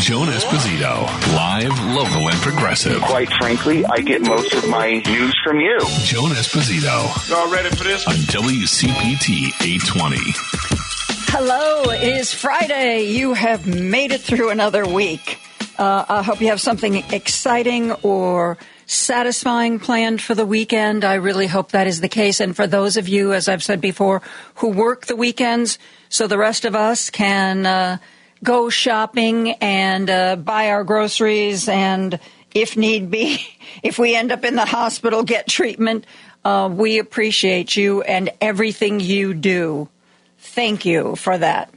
Joan 0.00 0.28
Esposito, 0.28 1.04
live, 1.34 1.78
local, 1.94 2.30
and 2.30 2.38
progressive. 2.38 3.02
Quite 3.02 3.28
frankly, 3.34 3.84
I 3.84 4.00
get 4.00 4.22
most 4.22 4.54
of 4.54 4.66
my 4.70 4.94
news 5.06 5.38
from 5.44 5.60
you. 5.60 5.78
Joan 6.04 6.30
Esposito. 6.30 7.28
Y'all 7.28 7.52
ready 7.52 7.68
for 7.68 7.84
this? 7.84 8.06
On 8.06 8.14
WCPT 8.14 9.52
820. 9.62 10.16
Hello, 11.28 11.82
it 11.90 12.02
is 12.02 12.32
Friday. 12.32 13.08
You 13.08 13.34
have 13.34 13.66
made 13.66 14.12
it 14.12 14.22
through 14.22 14.48
another 14.48 14.88
week. 14.88 15.38
Uh, 15.78 16.06
I 16.08 16.22
hope 16.22 16.40
you 16.40 16.48
have 16.48 16.62
something 16.62 16.96
exciting 17.12 17.92
or 18.02 18.56
satisfying 18.86 19.78
planned 19.78 20.22
for 20.22 20.34
the 20.34 20.46
weekend. 20.46 21.04
I 21.04 21.14
really 21.14 21.46
hope 21.46 21.72
that 21.72 21.86
is 21.86 22.00
the 22.00 22.08
case. 22.08 22.40
And 22.40 22.56
for 22.56 22.66
those 22.66 22.96
of 22.96 23.06
you, 23.06 23.34
as 23.34 23.48
I've 23.50 23.62
said 23.62 23.82
before, 23.82 24.22
who 24.56 24.68
work 24.70 25.06
the 25.06 25.16
weekends, 25.16 25.78
so 26.08 26.26
the 26.26 26.38
rest 26.38 26.64
of 26.64 26.74
us 26.74 27.10
can 27.10 27.66
uh, 27.66 27.98
go 28.42 28.70
shopping 28.70 29.52
and 29.52 30.08
uh, 30.08 30.36
buy 30.36 30.70
our 30.70 30.84
groceries 30.84 31.68
and, 31.68 32.18
if 32.54 32.76
need 32.76 33.10
be, 33.10 33.40
if 33.82 33.98
we 33.98 34.14
end 34.14 34.32
up 34.32 34.44
in 34.44 34.56
the 34.56 34.64
hospital, 34.64 35.22
get 35.22 35.46
treatment. 35.46 36.06
Uh, 36.44 36.70
we 36.72 36.98
appreciate 36.98 37.76
you 37.76 38.02
and 38.02 38.30
everything 38.40 39.00
you 39.00 39.34
do. 39.34 39.88
Thank 40.38 40.84
you 40.84 41.16
for 41.16 41.36
that. 41.36 41.72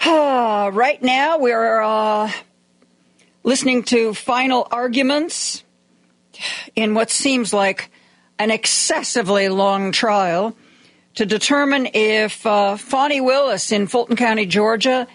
right 0.06 1.02
now, 1.02 1.38
we're 1.38 1.82
uh, 1.82 2.30
listening 3.42 3.82
to 3.84 4.14
final 4.14 4.66
arguments 4.70 5.62
in 6.74 6.94
what 6.94 7.10
seems 7.10 7.52
like 7.52 7.90
an 8.38 8.50
excessively 8.50 9.48
long 9.48 9.92
trial 9.92 10.56
to 11.14 11.26
determine 11.26 11.88
if 11.94 12.46
uh, 12.46 12.76
Willis 13.20 13.72
in 13.72 13.88
Fulton 13.88 14.16
County, 14.16 14.46
Georgia, 14.46 15.08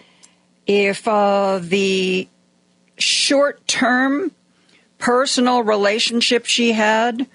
if 0.66 1.06
uh, 1.06 1.60
the 1.62 2.28
short 2.98 3.66
term 3.66 4.30
personal 4.98 5.62
relationship 5.62 6.46
she 6.46 6.72
had 6.72 7.26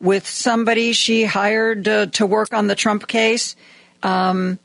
with 0.00 0.26
somebody 0.26 0.92
she 0.92 1.24
hired 1.24 1.86
uh, 1.86 2.06
to 2.06 2.24
work 2.24 2.54
on 2.54 2.66
the 2.66 2.74
Trump 2.74 3.06
case, 3.06 3.54
um, 4.02 4.58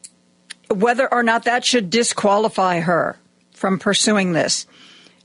whether 0.69 1.11
or 1.13 1.23
not 1.23 1.43
that 1.43 1.65
should 1.65 1.89
disqualify 1.89 2.79
her 2.79 3.17
from 3.51 3.79
pursuing 3.79 4.33
this. 4.33 4.65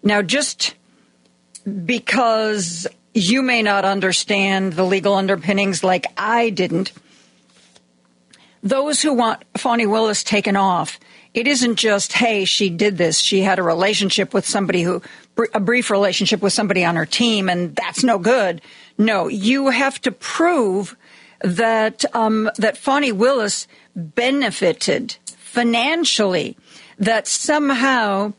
Now, 0.02 0.22
just 0.22 0.74
because 1.86 2.86
you 3.14 3.42
may 3.42 3.62
not 3.62 3.84
understand 3.84 4.74
the 4.74 4.84
legal 4.84 5.14
underpinnings 5.14 5.82
like 5.82 6.06
I 6.16 6.50
didn't. 6.50 6.92
Those 8.62 9.02
who 9.02 9.14
want 9.14 9.42
Fani 9.56 9.86
Willis 9.86 10.22
taken 10.22 10.56
off, 10.56 11.00
it 11.32 11.46
isn't 11.46 11.76
just, 11.76 12.12
hey, 12.12 12.44
she 12.44 12.70
did 12.70 12.98
this. 12.98 13.18
She 13.18 13.42
had 13.42 13.58
a 13.58 13.62
relationship 13.62 14.34
with 14.34 14.46
somebody 14.46 14.82
who, 14.82 15.02
a 15.54 15.60
brief 15.60 15.90
relationship 15.90 16.42
with 16.42 16.52
somebody 16.52 16.84
on 16.84 16.96
her 16.96 17.06
team, 17.06 17.48
and 17.48 17.74
that's 17.76 18.02
no 18.02 18.18
good. 18.18 18.60
No, 18.98 19.28
you 19.28 19.68
have 19.68 20.00
to 20.02 20.12
prove 20.12 20.96
that, 21.40 22.04
um, 22.14 22.50
that 22.58 22.76
Fani 22.76 23.12
Willis 23.12 23.66
benefited 23.94 25.16
financially, 25.36 26.56
that 26.98 27.26
somehow 27.26 28.32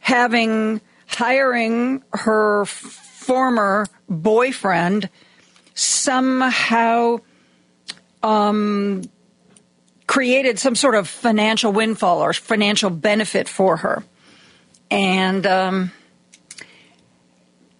having, 0.00 0.80
hiring 1.06 2.02
her 2.12 2.64
former 2.64 3.86
boyfriend 4.08 5.08
somehow 5.74 7.18
um, 8.22 9.02
created 10.06 10.58
some 10.58 10.74
sort 10.74 10.94
of 10.94 11.08
financial 11.08 11.72
windfall 11.72 12.20
or 12.20 12.32
financial 12.32 12.90
benefit 12.90 13.48
for 13.48 13.78
her. 13.78 14.04
And, 14.90 15.46
um, 15.46 15.92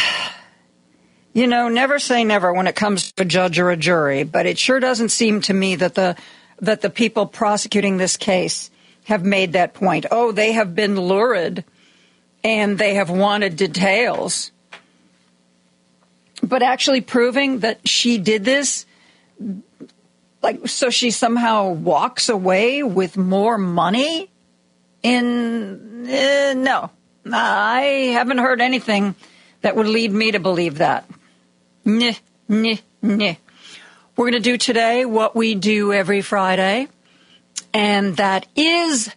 you 1.33 1.47
know, 1.47 1.69
never 1.69 1.99
say 1.99 2.23
never 2.23 2.53
when 2.53 2.67
it 2.67 2.75
comes 2.75 3.11
to 3.11 3.23
a 3.23 3.25
judge 3.25 3.59
or 3.59 3.69
a 3.69 3.77
jury, 3.77 4.23
but 4.23 4.45
it 4.45 4.57
sure 4.57 4.79
doesn't 4.79 5.09
seem 5.09 5.41
to 5.41 5.53
me 5.53 5.75
that 5.75 5.95
the 5.95 6.15
that 6.61 6.81
the 6.81 6.89
people 6.89 7.25
prosecuting 7.25 7.95
this 7.95 8.17
case 8.17 8.69
have 9.05 9.23
made 9.23 9.53
that 9.53 9.73
point. 9.73 10.05
Oh, 10.11 10.33
they 10.33 10.51
have 10.51 10.75
been 10.75 10.99
lurid 10.99 11.63
and 12.43 12.77
they 12.77 12.95
have 12.95 13.09
wanted 13.09 13.55
details 13.55 14.51
but 16.41 16.61
actually 16.61 17.01
proving 17.01 17.59
that 17.59 17.87
she 17.87 18.17
did 18.17 18.43
this 18.45 18.85
like 20.41 20.67
so 20.67 20.89
she 20.89 21.11
somehow 21.11 21.69
walks 21.69 22.29
away 22.29 22.83
with 22.83 23.17
more 23.17 23.57
money 23.57 24.29
in 25.03 26.05
uh, 26.07 26.53
no. 26.53 26.91
I 27.31 28.11
haven't 28.13 28.39
heard 28.39 28.61
anything 28.61 29.15
that 29.61 29.75
would 29.75 29.87
lead 29.87 30.11
me 30.11 30.31
to 30.31 30.39
believe 30.39 30.79
that. 30.79 31.09
We're 31.85 32.07
going 34.17 34.33
to 34.33 34.39
do 34.39 34.57
today 34.57 35.05
what 35.05 35.35
we 35.35 35.55
do 35.55 35.93
every 35.93 36.21
friday 36.21 36.87
and 37.73 38.17
that 38.17 38.47
is 38.55 39.13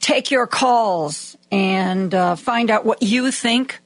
take 0.00 0.30
your 0.30 0.46
calls 0.46 1.36
and 1.50 2.14
uh, 2.14 2.36
find 2.36 2.70
out 2.70 2.84
what 2.84 3.02
you 3.02 3.30
think 3.30 3.80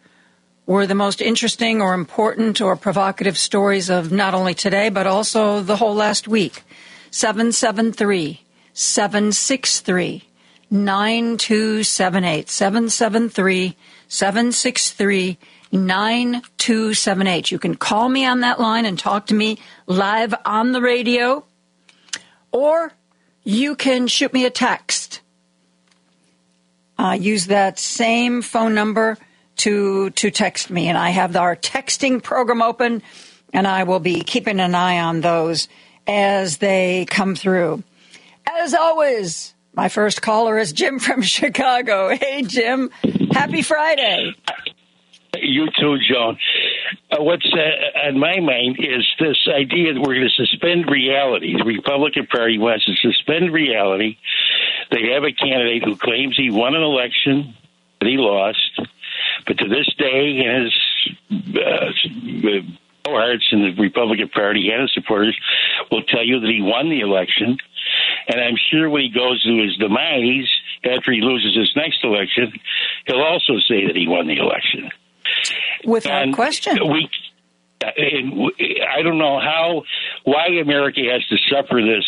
were 0.66 0.86
the 0.86 0.94
most 0.94 1.22
interesting 1.22 1.80
or 1.80 1.94
important 1.94 2.60
or 2.60 2.76
provocative 2.76 3.38
stories 3.38 3.88
of 3.88 4.12
not 4.12 4.34
only 4.34 4.54
today, 4.54 4.88
but 4.90 5.06
also 5.06 5.60
the 5.60 5.76
whole 5.76 5.94
last 5.94 6.28
week. 6.28 6.62
773 7.10 8.42
763 8.72 10.24
9278. 10.70 12.48
773 12.48 13.76
763 14.08 15.38
9278. 15.72 17.50
You 17.50 17.58
can 17.58 17.74
call 17.74 18.08
me 18.08 18.24
on 18.24 18.40
that 18.40 18.60
line 18.60 18.86
and 18.86 18.98
talk 18.98 19.26
to 19.26 19.34
me 19.34 19.58
live 19.86 20.34
on 20.44 20.72
the 20.72 20.80
radio, 20.80 21.44
or 22.52 22.92
you 23.44 23.76
can 23.76 24.06
shoot 24.06 24.32
me 24.32 24.44
a 24.44 24.50
text. 24.50 25.20
Uh, 26.98 27.16
use 27.18 27.46
that 27.46 27.78
same 27.78 28.42
phone 28.42 28.74
number 28.74 29.16
to 29.56 30.10
to 30.10 30.30
text 30.30 30.70
me, 30.70 30.88
and 30.88 30.96
I 30.96 31.10
have 31.10 31.36
our 31.36 31.56
texting 31.56 32.22
program 32.22 32.62
open, 32.62 33.02
and 33.52 33.66
I 33.66 33.84
will 33.84 34.00
be 34.00 34.20
keeping 34.22 34.60
an 34.60 34.74
eye 34.74 35.00
on 35.00 35.20
those 35.20 35.68
as 36.08 36.56
they 36.56 37.04
come 37.04 37.36
through. 37.36 37.84
As 38.46 38.74
always, 38.74 39.54
my 39.74 39.88
first 39.88 40.22
caller 40.22 40.58
is 40.58 40.72
Jim 40.72 40.98
from 40.98 41.22
Chicago. 41.36 42.08
Hey, 42.16 42.42
Jim, 42.42 42.90
happy 43.30 43.62
Friday. 43.62 44.34
You 45.40 45.68
too, 45.78 45.98
Joan. 45.98 46.38
Uh, 47.10 47.22
what's 47.22 47.46
uh, 47.46 48.08
on 48.08 48.18
my 48.18 48.40
mind 48.40 48.78
is 48.80 49.06
this 49.20 49.36
idea 49.48 49.94
that 49.94 50.00
we're 50.00 50.14
going 50.14 50.28
to 50.28 50.46
suspend 50.46 50.90
reality. 50.90 51.56
The 51.56 51.64
Republican 51.64 52.26
Party 52.26 52.58
wants 52.58 52.86
to 52.86 52.94
suspend 52.94 53.52
reality. 53.52 54.16
They 54.90 55.12
have 55.12 55.24
a 55.24 55.32
candidate 55.32 55.84
who 55.84 55.96
claims 55.96 56.36
he 56.36 56.50
won 56.50 56.74
an 56.74 56.82
election, 56.82 57.54
but 57.98 58.08
he 58.08 58.16
lost. 58.16 58.80
But 59.46 59.58
to 59.58 59.68
this 59.68 59.92
day, 59.98 60.36
his 60.36 60.74
uh, 61.56 61.92
hearts 63.10 63.48
in 63.52 63.62
the 63.62 63.74
Republican 63.80 64.28
Party 64.28 64.70
and 64.70 64.82
his 64.82 64.92
supporters 64.94 65.36
will 65.90 66.02
tell 66.02 66.24
you 66.24 66.40
that 66.40 66.48
he 66.48 66.60
won 66.60 66.88
the 66.88 67.00
election. 67.00 67.58
And 68.28 68.40
I'm 68.40 68.56
sure 68.70 68.90
when 68.90 69.02
he 69.02 69.10
goes 69.10 69.42
to 69.44 69.62
his 69.62 69.76
demise 69.76 70.48
after 70.84 71.12
he 71.12 71.20
loses 71.20 71.56
his 71.56 71.72
next 71.74 72.04
election, 72.04 72.52
he'll 73.06 73.22
also 73.22 73.54
say 73.68 73.86
that 73.86 73.96
he 73.96 74.06
won 74.06 74.26
the 74.26 74.38
election. 74.38 74.90
Without 75.84 76.22
and 76.22 76.34
question. 76.34 76.78
We, 76.90 77.08
uh, 77.82 77.90
and 77.96 78.52
I 78.96 79.02
don't 79.02 79.18
know 79.18 79.40
how, 79.40 79.82
why 80.24 80.48
America 80.60 81.00
has 81.12 81.26
to 81.28 81.36
suffer 81.48 81.80
this 81.80 82.04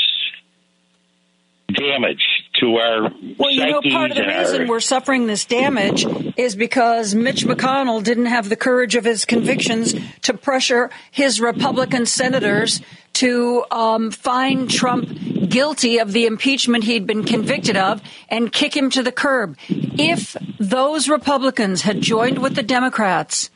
damage 1.70 2.22
to 2.60 2.76
our 2.76 3.10
well 3.38 3.50
you 3.50 3.66
know 3.66 3.80
part 3.90 4.10
of 4.10 4.16
the 4.16 4.24
reason 4.24 4.62
our... 4.62 4.66
we're 4.66 4.80
suffering 4.80 5.26
this 5.26 5.44
damage 5.44 6.04
is 6.36 6.56
because 6.56 7.14
mitch 7.14 7.44
mcconnell 7.44 8.02
didn't 8.02 8.26
have 8.26 8.48
the 8.48 8.56
courage 8.56 8.94
of 8.96 9.04
his 9.04 9.24
convictions 9.24 9.94
to 10.22 10.34
pressure 10.34 10.90
his 11.10 11.40
republican 11.40 12.06
senators 12.06 12.80
to 13.12 13.64
um, 13.70 14.10
find 14.10 14.70
trump 14.70 15.08
guilty 15.50 15.98
of 15.98 16.12
the 16.12 16.26
impeachment 16.26 16.84
he'd 16.84 17.06
been 17.06 17.24
convicted 17.24 17.76
of 17.76 18.00
and 18.28 18.52
kick 18.52 18.74
him 18.74 18.88
to 18.88 19.02
the 19.02 19.12
curb. 19.12 19.58
If 19.68 20.36
those 20.58 21.08
republicans 21.08 21.82
had 21.82 22.00
joined 22.00 22.38
with 22.38 22.54
the 22.54 22.62
democrats 22.62 23.50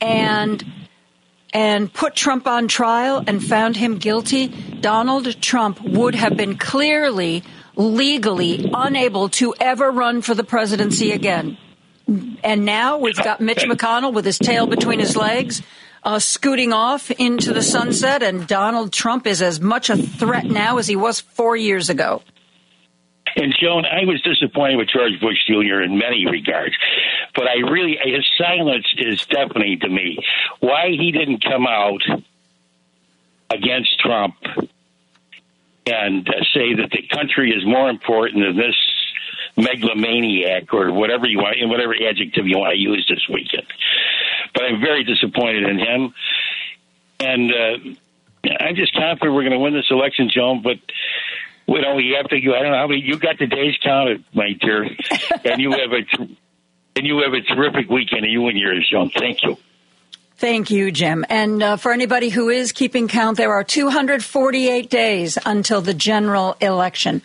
and 0.00 0.64
and 1.52 1.92
put 1.92 2.16
Trump 2.16 2.48
on 2.48 2.66
trial 2.66 3.22
and 3.26 3.42
found 3.42 3.76
him 3.76 3.98
guilty, 3.98 4.48
Donald 4.84 5.40
Trump 5.40 5.80
would 5.80 6.14
have 6.14 6.36
been 6.36 6.58
clearly, 6.58 7.42
legally 7.74 8.70
unable 8.74 9.30
to 9.30 9.54
ever 9.58 9.90
run 9.90 10.20
for 10.20 10.34
the 10.34 10.44
presidency 10.44 11.10
again. 11.10 11.56
And 12.42 12.66
now 12.66 12.98
we've 12.98 13.16
got 13.16 13.40
Mitch 13.40 13.64
McConnell 13.64 14.12
with 14.12 14.26
his 14.26 14.38
tail 14.38 14.66
between 14.66 14.98
his 14.98 15.16
legs, 15.16 15.62
uh, 16.02 16.18
scooting 16.18 16.74
off 16.74 17.10
into 17.12 17.54
the 17.54 17.62
sunset, 17.62 18.22
and 18.22 18.46
Donald 18.46 18.92
Trump 18.92 19.26
is 19.26 19.40
as 19.40 19.58
much 19.58 19.88
a 19.88 19.96
threat 19.96 20.44
now 20.44 20.76
as 20.76 20.86
he 20.86 20.96
was 20.96 21.18
four 21.18 21.56
years 21.56 21.88
ago. 21.88 22.20
And 23.36 23.54
Joan, 23.58 23.86
I 23.86 24.04
was 24.04 24.20
disappointed 24.20 24.76
with 24.76 24.88
George 24.90 25.18
Bush 25.18 25.38
Jr. 25.46 25.80
in 25.80 25.96
many 25.96 26.26
regards. 26.30 26.76
But 27.34 27.44
I 27.44 27.70
really, 27.70 27.96
his 28.04 28.26
silence 28.36 28.84
is 28.98 29.24
deafening 29.24 29.80
to 29.80 29.88
me. 29.88 30.18
Why 30.60 30.90
he 30.90 31.10
didn't 31.10 31.42
come 31.42 31.66
out 31.66 32.02
against 33.50 33.98
Trump 34.00 34.34
and 35.86 36.28
uh, 36.28 36.32
say 36.54 36.74
that 36.74 36.90
the 36.90 37.06
country 37.08 37.50
is 37.50 37.64
more 37.64 37.88
important 37.88 38.44
than 38.44 38.56
this 38.56 38.76
megalomaniac 39.56 40.72
or 40.72 40.92
whatever 40.92 41.26
you 41.26 41.38
want, 41.38 41.56
whatever 41.68 41.94
adjective 41.94 42.46
you 42.46 42.58
want 42.58 42.72
to 42.72 42.78
use 42.78 43.06
this 43.08 43.26
weekend. 43.28 43.66
But 44.52 44.64
I'm 44.64 44.80
very 44.80 45.04
disappointed 45.04 45.64
in 45.64 45.78
him, 45.78 46.14
and 47.20 47.52
uh, 47.52 48.50
I'm 48.60 48.76
just 48.76 48.94
confident 48.94 49.34
we're 49.34 49.42
going 49.42 49.52
to 49.52 49.58
win 49.58 49.74
this 49.74 49.90
election, 49.90 50.30
Joan. 50.30 50.62
But 50.62 50.78
you 51.66 51.80
know, 51.80 51.94
we 51.94 52.14
have 52.16 52.28
to. 52.28 52.36
I 52.36 52.62
don't 52.62 52.72
know 52.72 52.78
how 52.78 52.86
many 52.86 53.00
you 53.00 53.18
got 53.18 53.38
the 53.38 53.46
days 53.46 53.76
counted, 53.82 54.24
my 54.32 54.52
dear, 54.52 54.84
and 55.44 55.60
you 55.60 55.72
have 55.72 55.92
a 55.92 56.36
and 56.96 57.06
you 57.06 57.18
have 57.18 57.32
a 57.32 57.40
terrific 57.40 57.88
weekend, 57.88 58.24
and 58.24 58.32
you 58.32 58.46
and 58.48 58.58
yours, 58.58 58.88
Joan. 58.90 59.10
Thank 59.10 59.42
you. 59.42 59.56
Thank 60.36 60.70
you, 60.70 60.90
Jim. 60.90 61.24
And 61.28 61.62
uh, 61.62 61.76
for 61.76 61.92
anybody 61.92 62.28
who 62.28 62.48
is 62.48 62.72
keeping 62.72 63.06
count, 63.08 63.36
there 63.36 63.52
are 63.52 63.62
248 63.62 64.90
days 64.90 65.38
until 65.46 65.80
the 65.80 65.94
general 65.94 66.56
election. 66.60 67.22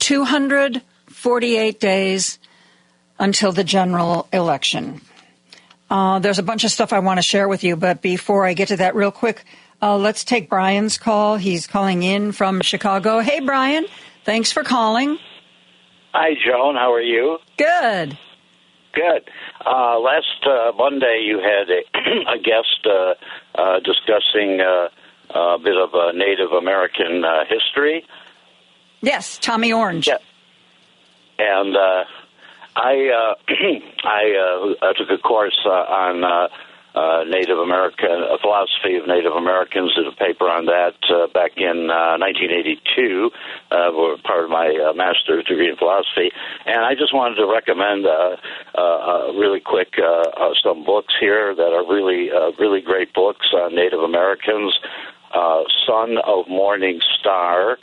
248 0.00 1.80
days 1.80 2.38
until 3.18 3.52
the 3.52 3.64
general 3.64 4.28
election. 4.32 5.00
Uh, 5.90 6.18
there's 6.18 6.38
a 6.38 6.42
bunch 6.42 6.64
of 6.64 6.70
stuff 6.70 6.92
I 6.92 6.98
want 6.98 7.18
to 7.18 7.22
share 7.22 7.48
with 7.48 7.64
you, 7.64 7.76
but 7.76 8.02
before 8.02 8.44
I 8.44 8.52
get 8.52 8.68
to 8.68 8.76
that, 8.76 8.94
real 8.94 9.10
quick, 9.10 9.44
uh, 9.80 9.96
let's 9.96 10.24
take 10.24 10.48
Brian's 10.48 10.98
call. 10.98 11.36
He's 11.36 11.66
calling 11.66 12.02
in 12.02 12.32
from 12.32 12.60
Chicago. 12.60 13.20
Hey, 13.20 13.40
Brian. 13.40 13.86
Thanks 14.24 14.52
for 14.52 14.64
calling. 14.64 15.18
Hi, 16.12 16.34
Joan. 16.44 16.74
How 16.74 16.92
are 16.92 17.00
you? 17.00 17.38
Good. 17.56 18.18
Good. 18.92 19.30
Uh, 19.68 20.00
last 20.00 20.46
uh, 20.46 20.72
Monday, 20.78 21.24
you 21.26 21.40
had 21.40 21.68
a, 21.68 21.82
a 22.32 22.38
guest 22.38 22.86
uh, 22.86 23.14
uh, 23.54 23.80
discussing 23.80 24.62
uh, 24.62 24.88
a 25.34 25.58
bit 25.58 25.76
of 25.76 25.94
uh, 25.94 26.12
Native 26.12 26.52
American 26.52 27.22
uh, 27.22 27.44
history. 27.46 28.06
Yes, 29.02 29.36
Tommy 29.38 29.70
Orange. 29.74 30.08
Yeah. 30.08 30.16
And 31.38 31.76
uh, 31.76 32.04
I 32.76 33.08
uh, 33.10 33.34
I 34.04 34.74
uh, 34.80 34.92
took 34.94 35.10
a 35.10 35.18
course 35.18 35.58
uh, 35.66 35.68
on 35.68 36.24
uh, 36.24 36.48
uh, 36.94 37.24
Native 37.28 37.58
American 37.58 38.22
uh, 38.24 38.38
philosophy 38.40 38.96
of 38.96 39.06
Native 39.06 39.32
Americans. 39.32 39.94
Did 39.94 40.06
a 40.06 40.12
paper 40.12 40.48
on 40.48 40.66
that 40.66 40.96
uh, 41.10 41.26
back 41.32 41.56
in 41.56 41.90
uh, 41.90 42.18
1982. 42.18 43.30
Uh, 43.70 44.16
part 44.24 44.44
of 44.44 44.50
my 44.50 44.68
uh, 44.68 44.92
master's 44.94 45.44
degree 45.44 45.68
in 45.68 45.76
philosophy, 45.76 46.30
and 46.66 46.84
I 46.84 46.94
just 46.94 47.14
wanted 47.14 47.36
to 47.36 47.46
recommend 47.46 48.06
uh, 48.06 48.36
uh, 48.74 48.80
uh, 48.80 49.32
really 49.34 49.60
quick 49.60 49.94
uh, 49.98 50.04
uh, 50.04 50.54
some 50.62 50.84
books 50.84 51.14
here 51.20 51.54
that 51.54 51.72
are 51.72 51.86
really 51.86 52.30
uh, 52.30 52.52
really 52.58 52.80
great 52.80 53.12
books 53.12 53.46
on 53.54 53.74
Native 53.74 54.00
Americans. 54.00 54.78
Uh, 55.32 55.62
Son 55.86 56.16
of 56.24 56.48
Morning 56.48 57.00
Star. 57.20 57.78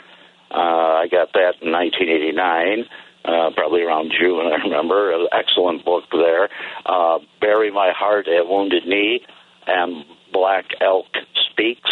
Uh, 0.50 1.02
I 1.02 1.06
got 1.08 1.32
that 1.34 1.62
in 1.62 1.70
1989 1.70 2.86
uh, 3.26 3.50
probably 3.54 3.82
around 3.82 4.12
June, 4.18 4.46
I 4.46 4.56
remember. 4.62 5.12
An 5.12 5.28
excellent 5.32 5.84
book 5.84 6.04
there. 6.12 6.48
Uh, 6.84 7.18
Bury 7.40 7.70
My 7.70 7.92
Heart 7.96 8.28
at 8.28 8.48
Wounded 8.48 8.86
Knee 8.86 9.24
and 9.66 10.04
Black 10.32 10.66
Elk 10.80 11.06
Speaks. 11.50 11.90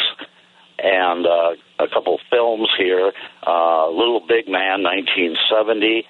And 0.78 1.26
uh, 1.26 1.54
a 1.78 1.88
couple 1.88 2.18
films 2.30 2.68
here 2.76 3.12
uh, 3.46 3.88
Little 3.90 4.20
Big 4.20 4.48
Man, 4.48 4.82
1970, 4.82 6.06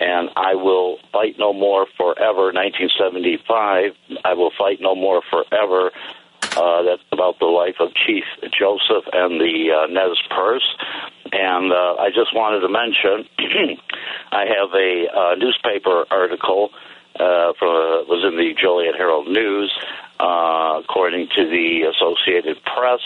and 0.00 0.30
I 0.36 0.54
Will 0.54 0.98
Fight 1.12 1.36
No 1.38 1.52
More 1.52 1.86
Forever, 1.96 2.52
1975. 2.52 3.92
I 4.24 4.34
Will 4.34 4.52
Fight 4.56 4.80
No 4.80 4.94
More 4.94 5.22
Forever. 5.30 5.92
Uh, 6.58 6.82
that's 6.82 7.02
about 7.12 7.38
the 7.38 7.46
life 7.46 7.76
of 7.78 7.94
Chief 7.94 8.24
Joseph 8.50 9.04
and 9.12 9.40
the 9.40 9.70
uh, 9.70 9.86
Nez 9.86 10.18
Perce. 10.28 10.66
And 11.30 11.72
uh, 11.72 11.94
I 12.02 12.08
just 12.10 12.34
wanted 12.34 12.60
to 12.60 12.68
mention, 12.68 13.30
I 14.32 14.44
have 14.46 14.74
a 14.74 15.06
uh, 15.06 15.34
newspaper 15.36 16.04
article 16.10 16.70
uh, 17.14 17.52
from 17.58 18.08
was 18.08 18.24
in 18.26 18.36
the 18.36 18.54
Joliet 18.60 18.96
Herald 18.96 19.28
News. 19.28 19.72
Uh, 20.18 20.80
according 20.82 21.28
to 21.36 21.44
the 21.46 21.86
Associated 21.94 22.58
Press, 22.64 22.98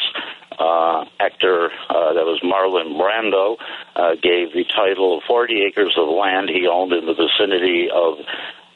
uh, 0.59 1.05
actor 1.21 1.71
uh, 1.91 2.13
that 2.15 2.25
was 2.25 2.41
Marlon 2.41 2.97
Brando 2.97 3.57
uh, 3.97 4.15
gave 4.15 4.53
the 4.55 4.65
title 4.65 5.19
of 5.19 5.25
40 5.25 5.63
acres 5.69 5.95
of 5.99 6.09
land 6.09 6.49
he 6.49 6.67
owned 6.67 6.93
in 6.93 7.05
the 7.05 7.15
vicinity 7.15 7.89
of 7.93 8.17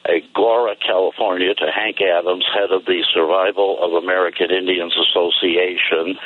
Agoura, 0.07 0.75
California, 0.79 1.53
to 1.53 1.71
Hank 1.71 1.97
Adams, 2.01 2.45
head 2.53 2.71
of 2.71 2.85
the 2.85 3.03
Survival 3.13 3.83
of 3.83 4.01
American 4.03 4.51
Indians 4.51 4.95
Association, 4.95 6.17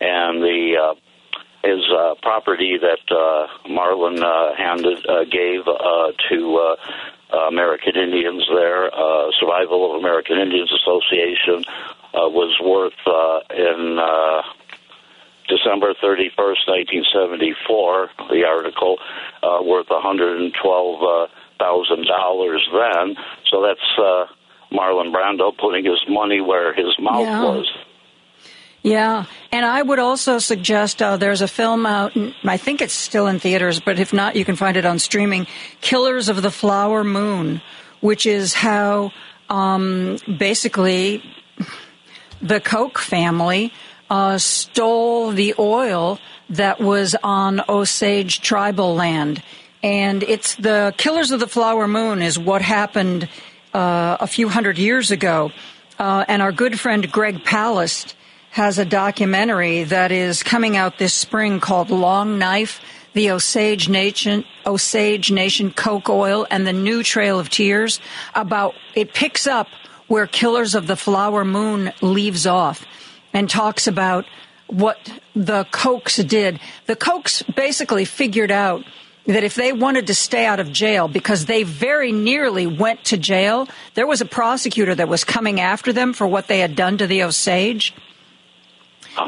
and 0.00 0.42
the 0.42 0.76
uh, 0.80 0.94
his 1.62 1.84
uh, 1.90 2.14
property 2.22 2.78
that 2.78 3.00
uh, 3.10 3.68
Marlon 3.68 4.22
uh, 4.22 4.54
handed 4.56 5.04
uh, 5.06 5.24
gave 5.24 5.66
uh, 5.66 6.12
to 6.30 6.76
uh, 7.32 7.36
American 7.48 7.96
Indians 7.96 8.46
there. 8.48 8.86
Uh, 8.94 9.30
Survival 9.38 9.90
of 9.92 10.00
American 10.00 10.38
Indians 10.38 10.72
Association 10.72 11.64
uh, 12.14 12.28
was 12.28 12.58
worth 12.62 12.94
uh, 13.06 13.40
in. 13.54 13.98
Uh, 13.98 14.42
December 15.48 15.94
31st, 15.94 16.66
1974, 16.66 18.10
the 18.30 18.44
article, 18.44 18.98
uh, 19.44 19.62
worth 19.62 19.88
112 19.88 21.02
uh, 21.02 21.26
thousand 21.58 22.06
dollars 22.06 22.66
then. 22.72 23.16
So 23.50 23.62
that's 23.62 23.98
uh, 23.98 24.26
Marlon 24.72 25.12
Brando 25.12 25.56
putting 25.56 25.84
his 25.84 26.02
money 26.08 26.40
where 26.40 26.74
his 26.74 26.96
mouth 26.98 27.20
Yeah. 27.26 27.42
was. 27.42 27.66
Yeah, 28.82 29.24
and 29.50 29.66
I 29.66 29.82
would 29.82 29.98
also 29.98 30.38
suggest 30.38 31.02
uh, 31.02 31.16
there's 31.16 31.40
a 31.42 31.48
film 31.48 31.86
out. 31.86 32.12
I 32.44 32.56
think 32.56 32.80
it's 32.80 32.94
still 32.94 33.26
in 33.26 33.40
theaters, 33.40 33.80
but 33.80 33.98
if 33.98 34.12
not, 34.12 34.36
you 34.36 34.44
can 34.44 34.54
find 34.54 34.76
it 34.76 34.84
on 34.86 35.00
streaming. 35.00 35.48
"Killers 35.80 36.28
of 36.28 36.40
the 36.40 36.52
Flower 36.52 37.02
Moon," 37.02 37.60
which 38.00 38.26
is 38.26 38.54
how 38.54 39.10
um, 39.50 40.18
basically 40.38 41.20
the 42.40 42.60
Koch 42.60 42.98
family 42.98 43.72
uh, 44.08 44.38
stole 44.38 45.32
the 45.32 45.54
oil 45.58 46.20
that 46.50 46.78
was 46.80 47.16
on 47.24 47.62
Osage 47.68 48.40
tribal 48.40 48.94
land. 48.94 49.42
And 49.86 50.24
it's 50.24 50.56
the 50.56 50.92
Killers 50.96 51.30
of 51.30 51.38
the 51.38 51.46
Flower 51.46 51.86
Moon 51.86 52.20
is 52.20 52.36
what 52.36 52.60
happened 52.60 53.28
uh, 53.72 54.16
a 54.18 54.26
few 54.26 54.48
hundred 54.48 54.78
years 54.78 55.12
ago. 55.12 55.52
Uh, 55.96 56.24
and 56.26 56.42
our 56.42 56.50
good 56.50 56.80
friend 56.80 57.08
Greg 57.12 57.44
Palast 57.44 58.14
has 58.50 58.80
a 58.80 58.84
documentary 58.84 59.84
that 59.84 60.10
is 60.10 60.42
coming 60.42 60.76
out 60.76 60.98
this 60.98 61.14
spring 61.14 61.60
called 61.60 61.90
Long 61.90 62.36
Knife, 62.36 62.80
the 63.12 63.30
Osage 63.30 63.88
Nation, 63.88 64.44
Osage 64.66 65.30
Nation 65.30 65.70
Koch 65.70 66.08
Oil 66.08 66.48
and 66.50 66.66
the 66.66 66.72
New 66.72 67.04
Trail 67.04 67.38
of 67.38 67.48
Tears 67.48 68.00
about, 68.34 68.74
it 68.96 69.14
picks 69.14 69.46
up 69.46 69.68
where 70.08 70.26
Killers 70.26 70.74
of 70.74 70.88
the 70.88 70.96
Flower 70.96 71.44
Moon 71.44 71.92
leaves 72.00 72.44
off 72.44 72.84
and 73.32 73.48
talks 73.48 73.86
about 73.86 74.24
what 74.66 74.98
the 75.36 75.64
Kochs 75.66 76.26
did. 76.26 76.58
The 76.86 76.96
Kochs 76.96 77.44
basically 77.54 78.04
figured 78.04 78.50
out 78.50 78.84
that 79.26 79.44
if 79.44 79.54
they 79.54 79.72
wanted 79.72 80.06
to 80.06 80.14
stay 80.14 80.46
out 80.46 80.60
of 80.60 80.72
jail, 80.72 81.08
because 81.08 81.46
they 81.46 81.62
very 81.64 82.12
nearly 82.12 82.66
went 82.66 83.04
to 83.04 83.16
jail, 83.16 83.68
there 83.94 84.06
was 84.06 84.20
a 84.20 84.24
prosecutor 84.26 84.94
that 84.94 85.08
was 85.08 85.24
coming 85.24 85.60
after 85.60 85.92
them 85.92 86.12
for 86.12 86.26
what 86.26 86.46
they 86.46 86.60
had 86.60 86.76
done 86.76 86.98
to 86.98 87.06
the 87.06 87.22
Osage. 87.22 87.94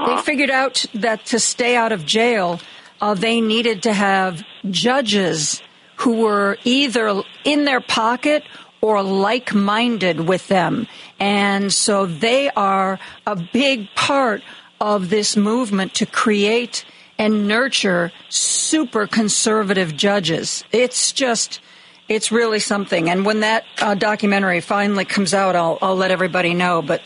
They 0.07 0.21
figured 0.23 0.51
out 0.51 0.85
that 0.95 1.25
to 1.27 1.41
stay 1.41 1.75
out 1.75 1.93
of 1.93 2.05
jail, 2.05 2.61
uh, 3.01 3.15
they 3.15 3.41
needed 3.41 3.83
to 3.85 3.93
have 3.93 4.45
judges 4.71 5.63
who 5.97 6.19
were 6.23 6.59
either 6.65 7.23
in 7.45 7.65
their 7.65 7.81
pocket 7.81 8.45
or 8.81 9.03
like 9.03 9.55
minded 9.55 10.21
with 10.29 10.47
them. 10.49 10.87
And 11.19 11.73
so 11.73 12.07
they 12.07 12.51
are 12.51 13.01
a 13.27 13.35
big 13.35 13.89
part 13.95 14.43
of 14.81 15.11
this 15.11 15.37
movement 15.37 15.95
to 15.95 16.07
create 16.07 16.85
and 17.19 17.49
nurture 17.49 18.13
super 18.29 19.07
conservative 19.07 19.97
judges. 19.97 20.65
It's 20.73 21.13
just, 21.13 21.61
it's 22.09 22.31
really 22.31 22.61
something. 22.61 23.11
And 23.11 23.27
when 23.27 23.41
that 23.41 23.65
uh, 23.81 23.95
documentary 23.95 24.61
finally 24.61 25.05
comes 25.05 25.35
out, 25.35 25.57
I'll, 25.57 25.79
I'll 25.83 25.97
let 25.97 26.11
everybody 26.11 26.55
know. 26.55 26.81
But 26.83 27.03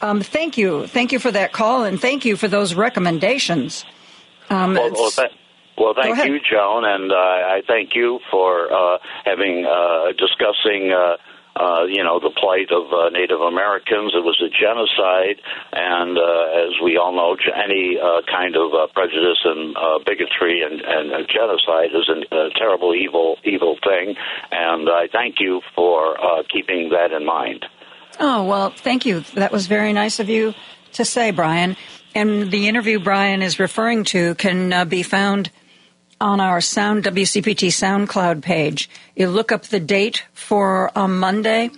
um, 0.00 0.20
thank 0.20 0.56
you. 0.56 0.86
Thank 0.86 1.12
you 1.12 1.18
for 1.18 1.32
that 1.32 1.52
call 1.52 1.84
and 1.84 2.00
thank 2.00 2.24
you 2.24 2.36
for 2.36 2.48
those 2.48 2.74
recommendations. 2.74 3.84
Um, 4.50 4.74
Well, 4.74 4.92
well, 4.92 5.10
th- 5.10 5.32
well 5.76 5.94
thank 5.94 6.24
you, 6.24 6.38
Joan, 6.38 6.84
and 6.84 7.10
uh, 7.10 7.14
I 7.16 7.62
thank 7.66 7.94
you 7.94 8.20
for 8.30 8.72
uh, 8.72 8.98
having 9.24 9.66
uh, 9.66 10.12
discussing. 10.16 10.92
Uh, 11.56 11.66
uh, 11.76 11.84
you 11.86 12.02
know 12.02 12.20
the 12.20 12.30
plight 12.30 12.70
of 12.70 12.92
uh, 12.92 13.10
Native 13.10 13.40
Americans. 13.40 14.12
It 14.14 14.24
was 14.24 14.40
a 14.40 14.48
genocide, 14.48 15.40
and 15.72 16.16
uh, 16.16 16.68
as 16.68 16.74
we 16.82 16.96
all 16.96 17.12
know, 17.12 17.36
any 17.52 17.98
uh, 17.98 18.22
kind 18.30 18.56
of 18.56 18.72
uh, 18.72 18.86
prejudice 18.92 19.40
and 19.44 19.76
uh, 19.76 19.98
bigotry 20.04 20.62
and, 20.62 20.80
and 20.80 21.12
uh, 21.12 21.18
genocide 21.28 21.90
is 21.94 22.08
a 22.08 22.50
terrible, 22.58 22.94
evil, 22.94 23.36
evil 23.44 23.76
thing. 23.82 24.14
And 24.50 24.88
I 24.88 25.08
thank 25.10 25.36
you 25.40 25.60
for 25.74 26.18
uh, 26.18 26.42
keeping 26.48 26.90
that 26.90 27.12
in 27.12 27.24
mind. 27.24 27.66
Oh, 28.18 28.44
well, 28.44 28.70
thank 28.70 29.04
you. 29.04 29.20
That 29.34 29.52
was 29.52 29.66
very 29.66 29.92
nice 29.92 30.20
of 30.20 30.28
you 30.28 30.54
to 30.92 31.04
say, 31.04 31.30
Brian. 31.30 31.76
And 32.14 32.50
the 32.50 32.68
interview 32.68 32.98
Brian 32.98 33.42
is 33.42 33.58
referring 33.58 34.04
to 34.04 34.34
can 34.36 34.72
uh, 34.72 34.84
be 34.86 35.02
found 35.02 35.50
on 36.20 36.40
our 36.40 36.60
Sound 36.60 37.04
WCPT 37.04 37.68
SoundCloud 37.68 38.42
page. 38.42 38.88
You 39.14 39.28
look 39.28 39.52
up 39.52 39.64
the 39.64 39.80
date 39.80 40.24
for 40.32 40.90
um, 40.98 41.18
Monday 41.18 41.70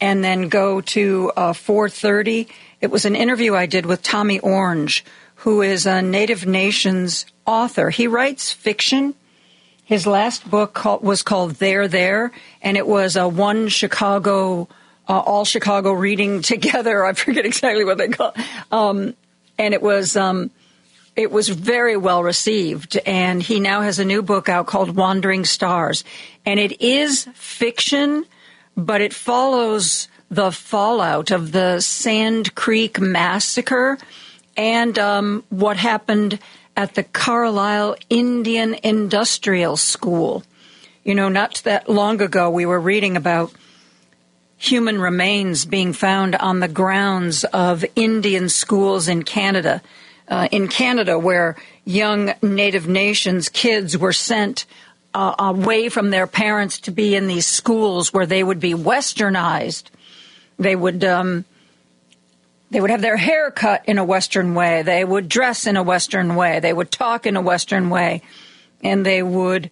and 0.00 0.22
then 0.22 0.48
go 0.48 0.80
to 0.82 1.32
uh, 1.36 1.52
4:30. 1.52 2.48
It 2.80 2.90
was 2.90 3.04
an 3.04 3.16
interview 3.16 3.54
I 3.54 3.66
did 3.66 3.86
with 3.86 4.02
Tommy 4.02 4.38
Orange, 4.40 5.04
who 5.36 5.62
is 5.62 5.86
a 5.86 6.02
Native 6.02 6.46
Nations 6.46 7.26
author. 7.46 7.90
He 7.90 8.06
writes 8.06 8.52
fiction. 8.52 9.14
His 9.84 10.06
last 10.06 10.50
book 10.50 10.84
was 11.02 11.22
called 11.22 11.52
There 11.52 11.88
There, 11.88 12.32
and 12.60 12.76
it 12.76 12.86
was 12.86 13.16
a 13.16 13.28
one 13.28 13.68
Chicago, 13.68 14.68
uh, 15.08 15.18
all 15.20 15.44
Chicago 15.44 15.92
reading 15.92 16.42
together. 16.52 17.04
I 17.04 17.14
forget 17.14 17.46
exactly 17.46 17.84
what 17.84 17.98
they 17.98 18.08
call. 18.08 18.34
Um, 18.70 19.14
and 19.58 19.72
it 19.72 19.80
was 19.80 20.16
um, 20.16 20.50
it 21.16 21.30
was 21.30 21.48
very 21.48 21.96
well 21.96 22.22
received. 22.22 22.98
And 23.06 23.42
he 23.42 23.58
now 23.58 23.80
has 23.80 23.98
a 23.98 24.04
new 24.04 24.22
book 24.22 24.48
out 24.48 24.66
called 24.66 24.94
Wandering 24.94 25.44
Stars, 25.44 26.04
and 26.44 26.60
it 26.60 26.80
is 26.80 27.24
fiction, 27.34 28.24
but 28.76 29.00
it 29.00 29.12
follows 29.12 30.08
the 30.30 30.52
fallout 30.52 31.30
of 31.30 31.52
the 31.52 31.80
Sand 31.80 32.54
Creek 32.54 33.00
massacre 33.00 33.96
and 34.56 34.98
um, 34.98 35.44
what 35.50 35.76
happened 35.76 36.38
at 36.76 36.94
the 36.94 37.04
Carlisle 37.04 37.96
Indian 38.10 38.76
Industrial 38.82 39.76
School. 39.76 40.42
You 41.04 41.14
know, 41.14 41.28
not 41.28 41.62
that 41.64 41.88
long 41.88 42.20
ago, 42.20 42.50
we 42.50 42.66
were 42.66 42.80
reading 42.80 43.16
about 43.16 43.52
human 44.58 45.00
remains 45.00 45.64
being 45.64 45.92
found 45.92 46.34
on 46.34 46.60
the 46.60 46.68
grounds 46.68 47.44
of 47.44 47.84
Indian 47.94 48.48
schools 48.48 49.06
in 49.06 49.22
Canada. 49.22 49.82
Uh, 50.28 50.48
in 50.50 50.66
Canada, 50.66 51.16
where 51.16 51.54
young 51.84 52.34
Native 52.42 52.88
Nations 52.88 53.48
kids 53.48 53.96
were 53.96 54.12
sent 54.12 54.66
uh, 55.14 55.34
away 55.38 55.88
from 55.88 56.10
their 56.10 56.26
parents 56.26 56.80
to 56.80 56.90
be 56.90 57.14
in 57.14 57.26
these 57.26 57.46
schools 57.46 58.12
where 58.12 58.26
they 58.26 58.42
would 58.42 58.60
be 58.60 58.74
westernized. 58.74 59.84
They 60.58 60.74
would 60.74 61.04
um, 61.04 61.44
they 62.70 62.80
would 62.80 62.90
have 62.90 63.00
their 63.02 63.16
hair 63.16 63.50
cut 63.50 63.84
in 63.86 63.98
a 63.98 64.04
Western 64.04 64.54
way. 64.54 64.82
They 64.82 65.04
would 65.04 65.28
dress 65.28 65.66
in 65.66 65.76
a 65.76 65.82
Western 65.82 66.34
way. 66.34 66.60
They 66.60 66.72
would 66.72 66.90
talk 66.90 67.26
in 67.26 67.36
a 67.36 67.40
Western 67.40 67.88
way, 67.88 68.22
and 68.82 69.06
they 69.06 69.22
would 69.22 69.70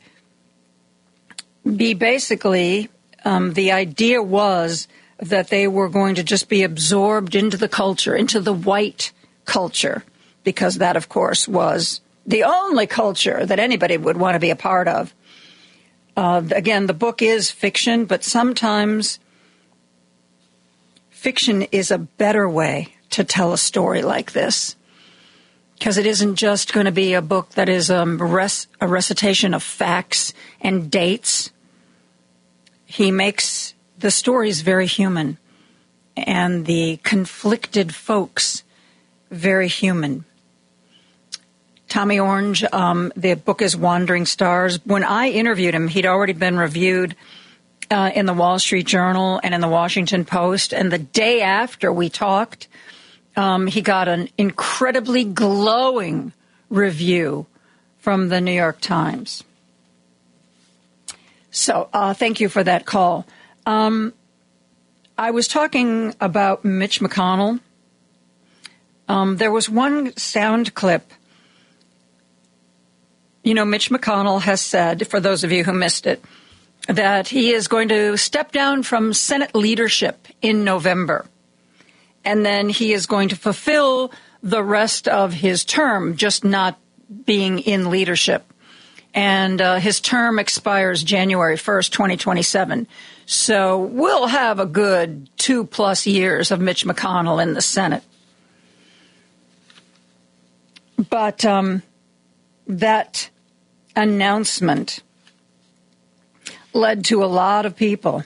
be 1.64 1.94
basically 1.94 2.88
um, 3.25 3.54
the 3.54 3.73
idea 3.73 4.23
was 4.23 4.87
that 5.18 5.49
they 5.49 5.66
were 5.66 5.88
going 5.88 6.14
to 6.14 6.23
just 6.23 6.49
be 6.49 6.62
absorbed 6.62 7.34
into 7.34 7.56
the 7.56 7.68
culture, 7.68 8.14
into 8.14 8.40
the 8.40 8.52
white 8.52 9.12
culture, 9.44 10.04
because 10.44 10.76
that, 10.76 10.96
of 10.96 11.08
course, 11.08 11.48
was 11.48 12.00
the 12.26 12.44
only 12.44 12.86
culture 12.86 13.44
that 13.44 13.58
anybody 13.58 13.96
would 13.96 14.16
want 14.16 14.34
to 14.34 14.40
be 14.40 14.50
a 14.50 14.56
part 14.56 14.88
of. 14.88 15.14
Uh, 16.16 16.42
again, 16.52 16.86
the 16.86 16.94
book 16.94 17.22
is 17.22 17.50
fiction, 17.50 18.04
but 18.04 18.22
sometimes 18.22 19.18
fiction 21.10 21.62
is 21.72 21.90
a 21.90 21.98
better 21.98 22.48
way 22.48 22.94
to 23.10 23.24
tell 23.24 23.52
a 23.52 23.58
story 23.58 24.02
like 24.02 24.32
this. 24.32 24.76
Because 25.78 25.98
it 25.98 26.06
isn't 26.06 26.36
just 26.36 26.72
going 26.72 26.86
to 26.86 26.92
be 26.92 27.14
a 27.14 27.22
book 27.22 27.50
that 27.50 27.68
is 27.68 27.90
um, 27.90 28.22
res- 28.22 28.68
a 28.80 28.86
recitation 28.86 29.54
of 29.54 29.62
facts 29.62 30.32
and 30.60 30.90
dates 30.90 31.50
he 32.94 33.10
makes 33.10 33.74
the 33.98 34.10
stories 34.12 34.60
very 34.60 34.86
human 34.86 35.36
and 36.16 36.64
the 36.64 37.00
conflicted 37.02 37.92
folks 37.92 38.62
very 39.32 39.66
human. 39.66 40.24
Tommy 41.94 42.18
Orange, 42.18 42.64
um, 42.72 43.12
the 43.14 43.34
book 43.34 43.62
is 43.62 43.76
Wandering 43.76 44.26
Stars. 44.26 44.84
When 44.84 45.04
I 45.04 45.28
interviewed 45.28 45.76
him, 45.76 45.86
he'd 45.86 46.06
already 46.06 46.32
been 46.32 46.58
reviewed 46.58 47.14
uh, 47.88 48.10
in 48.12 48.26
the 48.26 48.34
Wall 48.34 48.58
Street 48.58 48.84
Journal 48.84 49.40
and 49.44 49.54
in 49.54 49.60
the 49.60 49.68
Washington 49.68 50.24
Post. 50.24 50.74
And 50.74 50.90
the 50.90 50.98
day 50.98 51.40
after 51.40 51.92
we 51.92 52.08
talked, 52.08 52.66
um, 53.36 53.68
he 53.68 53.80
got 53.80 54.08
an 54.08 54.28
incredibly 54.36 55.22
glowing 55.22 56.32
review 56.68 57.46
from 58.00 58.28
the 58.28 58.40
New 58.40 58.50
York 58.50 58.80
Times. 58.80 59.44
So 61.52 61.88
uh, 61.92 62.12
thank 62.12 62.40
you 62.40 62.48
for 62.48 62.64
that 62.64 62.86
call. 62.86 63.24
Um, 63.66 64.12
I 65.16 65.30
was 65.30 65.46
talking 65.46 66.12
about 66.20 66.64
Mitch 66.64 66.98
McConnell. 66.98 67.60
Um, 69.06 69.36
there 69.36 69.52
was 69.52 69.70
one 69.70 70.16
sound 70.16 70.74
clip. 70.74 71.08
You 73.44 73.54
know, 73.54 73.64
Mitch 73.64 73.90
McConnell 73.90 74.42
has 74.42 74.60
said, 74.60 75.06
for 75.06 75.20
those 75.20 75.44
of 75.44 75.52
you 75.52 75.62
who 75.62 75.72
missed 75.72 76.06
it, 76.06 76.24
that 76.88 77.28
he 77.28 77.52
is 77.52 77.68
going 77.68 77.88
to 77.90 78.16
step 78.16 78.50
down 78.50 78.82
from 78.82 79.12
Senate 79.12 79.54
leadership 79.54 80.26
in 80.42 80.64
November. 80.64 81.26
And 82.24 82.44
then 82.44 82.68
he 82.68 82.92
is 82.92 83.06
going 83.06 83.28
to 83.28 83.36
fulfill 83.36 84.12
the 84.42 84.64
rest 84.64 85.06
of 85.06 85.32
his 85.32 85.64
term, 85.64 86.16
just 86.16 86.44
not 86.44 86.78
being 87.24 87.60
in 87.60 87.90
leadership 87.90 88.50
and 89.14 89.60
uh, 89.60 89.76
his 89.76 90.00
term 90.00 90.38
expires 90.38 91.04
January 91.04 91.56
1st, 91.56 91.90
2027. 91.92 92.88
So 93.26 93.78
we'll 93.78 94.26
have 94.26 94.58
a 94.58 94.66
good 94.66 95.30
two 95.38 95.64
plus 95.64 96.06
years 96.06 96.50
of 96.50 96.60
Mitch 96.60 96.84
McConnell 96.84 97.40
in 97.40 97.54
the 97.54 97.62
Senate. 97.62 98.02
But 101.08 101.44
um, 101.44 101.82
that 102.66 103.30
announcement 103.96 105.00
led 106.72 107.04
to 107.06 107.22
a 107.22 107.26
lot 107.26 107.66
of 107.66 107.76
people 107.76 108.24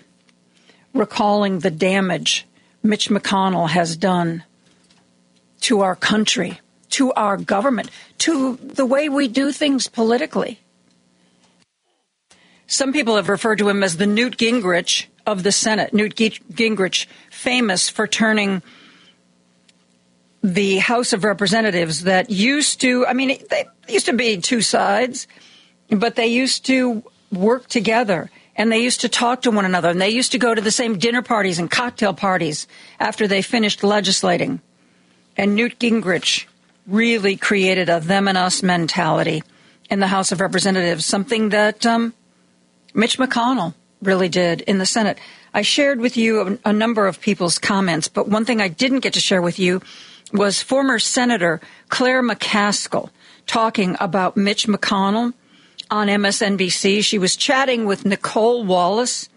recalling 0.95 1.61
the 1.61 1.71
damage 1.71 2.47
Mitch 2.83 3.09
McConnell 3.09 3.69
has 3.69 3.97
done 3.97 4.45
to 5.61 5.81
our 5.81 5.97
country, 5.97 6.61
to 6.91 7.13
our 7.13 7.37
government, 7.37 7.91
to 8.19 8.57
the 8.57 8.87
way 8.87 9.09
we 9.09 9.29
do 9.29 9.53
things 9.53 9.89
politically. 9.89 10.61
Some 12.67 12.93
people 12.93 13.17
have 13.17 13.29
referred 13.29 13.59
to 13.59 13.69
him 13.69 13.83
as 13.83 13.97
the 13.97 14.07
Newt 14.07 14.37
Gingrich 14.37 15.07
of 15.27 15.43
the 15.43 15.53
Senate. 15.53 15.93
Newt 15.93 16.15
Gingrich, 16.17 17.07
famous 17.31 17.89
for 17.89 18.07
turning 18.07 18.63
the 20.43 20.77
House 20.79 21.13
of 21.13 21.25
Representatives 21.25 22.05
that 22.05 22.31
used 22.31 22.81
to, 22.83 23.07
I 23.07 23.13
mean, 23.13 23.39
they 23.51 23.67
used 23.89 24.07
to 24.07 24.13
be 24.13 24.39
two 24.39 24.61
sides, 24.61 25.27
but 25.91 26.17
they 26.17 26.27
used 26.27 26.67
to 26.67 27.03
work 27.33 27.69
together 27.69 28.31
and 28.57 28.73
they 28.73 28.81
used 28.81 29.03
to 29.03 29.09
talk 29.09 29.43
to 29.43 29.51
one 29.51 29.65
another 29.65 29.89
and 29.89 30.01
they 30.01 30.11
used 30.11 30.33
to 30.33 30.39
go 30.39 30.55
to 30.55 30.61
the 30.61 30.71
same 30.71 30.99
dinner 30.99 31.23
parties 31.23 31.59
and 31.59 31.71
cocktail 31.71 32.13
parties 32.13 32.67
after 32.99 33.27
they 33.27 33.43
finished 33.43 33.85
legislating. 33.85 34.61
And 35.37 35.55
Newt 35.55 35.79
Gingrich 35.79 36.47
really 36.87 37.37
created 37.37 37.89
a 37.89 38.01
them 38.01 38.27
and 38.27 38.37
us 38.37 38.63
mentality 38.63 39.43
in 39.91 40.01
the 40.01 40.07
House 40.07 40.33
of 40.33 40.41
Representatives, 40.41 41.07
something 41.07 41.51
that 41.51 41.87
um, 41.87 42.13
Mitch 42.95 43.19
McConnell 43.19 43.75
really 44.03 44.29
did 44.29 44.61
in 44.63 44.79
the 44.79 44.87
Senate. 44.87 45.19
I 45.55 45.63
shared 45.63 46.01
with 46.01 46.17
you 46.17 46.59
a, 46.65 46.71
a, 46.71 46.73
number 46.73 47.07
of 47.07 47.21
people's 47.21 47.59
comments, 47.59 48.09
but 48.09 48.29
one 48.29 48.45
thing 48.45 48.61
I 48.61 48.69
didn't 48.69 49.01
get 49.01 49.15
to 49.15 49.21
share 49.21 49.43
with 49.43 49.59
you 49.59 49.81
was 50.33 50.63
former 50.63 50.99
Senator 50.99 51.61
Claire 51.89 52.23
McCaskill 52.23 53.11
talking 53.47 53.97
about 53.99 54.37
Mitch 54.37 54.67
McConnell 54.67 55.33
on 55.91 56.09
MSNBC. 56.09 57.05
She 57.05 57.19
was 57.19 57.37
chatting 57.37 57.87
with 57.87 58.05
Nicolle 58.05 58.65
Wallace, 58.65 59.29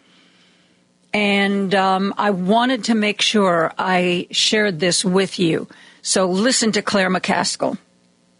and 1.13 1.73
um, 1.75 2.13
I 2.17 2.31
wanted 2.31 2.85
to 2.85 2.95
make 2.95 3.21
sure 3.21 3.73
I 3.77 4.27
shared 4.31 4.79
this 4.79 5.03
with 5.03 5.39
you. 5.39 5.67
So 6.01 6.27
listen 6.27 6.71
to 6.73 6.81
Claire 6.81 7.09
McCaskill. 7.09 7.77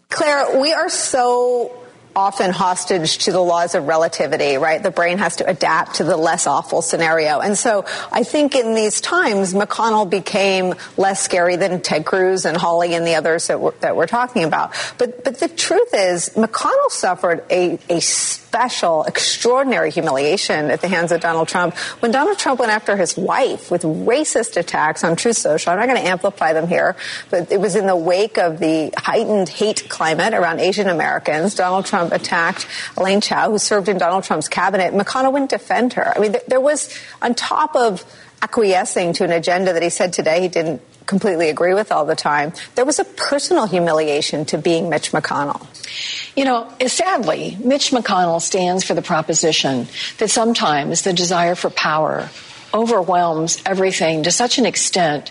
Claire, 0.08 0.60
we 0.60 0.72
are 0.72 0.88
so 0.88 1.81
often 2.14 2.50
hostage 2.50 3.18
to 3.18 3.32
the 3.32 3.40
laws 3.40 3.74
of 3.74 3.86
relativity, 3.86 4.56
right? 4.56 4.82
The 4.82 4.90
brain 4.90 5.18
has 5.18 5.36
to 5.36 5.48
adapt 5.48 5.96
to 5.96 6.04
the 6.04 6.16
less 6.16 6.46
awful 6.46 6.82
scenario. 6.82 7.40
And 7.40 7.56
so 7.56 7.84
I 8.10 8.24
think 8.24 8.54
in 8.54 8.74
these 8.74 9.00
times, 9.00 9.54
McConnell 9.54 10.08
became 10.08 10.74
less 10.96 11.22
scary 11.22 11.56
than 11.56 11.80
Ted 11.80 12.04
Cruz 12.04 12.44
and 12.44 12.56
Hawley 12.56 12.94
and 12.94 13.06
the 13.06 13.14
others 13.14 13.46
that 13.48 13.60
we're, 13.60 13.72
that 13.80 13.96
we're 13.96 14.06
talking 14.06 14.44
about. 14.44 14.74
But, 14.98 15.24
but 15.24 15.38
the 15.38 15.48
truth 15.48 15.90
is, 15.94 16.30
McConnell 16.30 16.90
suffered 16.90 17.44
a, 17.50 17.78
a 17.88 18.00
special, 18.00 19.04
extraordinary 19.04 19.90
humiliation 19.90 20.70
at 20.70 20.80
the 20.80 20.88
hands 20.88 21.12
of 21.12 21.20
Donald 21.20 21.48
Trump 21.48 21.74
when 22.00 22.10
Donald 22.10 22.38
Trump 22.38 22.60
went 22.60 22.72
after 22.72 22.96
his 22.96 23.16
wife 23.16 23.70
with 23.70 23.82
racist 23.82 24.56
attacks 24.56 25.04
on 25.04 25.16
Truth 25.16 25.38
Social. 25.38 25.72
I'm 25.72 25.78
not 25.78 25.86
going 25.86 26.02
to 26.02 26.08
amplify 26.08 26.52
them 26.52 26.68
here, 26.68 26.96
but 27.30 27.50
it 27.50 27.60
was 27.60 27.76
in 27.76 27.86
the 27.86 27.96
wake 27.96 28.36
of 28.38 28.58
the 28.58 28.92
heightened 28.96 29.48
hate 29.48 29.88
climate 29.88 30.34
around 30.34 30.60
Asian 30.60 30.88
Americans. 30.88 31.54
Donald 31.54 31.86
Trump 31.86 32.01
Trump 32.02 32.12
attacked 32.12 32.66
Elaine 32.96 33.20
Chao, 33.20 33.50
who 33.50 33.58
served 33.58 33.88
in 33.88 33.98
Donald 33.98 34.24
Trump's 34.24 34.48
cabinet, 34.48 34.92
McConnell 34.92 35.32
wouldn't 35.32 35.50
defend 35.50 35.92
her. 35.92 36.12
I 36.16 36.18
mean, 36.18 36.34
there 36.48 36.60
was, 36.60 36.96
on 37.20 37.34
top 37.34 37.76
of 37.76 38.04
acquiescing 38.42 39.12
to 39.14 39.24
an 39.24 39.30
agenda 39.30 39.72
that 39.72 39.82
he 39.82 39.90
said 39.90 40.12
today 40.12 40.40
he 40.40 40.48
didn't 40.48 40.82
completely 41.06 41.48
agree 41.48 41.74
with 41.74 41.92
all 41.92 42.04
the 42.04 42.16
time, 42.16 42.52
there 42.74 42.84
was 42.84 42.98
a 42.98 43.04
personal 43.04 43.66
humiliation 43.66 44.44
to 44.46 44.58
being 44.58 44.88
Mitch 44.88 45.12
McConnell. 45.12 45.64
You 46.36 46.44
know, 46.44 46.72
sadly, 46.86 47.56
Mitch 47.62 47.90
McConnell 47.90 48.40
stands 48.40 48.82
for 48.82 48.94
the 48.94 49.02
proposition 49.02 49.86
that 50.18 50.28
sometimes 50.28 51.02
the 51.02 51.12
desire 51.12 51.54
for 51.54 51.70
power 51.70 52.30
overwhelms 52.74 53.62
everything 53.66 54.24
to 54.24 54.30
such 54.32 54.58
an 54.58 54.66
extent 54.66 55.30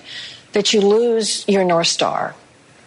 that 0.54 0.74
you 0.74 0.82
lose 0.82 1.46
your 1.48 1.64
North 1.64 1.88
Star. 1.88 2.36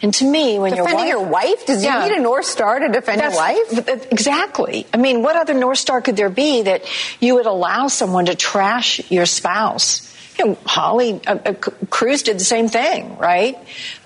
And 0.04 0.12
to 0.12 0.24
me, 0.26 0.58
when 0.58 0.72
defending 0.72 1.08
your 1.08 1.22
wife, 1.22 1.44
your 1.46 1.56
wife, 1.56 1.66
does 1.66 1.82
yeah, 1.82 2.04
you 2.04 2.10
need 2.10 2.18
a 2.18 2.22
North 2.22 2.44
Star 2.44 2.78
to 2.78 2.90
defend 2.90 3.22
your 3.22 3.34
wife? 3.34 3.88
Exactly. 4.12 4.86
I 4.92 4.98
mean, 4.98 5.22
what 5.22 5.34
other 5.34 5.54
North 5.54 5.78
Star 5.78 6.02
could 6.02 6.14
there 6.14 6.28
be 6.28 6.60
that 6.60 6.84
you 7.20 7.36
would 7.36 7.46
allow 7.46 7.88
someone 7.88 8.26
to 8.26 8.34
trash 8.34 9.10
your 9.10 9.24
spouse? 9.24 10.14
You 10.38 10.44
know, 10.44 10.58
Hawley 10.66 11.22
uh, 11.26 11.38
uh, 11.46 11.54
Cruz 11.54 12.22
did 12.22 12.38
the 12.38 12.44
same 12.44 12.68
thing, 12.68 13.16
right? 13.16 13.56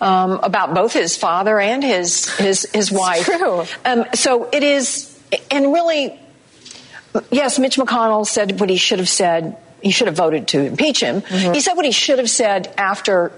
Um, 0.01 0.39
about 0.41 0.73
both 0.73 0.93
his 0.93 1.17
father 1.17 1.59
and 1.59 1.83
his 1.83 2.31
his 2.37 2.71
his 2.73 2.93
wife. 2.93 3.25
true. 3.25 3.65
Um, 3.85 4.05
so 4.15 4.49
it 4.53 4.63
is, 4.63 5.19
and 5.51 5.73
really, 5.73 6.17
yes, 7.33 7.59
Mitch 7.59 7.77
McConnell 7.77 8.25
said 8.25 8.61
what 8.61 8.71
he 8.71 8.77
should 8.77 9.01
have 9.01 9.09
said. 9.09 9.57
He 9.83 9.91
should 9.91 10.07
have 10.07 10.17
voted 10.17 10.47
to 10.49 10.65
impeach 10.65 11.01
him. 11.01 11.23
Mm-hmm. 11.23 11.55
He 11.55 11.61
said 11.61 11.75
what 11.75 11.85
he 11.87 11.93
should 11.93 12.21
have 12.21 12.31
said 12.31 12.73
after 12.79 13.33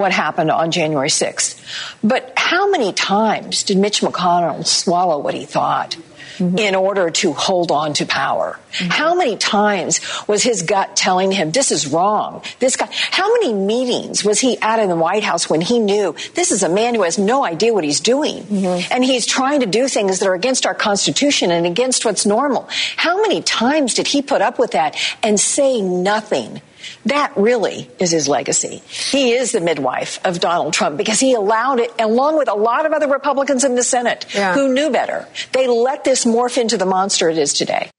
what 0.00 0.12
happened 0.12 0.50
on 0.50 0.70
January 0.70 1.08
6th. 1.08 1.60
But 2.02 2.32
how 2.36 2.70
many 2.70 2.92
times 2.92 3.62
did 3.62 3.76
Mitch 3.76 4.00
McConnell 4.00 4.66
swallow 4.66 5.18
what 5.18 5.34
he 5.34 5.44
thought? 5.44 5.96
Mm-hmm. 6.40 6.58
in 6.58 6.74
order 6.74 7.10
to 7.10 7.34
hold 7.34 7.70
on 7.70 7.92
to 7.94 8.06
power. 8.06 8.58
Mm-hmm. 8.72 8.88
How 8.88 9.14
many 9.14 9.36
times 9.36 10.00
was 10.26 10.42
his 10.42 10.62
gut 10.62 10.96
telling 10.96 11.30
him 11.30 11.50
this 11.50 11.70
is 11.70 11.88
wrong? 11.88 12.42
This 12.60 12.76
guy, 12.76 12.88
how 12.90 13.30
many 13.34 13.52
meetings 13.52 14.24
was 14.24 14.40
he 14.40 14.56
at 14.58 14.78
in 14.78 14.88
the 14.88 14.96
White 14.96 15.22
House 15.22 15.50
when 15.50 15.60
he 15.60 15.78
knew 15.78 16.14
this 16.34 16.50
is 16.50 16.62
a 16.62 16.68
man 16.70 16.94
who 16.94 17.02
has 17.02 17.18
no 17.18 17.44
idea 17.44 17.74
what 17.74 17.84
he's 17.84 18.00
doing 18.00 18.44
mm-hmm. 18.44 18.90
and 18.90 19.04
he's 19.04 19.26
trying 19.26 19.60
to 19.60 19.66
do 19.66 19.86
things 19.86 20.20
that 20.20 20.28
are 20.28 20.34
against 20.34 20.64
our 20.64 20.74
Constitution 20.74 21.50
and 21.50 21.66
against 21.66 22.06
what's 22.06 22.24
normal? 22.24 22.66
How 22.96 23.20
many 23.20 23.42
times 23.42 23.92
did 23.92 24.06
he 24.06 24.22
put 24.22 24.40
up 24.40 24.58
with 24.58 24.70
that 24.70 24.96
and 25.22 25.38
say 25.38 25.82
nothing? 25.82 26.62
That 27.06 27.32
really 27.36 27.90
is 27.98 28.10
his 28.10 28.28
legacy. 28.28 28.82
He 28.86 29.32
is 29.32 29.52
the 29.52 29.60
midwife 29.60 30.18
of 30.24 30.40
Donald 30.40 30.72
Trump 30.72 30.96
because 30.96 31.20
he 31.20 31.34
allowed 31.34 31.80
it, 31.80 31.92
along 31.98 32.38
with 32.38 32.48
a 32.48 32.54
lot 32.54 32.86
of 32.86 32.92
other 32.92 33.08
Republicans 33.08 33.64
in 33.64 33.74
the 33.74 33.82
Senate 33.82 34.26
yeah. 34.34 34.54
who 34.54 34.72
knew 34.72 34.90
better. 34.90 35.26
They 35.52 35.66
let 35.66 36.04
this 36.04 36.24
morph 36.24 36.58
into 36.58 36.76
the 36.76 36.86
monster 36.86 37.28
it 37.28 37.38
is 37.38 37.52
today. 37.54 37.90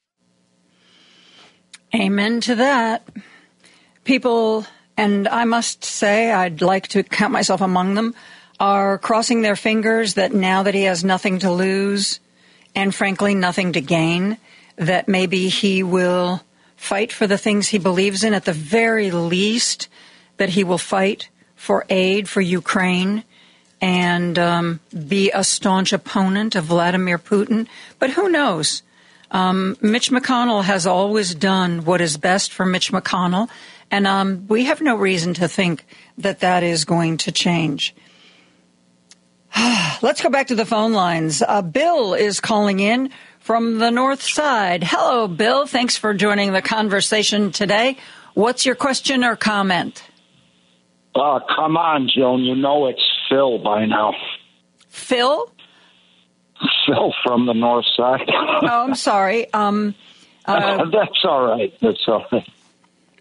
Amen 1.93 2.41
to 2.41 2.55
that. 2.55 3.07
People, 4.03 4.65
and 4.95 5.27
I 5.27 5.43
must 5.45 5.83
say, 5.83 6.31
I'd 6.31 6.61
like 6.61 6.87
to 6.89 7.03
count 7.03 7.33
myself 7.33 7.61
among 7.61 7.95
them, 7.95 8.15
are 8.59 8.97
crossing 8.97 9.41
their 9.41 9.55
fingers 9.55 10.13
that 10.13 10.33
now 10.33 10.63
that 10.63 10.73
he 10.73 10.83
has 10.83 11.03
nothing 11.03 11.39
to 11.39 11.51
lose 11.51 12.19
and 12.75 12.93
frankly 12.93 13.35
nothing 13.35 13.73
to 13.73 13.81
gain, 13.81 14.37
that 14.77 15.07
maybe 15.07 15.49
he 15.49 15.83
will 15.83 16.41
fight 16.81 17.13
for 17.13 17.27
the 17.27 17.37
things 17.37 17.67
he 17.67 17.77
believes 17.77 18.23
in, 18.23 18.33
at 18.33 18.45
the 18.45 18.51
very 18.51 19.11
least, 19.11 19.87
that 20.37 20.49
he 20.49 20.63
will 20.63 20.79
fight 20.79 21.29
for 21.55 21.85
aid 21.89 22.27
for 22.27 22.41
Ukraine 22.41 23.23
and 23.79 24.39
um, 24.39 24.79
be 25.07 25.29
a 25.29 25.43
staunch 25.43 25.93
opponent 25.93 26.55
of 26.55 26.65
Vladimir 26.65 27.19
Putin. 27.19 27.67
But 27.99 28.09
who 28.09 28.29
knows? 28.29 28.81
Um, 29.29 29.77
Mitch 29.79 30.09
McConnell 30.09 30.63
has 30.63 30.87
always 30.87 31.35
done 31.35 31.85
what 31.85 32.01
is 32.01 32.17
best 32.17 32.51
for 32.51 32.65
Mitch 32.65 32.91
McConnell, 32.91 33.47
and 33.91 34.07
um, 34.07 34.47
we 34.47 34.65
have 34.65 34.81
no 34.81 34.95
reason 34.95 35.35
to 35.35 35.47
think 35.47 35.85
that 36.17 36.39
that 36.39 36.63
is 36.63 36.83
going 36.83 37.17
to 37.17 37.31
change. 37.31 37.93
Let's 40.01 40.23
go 40.23 40.29
back 40.29 40.47
to 40.47 40.55
the 40.55 40.65
phone 40.65 40.93
lines. 40.93 41.43
Uh, 41.47 41.61
Bill 41.61 42.15
is 42.15 42.39
calling 42.39 42.79
in 42.79 43.11
from 43.41 43.79
the 43.79 43.89
north 43.89 44.21
side. 44.21 44.83
Hello, 44.83 45.27
Bill. 45.27 45.65
Thanks 45.65 45.97
for 45.97 46.13
joining 46.13 46.53
the 46.53 46.61
conversation 46.61 47.51
today. 47.51 47.97
What's 48.33 48.65
your 48.65 48.75
question 48.75 49.23
or 49.23 49.35
comment? 49.35 50.03
Uh, 51.13 51.39
come 51.55 51.75
on, 51.75 52.09
Joan. 52.15 52.41
You 52.41 52.55
know 52.55 52.87
it's 52.87 53.01
Phil 53.29 53.59
by 53.59 53.85
now. 53.85 54.13
Phil? 54.87 55.51
Phil 56.85 57.13
from 57.23 57.47
the 57.47 57.53
north 57.53 57.85
side. 57.97 58.29
oh, 58.29 58.85
I'm 58.87 58.95
sorry. 58.95 59.51
Um, 59.53 59.95
uh, 60.45 60.85
That's 60.85 61.25
all 61.25 61.43
right. 61.45 61.73
That's 61.81 62.07
all 62.07 62.25
right. 62.31 62.47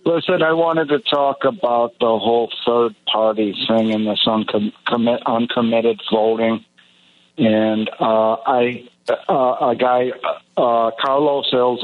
Listen, 0.04 0.42
I 0.42 0.52
wanted 0.52 0.88
to 0.88 0.98
talk 1.00 1.44
about 1.44 1.98
the 1.98 2.06
whole 2.06 2.50
third 2.66 2.94
party 3.10 3.54
thing 3.68 3.92
and 3.92 4.06
this 4.06 4.22
uncom- 4.26 4.72
uncommitted 5.26 6.00
voting. 6.10 6.64
And 7.36 7.88
uh, 7.98 8.36
I 8.46 8.88
uh, 9.08 9.70
a 9.70 9.76
guy, 9.76 10.10
uh, 10.56 10.90
Carlos 11.00 11.48
El 11.52 11.78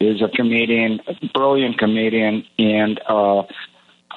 is 0.00 0.20
a 0.20 0.28
comedian, 0.28 1.00
brilliant 1.32 1.78
comedian, 1.78 2.44
and 2.58 3.00
uh, 3.08 3.40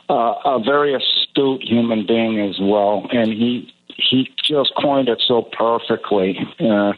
uh, 0.09 0.33
a 0.45 0.61
very 0.63 0.95
astute 0.95 1.63
human 1.63 2.05
being 2.05 2.39
as 2.39 2.57
well. 2.59 3.07
And 3.11 3.31
he 3.31 3.73
he 3.87 4.29
just 4.43 4.71
coined 4.81 5.09
it 5.09 5.21
so 5.27 5.41
perfectly. 5.41 6.37
Uh, 6.59 6.93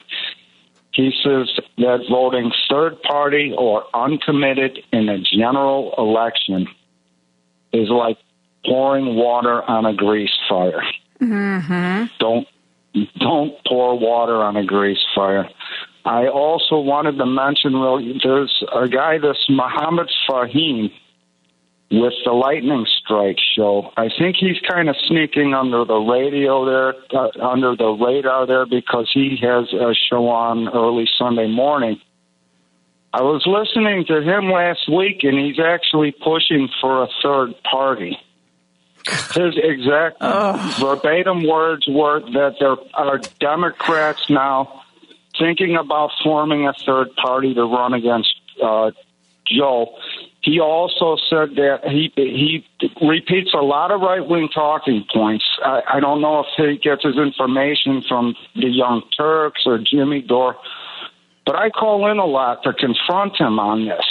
he 0.94 1.14
says 1.24 1.48
that 1.78 2.06
voting 2.10 2.52
third 2.70 3.02
party 3.04 3.54
or 3.56 3.86
uncommitted 3.94 4.80
in 4.92 5.10
a 5.10 5.20
general 5.20 5.94
election 5.98 6.68
is 7.72 7.90
like 7.90 8.18
pouring 8.66 9.16
water 9.16 9.62
on 9.62 9.86
a 9.86 9.94
grease 9.94 10.36
fire. 10.50 10.82
Mm-hmm. 11.22 12.06
Don't 12.20 12.48
don't 13.20 13.54
pour 13.68 13.98
water 14.00 14.44
on 14.44 14.56
a 14.56 14.66
grease 14.66 15.04
fire. 15.16 15.50
I 16.06 16.28
also 16.28 16.80
wanted 16.80 17.18
to 17.18 17.26
mention, 17.26 17.80
well, 17.80 18.00
there's 18.24 18.64
a 18.74 18.88
guy, 18.88 19.18
this 19.18 19.38
Muhammad 19.50 20.10
Fahim, 20.30 20.90
with 21.92 22.14
the 22.26 22.32
Lightning 22.32 22.86
Strike 23.04 23.38
show. 23.56 23.92
I 23.98 24.10
think 24.18 24.36
he's 24.38 24.60
kind 24.70 24.90
of 24.90 24.96
sneaking 25.08 25.54
under 25.54 25.86
the 25.86 25.98
radio 25.98 26.66
there, 26.66 26.94
uh, 27.14 27.30
under 27.42 27.76
the 27.76 27.92
radar 27.92 28.46
there, 28.46 28.66
because 28.66 29.10
he 29.14 29.38
has 29.42 29.72
a 29.74 29.94
show 30.10 30.28
on 30.28 30.70
early 30.70 31.08
Sunday 31.18 31.48
morning. 31.48 32.00
I 33.14 33.22
was 33.22 33.44
listening 33.46 34.06
to 34.08 34.22
him 34.22 34.52
last 34.52 34.90
week, 34.90 35.24
and 35.24 35.40
he's 35.40 35.60
actually 35.60 36.12
pushing 36.12 36.70
for 36.82 37.04
a 37.04 37.08
third 37.24 37.54
party. 37.64 38.18
His 39.34 39.56
exact 39.58 40.22
verbatim 40.80 41.48
words 41.48 41.88
were 41.88 42.20
that 42.20 42.56
there 42.60 42.76
are 42.94 43.20
Democrats 43.40 44.30
now 44.30 44.84
thinking 45.40 45.76
about 45.76 46.12
forming 46.24 46.68
a 46.68 46.74
third 46.74 47.16
party 47.16 47.54
to 47.54 47.64
run 47.64 47.94
against 47.94 48.34
uh, 48.64 48.92
Joe. 49.46 49.96
He 50.42 50.60
also 50.60 51.18
said 51.30 51.56
that 51.56 51.80
he 51.86 52.12
he 52.16 52.66
repeats 53.02 53.54
a 53.54 53.62
lot 53.62 53.92
of 53.92 54.02
right 54.02 54.26
wing 54.26 54.50
talking 54.54 55.06
points. 55.14 55.46
I, 55.64 55.82
I 55.96 56.00
don't 56.00 56.22
know 56.22 56.42
if 56.42 56.48
he 56.56 56.78
gets 56.78 57.04
his 57.04 57.18
information 57.18 58.04
from 58.08 58.36
the 58.56 58.70
Young 58.70 59.02
Turks 59.18 59.64
or 59.66 59.78
Jimmy 59.80 60.22
Dore, 60.22 60.56
but 61.46 61.56
I 61.56 61.70
call 61.70 62.10
in 62.10 62.18
a 62.18 62.26
lot 62.26 62.64
to 62.64 62.74
confront 62.74 63.36
him 63.38 63.60
on 63.60 63.86
this. 63.86 64.06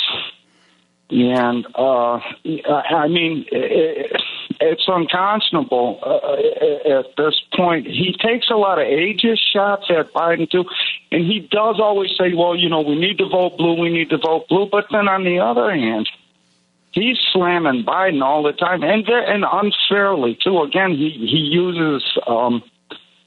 And 1.08 1.66
uh, 1.74 2.18
I 2.18 3.08
mean, 3.08 3.46
it, 3.50 4.20
it's 4.60 4.84
unconscionable 4.86 6.00
uh, 6.02 6.98
at 6.98 7.16
this 7.16 7.40
point. 7.54 7.86
He 7.86 8.14
takes 8.20 8.48
a 8.50 8.56
lot 8.56 8.78
of 8.78 8.86
ageist 8.86 9.40
shots 9.52 9.86
at 9.90 10.12
Biden 10.12 10.50
too, 10.50 10.64
and 11.10 11.24
he 11.24 11.40
does 11.40 11.80
always 11.80 12.10
say, 12.18 12.34
"Well, 12.34 12.56
you 12.56 12.68
know, 12.68 12.80
we 12.80 12.96
need 12.96 13.18
to 13.18 13.28
vote 13.28 13.56
blue. 13.56 13.80
We 13.80 13.90
need 13.90 14.10
to 14.10 14.18
vote 14.18 14.48
blue." 14.48 14.68
But 14.70 14.86
then 14.90 15.08
on 15.08 15.24
the 15.24 15.40
other 15.40 15.70
hand, 15.70 16.08
he's 16.92 17.18
slamming 17.32 17.84
Biden 17.84 18.22
all 18.22 18.42
the 18.42 18.52
time, 18.52 18.82
and 18.82 19.06
and 19.08 19.44
unfairly 19.50 20.38
too. 20.42 20.62
Again, 20.62 20.92
he 20.92 21.10
he 21.10 21.38
uses 21.38 22.02
um, 22.26 22.62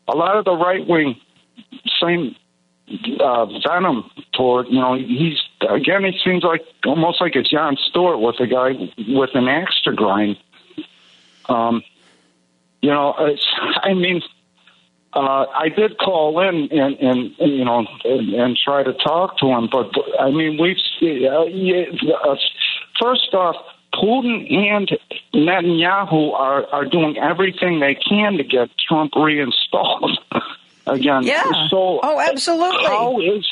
a 0.07 0.15
lot 0.15 0.37
of 0.37 0.45
the 0.45 0.55
right 0.55 0.85
wing 0.87 1.19
same 2.01 2.35
uh, 3.19 3.45
venom 3.67 4.09
toward 4.33 4.67
you 4.67 4.79
know 4.79 4.95
he's 4.95 5.37
again 5.69 6.05
it 6.05 6.15
seems 6.23 6.43
like 6.43 6.61
almost 6.85 7.21
like 7.21 7.35
a 7.35 7.43
Jon 7.43 7.77
Stewart 7.89 8.19
with 8.19 8.39
a 8.39 8.47
guy 8.47 8.71
with 9.07 9.29
an 9.33 9.47
axe 9.47 9.81
to 9.83 9.93
grind. 9.93 10.37
Um, 11.49 11.83
you 12.81 12.89
know, 12.89 13.15
it's, 13.19 13.45
I 13.83 13.93
mean, 13.93 14.21
uh, 15.13 15.45
I 15.53 15.69
did 15.69 15.97
call 15.97 16.39
in 16.41 16.69
and, 16.71 16.95
and, 16.99 17.35
and 17.39 17.51
you 17.57 17.65
know 17.65 17.85
and, 18.03 18.29
and 18.33 18.57
try 18.63 18.83
to 18.83 18.93
talk 18.93 19.39
to 19.39 19.47
him, 19.47 19.67
but 19.71 19.91
I 20.19 20.29
mean 20.29 20.59
we've 20.61 20.77
uh, 21.01 21.45
yeah, 21.45 21.85
uh, 22.23 22.35
first 23.01 23.33
off, 23.33 23.55
Putin 23.91 24.53
and 24.53 24.87
Netanyahu 25.33 26.33
are 26.33 26.67
are 26.67 26.85
doing 26.85 27.17
everything 27.17 27.79
they 27.79 27.95
can 27.95 28.37
to 28.37 28.43
get 28.43 28.69
Trump 28.87 29.13
reinstalled. 29.15 30.19
again. 30.89 31.23
Yeah. 31.23 31.67
So 31.69 31.99
oh, 32.01 32.19
absolutely. 32.19 32.85
How 32.85 33.19
is 33.19 33.47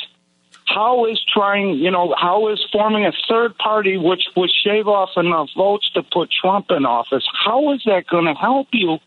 how 0.67 1.05
is 1.05 1.19
trying, 1.33 1.75
you 1.75 1.89
know, 1.91 2.13
how 2.17 2.49
is 2.49 2.63
forming 2.71 3.05
a 3.05 3.11
third 3.29 3.57
party 3.57 3.97
which 3.97 4.23
would 4.35 4.49
shave 4.63 4.87
off 4.87 5.09
enough 5.17 5.49
votes 5.55 5.89
to 5.95 6.03
put 6.03 6.29
Trump 6.41 6.67
in 6.69 6.85
office? 6.85 7.23
How 7.45 7.73
is 7.73 7.81
that 7.85 8.05
going 8.07 8.25
to 8.25 8.33
help 8.33 8.67
you? 8.73 8.97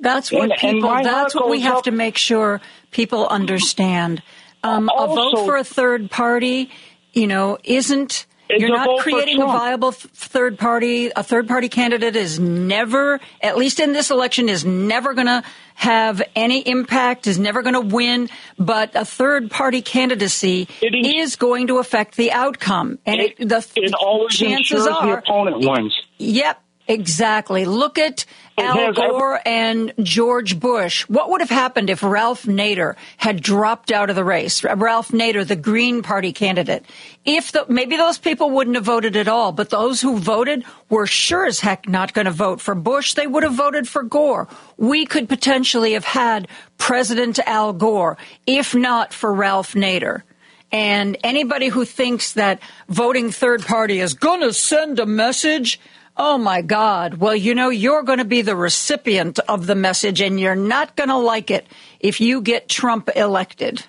That's 0.00 0.30
what 0.30 0.42
And- 0.42 0.52
and 0.52 0.60
people. 0.60 0.90
my 0.90 1.02
That's 1.02 1.34
what 1.34 1.48
we 1.48 1.60
have 1.60 1.78
up- 1.78 1.84
to 1.84 1.90
make 1.90 2.16
sure 2.16 2.60
people 2.90 3.26
understand. 3.26 4.22
Um, 4.62 4.88
a 4.96 5.06
vote 5.06 5.38
for 5.44 5.56
a 5.56 5.64
third 5.64 6.10
party, 6.10 6.70
you 7.12 7.26
know, 7.26 7.58
isn't. 7.64 8.26
It's 8.48 8.60
You're 8.62 8.70
not 8.70 9.00
creating 9.00 9.42
a 9.42 9.46
viable 9.46 9.92
third 9.92 10.58
party. 10.58 11.10
A 11.14 11.22
third 11.22 11.48
party 11.48 11.68
candidate 11.68 12.16
is 12.16 12.38
never, 12.40 13.20
at 13.42 13.58
least 13.58 13.78
in 13.78 13.92
this 13.92 14.10
election, 14.10 14.48
is 14.48 14.64
never 14.64 15.12
going 15.12 15.26
to 15.26 15.42
have 15.74 16.22
any 16.34 16.60
impact. 16.60 17.26
Is 17.26 17.38
never 17.38 17.62
going 17.62 17.74
to 17.74 17.80
win. 17.94 18.30
But 18.58 18.94
a 18.94 19.04
third 19.04 19.50
party 19.50 19.82
candidacy 19.82 20.66
It 20.80 20.94
is- 20.94 21.28
is 21.30 21.36
going 21.36 21.66
to 21.66 21.78
affect 21.78 22.16
the 22.16 22.32
outcome, 22.32 22.98
and 23.04 23.20
it, 23.20 23.36
the 23.36 23.66
it 23.76 23.92
always 23.94 24.34
chances 24.34 24.58
ensures 24.72 24.84
the 24.84 25.18
opponent 25.18 25.58
wins. 25.58 25.94
Yep, 26.16 26.60
exactly. 26.88 27.64
Look 27.66 27.98
at 27.98 28.20
It 28.22 28.26
Al 28.60 28.92
Gore 28.92 29.40
and 29.46 29.92
George 30.02 30.58
Bush. 30.58 31.02
What 31.08 31.30
would 31.30 31.40
have 31.40 31.50
happened 31.50 31.90
if 31.90 32.02
Ralph 32.02 32.44
Nader 32.44 32.96
had 33.16 33.42
dropped 33.42 33.90
out 33.90 34.10
of 34.10 34.16
the 34.16 34.24
race? 34.24 34.64
Ralph 34.64 35.08
Nader, 35.08 35.46
the 35.46 35.56
Green 35.56 36.02
Party 36.02 36.32
candidate. 36.32 36.84
If 37.24 37.52
the, 37.52 37.66
maybe 37.68 37.96
those 37.96 38.18
people 38.18 38.50
wouldn't 38.50 38.76
have 38.76 38.84
voted 38.84 39.16
at 39.16 39.28
all, 39.28 39.52
but 39.52 39.70
those 39.70 40.00
who 40.00 40.18
voted 40.18 40.64
were 40.88 41.06
sure 41.06 41.46
as 41.46 41.60
heck 41.60 41.88
not 41.88 42.14
going 42.14 42.26
to 42.26 42.30
vote 42.30 42.60
for 42.60 42.74
Bush. 42.74 43.14
They 43.14 43.26
would 43.26 43.42
have 43.42 43.54
voted 43.54 43.88
for 43.88 44.02
Gore. 44.02 44.48
We 44.76 45.06
could 45.06 45.28
potentially 45.28 45.92
have 45.92 46.04
had 46.04 46.48
President 46.78 47.38
Al 47.46 47.72
Gore, 47.72 48.16
if 48.46 48.74
not 48.74 49.12
for 49.12 49.32
Ralph 49.32 49.74
Nader. 49.74 50.22
And 50.70 51.16
anybody 51.24 51.68
who 51.68 51.84
thinks 51.84 52.32
that 52.34 52.60
voting 52.88 53.30
third 53.30 53.64
party 53.64 54.00
is 54.00 54.14
going 54.14 54.40
to 54.40 54.52
send 54.52 54.98
a 54.98 55.06
message, 55.06 55.80
oh 56.18 56.36
my 56.36 56.60
God. 56.60 57.14
Well, 57.14 57.34
you 57.34 57.54
know, 57.54 57.70
you're 57.70 58.02
going 58.02 58.18
to 58.18 58.24
be 58.24 58.42
the 58.42 58.56
recipient 58.56 59.38
of 59.40 59.66
the 59.66 59.74
message 59.74 60.20
and 60.20 60.38
you're 60.38 60.56
not 60.56 60.96
going 60.96 61.08
to 61.08 61.16
like 61.16 61.50
it 61.50 61.66
if 62.00 62.20
you 62.20 62.42
get 62.42 62.68
Trump 62.68 63.08
elected. 63.14 63.84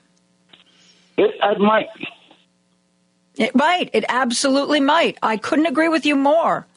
It, 1.18 1.36
I 1.42 1.58
might. 1.58 1.88
It 3.36 3.56
might. 3.56 3.90
It 3.94 4.06
absolutely 4.08 4.80
might. 4.80 5.18
I 5.22 5.38
couldn't 5.38 5.66
agree 5.66 5.90
with 5.90 6.06
you 6.06 6.16
more. 6.16 6.68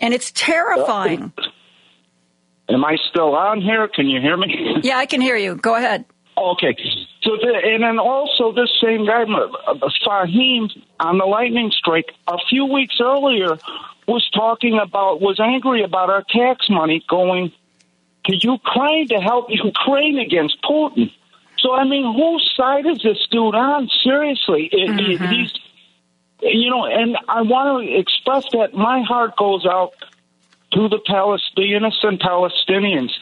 And 0.00 0.14
it's 0.14 0.30
terrifying. 0.32 1.32
Am 2.68 2.84
I 2.84 2.96
still 3.10 3.34
on 3.34 3.60
here? 3.60 3.88
Can 3.88 4.06
you 4.08 4.20
hear 4.20 4.36
me? 4.36 4.78
Yeah, 4.82 4.96
I 4.96 5.06
can 5.06 5.20
hear 5.20 5.36
you. 5.36 5.56
Go 5.56 5.74
ahead. 5.74 6.04
Okay. 6.36 6.76
So 7.22 7.36
the, 7.36 7.60
and 7.64 7.82
then 7.82 7.98
also 7.98 8.52
this 8.52 8.70
same 8.82 9.06
guy, 9.06 9.22
uh, 9.22 9.74
Fahim, 10.04 10.70
on 11.00 11.18
the 11.18 11.24
lightning 11.24 11.70
strike 11.70 12.12
a 12.26 12.38
few 12.48 12.64
weeks 12.64 12.96
earlier 13.00 13.56
was 14.06 14.28
talking 14.30 14.78
about 14.78 15.20
was 15.20 15.38
angry 15.40 15.82
about 15.82 16.10
our 16.10 16.24
tax 16.28 16.68
money 16.68 17.04
going 17.08 17.52
to 18.26 18.36
Ukraine 18.36 19.08
to 19.08 19.20
help 19.20 19.46
Ukraine 19.48 20.18
against 20.18 20.60
Putin. 20.62 21.12
So 21.58 21.72
I 21.72 21.84
mean, 21.84 22.14
whose 22.14 22.52
side 22.56 22.86
is 22.86 23.00
this 23.02 23.26
dude 23.30 23.54
on? 23.54 23.88
Seriously, 24.02 24.68
it- 24.72 24.96
he's 25.30 25.52
you 26.42 26.68
know, 26.68 26.84
and 26.84 27.16
I 27.28 27.42
want 27.42 27.86
to 27.86 27.98
express 27.98 28.44
that 28.52 28.74
my 28.74 29.02
heart 29.02 29.36
goes 29.36 29.64
out 29.64 29.92
to 30.72 30.88
the 30.88 30.98
Palestinians 30.98 31.94
and 32.02 32.20
Palestinians 32.20 33.12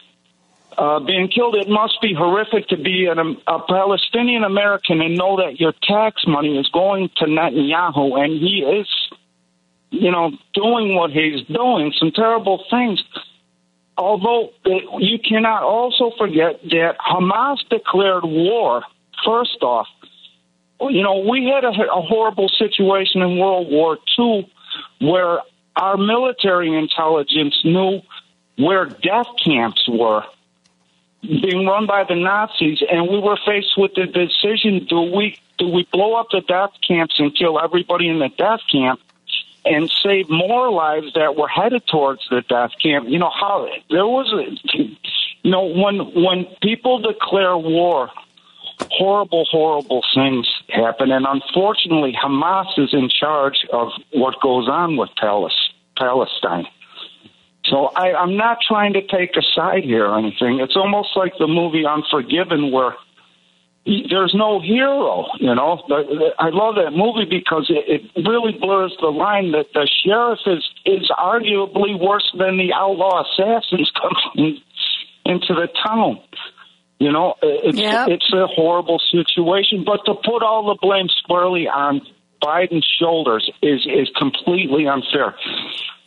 uh, 0.77 0.99
being 0.99 1.27
killed. 1.27 1.55
It 1.55 1.69
must 1.69 2.01
be 2.01 2.13
horrific 2.13 2.67
to 2.69 2.77
be 2.77 3.07
an, 3.07 3.37
a 3.47 3.59
Palestinian 3.67 4.43
American 4.43 5.01
and 5.01 5.15
know 5.17 5.37
that 5.37 5.59
your 5.59 5.73
tax 5.83 6.23
money 6.27 6.57
is 6.57 6.67
going 6.69 7.09
to 7.17 7.25
Netanyahu, 7.25 8.23
and 8.23 8.33
he 8.39 8.59
is, 8.59 8.87
you 9.89 10.11
know, 10.11 10.31
doing 10.53 10.95
what 10.95 11.11
he's 11.11 11.45
doing, 11.47 11.93
some 11.97 12.11
terrible 12.11 12.63
things. 12.69 13.03
Although 13.97 14.49
uh, 14.65 14.97
you 14.99 15.19
cannot 15.19 15.63
also 15.63 16.11
forget 16.17 16.61
that 16.63 16.95
Hamas 16.99 17.57
declared 17.69 18.23
war. 18.23 18.83
First 19.25 19.61
off, 19.61 19.87
you 20.81 21.03
know, 21.03 21.19
we 21.29 21.45
had 21.45 21.63
a, 21.63 21.69
a 21.69 22.01
horrible 22.01 22.49
situation 22.49 23.21
in 23.21 23.37
World 23.37 23.67
War 23.69 23.97
II 24.17 24.51
where 24.99 25.39
our 25.75 25.97
military 25.97 26.77
intelligence 26.77 27.55
knew 27.63 28.01
where 28.57 28.85
death 28.85 29.27
camps 29.43 29.87
were 29.87 30.23
being 31.23 31.65
run 31.65 31.87
by 31.87 32.03
the 32.03 32.15
Nazis, 32.15 32.83
and 32.91 33.07
we 33.07 33.19
were 33.19 33.37
faced 33.45 33.77
with 33.77 33.93
the 33.95 34.05
decision: 34.05 34.85
do 34.89 35.01
we 35.01 35.37
do 35.57 35.67
we 35.67 35.87
blow 35.91 36.15
up 36.15 36.27
the 36.31 36.41
death 36.41 36.71
camps 36.85 37.15
and 37.19 37.35
kill 37.35 37.59
everybody 37.59 38.09
in 38.09 38.19
the 38.19 38.29
death 38.29 38.59
camp, 38.71 38.99
and 39.65 39.89
save 40.03 40.29
more 40.29 40.69
lives 40.71 41.13
that 41.15 41.35
were 41.35 41.47
headed 41.47 41.85
towards 41.87 42.21
the 42.29 42.41
death 42.41 42.71
camp? 42.81 43.07
You 43.07 43.19
know 43.19 43.31
how 43.31 43.69
there 43.89 44.05
was, 44.05 44.31
a, 44.33 44.77
you 45.43 45.51
know, 45.51 45.63
when 45.63 45.99
when 46.21 46.45
people 46.61 46.99
declare 46.99 47.57
war, 47.57 48.09
horrible, 48.91 49.45
horrible 49.45 50.03
things 50.13 50.47
happen, 50.69 51.11
and 51.11 51.25
unfortunately, 51.25 52.13
Hamas 52.21 52.77
is 52.77 52.93
in 52.93 53.09
charge 53.09 53.65
of 53.71 53.89
what 54.11 54.39
goes 54.41 54.67
on 54.67 54.97
with 54.97 55.09
Palestine. 55.15 56.67
So 57.65 57.85
I, 57.95 58.13
I'm 58.13 58.35
not 58.35 58.57
trying 58.67 58.93
to 58.93 59.01
take 59.01 59.37
a 59.37 59.41
side 59.55 59.83
here 59.83 60.05
or 60.07 60.17
anything. 60.19 60.59
It's 60.59 60.75
almost 60.75 61.09
like 61.15 61.33
the 61.39 61.47
movie 61.47 61.85
Unforgiven, 61.85 62.71
where 62.71 62.95
he- 63.85 64.05
there's 64.09 64.33
no 64.35 64.59
hero. 64.59 65.25
You 65.39 65.55
know, 65.55 65.81
the- 65.87 65.95
uh, 66.37 66.43
I 66.43 66.49
love 66.49 66.75
that 66.75 66.91
movie 66.91 67.25
because 67.25 67.69
it, 67.69 68.01
it 68.15 68.27
really 68.27 68.53
blurs 68.59 68.93
the 68.99 69.07
line 69.11 69.51
that 69.51 69.67
the 69.73 69.87
sheriff 70.03 70.39
is 70.45 70.63
is 70.85 71.09
arguably 71.17 71.97
worse 71.99 72.29
than 72.37 72.57
the 72.57 72.73
outlaw 72.73 73.23
assassins 73.23 73.89
coming 74.35 74.59
into 75.25 75.53
the 75.53 75.67
town. 75.85 76.19
You 76.99 77.11
know, 77.11 77.31
uh, 77.31 77.67
it's 77.69 77.79
Yep. 77.79 78.07
it's 78.09 78.33
a 78.33 78.45
horrible 78.47 78.99
situation. 79.11 79.83
But 79.85 80.05
to 80.05 80.15
put 80.15 80.43
all 80.43 80.67
the 80.67 80.77
blame 80.81 81.07
squarely 81.09 81.67
on 81.67 82.01
Biden's 82.43 82.87
shoulders 82.99 83.49
is 83.61 83.85
is 83.87 84.09
completely 84.17 84.87
unfair. 84.87 85.35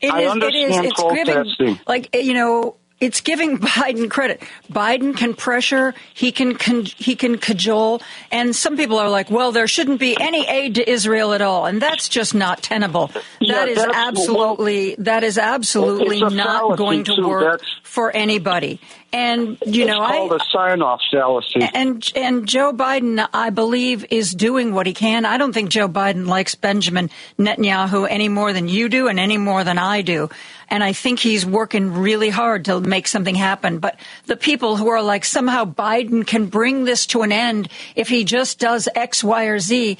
It 0.01 0.13
I 0.13 0.23
is. 0.23 0.31
Understand 0.31 0.85
is. 0.87 0.91
It's 0.93 1.03
protesting. 1.03 1.55
giving, 1.67 1.81
like 1.87 2.15
you 2.15 2.35
know, 2.35 2.77
it's 3.01 3.21
giving 3.21 3.59
Biden 3.77 4.11
credit. 4.11 4.43
Biden 4.71 5.17
can 5.17 5.35
pressure. 5.35 5.95
He 6.15 6.33
can, 6.33 6.57
he 6.85 7.15
can 7.17 7.39
cajole. 7.39 8.01
And 8.31 8.55
some 8.55 8.77
people 8.77 8.99
are 8.99 9.11
like, 9.11 9.31
well, 9.31 9.53
there 9.53 9.67
shouldn't 9.67 10.01
be 10.01 10.17
any 10.21 10.47
aid 10.49 10.77
to 10.77 10.91
Israel 10.91 11.33
at 11.33 11.41
all, 11.43 11.67
and 11.67 11.81
that's 11.81 12.09
just 12.09 12.35
not 12.35 12.63
tenable. 12.63 13.11
Yeah, 13.41 13.55
that 13.55 13.69
is 13.69 13.79
absolutely 13.95 14.97
that 14.99 15.25
is 15.25 15.39
absolutely 15.39 16.21
not 16.21 16.37
fallacy, 16.61 16.77
going 16.79 17.05
to 17.05 17.17
too. 17.17 17.29
work 17.29 17.43
That's- 17.43 17.69
for 17.83 18.11
anybody. 18.15 18.81
And 19.17 19.57
you 19.65 19.87
know, 19.87 20.03
it's 20.03 20.13
I 20.13 20.17
called 20.19 20.33
a 20.33 20.45
sign-off 20.53 21.01
fallacy. 21.11 21.67
and 21.73 22.13
and 22.15 22.47
Joe 22.47 22.71
Biden, 22.71 23.27
I 23.33 23.49
believe, 23.49 24.05
is 24.11 24.35
doing 24.35 24.75
what 24.75 24.87
he 24.87 24.93
can. 24.93 25.25
I 25.25 25.39
don't 25.39 25.55
think 25.55 25.71
Joe 25.71 25.89
Biden 25.89 26.27
likes 26.27 26.55
Benjamin 26.55 27.09
Netanyahu 27.39 28.07
any 28.11 28.29
more 28.29 28.53
than 28.53 28.69
you 28.69 28.91
do, 28.91 29.09
and 29.09 29.19
any 29.19 29.39
more 29.39 29.65
than 29.65 29.79
I 29.79 30.03
do. 30.03 30.29
And 30.69 30.85
I 30.85 30.93
think 30.93 31.19
he's 31.19 31.47
working 31.47 31.95
really 31.95 32.29
hard 32.29 32.67
to 32.67 32.79
make 32.79 33.07
something 33.07 33.35
happen. 33.35 33.79
But 33.79 33.99
the 34.27 34.37
people 34.37 34.77
who 34.77 34.89
are 34.89 35.01
like 35.01 35.25
somehow 35.25 35.65
Biden 35.65 36.27
can 36.27 36.47
bring 36.47 36.85
this 36.85 37.07
to 37.07 37.23
an 37.23 37.33
end 37.33 37.71
if 37.95 38.09
he 38.09 38.23
just 38.23 38.59
does 38.59 38.87
X, 38.95 39.25
Y, 39.25 39.45
or 39.45 39.59
Z, 39.59 39.97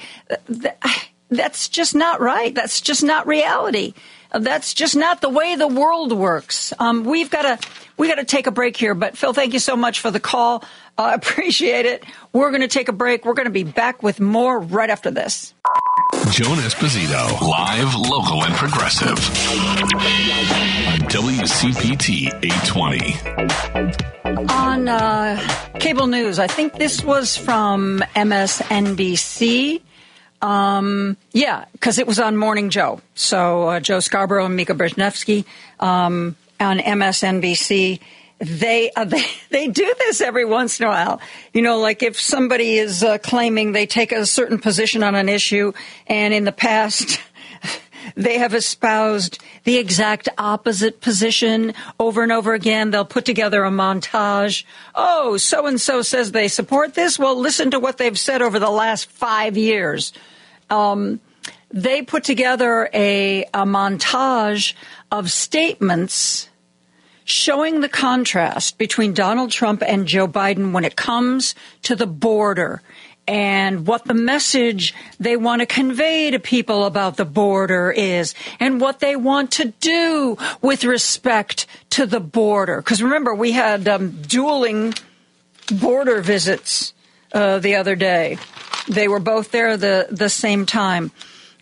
th- 0.47 0.75
that's 1.29 1.69
just 1.69 1.95
not 1.95 2.21
right. 2.21 2.53
That's 2.53 2.81
just 2.81 3.03
not 3.03 3.25
reality. 3.25 3.95
That's 4.31 4.73
just 4.73 4.95
not 4.95 5.21
the 5.21 5.29
way 5.29 5.55
the 5.55 5.67
world 5.67 6.11
works. 6.11 6.73
Um, 6.79 7.03
we've 7.03 7.29
got 7.29 7.43
to 7.43 7.67
we 7.97 8.07
got 8.07 8.15
to 8.15 8.25
take 8.25 8.47
a 8.47 8.51
break 8.51 8.77
here. 8.77 8.93
But 8.93 9.17
Phil, 9.17 9.33
thank 9.33 9.53
you 9.53 9.59
so 9.59 9.75
much 9.75 9.99
for 9.99 10.11
the 10.11 10.19
call. 10.19 10.63
I 10.97 11.13
appreciate 11.15 11.85
it. 11.85 12.03
We're 12.33 12.49
going 12.49 12.61
to 12.61 12.67
take 12.67 12.87
a 12.87 12.93
break. 12.93 13.25
We're 13.25 13.33
going 13.33 13.45
to 13.45 13.51
be 13.51 13.63
back 13.63 14.03
with 14.03 14.19
more 14.19 14.59
right 14.59 14.89
after 14.89 15.11
this. 15.11 15.53
Joan 16.31 16.57
Esposito, 16.57 17.41
live, 17.41 17.95
local, 17.95 18.43
and 18.43 18.53
progressive. 18.55 19.17
On 20.87 20.99
WCPT 21.09 22.27
820. 22.43 24.47
On 24.51 24.87
uh, 24.87 25.37
cable 25.79 26.07
news, 26.07 26.39
I 26.39 26.47
think 26.47 26.73
this 26.73 27.03
was 27.03 27.37
from 27.37 28.03
MSNBC. 28.15 29.81
Um, 30.41 31.17
yeah, 31.31 31.65
because 31.71 31.97
it 31.99 32.07
was 32.07 32.19
on 32.19 32.37
Morning 32.37 32.69
Joe. 32.69 33.01
So 33.15 33.69
uh, 33.69 33.79
Joe 33.79 33.99
Scarborough 33.99 34.45
and 34.45 34.55
Mika 34.55 34.73
Brzezinski 34.73 35.45
um, 35.79 36.35
on 36.59 36.79
MSNBC. 36.79 37.99
They, 38.39 38.91
uh, 38.91 39.05
they 39.05 39.25
they 39.49 39.67
do 39.67 39.95
this 39.99 40.21
every 40.21 40.45
once 40.45 40.79
in 40.79 40.85
a 40.85 40.89
while. 40.89 41.21
You 41.53 41.61
know, 41.61 41.79
like 41.79 42.03
if 42.03 42.19
somebody 42.19 42.77
is 42.77 43.03
uh, 43.03 43.17
claiming 43.17 43.71
they 43.71 43.87
take 43.87 44.11
a 44.11 44.25
certain 44.25 44.59
position 44.59 45.03
on 45.03 45.15
an 45.15 45.29
issue, 45.29 45.73
and 46.05 46.33
in 46.33 46.43
the 46.43 46.51
past. 46.51 47.19
They 48.17 48.39
have 48.39 48.55
espoused 48.55 49.37
the 49.63 49.77
exact 49.77 50.27
opposite 50.39 51.01
position 51.01 51.75
over 51.99 52.23
and 52.23 52.31
over 52.31 52.55
again. 52.55 52.89
They'll 52.89 53.05
put 53.05 53.25
together 53.25 53.63
a 53.63 53.69
montage. 53.69 54.63
Oh, 54.95 55.37
so 55.37 55.67
and 55.67 55.79
so 55.79 56.01
says 56.01 56.31
they 56.31 56.47
support 56.47 56.95
this. 56.95 57.19
Well, 57.19 57.39
listen 57.39 57.69
to 57.71 57.79
what 57.79 57.99
they've 57.99 58.17
said 58.17 58.41
over 58.41 58.57
the 58.57 58.71
last 58.71 59.11
five 59.11 59.55
years. 59.55 60.13
Um, 60.71 61.19
they 61.69 62.01
put 62.01 62.23
together 62.23 62.89
a, 62.91 63.43
a 63.53 63.65
montage 63.65 64.73
of 65.11 65.29
statements 65.31 66.49
showing 67.23 67.81
the 67.81 67.89
contrast 67.89 68.79
between 68.79 69.13
Donald 69.13 69.51
Trump 69.51 69.83
and 69.85 70.07
Joe 70.07 70.27
Biden 70.27 70.71
when 70.71 70.85
it 70.85 70.95
comes 70.95 71.53
to 71.83 71.95
the 71.95 72.07
border 72.07 72.81
and 73.27 73.85
what 73.85 74.05
the 74.05 74.13
message 74.13 74.93
they 75.19 75.35
want 75.35 75.59
to 75.59 75.65
convey 75.65 76.31
to 76.31 76.39
people 76.39 76.85
about 76.85 77.17
the 77.17 77.25
border 77.25 77.91
is 77.91 78.33
and 78.59 78.79
what 78.79 78.99
they 78.99 79.15
want 79.15 79.51
to 79.51 79.73
do 79.79 80.37
with 80.61 80.85
respect 80.85 81.67
to 81.89 82.05
the 82.05 82.21
border. 82.21 82.77
Because 82.77 83.03
remember, 83.03 83.35
we 83.35 83.51
had 83.51 83.87
um, 83.87 84.21
dueling 84.21 84.93
border 85.71 86.21
visits 86.21 86.93
uh, 87.33 87.59
the 87.59 87.75
other 87.75 87.95
day. 87.95 88.37
They 88.87 89.09
were 89.09 89.19
both 89.19 89.51
there 89.51 89.75
the, 89.75 90.07
the 90.09 90.29
same 90.29 90.65
time. 90.65 91.11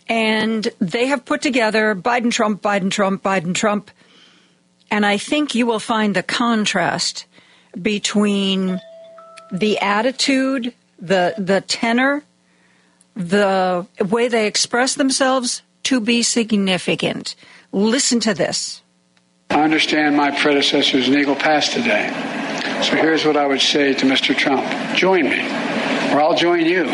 And 0.08 0.68
they 0.78 1.06
have 1.06 1.24
put 1.24 1.42
together 1.42 1.96
Biden, 1.96 2.30
Trump, 2.30 2.62
Biden, 2.62 2.92
Trump, 2.92 3.24
Biden, 3.24 3.56
Trump. 3.56 3.90
And 4.88 5.04
I 5.04 5.18
think 5.18 5.56
you 5.56 5.66
will 5.66 5.80
find 5.80 6.14
the 6.14 6.22
contrast 6.22 7.26
between 7.82 8.80
the 9.50 9.78
attitude 9.78 10.72
the 10.98 11.34
the 11.38 11.60
tenor, 11.60 12.22
the 13.14 13.86
way 14.00 14.28
they 14.28 14.46
express 14.46 14.94
themselves 14.94 15.62
to 15.84 16.00
be 16.00 16.22
significant. 16.22 17.34
Listen 17.72 18.20
to 18.20 18.34
this. 18.34 18.82
I 19.50 19.62
understand 19.62 20.16
my 20.16 20.32
predecessor's 20.32 21.08
legal 21.08 21.36
past 21.36 21.72
today. 21.72 22.08
So 22.82 22.96
here's 22.96 23.24
what 23.24 23.36
I 23.36 23.46
would 23.46 23.60
say 23.60 23.94
to 23.94 24.06
Mr. 24.06 24.36
Trump 24.36 24.66
join 24.96 25.24
me, 25.24 25.40
or 26.12 26.20
I'll 26.20 26.36
join 26.36 26.66
you 26.66 26.84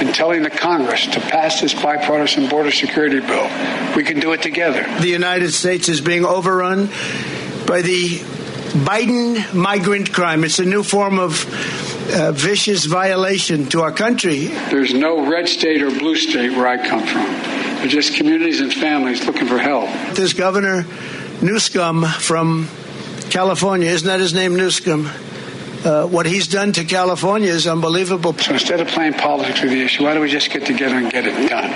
in 0.00 0.12
telling 0.12 0.42
the 0.42 0.50
Congress 0.50 1.06
to 1.06 1.20
pass 1.20 1.60
this 1.60 1.74
bipartisan 1.74 2.48
border 2.48 2.70
security 2.70 3.20
bill. 3.20 3.48
We 3.94 4.02
can 4.02 4.18
do 4.18 4.32
it 4.32 4.42
together. 4.42 4.82
The 5.00 5.08
United 5.08 5.52
States 5.52 5.88
is 5.88 6.00
being 6.00 6.24
overrun 6.24 6.88
by 7.66 7.82
the 7.82 8.22
Biden 8.74 9.54
migrant 9.54 10.12
crime. 10.12 10.42
It's 10.42 10.58
a 10.58 10.64
new 10.64 10.82
form 10.82 11.20
of 11.20 11.46
uh, 12.12 12.32
vicious 12.32 12.86
violation 12.86 13.66
to 13.68 13.82
our 13.82 13.92
country. 13.92 14.46
There's 14.46 14.92
no 14.92 15.30
red 15.30 15.48
state 15.48 15.80
or 15.80 15.90
blue 15.90 16.16
state 16.16 16.50
where 16.50 16.66
I 16.66 16.76
come 16.84 17.06
from. 17.06 17.24
They're 17.24 17.86
just 17.86 18.14
communities 18.14 18.60
and 18.60 18.74
families 18.74 19.24
looking 19.26 19.46
for 19.46 19.58
help. 19.58 19.88
This 20.16 20.32
Governor 20.32 20.84
Newsom 21.40 22.04
from 22.04 22.68
California, 23.30 23.90
isn't 23.90 24.08
that 24.08 24.18
his 24.18 24.34
name, 24.34 24.56
Newsom? 24.56 25.06
Uh, 25.84 26.06
what 26.06 26.26
he's 26.26 26.48
done 26.48 26.72
to 26.72 26.84
California 26.84 27.50
is 27.50 27.68
unbelievable. 27.68 28.32
So 28.32 28.54
instead 28.54 28.80
of 28.80 28.88
playing 28.88 29.14
politics 29.14 29.62
with 29.62 29.70
the 29.70 29.82
issue, 29.82 30.02
why 30.02 30.14
don't 30.14 30.22
we 30.22 30.30
just 30.30 30.50
get 30.50 30.66
together 30.66 30.96
and 30.96 31.12
get 31.12 31.26
it 31.28 31.48
done? 31.48 31.70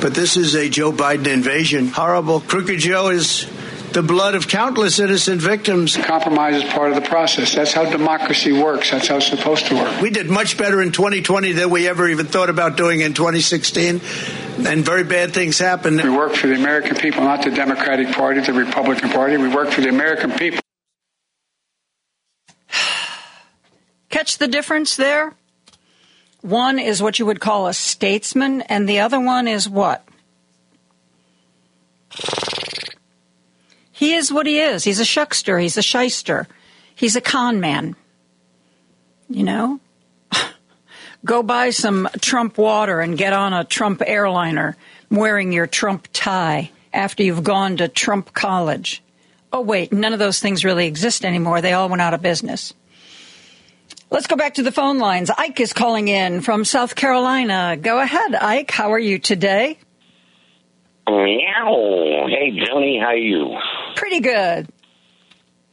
But 0.00 0.14
this 0.14 0.36
is 0.36 0.56
a 0.56 0.68
Joe 0.68 0.90
Biden 0.90 1.28
invasion. 1.28 1.86
Horrible. 1.86 2.40
Crooked 2.40 2.80
Joe 2.80 3.10
is 3.10 3.46
the 3.96 4.02
blood 4.02 4.34
of 4.34 4.46
countless 4.46 4.98
innocent 4.98 5.40
victims. 5.40 5.96
Compromise 5.96 6.62
is 6.62 6.64
part 6.70 6.90
of 6.90 6.96
the 7.02 7.08
process. 7.08 7.54
That's 7.54 7.72
how 7.72 7.90
democracy 7.90 8.52
works. 8.52 8.90
That's 8.90 9.08
how 9.08 9.16
it's 9.16 9.28
supposed 9.28 9.68
to 9.68 9.74
work. 9.74 10.02
We 10.02 10.10
did 10.10 10.28
much 10.28 10.58
better 10.58 10.82
in 10.82 10.92
2020 10.92 11.52
than 11.52 11.70
we 11.70 11.88
ever 11.88 12.06
even 12.06 12.26
thought 12.26 12.50
about 12.50 12.76
doing 12.76 13.00
in 13.00 13.14
2016, 13.14 14.02
and 14.66 14.84
very 14.84 15.02
bad 15.02 15.32
things 15.32 15.58
happened. 15.58 16.02
We 16.02 16.10
work 16.10 16.34
for 16.34 16.46
the 16.46 16.56
American 16.56 16.94
people, 16.96 17.24
not 17.24 17.42
the 17.42 17.50
Democratic 17.50 18.12
Party, 18.12 18.42
the 18.42 18.52
Republican 18.52 19.08
Party. 19.08 19.38
We 19.38 19.48
work 19.48 19.70
for 19.70 19.80
the 19.80 19.88
American 19.88 20.32
people. 20.32 20.60
Catch 24.10 24.36
the 24.36 24.46
difference 24.46 24.96
there? 24.96 25.32
One 26.42 26.78
is 26.78 27.02
what 27.02 27.18
you 27.18 27.24
would 27.24 27.40
call 27.40 27.66
a 27.66 27.72
statesman, 27.72 28.60
and 28.60 28.86
the 28.86 29.00
other 29.00 29.18
one 29.18 29.48
is 29.48 29.66
what? 29.66 30.06
He 33.96 34.12
is 34.12 34.30
what 34.30 34.46
he 34.46 34.60
is. 34.60 34.84
He's 34.84 35.00
a 35.00 35.04
shuckster. 35.04 35.60
He's 35.60 35.78
a 35.78 35.82
shyster. 35.82 36.46
He's 36.94 37.16
a 37.16 37.22
con 37.22 37.60
man. 37.60 37.96
You 39.30 39.42
know? 39.42 39.80
Go 41.24 41.42
buy 41.42 41.70
some 41.70 42.06
Trump 42.20 42.58
water 42.58 43.00
and 43.00 43.16
get 43.16 43.32
on 43.32 43.54
a 43.54 43.64
Trump 43.64 44.02
airliner 44.06 44.76
wearing 45.10 45.50
your 45.50 45.66
Trump 45.66 46.08
tie 46.12 46.70
after 46.92 47.22
you've 47.22 47.42
gone 47.42 47.78
to 47.78 47.88
Trump 47.88 48.34
college. 48.34 49.02
Oh, 49.50 49.62
wait, 49.62 49.94
none 49.94 50.12
of 50.12 50.18
those 50.18 50.40
things 50.40 50.62
really 50.62 50.86
exist 50.86 51.24
anymore. 51.24 51.62
They 51.62 51.72
all 51.72 51.88
went 51.88 52.02
out 52.02 52.12
of 52.12 52.20
business. 52.20 52.74
Let's 54.10 54.26
go 54.26 54.36
back 54.36 54.54
to 54.54 54.62
the 54.62 54.72
phone 54.72 54.98
lines. 54.98 55.30
Ike 55.30 55.58
is 55.60 55.72
calling 55.72 56.08
in 56.08 56.42
from 56.42 56.66
South 56.66 56.94
Carolina. 56.94 57.78
Go 57.80 57.98
ahead, 57.98 58.34
Ike. 58.34 58.70
How 58.70 58.92
are 58.92 58.98
you 58.98 59.18
today? 59.18 59.78
Meow. 61.08 62.26
Hey, 62.28 62.50
Joni, 62.52 63.00
how 63.00 63.06
are 63.06 63.16
you? 63.16 63.56
Pretty 63.96 64.20
good. 64.20 64.68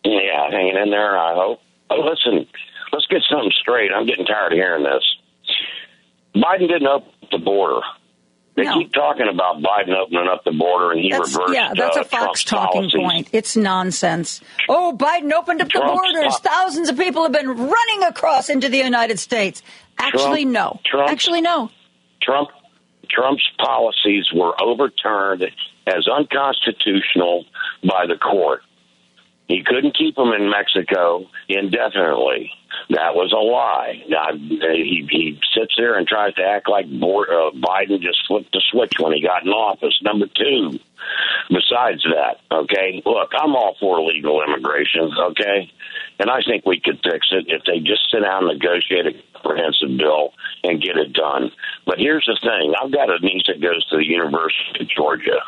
Yeah, 0.03 0.49
hanging 0.51 0.75
in 0.83 0.89
there, 0.89 1.17
I 1.17 1.33
hope. 1.35 1.59
Oh, 1.89 1.99
listen, 2.01 2.47
let's 2.91 3.05
get 3.07 3.21
something 3.29 3.51
straight. 3.61 3.91
I'm 3.95 4.05
getting 4.05 4.25
tired 4.25 4.51
of 4.53 4.57
hearing 4.57 4.83
this. 4.83 5.03
Biden 6.35 6.67
didn't 6.67 6.87
open 6.87 7.09
the 7.31 7.37
border. 7.37 7.81
They 8.55 8.63
No. 8.63 8.77
keep 8.79 8.93
talking 8.93 9.27
about 9.31 9.61
Biden 9.61 9.95
opening 9.95 10.27
up 10.31 10.43
the 10.43 10.51
border 10.51 10.91
and 10.91 10.99
he 11.01 11.09
That's, 11.11 11.33
reversed 11.33 11.53
yeah, 11.55 11.73
that's 11.75 11.97
uh, 11.97 12.01
a 12.01 12.03
Fox 12.03 12.43
Trump's 12.43 12.43
talking 12.43 12.81
policies. 12.89 13.01
point. 13.01 13.29
It's 13.31 13.55
nonsense. 13.55 14.41
Oh, 14.69 14.95
Biden 14.97 15.31
opened 15.31 15.61
up 15.61 15.69
the 15.71 15.79
borders. 15.79 16.37
Thousands 16.39 16.89
of 16.89 16.97
people 16.97 17.23
have 17.23 17.31
been 17.31 17.47
running 17.49 18.03
across 18.07 18.49
into 18.49 18.69
the 18.69 18.77
United 18.77 19.19
States. 19.19 19.63
Actually, 19.97 20.43
Trump- 20.43 20.51
no. 20.51 20.79
Trump's- 20.85 21.11
Actually, 21.11 21.41
no. 21.41 21.69
Trump 22.21 22.49
Trump's 23.09 23.47
policies 23.59 24.25
were 24.33 24.53
overturned 24.61 25.43
as 25.87 26.07
unconstitutional 26.07 27.45
by 27.83 28.05
the 28.07 28.17
court. 28.17 28.61
He 29.47 29.61
couldn't 29.63 29.97
keep 29.97 30.15
them 30.15 30.31
in 30.31 30.49
Mexico 30.49 31.29
indefinitely. 31.49 32.51
That 32.89 33.13
was 33.13 33.31
a 33.33 33.43
lie. 33.43 34.03
Now, 34.07 34.31
he, 34.33 35.05
he 35.09 35.39
sits 35.53 35.73
there 35.77 35.97
and 35.97 36.07
tries 36.07 36.33
to 36.35 36.43
act 36.43 36.69
like 36.69 36.85
uh, 36.85 37.51
Biden 37.59 38.01
just 38.01 38.25
flipped 38.27 38.51
the 38.53 38.61
switch 38.71 38.93
when 38.99 39.13
he 39.13 39.21
got 39.21 39.43
in 39.43 39.49
office. 39.49 39.93
Number 40.01 40.27
two, 40.27 40.79
besides 41.49 42.03
that, 42.03 42.39
okay, 42.51 43.03
look, 43.05 43.31
I'm 43.37 43.55
all 43.55 43.75
for 43.79 44.01
legal 44.01 44.41
immigration, 44.41 45.11
okay? 45.19 45.71
And 46.19 46.29
I 46.29 46.41
think 46.41 46.65
we 46.65 46.79
could 46.79 46.99
fix 47.03 47.27
it 47.31 47.45
if 47.47 47.63
they 47.65 47.79
just 47.79 48.09
sit 48.11 48.21
down 48.21 48.49
and 48.49 48.57
negotiate 48.57 49.07
a 49.07 49.13
comprehensive 49.33 49.97
bill 49.97 50.33
and 50.63 50.81
get 50.81 50.97
it 50.97 51.13
done. 51.13 51.51
But 51.85 51.99
here's 51.99 52.25
the 52.25 52.39
thing 52.41 52.73
I've 52.81 52.91
got 52.91 53.09
a 53.09 53.19
niece 53.19 53.43
that 53.47 53.61
goes 53.61 53.85
to 53.89 53.97
the 53.97 54.05
University 54.05 54.81
of 54.81 54.89
Georgia. 54.89 55.41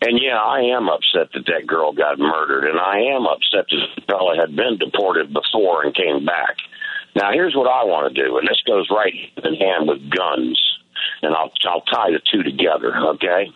And 0.00 0.18
yeah, 0.20 0.38
I 0.38 0.60
am 0.76 0.88
upset 0.88 1.32
that 1.34 1.46
that 1.46 1.66
girl 1.66 1.92
got 1.92 2.18
murdered, 2.18 2.64
and 2.64 2.78
I 2.78 3.14
am 3.14 3.26
upset 3.26 3.66
that 3.70 3.86
the 3.96 4.02
fellow 4.02 4.34
had 4.34 4.56
been 4.56 4.78
deported 4.78 5.32
before 5.32 5.84
and 5.84 5.94
came 5.94 6.24
back. 6.24 6.56
Now, 7.14 7.30
here's 7.32 7.54
what 7.54 7.68
I 7.68 7.84
want 7.84 8.12
to 8.12 8.22
do, 8.22 8.38
and 8.38 8.48
this 8.48 8.62
goes 8.66 8.88
right 8.90 9.14
in 9.44 9.54
hand 9.54 9.86
with 9.86 10.10
guns, 10.10 10.58
and 11.22 11.34
I'll 11.34 11.52
I'll 11.64 11.82
tie 11.82 12.10
the 12.10 12.20
two 12.20 12.42
together. 12.42 12.94
Okay. 13.14 13.50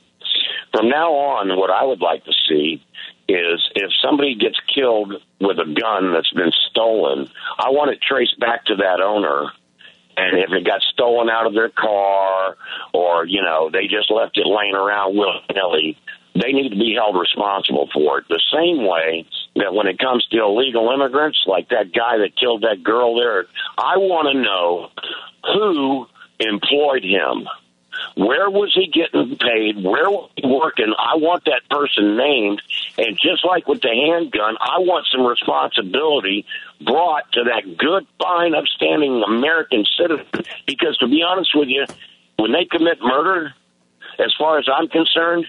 From 0.72 0.88
now 0.88 1.12
on, 1.12 1.56
what 1.56 1.70
I 1.70 1.84
would 1.84 2.00
like 2.00 2.24
to 2.24 2.32
see 2.48 2.82
is 3.28 3.70
if 3.74 3.90
somebody 4.02 4.34
gets 4.34 4.58
killed 4.72 5.14
with 5.40 5.58
a 5.58 5.64
gun 5.64 6.12
that's 6.12 6.32
been 6.32 6.52
stolen, 6.70 7.28
I 7.58 7.70
want 7.70 7.90
it 7.90 8.00
traced 8.00 8.38
back 8.38 8.66
to 8.66 8.76
that 8.76 9.00
owner 9.00 9.50
and 10.16 10.38
if 10.38 10.50
it 10.50 10.64
got 10.64 10.80
stolen 10.92 11.28
out 11.28 11.46
of 11.46 11.54
their 11.54 11.68
car 11.68 12.56
or 12.92 13.26
you 13.26 13.42
know 13.42 13.70
they 13.72 13.86
just 13.86 14.10
left 14.10 14.38
it 14.38 14.46
laying 14.46 14.74
around 14.74 15.16
willy 15.16 15.40
nilly, 15.54 15.98
they 16.34 16.52
need 16.52 16.70
to 16.70 16.76
be 16.76 16.94
held 16.94 17.16
responsible 17.18 17.88
for 17.92 18.18
it. 18.18 18.24
The 18.28 18.42
same 18.52 18.86
way 18.86 19.26
that 19.56 19.74
when 19.74 19.86
it 19.86 19.98
comes 19.98 20.26
to 20.30 20.38
illegal 20.38 20.90
immigrants, 20.92 21.42
like 21.46 21.68
that 21.70 21.92
guy 21.92 22.18
that 22.18 22.36
killed 22.38 22.62
that 22.62 22.82
girl 22.82 23.16
there, 23.16 23.46
I 23.78 23.96
want 23.96 24.28
to 24.32 24.42
know 24.42 24.90
who 25.54 26.06
employed 26.38 27.04
him. 27.04 27.48
Where 28.16 28.48
was 28.48 28.72
he 28.74 28.86
getting 28.86 29.36
paid? 29.36 29.82
Where 29.82 30.10
was 30.10 30.30
he 30.36 30.46
working? 30.46 30.94
I 30.98 31.16
want 31.16 31.44
that 31.44 31.68
person 31.68 32.16
named. 32.16 32.62
And 32.98 33.18
just 33.18 33.44
like 33.44 33.68
with 33.68 33.82
the 33.82 33.88
handgun, 33.88 34.56
I 34.60 34.78
want 34.80 35.06
some 35.12 35.26
responsibility 35.26 36.46
brought 36.80 37.30
to 37.32 37.44
that 37.44 37.76
good, 37.76 38.06
fine, 38.18 38.54
upstanding 38.54 39.22
American 39.22 39.84
citizen. 39.98 40.26
Because 40.66 40.96
to 40.98 41.08
be 41.08 41.22
honest 41.22 41.50
with 41.54 41.68
you, 41.68 41.84
when 42.38 42.52
they 42.52 42.64
commit 42.64 42.98
murder, 43.02 43.54
as 44.18 44.34
far 44.38 44.58
as 44.58 44.66
I'm 44.72 44.88
concerned, 44.88 45.46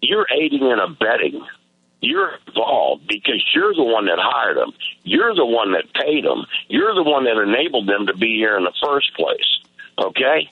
you're 0.00 0.26
aiding 0.32 0.70
and 0.70 0.80
abetting. 0.80 1.44
You're 2.00 2.38
involved 2.48 3.06
because 3.06 3.44
you're 3.54 3.74
the 3.74 3.84
one 3.84 4.06
that 4.06 4.18
hired 4.18 4.56
them. 4.56 4.72
You're 5.04 5.36
the 5.36 5.46
one 5.46 5.72
that 5.72 5.92
paid 5.94 6.24
them. 6.24 6.46
You're 6.68 6.94
the 6.94 7.04
one 7.04 7.24
that 7.24 7.40
enabled 7.40 7.88
them 7.88 8.06
to 8.08 8.16
be 8.16 8.34
here 8.36 8.56
in 8.56 8.64
the 8.64 8.72
first 8.82 9.14
place. 9.14 9.60
Okay? 9.96 10.50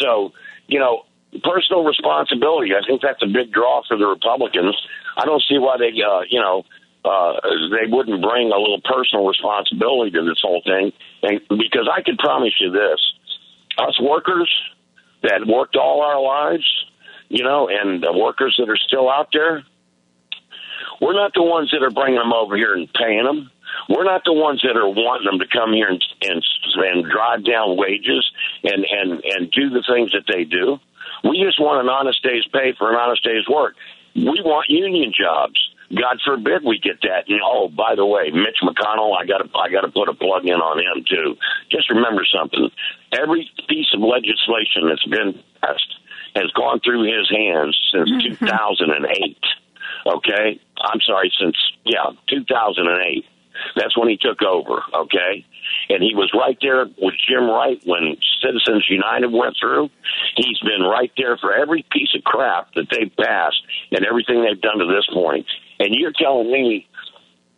So, 0.00 0.32
you 0.68 0.78
know, 0.78 1.02
personal 1.42 1.84
responsibility. 1.84 2.72
I 2.74 2.86
think 2.86 3.02
that's 3.02 3.22
a 3.22 3.26
big 3.26 3.52
draw 3.52 3.82
for 3.88 3.96
the 3.96 4.06
Republicans. 4.06 4.76
I 5.16 5.24
don't 5.24 5.42
see 5.48 5.58
why 5.58 5.76
they, 5.78 5.90
uh, 6.00 6.22
you 6.28 6.40
know, 6.40 6.64
uh, 7.04 7.40
they 7.70 7.90
wouldn't 7.90 8.22
bring 8.22 8.52
a 8.52 8.58
little 8.58 8.80
personal 8.84 9.26
responsibility 9.26 10.10
to 10.12 10.22
this 10.22 10.38
whole 10.42 10.62
thing. 10.64 10.92
And 11.22 11.40
because 11.48 11.88
I 11.92 12.02
can 12.02 12.16
promise 12.16 12.54
you 12.60 12.70
this, 12.70 13.00
us 13.78 13.98
workers 14.00 14.50
that 15.22 15.46
worked 15.46 15.76
all 15.76 16.02
our 16.02 16.20
lives, 16.20 16.66
you 17.28 17.44
know, 17.44 17.68
and 17.68 18.02
the 18.02 18.12
workers 18.12 18.56
that 18.58 18.68
are 18.68 18.76
still 18.76 19.10
out 19.10 19.28
there, 19.32 19.64
we're 21.00 21.14
not 21.14 21.32
the 21.34 21.42
ones 21.42 21.70
that 21.70 21.82
are 21.82 21.90
bringing 21.90 22.18
them 22.18 22.32
over 22.32 22.56
here 22.56 22.74
and 22.74 22.92
paying 22.92 23.24
them. 23.24 23.50
We're 23.88 24.04
not 24.04 24.22
the 24.24 24.32
ones 24.32 24.62
that 24.62 24.76
are 24.76 24.88
wanting 24.88 25.26
them 25.26 25.38
to 25.40 25.46
come 25.46 25.72
here 25.72 25.88
and 25.88 26.02
and, 26.22 26.42
and 26.76 27.10
drive 27.10 27.44
down 27.44 27.76
wages 27.76 28.24
and 28.64 28.84
and 28.84 29.22
and 29.24 29.50
do 29.50 29.70
the 29.70 29.84
things 29.88 30.12
that 30.12 30.24
they 30.28 30.44
do. 30.44 30.78
We 31.24 31.42
just 31.42 31.60
want 31.60 31.82
an 31.82 31.88
honest 31.88 32.22
day's 32.22 32.46
pay 32.52 32.74
for 32.78 32.90
an 32.90 32.96
honest 32.96 33.24
day's 33.24 33.48
work. 33.48 33.74
We 34.14 34.40
want 34.44 34.68
union 34.68 35.12
jobs. 35.16 35.58
God 35.94 36.20
forbid 36.24 36.64
we 36.64 36.78
get 36.78 37.00
that. 37.02 37.28
And, 37.28 37.40
oh, 37.42 37.68
by 37.68 37.94
the 37.94 38.04
way, 38.04 38.30
Mitch 38.30 38.60
McConnell, 38.62 39.16
I 39.16 39.24
got 39.24 39.38
to 39.38 39.48
I 39.56 39.70
got 39.70 39.82
to 39.82 39.88
put 39.88 40.08
a 40.08 40.14
plug 40.14 40.44
in 40.44 40.60
on 40.60 40.78
him 40.78 41.04
too. 41.08 41.36
Just 41.70 41.88
remember 41.88 42.26
something: 42.28 42.68
every 43.12 43.48
piece 43.68 43.88
of 43.94 44.00
legislation 44.00 44.88
that's 44.88 45.06
been 45.06 45.40
passed 45.62 45.94
has 46.36 46.50
gone 46.52 46.80
through 46.84 47.08
his 47.08 47.28
hands 47.30 47.76
since 47.92 48.10
mm-hmm. 48.10 48.44
2008. 48.44 49.38
Okay, 50.06 50.60
I'm 50.80 51.00
sorry, 51.00 51.32
since 51.40 51.56
yeah, 51.84 52.12
2008. 52.28 53.24
That's 53.76 53.96
when 53.96 54.08
he 54.08 54.16
took 54.16 54.42
over, 54.42 54.82
okay? 54.94 55.44
And 55.88 56.02
he 56.02 56.14
was 56.14 56.30
right 56.34 56.56
there 56.60 56.86
with 56.86 57.14
Jim 57.28 57.48
Wright 57.48 57.80
when 57.84 58.16
Citizens 58.42 58.86
United 58.88 59.32
went 59.32 59.56
through. 59.60 59.90
He's 60.36 60.58
been 60.60 60.82
right 60.82 61.12
there 61.16 61.36
for 61.36 61.54
every 61.54 61.84
piece 61.90 62.14
of 62.16 62.24
crap 62.24 62.74
that 62.74 62.88
they've 62.90 63.14
passed 63.16 63.62
and 63.92 64.04
everything 64.04 64.42
they've 64.42 64.60
done 64.60 64.78
to 64.78 64.86
this 64.86 65.06
point. 65.12 65.46
And 65.80 65.94
you're 65.94 66.12
telling 66.12 66.50
me 66.50 66.88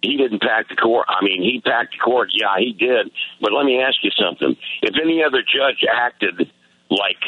he 0.03 0.17
didn't 0.17 0.41
pack 0.41 0.69
the 0.69 0.77
court. 0.77 1.07
I 1.09 1.25
mean, 1.25 1.43
he 1.43 1.61
packed 1.61 1.93
the 1.93 1.99
court. 1.99 2.31
Yeah, 2.33 2.57
he 2.59 2.73
did. 2.73 3.11
But 3.41 3.53
let 3.53 3.65
me 3.65 3.81
ask 3.81 3.97
you 4.03 4.11
something. 4.11 4.57
If 4.83 4.95
any 5.01 5.23
other 5.23 5.43
judge 5.43 5.85
acted 5.91 6.51
like 6.91 7.23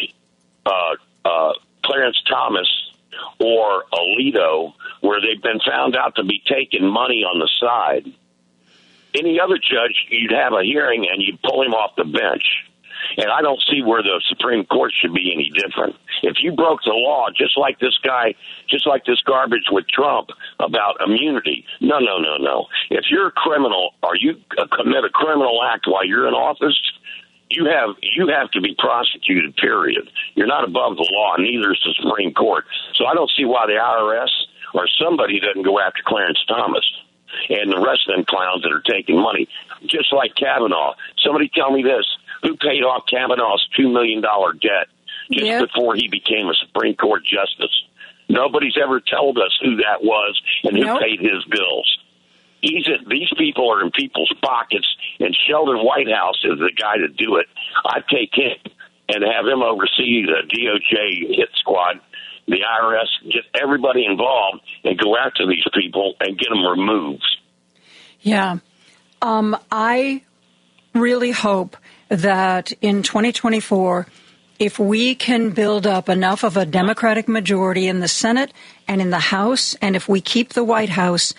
uh, 0.67 0.95
uh, 1.25 1.53
Clarence 1.85 2.21
Thomas 2.29 2.69
or 3.39 3.85
Alito, 3.93 4.73
where 5.01 5.21
they've 5.21 5.43
been 5.43 5.61
found 5.67 5.97
out 5.97 6.17
to 6.17 6.25
be 6.25 6.43
taking 6.47 6.87
money 6.87 7.25
on 7.25 7.39
the 7.39 7.49
side, 7.61 8.13
any 9.15 9.39
other 9.41 9.57
judge, 9.57 9.95
you'd 10.11 10.33
have 10.33 10.53
a 10.53 10.65
hearing 10.65 11.07
and 11.11 11.23
you'd 11.23 11.41
pull 11.43 11.63
him 11.63 11.73
off 11.73 11.97
the 11.97 12.05
bench. 12.05 12.45
And 13.17 13.31
I 13.31 13.43
don't 13.43 13.61
see 13.71 13.83
where 13.83 14.03
the 14.03 14.23
Supreme 14.29 14.65
Court 14.65 14.93
should 14.95 15.13
be 15.13 15.33
any 15.35 15.51
different. 15.51 15.97
If 16.23 16.37
you 16.41 16.53
broke 16.53 16.81
the 16.85 16.95
law, 16.95 17.29
just 17.35 17.59
like 17.59 17.79
this 17.81 17.99
guy, 18.03 18.35
just 18.69 18.87
like 18.87 19.05
this 19.05 19.21
garbage 19.27 19.69
with 19.71 19.89
Trump 19.89 20.31
about 20.61 21.01
immunity, 21.05 21.65
no, 21.81 21.99
no, 21.99 22.19
no, 22.19 22.37
no. 22.39 22.67
If 22.91 23.07
you're 23.11 23.27
a 23.27 23.33
criminal 23.33 23.91
or 24.03 24.17
you 24.17 24.41
uh, 24.57 24.67
commit 24.75 25.05
a 25.05 25.11
criminal 25.11 25.61
act 25.65 25.87
while 25.87 26.07
you're 26.07 26.29
in 26.29 26.35
office, 26.35 26.79
you 27.51 27.67
have 27.67 27.97
you 28.01 28.29
have 28.29 28.51
to 28.53 28.61
be 28.61 28.75
prosecuted. 28.79 29.57
Period. 29.57 30.09
You're 30.35 30.47
not 30.47 30.65
above 30.65 30.97
the 30.97 31.09
law. 31.13 31.37
Neither 31.37 31.73
is 31.73 31.83
the 31.85 31.95
Supreme 32.01 32.33
Court. 32.33 32.65
So 32.95 33.05
I 33.05 33.15
don't 33.15 33.31
see 33.37 33.45
why 33.45 33.67
the 33.67 33.75
IRS 33.75 34.31
or 34.73 34.89
somebody 34.99 35.39
doesn't 35.39 35.65
go 35.65 35.79
after 35.79 36.01
Clarence 36.07 36.39
Thomas 36.49 36.85
and 37.49 37.71
the 37.71 37.81
rest 37.81 38.09
of 38.09 38.17
them 38.17 38.25
clowns 38.25 38.63
that 38.63 38.73
are 38.73 38.83
taking 38.83 39.21
money, 39.21 39.49
just 39.87 40.13
like 40.13 40.35
Kavanaugh. 40.35 40.95
Somebody 41.19 41.51
tell 41.55 41.71
me 41.71 41.83
this: 41.83 42.07
who 42.43 42.57
paid 42.57 42.83
off 42.83 43.05
Kavanaugh's 43.07 43.67
two 43.77 43.89
million 43.89 44.21
dollar 44.21 44.53
debt 44.53 44.89
just 45.31 45.47
yep. 45.47 45.69
before 45.69 45.95
he 45.95 46.09
became 46.09 46.49
a 46.49 46.55
Supreme 46.55 46.95
Court 46.97 47.23
justice? 47.25 47.75
Nobody's 48.29 48.77
ever 48.83 49.01
told 49.01 49.39
us 49.39 49.57
who 49.63 49.77
that 49.77 50.03
was 50.03 50.41
and 50.65 50.77
who 50.77 50.85
nope. 50.85 51.01
paid 51.01 51.21
his 51.21 51.45
bills. 51.51 51.99
He's 52.61 52.87
a, 52.87 53.05
these 53.09 53.29
people 53.37 53.71
are 53.73 53.83
in 53.83 53.91
people's 53.91 54.33
pockets, 54.43 54.87
and 55.19 55.37
Sheldon 55.49 55.79
Whitehouse 55.79 56.45
is 56.45 56.59
the 56.59 56.73
guy 56.77 56.97
to 56.97 57.09
do 57.09 57.37
it. 57.37 57.47
I'd 57.85 58.07
take 58.09 58.31
him 58.33 58.57
and 59.09 59.25
have 59.25 59.47
him 59.47 59.63
oversee 59.63 60.25
the 60.25 60.47
DOJ 60.49 61.37
hit 61.37 61.49
squad 61.57 62.01
the 62.47 62.59
IRS, 62.59 63.33
get 63.33 63.45
everybody 63.61 64.05
involved 64.05 64.61
and 64.85 64.99
go 64.99 65.17
after 65.17 65.47
these 65.47 65.65
people 65.75 66.15
and 66.21 66.39
get 66.39 66.49
them 66.49 66.67
removed. 66.67 67.25
Yeah. 68.21 68.59
Um, 69.21 69.57
I 69.71 70.23
really 70.95 71.31
hope 71.31 71.77
that 72.09 72.73
in 72.81 73.03
2024, 73.03 74.07
if 74.59 74.79
we 74.79 75.15
can 75.15 75.51
build 75.51 75.87
up 75.87 76.09
enough 76.09 76.45
of 76.45 76.57
a 76.57 76.67
Democratic 76.67 77.29
majority 77.29 77.89
in 77.89 78.01
the 78.01 78.09
Senate 78.09 78.53
and 78.87 79.01
in 79.01 79.11
the 79.11 79.19
House, 79.19 79.75
and 79.81 79.97
if 79.97 80.09
we 80.09 80.21
keep 80.21 80.51
the 80.51 80.65
White 80.65 80.91
House, 80.91 81.35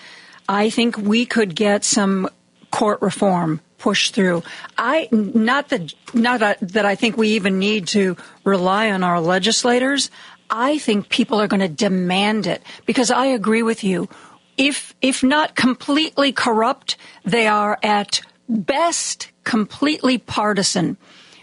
I 0.49 0.69
think 0.69 0.97
we 0.97 1.25
could 1.25 1.55
get 1.55 1.83
some 1.83 2.29
court 2.71 3.01
reform 3.01 3.61
pushed 3.77 4.15
through. 4.15 4.43
I 4.77 5.09
not 5.11 5.69
that 5.69 5.93
not 6.13 6.39
that 6.61 6.85
I 6.85 6.95
think 6.95 7.17
we 7.17 7.29
even 7.33 7.59
need 7.59 7.87
to 7.89 8.17
rely 8.43 8.91
on 8.91 9.03
our 9.03 9.19
legislators. 9.19 10.09
I 10.49 10.77
think 10.77 11.09
people 11.09 11.39
are 11.41 11.47
going 11.47 11.61
to 11.61 11.67
demand 11.67 12.47
it 12.47 12.61
because 12.85 13.11
I 13.11 13.27
agree 13.27 13.63
with 13.63 13.83
you. 13.83 14.09
If, 14.57 14.93
if 15.01 15.23
not 15.23 15.55
completely 15.55 16.31
corrupt, 16.31 16.97
they 17.25 17.47
are 17.47 17.79
at 17.81 18.21
best 18.47 19.31
completely 19.43 20.17
partisan. 20.17 20.97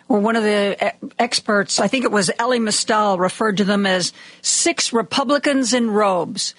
Well, 0.08 0.20
one 0.20 0.36
of 0.36 0.42
the 0.42 0.76
uh, 0.80 0.90
experts, 1.18 1.80
I 1.80 1.88
think 1.88 2.04
it 2.04 2.10
was 2.10 2.30
Elie 2.38 2.58
Mystal, 2.58 3.18
referred 3.18 3.58
to 3.58 3.64
them 3.64 3.86
as 3.86 4.12
six 4.42 4.92
Republicans 4.92 5.72
in 5.72 5.90
robes. 5.90 6.54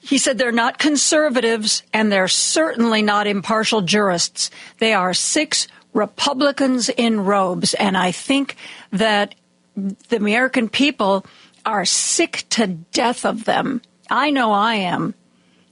He 0.00 0.18
said 0.18 0.36
they're 0.36 0.52
not 0.52 0.78
conservatives 0.78 1.82
and 1.92 2.10
they're 2.10 2.28
certainly 2.28 3.02
not 3.02 3.26
impartial 3.26 3.82
jurists. 3.82 4.50
They 4.78 4.94
are 4.94 5.14
six 5.14 5.68
Republicans 5.92 6.88
in 6.88 7.20
robes. 7.20 7.74
And 7.74 7.96
I 7.96 8.10
think 8.10 8.56
that 8.90 9.34
the 9.76 10.16
American 10.16 10.68
people 10.68 11.24
are 11.64 11.84
sick 11.84 12.44
to 12.50 12.66
death 12.66 13.24
of 13.24 13.44
them. 13.44 13.82
I 14.10 14.30
know 14.30 14.52
I 14.52 14.74
am. 14.74 15.14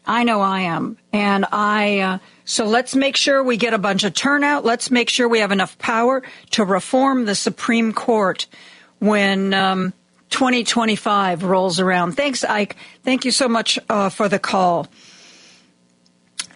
I 0.07 0.25
know 0.25 0.41
I 0.41 0.63
am. 0.63 0.97
And 1.13 1.47
I, 1.53 2.01
uh, 2.01 2.19
so 2.45 2.65
let's 2.65 2.97
make 2.97 3.17
sure 3.17 3.45
we 3.45 3.57
get 3.57 3.75
a 3.75 3.79
bunch 3.79 4.05
of 4.05 4.15
turnout. 4.15 4.65
Let's 4.65 4.91
make 4.91 5.09
sure 5.09 5.29
we 5.29 5.41
have 5.41 5.53
enough 5.53 5.79
power 5.79 6.23
to 6.53 6.65
reform 6.65 7.27
the 7.27 7.35
Supreme 7.35 7.93
Court 7.93 8.47
when 8.99 9.55
um, 9.55 9.93
2025 10.31 11.45
rolls 11.45 11.81
around. 11.81 12.13
Thanks, 12.13 12.45
Ike. 12.45 12.77
Thank 13.05 13.25
you 13.25 13.31
so 13.31 13.49
much 13.49 13.79
uh, 13.89 14.09
for 14.09 14.29
the 14.29 14.39
call. 14.39 14.89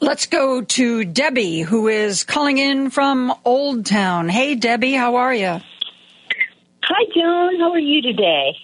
Let's 0.00 0.26
go 0.26 0.62
to 0.62 1.04
Debbie, 1.04 1.60
who 1.60 1.88
is 1.88 2.24
calling 2.24 2.58
in 2.58 2.90
from 2.90 3.32
Old 3.44 3.86
Town. 3.86 4.28
Hey, 4.28 4.54
Debbie, 4.54 4.92
how 4.92 5.16
are 5.16 5.34
you? 5.34 5.60
Hi, 6.82 7.04
Joan. 7.14 7.60
How 7.60 7.70
are 7.70 7.78
you 7.78 8.02
today? 8.02 8.56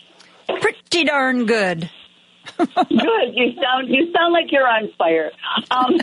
Pretty 0.60 1.04
darn 1.04 1.46
good. 1.46 1.90
good. 2.56 3.34
You 3.34 3.52
sound 3.62 3.88
you 3.88 4.12
sound 4.12 4.32
like 4.32 4.50
you're 4.50 4.66
on 4.66 4.90
fire. 4.98 5.30
Um, 5.70 6.00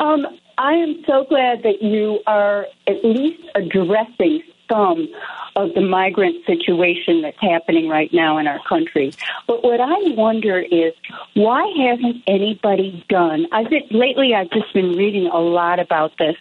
um, 0.00 0.26
I 0.58 0.74
am 0.74 1.04
so 1.06 1.24
glad 1.28 1.62
that 1.62 1.82
you 1.82 2.20
are 2.26 2.66
at 2.86 3.04
least 3.04 3.42
addressing 3.54 4.42
some 4.70 5.08
of 5.56 5.74
the 5.74 5.80
migrant 5.80 6.44
situation 6.46 7.22
that's 7.22 7.40
happening 7.40 7.88
right 7.88 8.10
now 8.12 8.38
in 8.38 8.46
our 8.46 8.60
country. 8.68 9.12
But 9.46 9.64
what 9.64 9.80
I 9.80 10.14
wonder 10.14 10.60
is 10.60 10.92
why 11.34 11.62
hasn't 11.88 12.22
anybody 12.26 13.04
done? 13.08 13.46
I've 13.52 13.68
been, 13.68 13.86
lately 13.90 14.32
I've 14.34 14.50
just 14.50 14.72
been 14.72 14.92
reading 14.96 15.26
a 15.26 15.38
lot 15.38 15.80
about 15.80 16.12
this. 16.18 16.36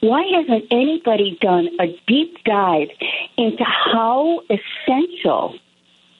Why 0.00 0.22
hasn't 0.36 0.64
anybody 0.70 1.38
done 1.40 1.68
a 1.80 1.86
deep 2.06 2.42
dive 2.44 2.88
into 3.36 3.64
how 3.64 4.40
essential 4.50 5.54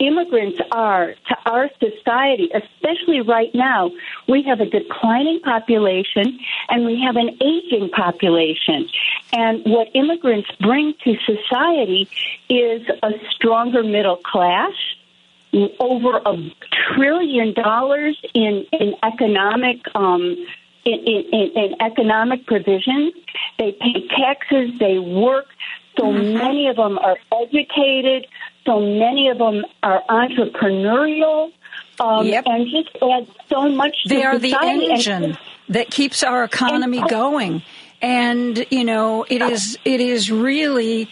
immigrants 0.00 0.58
are 0.72 1.14
to 1.28 1.36
our 1.46 1.70
society, 1.78 2.50
especially 2.54 3.20
right 3.20 3.54
now. 3.54 3.90
We 4.28 4.42
have 4.44 4.60
a 4.60 4.66
declining 4.66 5.40
population 5.40 6.38
and 6.68 6.84
we 6.84 7.00
have 7.06 7.16
an 7.16 7.38
aging 7.40 7.90
population. 7.90 8.88
And 9.32 9.62
what 9.64 9.88
immigrants 9.94 10.48
bring 10.60 10.94
to 11.04 11.14
society 11.24 12.08
is 12.48 12.82
a 13.02 13.10
stronger 13.32 13.84
middle 13.84 14.16
class, 14.16 14.72
over 15.80 16.18
a 16.18 16.36
trillion 16.94 17.52
dollars 17.54 18.16
in, 18.34 18.64
in 18.72 18.94
economic 19.02 19.80
um, 19.96 20.36
in, 20.84 20.94
in, 20.94 21.50
in, 21.56 21.74
economic 21.80 22.46
provisions. 22.46 23.14
They 23.58 23.72
pay 23.72 24.06
taxes, 24.08 24.78
they 24.78 24.98
work. 24.98 25.46
So 25.98 26.04
mm-hmm. 26.04 26.38
many 26.38 26.68
of 26.68 26.76
them 26.76 26.98
are 26.98 27.18
educated. 27.42 28.26
So 28.66 28.80
many 28.80 29.28
of 29.28 29.38
them 29.38 29.64
are 29.82 30.02
entrepreneurial. 30.08 31.52
Um, 31.98 32.26
yep. 32.26 32.44
and 32.46 32.66
just 32.66 32.96
add 33.02 33.26
so 33.50 33.68
much 33.68 33.94
they 34.06 34.22
are 34.22 34.38
the 34.38 34.56
engine 34.58 35.36
that 35.68 35.90
keeps 35.90 36.22
our 36.22 36.44
economy 36.44 36.96
and, 36.96 37.10
going 37.10 37.62
and 38.00 38.64
you 38.70 38.84
know 38.84 39.26
it 39.28 39.42
is 39.42 39.76
it 39.84 40.00
is 40.00 40.30
really 40.30 41.10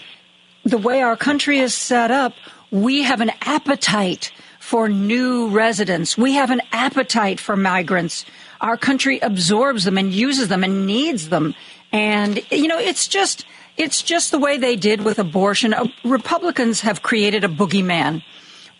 the 0.64 0.78
way 0.78 1.02
our 1.02 1.14
country 1.14 1.58
is 1.58 1.74
set 1.74 2.10
up 2.10 2.32
we 2.70 3.02
have 3.02 3.20
an 3.20 3.32
appetite 3.42 4.32
for 4.68 4.86
new 4.86 5.48
residents. 5.48 6.18
We 6.18 6.34
have 6.34 6.50
an 6.50 6.60
appetite 6.72 7.40
for 7.40 7.56
migrants. 7.56 8.26
Our 8.60 8.76
country 8.76 9.18
absorbs 9.20 9.84
them 9.84 9.96
and 9.96 10.12
uses 10.12 10.48
them 10.48 10.62
and 10.62 10.86
needs 10.86 11.30
them. 11.30 11.54
And, 11.90 12.42
you 12.50 12.68
know, 12.68 12.78
it's 12.78 13.08
just, 13.08 13.46
it's 13.78 14.02
just 14.02 14.30
the 14.30 14.38
way 14.38 14.58
they 14.58 14.76
did 14.76 15.02
with 15.02 15.18
abortion. 15.18 15.72
Uh, 15.72 15.86
Republicans 16.04 16.82
have 16.82 17.02
created 17.02 17.44
a 17.44 17.48
boogeyman 17.48 18.22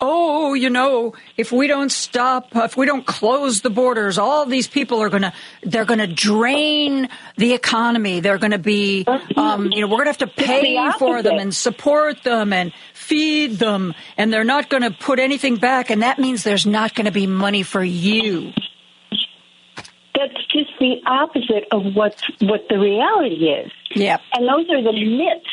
oh, 0.01 0.53
you 0.53 0.69
know, 0.69 1.13
if 1.37 1.51
we 1.51 1.67
don't 1.67 1.91
stop, 1.91 2.55
if 2.55 2.77
we 2.77 2.85
don't 2.85 3.05
close 3.05 3.61
the 3.61 3.69
borders, 3.69 4.17
all 4.17 4.45
these 4.45 4.67
people 4.67 5.01
are 5.01 5.09
going 5.09 5.23
to, 5.23 5.33
they're 5.63 5.85
going 5.85 5.99
to 5.99 6.07
drain 6.07 7.09
the 7.37 7.53
economy. 7.53 8.19
They're 8.19 8.37
going 8.37 8.51
to 8.51 8.59
be, 8.59 9.05
um, 9.35 9.71
you 9.71 9.81
know, 9.81 9.87
we're 9.87 10.03
going 10.03 10.05
to 10.05 10.11
have 10.11 10.17
to 10.19 10.27
pay 10.27 10.91
for 10.97 11.21
them 11.21 11.37
and 11.37 11.53
support 11.53 12.23
them 12.23 12.53
and 12.53 12.71
feed 12.93 13.59
them, 13.59 13.93
and 14.17 14.31
they're 14.31 14.43
not 14.43 14.69
going 14.69 14.83
to 14.83 14.91
put 14.91 15.19
anything 15.19 15.57
back, 15.57 15.89
and 15.89 16.01
that 16.01 16.19
means 16.19 16.43
there's 16.43 16.65
not 16.65 16.95
going 16.95 17.05
to 17.05 17.11
be 17.11 17.27
money 17.27 17.63
for 17.63 17.83
you. 17.83 18.53
That's 20.19 20.45
just 20.47 20.71
the 20.79 21.01
opposite 21.05 21.67
of 21.71 21.95
what 21.95 22.21
what 22.41 22.67
the 22.69 22.77
reality 22.77 23.45
is. 23.45 23.71
Yeah. 23.91 24.17
And 24.33 24.47
those 24.47 24.69
are 24.69 24.83
the 24.83 24.93
myths 24.93 25.47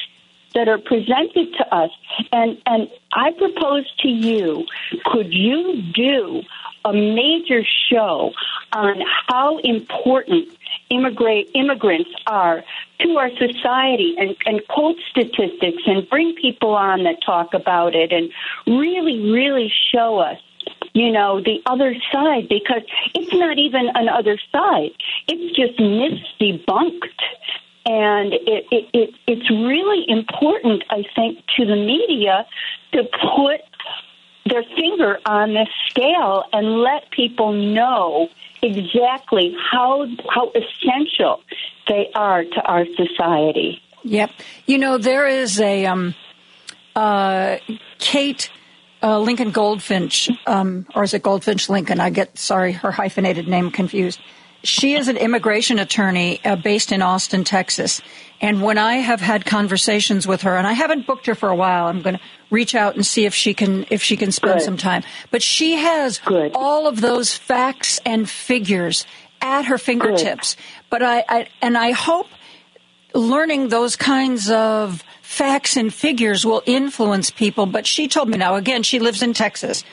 that 0.57 0.69
are 0.69 0.79
presented 0.79 1.53
to 1.59 1.75
us. 1.75 1.91
And, 2.33 2.61
and 2.65 2.89
I 3.13 3.31
propose 3.33 3.85
to 4.01 4.09
you, 4.09 4.65
could 5.05 5.33
you 5.33 5.83
do 5.95 6.43
a 6.85 6.93
major 6.95 7.63
show 7.91 8.33
on 8.73 9.03
how 9.29 9.59
important 9.59 10.49
immigrate, 10.89 11.51
immigrants 11.55 12.11
are 12.27 12.65
to 13.01 13.09
our 13.17 13.31
society 13.37 14.15
and, 14.19 14.35
and 14.47 14.67
quote 14.69 14.97
statistics 15.11 15.83
and 15.87 16.09
bring 16.09 16.35
people 16.35 16.75
on 16.75 17.05
that 17.05 17.17
talk 17.25 17.53
about 17.53 17.95
it 17.95 18.13
and 18.13 18.33
really, 18.67 19.31
really 19.31 19.71
show 19.93 20.19
us 20.19 20.39
you 20.97 21.13
know, 21.13 21.43
the 21.43 21.61
other 21.67 21.95
side 22.11 22.49
because 22.49 22.81
it's 23.15 23.33
not 23.35 23.59
even 23.59 23.91
an 23.95 24.09
other 24.09 24.39
side. 24.51 24.93
It's 25.29 25.55
just 25.55 25.79
myths 25.79 26.25
debunked. 26.41 27.21
And 27.85 28.33
it, 28.33 28.65
it, 28.73 28.89
it, 28.95 29.15
it's 29.27 29.51
really 29.51 30.05
important, 30.09 30.85
I 30.89 31.05
think, 31.15 31.45
to 31.59 31.67
the 31.67 31.77
media 31.77 32.47
to 32.93 33.03
put 33.37 33.61
their 34.47 34.65
finger 34.75 35.19
on 35.27 35.53
this 35.53 35.69
scale 35.91 36.45
and 36.55 36.81
let 36.81 37.11
people 37.11 37.53
know 37.53 38.29
exactly 38.63 39.55
how 39.71 40.07
how 40.35 40.51
essential 40.51 41.43
they 41.89 42.09
are 42.15 42.43
to 42.43 42.61
our 42.63 42.87
society. 42.97 43.83
Yep. 44.03 44.31
You 44.65 44.79
know, 44.79 44.97
there 44.97 45.27
is 45.27 45.61
a 45.61 45.85
um, 45.87 46.15
uh, 46.95 47.59
Kate 47.99 48.51
uh, 49.07 49.21
Lincoln 49.21 49.53
Goldfinch, 49.53 50.29
um, 50.49 50.85
or 50.95 51.05
is 51.05 51.15
it 51.15 51.23
Goldfinch 51.23 51.69
Lincoln? 51.69 52.01
I 52.01 52.11
get 52.11 52.37
sorry, 52.37 52.73
her 52.73 52.91
hyphenated 52.91 53.47
name 53.47 53.71
confused. 53.71 54.19
She 54.65 54.95
is 54.95 55.07
an 55.07 55.17
immigration 55.17 55.79
attorney 55.79 56.41
uh, 56.45 56.57
based 56.57 56.91
in 56.91 57.01
Austin, 57.01 57.45
Texas. 57.45 58.03
And 58.41 58.63
when 58.63 58.79
I 58.79 58.95
have 58.95 59.21
had 59.21 59.47
conversations 59.47 60.27
with 60.27 60.43
her, 60.43 60.57
and 60.57 60.67
I 60.67 60.73
haven't 60.73 61.07
booked 61.07 61.27
her 61.27 61.37
for 61.37 61.49
a 61.49 61.55
while, 61.55 61.87
I'm 61.87 62.03
going 62.03 62.17
to 62.17 62.21
reach 62.51 62.75
out 62.75 62.97
and 62.97 63.07
see 63.07 63.27
if 63.27 63.35
she 63.35 63.55
can 63.55 63.87
if 63.91 64.03
she 64.03 64.17
can 64.17 64.33
spend 64.33 64.59
Good. 64.59 64.65
some 64.65 64.77
time. 64.77 65.05
But 65.31 65.41
she 65.41 65.77
has 65.77 66.19
Good. 66.19 66.51
all 66.57 66.89
of 66.89 67.01
those 67.01 67.33
facts 67.33 68.01
and 68.05 68.29
figures 68.29 69.07
at 69.41 69.67
her 69.67 69.79
fingertips. 69.79 70.57
But 70.91 71.05
I, 71.05 71.25
I 71.29 71.49
and 71.63 71.79
I 71.79 71.93
hope 71.93 72.27
learning 73.15 73.69
those 73.69 73.95
kinds 73.95 74.51
of 74.51 75.05
facts 75.27 75.77
and 75.77 75.93
figures 75.93 76.47
will 76.47 76.63
influence 76.67 77.31
people. 77.31 77.67
But 77.67 77.87
she 77.87 78.09
told 78.09 78.29
me 78.29 78.39
now 78.39 78.55
again, 78.55 78.83
she 78.83 78.99
lives 78.99 79.23
in 79.23 79.35
Texas 79.35 79.85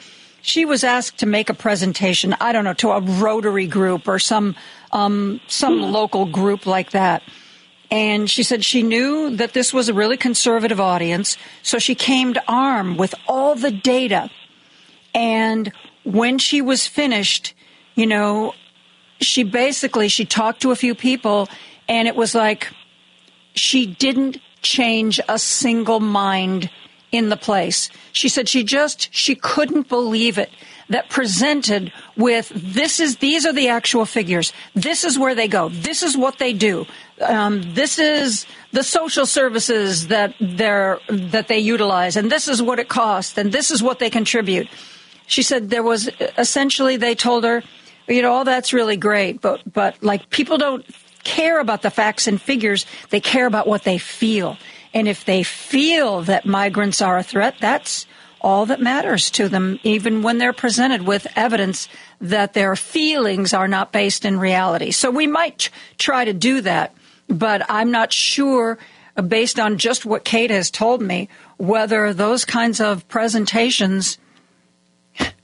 she 0.43 0.65
was 0.65 0.83
asked 0.83 1.19
to 1.19 1.25
make 1.25 1.49
a 1.49 1.53
presentation. 1.53 2.35
I 2.41 2.51
don't 2.51 2.65
know 2.65 2.73
to 2.73 2.91
a 2.91 2.99
Rotary 2.99 3.65
group 3.65 4.09
or 4.09 4.19
some 4.19 4.55
um, 4.91 5.39
some 5.47 5.81
local 5.81 6.25
group 6.25 6.65
like 6.67 6.91
that. 6.91 7.23
And 7.89 8.29
she 8.29 8.43
said 8.43 8.65
she 8.65 8.83
knew 8.83 9.35
that 9.37 9.53
this 9.53 9.73
was 9.73 9.87
a 9.87 9.93
really 9.93 10.17
conservative 10.17 10.79
audience, 10.79 11.37
so 11.61 11.79
she 11.79 11.95
came 11.95 12.33
to 12.33 12.43
arm 12.47 12.97
with 12.97 13.15
all 13.27 13.55
the 13.55 13.71
data. 13.71 14.29
And 15.15 15.71
when 16.03 16.39
she 16.39 16.61
was 16.61 16.87
finished, 16.87 17.53
you 17.95 18.05
know, 18.05 18.53
she 19.21 19.43
basically 19.43 20.09
she 20.09 20.25
talked 20.25 20.61
to 20.63 20.71
a 20.71 20.75
few 20.75 20.93
people, 20.93 21.47
and 21.87 22.07
it 22.07 22.17
was 22.17 22.35
like 22.35 22.67
she 23.53 23.85
didn't 23.85 24.39
change 24.63 25.19
a 25.29 25.37
single 25.37 25.99
mind 25.99 26.69
in 27.11 27.29
the 27.29 27.37
place. 27.37 27.89
She 28.11 28.27
said 28.27 28.49
she 28.49 28.63
just 28.63 29.13
she 29.13 29.35
couldn't 29.35 29.87
believe 29.87 30.37
it 30.37 30.49
that 30.89 31.09
presented 31.09 31.93
with 32.17 32.51
this 32.55 32.99
is 32.99 33.17
these 33.17 33.45
are 33.45 33.53
the 33.53 33.69
actual 33.69 34.05
figures. 34.05 34.51
This 34.75 35.03
is 35.03 35.17
where 35.17 35.35
they 35.35 35.47
go. 35.47 35.69
This 35.69 36.03
is 36.03 36.17
what 36.17 36.39
they 36.39 36.53
do. 36.53 36.85
Um, 37.21 37.61
this 37.73 37.99
is 37.99 38.45
the 38.71 38.83
social 38.83 39.25
services 39.25 40.07
that 40.07 40.33
they're 40.41 40.99
that 41.09 41.47
they 41.47 41.59
utilize, 41.59 42.17
and 42.17 42.31
this 42.31 42.47
is 42.47 42.61
what 42.61 42.79
it 42.79 42.89
costs, 42.89 43.37
and 43.37 43.51
this 43.51 43.71
is 43.71 43.81
what 43.81 43.99
they 43.99 44.09
contribute. 44.09 44.67
She 45.27 45.43
said 45.43 45.69
there 45.69 45.83
was 45.83 46.09
essentially 46.37 46.97
they 46.97 47.15
told 47.15 47.43
her, 47.43 47.63
you 48.07 48.21
know, 48.21 48.33
all 48.33 48.43
that's 48.43 48.73
really 48.73 48.97
great, 48.97 49.39
but 49.39 49.61
but 49.71 50.01
like 50.03 50.29
people 50.31 50.57
don't 50.57 50.85
care 51.23 51.59
about 51.59 51.81
the 51.81 51.89
facts 51.89 52.27
and 52.27 52.41
figures. 52.41 52.85
They 53.09 53.19
care 53.19 53.45
about 53.45 53.67
what 53.67 53.83
they 53.83 53.97
feel. 53.97 54.57
And 54.93 55.07
if 55.07 55.25
they 55.25 55.43
feel 55.43 56.21
that 56.23 56.45
migrants 56.45 57.01
are 57.01 57.17
a 57.17 57.23
threat, 57.23 57.55
that's 57.59 58.05
all 58.41 58.65
that 58.65 58.81
matters 58.81 59.31
to 59.31 59.47
them, 59.47 59.79
even 59.83 60.21
when 60.21 60.37
they're 60.37 60.53
presented 60.53 61.03
with 61.03 61.25
evidence 61.35 61.87
that 62.19 62.53
their 62.53 62.75
feelings 62.75 63.53
are 63.53 63.67
not 63.69 63.91
based 63.91 64.25
in 64.25 64.37
reality. 64.37 64.91
So 64.91 65.09
we 65.09 65.27
might 65.27 65.69
try 65.97 66.25
to 66.25 66.33
do 66.33 66.61
that, 66.61 66.93
but 67.29 67.65
I'm 67.69 67.89
not 67.89 68.11
sure, 68.11 68.77
uh, 69.15 69.21
based 69.21 69.59
on 69.59 69.77
just 69.77 70.05
what 70.05 70.25
Kate 70.25 70.51
has 70.51 70.69
told 70.69 71.01
me, 71.01 71.29
whether 71.57 72.13
those 72.13 72.43
kinds 72.43 72.81
of 72.81 73.07
presentations 73.07 74.17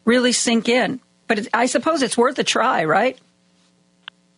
really 0.04 0.34
sink 0.34 0.68
in. 0.68 1.00
But 1.28 1.48
I 1.54 1.68
suppose 1.68 2.02
it's 2.02 2.18
worth 2.18 2.38
a 2.38 2.44
try, 2.44 2.84
right? 2.84 3.18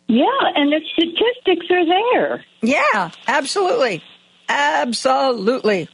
Yeah, 0.08 0.26
and 0.56 0.72
the 0.72 0.80
statistics 0.92 1.66
are 1.70 1.86
there. 1.86 2.44
Yeah, 2.60 3.10
absolutely. 3.26 4.02
Absolutely. 4.48 5.88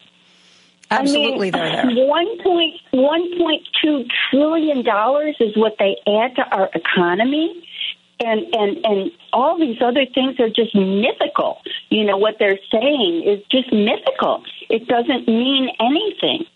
Absolutely, 0.90 1.52
I 1.52 1.56
mean, 1.56 1.84
they're 1.86 1.94
there. 1.94 2.06
One 2.06 2.42
point 2.42 2.74
one 2.92 3.38
point 3.38 3.68
two 3.82 4.04
trillion 4.30 4.82
dollars 4.84 5.36
is 5.38 5.54
what 5.54 5.76
they 5.78 5.96
add 6.06 6.34
to 6.36 6.42
our 6.50 6.70
economy, 6.74 7.62
and 8.20 8.40
and 8.54 8.86
and 8.86 9.10
all 9.32 9.58
these 9.58 9.76
other 9.82 10.06
things 10.14 10.40
are 10.40 10.48
just 10.48 10.74
mythical. 10.74 11.58
You 11.90 12.04
know 12.04 12.16
what 12.16 12.36
they're 12.38 12.58
saying 12.72 13.22
is 13.26 13.44
just 13.50 13.70
mythical. 13.70 14.42
It 14.70 14.88
doesn't 14.88 15.28
mean 15.28 15.68
anything. 15.78 16.46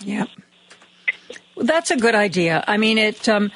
Yeah, 0.00 0.24
well, 1.54 1.66
that's 1.66 1.90
a 1.90 1.96
good 1.96 2.14
idea. 2.14 2.64
I 2.66 2.78
mean, 2.78 2.96
it. 2.96 3.28
Um, 3.28 3.52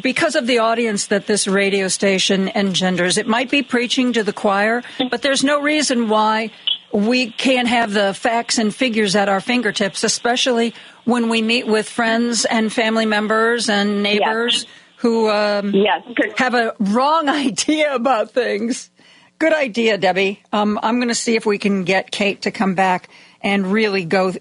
because 0.00 0.36
of 0.36 0.46
the 0.46 0.58
audience 0.58 1.06
that 1.08 1.26
this 1.26 1.46
radio 1.46 1.88
station 1.88 2.48
engenders, 2.48 3.18
it 3.18 3.26
might 3.26 3.50
be 3.50 3.62
preaching 3.62 4.12
to 4.14 4.22
the 4.22 4.32
choir, 4.32 4.82
but 5.10 5.22
there's 5.22 5.44
no 5.44 5.60
reason 5.60 6.08
why 6.08 6.50
we 6.92 7.30
can't 7.30 7.68
have 7.68 7.92
the 7.92 8.14
facts 8.14 8.58
and 8.58 8.74
figures 8.74 9.14
at 9.14 9.28
our 9.28 9.40
fingertips, 9.40 10.02
especially 10.02 10.74
when 11.04 11.28
we 11.28 11.42
meet 11.42 11.66
with 11.66 11.88
friends 11.88 12.44
and 12.44 12.72
family 12.72 13.06
members 13.06 13.68
and 13.68 14.02
neighbors 14.02 14.64
yes. 14.64 14.72
who 14.96 15.30
um, 15.30 15.72
yes. 15.74 16.02
have 16.36 16.54
a 16.54 16.74
wrong 16.80 17.28
idea 17.28 17.94
about 17.94 18.32
things. 18.32 18.90
Good 19.38 19.52
idea, 19.52 19.98
Debbie. 19.98 20.42
Um, 20.52 20.78
I'm 20.82 20.96
going 20.96 21.08
to 21.08 21.14
see 21.14 21.36
if 21.36 21.46
we 21.46 21.58
can 21.58 21.84
get 21.84 22.10
Kate 22.10 22.42
to 22.42 22.50
come 22.50 22.74
back 22.74 23.08
and 23.40 23.72
really 23.72 24.04
go 24.04 24.32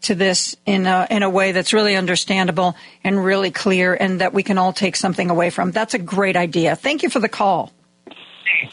into 0.00 0.14
this 0.14 0.56
in 0.64 0.86
a, 0.86 1.06
in 1.10 1.22
a 1.22 1.28
way 1.28 1.52
that's 1.52 1.74
really 1.74 1.94
understandable 1.94 2.74
and 3.04 3.22
really 3.22 3.50
clear 3.50 3.92
and 3.92 4.22
that 4.22 4.32
we 4.32 4.42
can 4.42 4.56
all 4.56 4.72
take 4.72 4.96
something 4.96 5.28
away 5.28 5.50
from. 5.50 5.72
That's 5.72 5.92
a 5.92 5.98
great 5.98 6.36
idea. 6.36 6.74
Thank 6.74 7.02
you 7.02 7.10
for 7.10 7.20
the 7.20 7.28
call. 7.28 7.70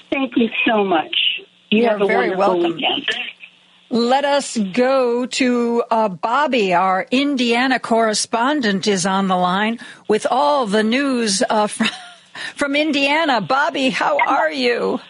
Thank 0.10 0.38
you 0.38 0.48
so 0.66 0.86
much. 0.86 1.14
You 1.70 1.82
You're 1.82 1.92
have 1.92 2.02
a 2.02 2.06
very 2.06 2.30
wonderful 2.30 2.54
welcome. 2.62 2.76
weekend. 2.76 3.10
Let 3.90 4.24
us 4.24 4.58
go 4.58 5.26
to 5.26 5.84
uh, 5.92 6.10
Bobby, 6.10 6.74
our 6.74 7.06
Indiana 7.12 7.80
correspondent, 7.80 8.88
is 8.88 9.06
on 9.06 9.28
the 9.28 9.38
line 9.38 9.80
with 10.08 10.28
all 10.32 10.66
the 10.66 10.84
news 10.84 11.44
uh, 11.50 11.68
from, 11.68 11.88
from 12.56 12.76
Indiana. 12.78 13.42
Bobby, 13.42 13.90
how 13.90 14.18
are 14.18 14.52
you? 14.52 15.02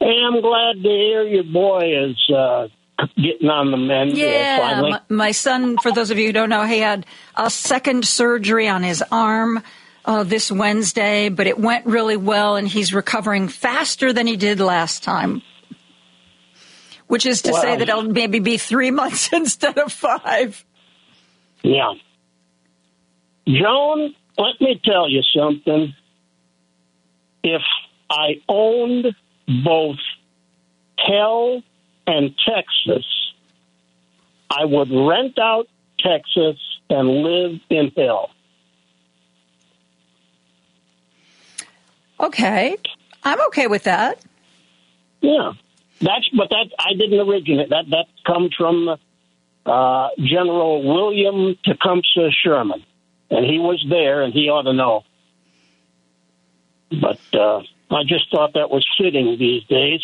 Hey, 0.00 0.14
I'm 0.26 0.40
glad 0.40 0.82
to 0.82 0.88
hear 0.88 1.24
your 1.24 1.44
boy 1.44 2.08
is 2.08 2.34
uh, 2.34 2.68
getting 3.16 3.48
on 3.48 3.70
the 3.70 3.76
mend. 3.76 4.16
Yeah, 4.16 4.80
my, 4.82 5.00
my 5.08 5.30
son, 5.30 5.78
for 5.78 5.92
those 5.92 6.10
of 6.10 6.18
you 6.18 6.26
who 6.26 6.32
don't 6.32 6.48
know, 6.48 6.64
he 6.64 6.78
had 6.78 7.06
a 7.36 7.48
second 7.50 8.04
surgery 8.04 8.68
on 8.68 8.82
his 8.82 9.02
arm 9.12 9.62
uh, 10.04 10.24
this 10.24 10.50
Wednesday, 10.50 11.28
but 11.28 11.46
it 11.46 11.58
went 11.58 11.86
really 11.86 12.16
well, 12.16 12.56
and 12.56 12.66
he's 12.66 12.92
recovering 12.94 13.48
faster 13.48 14.12
than 14.12 14.26
he 14.26 14.36
did 14.36 14.58
last 14.60 15.02
time. 15.02 15.42
which 17.06 17.24
is 17.26 17.42
to 17.42 17.52
say 17.54 17.76
that 17.76 17.88
it'll 17.88 18.02
maybe 18.02 18.38
be 18.38 18.56
three 18.58 18.90
months 19.00 19.32
instead 19.32 19.78
of 19.78 19.92
five. 19.92 20.64
Yeah. 21.62 21.92
Joan, 23.46 24.14
let 24.36 24.60
me 24.60 24.80
tell 24.84 25.08
you 25.08 25.22
something. 25.34 25.94
If 27.42 27.62
I 28.10 28.42
owned 28.48 29.06
both 29.64 29.96
hell 30.98 31.62
and 32.08 32.34
Texas, 32.38 33.04
I 34.50 34.64
would 34.64 34.90
rent 34.90 35.38
out 35.38 35.68
Texas 35.98 36.56
and 36.88 37.08
live 37.22 37.60
in 37.68 37.92
hell. 37.94 38.30
Okay, 42.18 42.76
I'm 43.22 43.40
okay 43.48 43.66
with 43.66 43.84
that. 43.84 44.20
Yeah, 45.20 45.52
that's 46.00 46.28
but 46.30 46.48
that 46.48 46.70
I 46.78 46.94
didn't 46.94 47.20
originate 47.20 47.68
that. 47.70 47.90
That 47.90 48.06
comes 48.26 48.54
from 48.56 48.88
uh, 49.66 50.08
General 50.18 50.82
William 50.82 51.56
Tecumseh 51.62 52.30
Sherman, 52.42 52.84
and 53.30 53.44
he 53.44 53.58
was 53.58 53.84
there, 53.88 54.22
and 54.22 54.32
he 54.32 54.48
ought 54.48 54.62
to 54.62 54.72
know. 54.72 55.04
But 56.90 57.20
uh, 57.34 57.62
I 57.90 58.04
just 58.04 58.30
thought 58.30 58.54
that 58.54 58.70
was 58.70 58.86
fitting 58.98 59.36
these 59.38 59.62
days. 59.64 60.00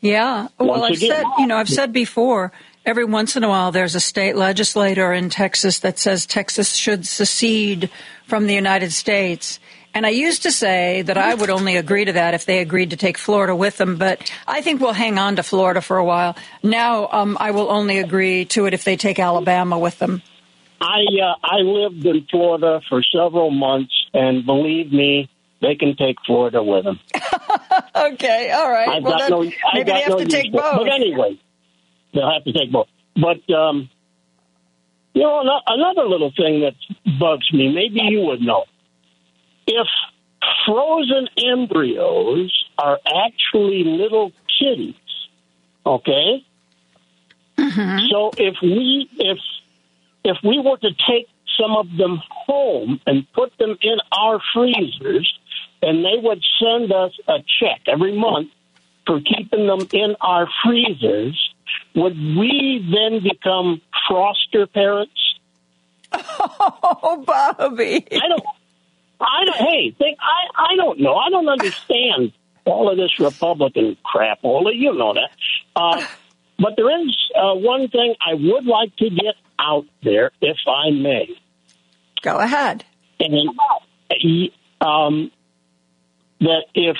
Yeah. 0.00 0.48
Well, 0.58 0.84
I've 0.84 0.98
said, 0.98 1.24
you 1.38 1.46
know, 1.46 1.56
I've 1.56 1.68
said 1.68 1.92
before, 1.92 2.52
every 2.84 3.04
once 3.04 3.36
in 3.36 3.44
a 3.44 3.48
while 3.48 3.72
there's 3.72 3.94
a 3.94 4.00
state 4.00 4.36
legislator 4.36 5.12
in 5.12 5.30
Texas 5.30 5.80
that 5.80 5.98
says 5.98 6.26
Texas 6.26 6.74
should 6.74 7.06
secede 7.06 7.90
from 8.26 8.46
the 8.46 8.54
United 8.54 8.92
States. 8.92 9.58
And 9.94 10.04
I 10.04 10.10
used 10.10 10.42
to 10.42 10.52
say 10.52 11.00
that 11.02 11.16
I 11.16 11.34
would 11.34 11.48
only 11.48 11.76
agree 11.76 12.04
to 12.04 12.12
that 12.12 12.34
if 12.34 12.44
they 12.44 12.58
agreed 12.58 12.90
to 12.90 12.96
take 12.96 13.16
Florida 13.16 13.56
with 13.56 13.78
them, 13.78 13.96
but 13.96 14.30
I 14.46 14.60
think 14.60 14.82
we'll 14.82 14.92
hang 14.92 15.18
on 15.18 15.36
to 15.36 15.42
Florida 15.42 15.80
for 15.80 15.96
a 15.96 16.04
while. 16.04 16.36
Now, 16.62 17.08
um, 17.10 17.38
I 17.40 17.52
will 17.52 17.70
only 17.70 17.98
agree 17.98 18.44
to 18.46 18.66
it 18.66 18.74
if 18.74 18.84
they 18.84 18.98
take 18.98 19.18
Alabama 19.18 19.78
with 19.78 19.98
them. 19.98 20.20
I 20.82 21.06
uh, 21.22 21.34
I 21.42 21.56
lived 21.62 22.04
in 22.04 22.26
Florida 22.30 22.82
for 22.90 23.02
several 23.02 23.50
months, 23.50 23.94
and 24.12 24.44
believe 24.44 24.92
me, 24.92 25.30
they 25.60 25.74
can 25.74 25.96
take 25.96 26.16
Florida 26.26 26.62
with 26.62 26.84
them. 26.84 27.00
okay, 27.96 28.50
all 28.52 28.70
right. 28.70 28.88
I've 28.88 29.02
well, 29.02 29.30
no, 29.30 29.40
maybe 29.40 29.54
got 29.84 29.86
they 29.86 30.00
have 30.00 30.08
no 30.10 30.18
to 30.18 30.26
take 30.26 30.46
it. 30.46 30.52
both. 30.52 30.78
But 30.78 30.92
anyway, 30.92 31.40
they'll 32.12 32.30
have 32.30 32.44
to 32.44 32.52
take 32.52 32.70
both. 32.70 32.88
But 33.14 33.52
um, 33.54 33.88
you 35.14 35.22
know, 35.22 35.42
another 35.66 36.04
little 36.08 36.32
thing 36.36 36.60
that 36.60 36.74
bugs 37.18 37.50
me. 37.52 37.72
Maybe 37.72 38.00
you 38.02 38.20
would 38.26 38.42
know 38.42 38.64
if 39.66 39.86
frozen 40.66 41.28
embryos 41.38 42.52
are 42.78 42.98
actually 43.06 43.84
little 43.84 44.32
kitties. 44.58 44.94
Okay. 45.84 46.44
So 48.10 48.30
if 48.36 48.56
we 48.62 49.08
if 49.16 49.38
if 50.24 50.36
we 50.44 50.60
were 50.60 50.76
to 50.76 50.90
take 51.08 51.28
some 51.58 51.76
of 51.76 51.86
them 51.96 52.20
home 52.28 53.00
and 53.06 53.26
put 53.32 53.56
them 53.58 53.76
in 53.80 53.98
our 54.12 54.40
freezers, 54.52 55.38
and 55.82 56.04
they 56.04 56.16
would 56.20 56.42
send 56.60 56.92
us 56.92 57.12
a 57.28 57.38
check 57.60 57.82
every 57.86 58.18
month 58.18 58.50
for 59.06 59.20
keeping 59.20 59.66
them 59.66 59.86
in 59.92 60.16
our 60.20 60.48
freezers, 60.64 61.54
would 61.94 62.16
we 62.16 62.86
then 62.92 63.22
become 63.22 63.80
foster 64.08 64.66
parents? 64.66 65.12
Oh, 66.12 67.24
Bobby. 67.26 68.06
I 68.12 68.28
don't. 68.28 68.42
I 69.20 69.44
don't. 69.44 69.56
Hey, 69.56 69.94
think. 69.98 70.18
I. 70.20 70.72
I 70.72 70.76
don't 70.76 71.00
know. 71.00 71.14
I 71.14 71.30
don't 71.30 71.48
understand 71.48 72.32
all 72.64 72.90
of 72.90 72.96
this 72.96 73.18
Republican 73.18 73.96
crap. 74.04 74.38
All 74.42 74.68
of 74.68 74.74
you 74.74 74.94
know 74.94 75.14
that. 75.14 75.30
Uh, 75.74 76.06
but 76.58 76.74
there 76.76 77.00
is 77.02 77.16
uh, 77.34 77.54
one 77.54 77.88
thing 77.88 78.14
I 78.24 78.34
would 78.34 78.66
like 78.66 78.94
to 78.96 79.10
get 79.10 79.34
out 79.58 79.84
there, 80.02 80.30
if 80.40 80.56
I 80.66 80.90
may. 80.90 81.28
Go 82.22 82.38
ahead. 82.38 82.84
And 83.20 83.50
um, 84.80 85.30
that 86.40 86.64
if 86.74 86.96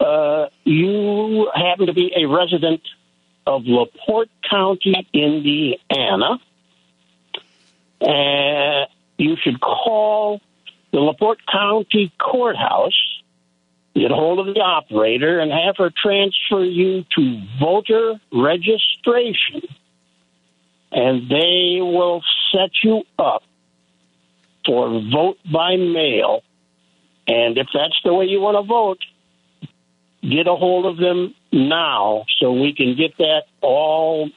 uh, 0.00 0.46
you 0.64 1.50
happen 1.54 1.86
to 1.86 1.94
be 1.94 2.12
a 2.16 2.26
resident 2.26 2.82
of 3.46 3.62
LaPorte 3.64 4.30
County, 4.48 5.08
Indiana, 5.12 6.38
uh, 8.00 8.86
you 9.16 9.36
should 9.42 9.60
call 9.60 10.40
the 10.92 10.98
LaPorte 10.98 11.40
County 11.50 12.12
Courthouse, 12.18 13.22
get 13.94 14.10
hold 14.10 14.46
of 14.46 14.54
the 14.54 14.60
operator, 14.60 15.40
and 15.40 15.50
have 15.50 15.76
her 15.78 15.90
transfer 15.90 16.64
you 16.64 17.04
to 17.16 17.42
voter 17.58 18.20
registration. 18.32 19.62
And 20.92 21.28
they 21.28 21.78
will 21.80 22.22
set 22.52 22.70
you 22.82 23.02
up 23.18 23.42
for 24.64 25.00
vote 25.12 25.38
by 25.50 25.76
mail. 25.76 26.42
And 27.26 27.58
if 27.58 27.66
that's 27.72 27.98
the 28.04 28.14
way 28.14 28.26
you 28.26 28.40
want 28.40 28.56
to 28.56 28.62
vote, 28.62 28.98
get 30.22 30.46
a 30.46 30.54
hold 30.54 30.86
of 30.86 30.96
them 30.96 31.34
now 31.52 32.24
so 32.38 32.52
we 32.52 32.72
can 32.72 32.96
get 32.96 33.16
that 33.18 33.42
all 33.60 34.30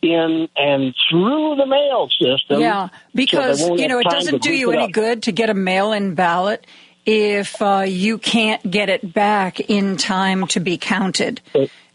in 0.00 0.48
and 0.56 0.94
through 1.10 1.56
the 1.56 1.66
mail 1.66 2.08
system. 2.08 2.60
Yeah, 2.60 2.88
because 3.14 3.60
won't 3.62 3.80
you 3.80 3.88
know 3.88 3.98
it 3.98 4.04
doesn't 4.08 4.42
do 4.42 4.52
you 4.52 4.70
any 4.72 4.84
up. 4.84 4.92
good 4.92 5.24
to 5.24 5.32
get 5.32 5.50
a 5.50 5.54
mail-in 5.54 6.14
ballot 6.14 6.66
if 7.04 7.60
uh, 7.62 7.84
you 7.86 8.18
can't 8.18 8.70
get 8.70 8.88
it 8.88 9.12
back 9.12 9.60
in 9.60 9.96
time 9.96 10.46
to 10.48 10.60
be 10.60 10.76
counted. 10.76 11.40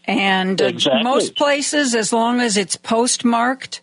And 0.06 0.60
uh, 0.60 0.66
Exactly. 0.66 1.02
most 1.02 1.36
places, 1.36 1.94
as 1.94 2.12
long 2.12 2.40
as 2.40 2.56
it's 2.56 2.76
postmarked 2.76 3.80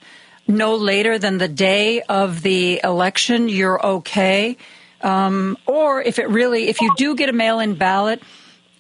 no 0.48 0.76
later 0.76 1.18
than 1.18 1.38
the 1.38 1.48
day 1.48 2.02
of 2.02 2.42
the 2.42 2.82
election, 2.84 3.50
you're 3.50 3.84
okay. 3.84 4.58
Um, 5.04 5.58
or 5.66 6.02
if 6.02 6.20
it 6.20 6.30
really, 6.30 6.68
if 6.70 6.82
you 6.82 6.92
do 6.98 7.16
get 7.16 7.30
a 7.30 7.34
mail-in 7.34 7.76
ballot 7.76 8.22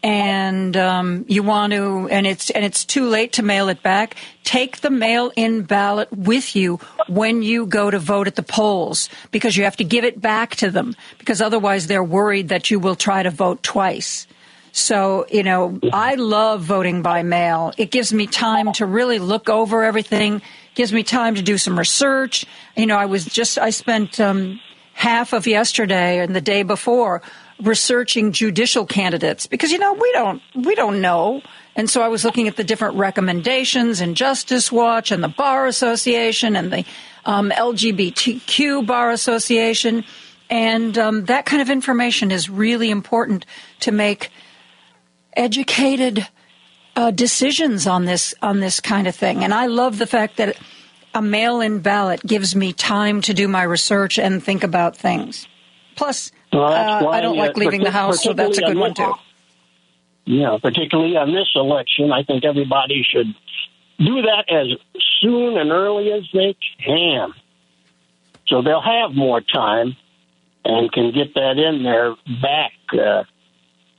and 0.03 0.75
um, 0.77 1.25
you 1.27 1.43
want 1.43 1.73
to, 1.73 2.07
and 2.09 2.25
it's 2.25 2.49
and 2.49 2.65
it's 2.65 2.85
too 2.85 3.07
late 3.07 3.33
to 3.33 3.43
mail 3.43 3.69
it 3.69 3.83
back, 3.83 4.15
take 4.43 4.81
the 4.81 4.89
mail-in 4.89 5.63
ballot 5.63 6.11
with 6.11 6.55
you 6.55 6.79
when 7.07 7.43
you 7.43 7.65
go 7.65 7.91
to 7.91 7.99
vote 7.99 8.27
at 8.27 8.35
the 8.35 8.43
polls 8.43 9.09
because 9.31 9.55
you 9.55 9.63
have 9.63 9.77
to 9.77 9.83
give 9.83 10.03
it 10.03 10.19
back 10.19 10.55
to 10.57 10.71
them 10.71 10.95
because 11.19 11.41
otherwise 11.41 11.87
they're 11.87 12.03
worried 12.03 12.49
that 12.49 12.71
you 12.71 12.79
will 12.79 12.95
try 12.95 13.21
to 13.21 13.29
vote 13.29 13.61
twice. 13.63 14.27
So, 14.73 15.25
you 15.29 15.43
know, 15.43 15.79
I 15.91 16.15
love 16.15 16.61
voting 16.61 17.01
by 17.01 17.23
mail. 17.23 17.73
It 17.77 17.91
gives 17.91 18.13
me 18.13 18.25
time 18.25 18.71
to 18.73 18.85
really 18.85 19.19
look 19.19 19.49
over 19.49 19.83
everything, 19.83 20.41
gives 20.75 20.93
me 20.93 21.03
time 21.03 21.35
to 21.35 21.41
do 21.41 21.57
some 21.57 21.77
research. 21.77 22.45
You 22.77 22.85
know, 22.85 22.97
I 22.97 23.05
was 23.05 23.25
just, 23.25 23.59
I 23.59 23.71
spent 23.71 24.19
um, 24.19 24.61
half 25.01 25.33
of 25.33 25.47
yesterday 25.47 26.19
and 26.19 26.35
the 26.35 26.41
day 26.41 26.61
before 26.61 27.23
researching 27.59 28.31
judicial 28.31 28.85
candidates 28.85 29.47
because, 29.47 29.71
you 29.71 29.79
know, 29.79 29.93
we 29.93 30.11
don't, 30.11 30.43
we 30.53 30.75
don't 30.75 31.01
know. 31.01 31.41
And 31.75 31.89
so 31.89 32.03
I 32.03 32.07
was 32.07 32.23
looking 32.23 32.47
at 32.47 32.55
the 32.55 32.63
different 32.63 32.97
recommendations 32.97 33.99
in 33.99 34.13
Justice 34.13 34.71
Watch 34.71 35.09
and 35.09 35.23
the 35.23 35.27
Bar 35.27 35.65
Association 35.65 36.55
and 36.55 36.71
the 36.71 36.85
um, 37.25 37.49
LGBTQ 37.49 38.85
Bar 38.85 39.09
Association. 39.09 40.03
And 40.51 40.95
um, 40.99 41.25
that 41.25 41.47
kind 41.47 41.63
of 41.63 41.71
information 41.71 42.29
is 42.29 42.47
really 42.47 42.91
important 42.91 43.47
to 43.79 43.91
make 43.91 44.29
educated 45.35 46.27
uh, 46.95 47.09
decisions 47.09 47.87
on 47.87 48.05
this 48.05 48.35
on 48.43 48.59
this 48.59 48.79
kind 48.79 49.07
of 49.07 49.15
thing. 49.15 49.43
And 49.43 49.51
I 49.51 49.65
love 49.65 49.97
the 49.97 50.05
fact 50.05 50.37
that 50.37 50.57
a 51.13 51.21
mail-in 51.21 51.79
ballot 51.79 52.21
gives 52.25 52.55
me 52.55 52.73
time 52.73 53.21
to 53.21 53.33
do 53.33 53.47
my 53.47 53.63
research 53.63 54.17
and 54.17 54.43
think 54.43 54.63
about 54.63 54.95
things. 54.95 55.47
Plus, 55.95 56.31
Well, 56.53 56.63
uh, 56.63 57.09
I 57.09 57.21
don't 57.21 57.37
like 57.37 57.57
leaving 57.57 57.83
the 57.83 57.91
house, 57.91 58.23
so 58.23 58.33
that's 58.33 58.57
a 58.57 58.61
good 58.61 58.77
one 58.77 58.93
too. 58.93 59.13
Yeah, 60.25 60.57
particularly 60.61 61.17
on 61.17 61.33
this 61.33 61.49
election, 61.55 62.11
I 62.11 62.23
think 62.23 62.45
everybody 62.45 63.03
should 63.03 63.27
do 63.97 64.21
that 64.21 64.45
as 64.49 64.67
soon 65.21 65.57
and 65.57 65.71
early 65.71 66.11
as 66.11 66.23
they 66.33 66.55
can. 66.83 67.33
So 68.47 68.61
they'll 68.61 68.81
have 68.81 69.13
more 69.13 69.41
time 69.41 69.95
and 70.63 70.91
can 70.91 71.11
get 71.11 71.33
that 71.33 71.57
in 71.57 71.83
there 71.83 72.15
back 72.41 72.73
uh, 72.93 73.23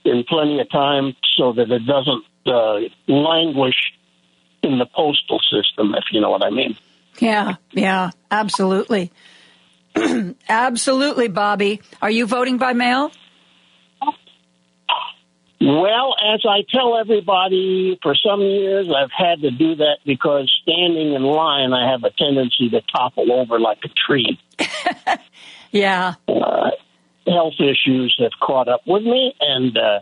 in 0.05 0.25
plenty 0.25 0.61
of 0.61 0.71
time 0.71 1.15
so 1.37 1.53
that 1.53 1.71
it 1.71 1.87
doesn't 1.87 2.25
uh, 2.47 2.81
languish 3.09 3.93
in 4.63 4.79
the 4.79 4.87
postal 4.87 5.41
system, 5.41 5.95
if 5.95 6.05
you 6.13 6.21
know 6.21 6.31
what 6.31 6.45
I 6.45 6.51
mean. 6.51 6.77
Yeah, 7.23 7.55
yeah, 7.71 8.11
absolutely. 8.33 9.13
absolutely, 10.49 11.29
Bobby. 11.29 11.81
Are 12.01 12.11
you 12.11 12.27
voting 12.27 12.59
by 12.59 12.73
mail? 12.73 13.13
Well, 15.61 16.17
as 16.35 16.45
I 16.45 16.65
tell 16.69 16.99
everybody, 16.99 17.97
for 18.03 18.17
some 18.17 18.41
years 18.41 18.89
I've 18.89 19.13
had 19.17 19.43
to 19.43 19.53
do 19.53 19.77
that 19.77 19.99
because 20.05 20.53
standing 20.65 21.13
in 21.13 21.23
line, 21.23 21.73
I 21.73 21.93
have 21.93 22.03
a 22.03 22.11
tendency 22.11 22.69
to 22.71 22.81
topple 22.93 23.31
over 23.31 23.61
like 23.61 23.79
a 23.85 23.89
tree. 23.89 24.41
Yeah. 25.75 26.17
Uh, 26.29 26.69
health 27.27 27.55
issues 27.59 28.15
have 28.19 28.33
caught 28.43 28.69
up 28.69 28.83
with 28.87 29.05
me, 29.05 29.35
and 29.41 29.75
uh, 29.75 30.01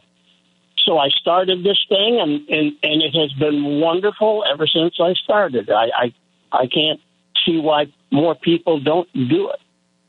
so 0.84 0.98
I 0.98 1.10
started 1.10 1.62
this 1.62 1.78
thing, 1.88 2.18
and, 2.20 2.48
and, 2.48 2.72
and 2.82 3.02
it 3.02 3.14
has 3.14 3.32
been 3.34 3.78
wonderful 3.80 4.42
ever 4.52 4.66
since 4.66 4.96
I 5.00 5.12
started. 5.22 5.70
I, 5.70 5.84
I, 5.96 6.14
I 6.50 6.66
can't 6.66 6.98
see 7.44 7.58
why 7.58 7.86
more 8.10 8.34
people 8.34 8.80
don't 8.80 9.08
do 9.12 9.50
it. 9.50 9.60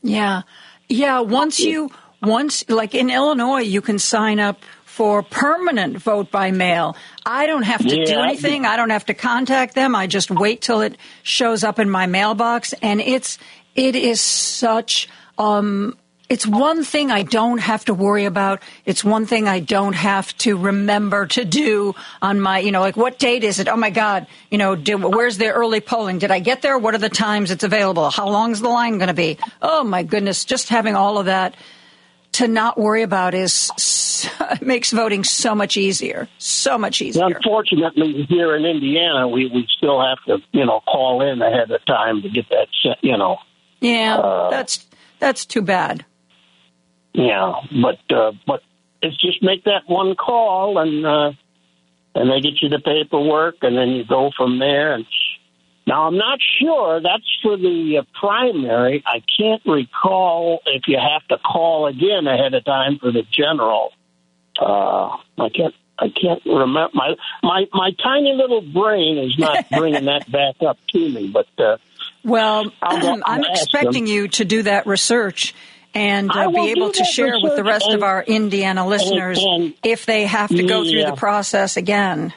Yeah. 0.02 0.42
Yeah. 0.90 1.20
Once 1.20 1.60
you, 1.60 1.92
once, 2.22 2.68
like 2.70 2.96
in 2.96 3.10
Illinois, 3.10 3.62
you 3.62 3.82
can 3.82 4.00
sign 4.00 4.40
up 4.40 4.60
for 4.86 5.24
permanent 5.24 5.98
vote 5.98 6.32
by 6.32 6.52
mail. 6.52 6.98
I 7.26 7.46
don't 7.46 7.64
have 7.64 7.82
to 7.88 7.98
Yeah, 7.98 8.06
do 8.06 8.20
anything. 8.20 8.66
I 8.66 8.76
don't 8.76 8.90
have 8.90 9.06
to 9.06 9.14
contact 9.14 9.74
them. 9.74 9.96
I 9.96 10.08
just 10.08 10.30
wait 10.30 10.62
till 10.62 10.82
it 10.82 10.98
shows 11.24 11.64
up 11.64 11.80
in 11.80 11.90
my 11.90 12.08
mailbox. 12.08 12.74
And 12.82 13.00
it's, 13.00 13.38
it 13.74 13.96
is 13.96 14.20
such, 14.20 15.08
um, 15.38 15.98
it's 16.32 16.48
one 16.48 16.86
thing 16.86 17.12
I 17.12 17.24
don't 17.24 17.58
have 17.58 17.84
to 17.86 17.94
worry 17.94 18.24
about. 18.24 18.62
It's 18.86 19.04
one 19.04 19.26
thing 19.26 19.50
I 19.50 19.60
don't 19.60 19.92
have 19.92 20.36
to 20.38 20.56
remember 20.56 21.28
to 21.28 21.44
do 21.44 21.94
on 22.22 22.40
my, 22.40 22.60
you 22.60 22.72
know, 22.72 22.80
like 22.80 22.96
what 22.96 23.20
date 23.20 23.44
is 23.44 23.60
it? 23.60 23.68
Oh 23.68 23.76
my 23.76 23.90
God, 23.90 24.28
you 24.50 24.58
know, 24.58 24.78
do, 24.78 24.98
where's 24.98 25.38
the 25.38 25.52
early 25.52 25.82
polling? 25.82 26.20
Did 26.20 26.32
I 26.32 26.40
get 26.40 26.62
there? 26.62 26.78
What 26.78 26.96
are 26.96 27.00
the 27.00 27.10
times 27.10 27.52
it's 27.52 27.66
available? 27.66 28.10
How 28.10 28.30
long 28.30 28.54
is 28.54 28.62
the 28.62 28.70
line 28.70 28.98
going 28.98 29.10
to 29.10 29.14
be? 29.14 29.40
Oh 29.62 29.84
my 29.84 30.04
goodness, 30.04 30.46
just 30.46 30.70
having 30.70 30.96
all 30.96 31.18
of 31.18 31.26
that 31.26 31.54
to 32.34 32.48
not 32.48 32.78
worry 32.78 33.02
about 33.02 33.34
is 33.34 33.70
makes 34.62 34.92
voting 34.92 35.26
so 35.26 35.54
much 35.54 35.76
easier, 35.76 36.30
so 36.38 36.78
much 36.78 37.02
easier. 37.02 37.26
Unfortunately, 37.26 38.26
here 38.30 38.56
in 38.56 38.64
Indiana, 38.64 39.28
we, 39.28 39.48
we 39.48 39.68
still 39.78 40.00
have 40.02 40.20
to, 40.28 40.38
you 40.54 40.66
know, 40.66 40.80
call 40.88 41.22
in 41.30 41.42
ahead 41.42 41.72
of 41.72 41.84
time 41.86 42.22
to 42.22 42.30
get 42.30 42.46
that, 42.52 42.68
you 43.02 43.18
know. 43.18 43.36
Yeah, 43.82 44.16
Uh, 44.16 44.50
that's 44.50 44.88
that's 45.20 45.46
too 45.46 45.62
bad. 45.62 46.06
Yeah, 47.14 47.54
but 47.82 48.16
uh, 48.16 48.32
but 48.48 48.62
it's 49.02 49.18
just 49.20 49.44
make 49.44 49.64
that 49.66 49.84
one 49.88 50.16
call 50.16 50.78
and 50.78 51.06
uh, 51.06 51.32
and 52.16 52.30
they 52.32 52.40
get 52.42 52.62
you 52.62 52.70
the 52.70 52.80
paperwork 52.80 53.56
and 53.62 53.78
then 53.78 53.90
you 53.90 54.06
go 54.06 54.32
from 54.36 54.60
there. 54.60 54.94
And 54.94 55.06
now 55.88 56.08
I'm 56.08 56.18
not 56.18 56.40
sure 56.62 57.02
that's 57.02 57.24
for 57.44 57.58
the 57.58 57.98
uh, 58.00 58.04
primary. 58.20 59.04
I 59.06 59.22
can't 59.38 59.62
recall 59.66 60.60
if 60.66 60.84
you 60.88 60.98
have 60.98 61.28
to 61.30 61.38
call 61.44 61.88
again 61.88 62.28
ahead 62.28 62.54
of 62.54 62.64
time 62.64 62.98
for 63.00 63.12
the 63.12 63.24
general. 63.32 63.92
Uh, 64.60 65.18
I 65.38 65.50
can't. 65.56 65.74
I 66.00 66.08
can't 66.10 66.42
remember. 66.46 66.90
My 66.94 67.16
my 67.44 67.66
my 67.74 67.92
tiny 68.04 68.34
little 68.34 68.62
brain 68.62 69.18
is 69.20 69.38
not 69.38 69.70
bringing 69.72 70.06
that 70.06 70.32
back 70.32 70.56
up 70.68 70.78
to 70.94 70.98
me. 71.10 71.30
But 71.32 71.48
uh, 71.64 71.78
Well, 72.24 72.66
go- 72.66 73.22
I'm 73.26 73.44
expecting 73.44 74.06
them. 74.06 74.14
you 74.14 74.28
to 74.30 74.46
do 74.46 74.64
that 74.64 74.88
research 74.88 75.54
and 75.94 76.32
uh, 76.32 76.50
be 76.50 76.70
able 76.72 76.92
to 76.92 77.04
share 77.04 77.34
with 77.42 77.56
the 77.56 77.64
rest 77.64 77.90
of 77.90 78.04
our 78.04 78.24
Indiana 78.24 78.88
listeners 78.88 79.44
and- 79.44 79.74
if 79.84 80.06
they 80.06 80.26
have 80.26 80.50
to 80.50 80.64
go 80.64 80.84
through 80.84 81.06
the 81.06 81.16
process 81.16 81.78
again. 81.78 82.34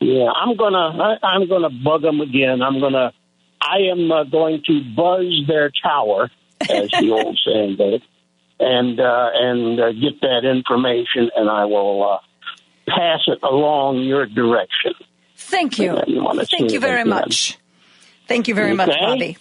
Yeah, 0.00 0.28
I'm 0.34 0.56
gonna 0.56 0.78
I, 1.00 1.16
I'm 1.22 1.48
gonna 1.48 1.70
bug 1.70 2.02
them 2.02 2.20
again. 2.20 2.60
I'm 2.60 2.80
gonna 2.80 3.12
I 3.60 3.90
am 3.92 4.10
uh, 4.10 4.24
going 4.24 4.62
to 4.66 4.82
buzz 4.96 5.26
their 5.46 5.70
tower, 5.82 6.28
as 6.60 6.90
the 6.90 7.10
old 7.12 7.38
saying 7.46 7.76
goes, 7.76 8.00
and 8.58 8.98
uh, 8.98 9.30
and 9.34 9.78
uh, 9.80 9.92
get 9.92 10.20
that 10.22 10.44
information, 10.44 11.30
and 11.36 11.48
I 11.48 11.66
will 11.66 12.02
uh, 12.14 12.18
pass 12.88 13.20
it 13.28 13.38
along 13.44 13.98
your 14.00 14.26
direction. 14.26 14.94
Thank 15.36 15.78
you. 15.78 15.96
You 16.08 16.44
Thank 16.50 16.72
you 16.72 16.80
very 16.80 17.02
again. 17.02 17.08
much. 17.10 17.56
Thank 18.26 18.48
you 18.48 18.54
very 18.56 18.74
much, 18.74 18.90
Bobby. 19.00 19.36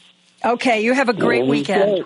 Okay, 0.46 0.84
you 0.84 0.94
have 0.94 1.10
a 1.10 1.14
great 1.14 1.42
Okay. 1.44 1.50
weekend. 1.50 2.06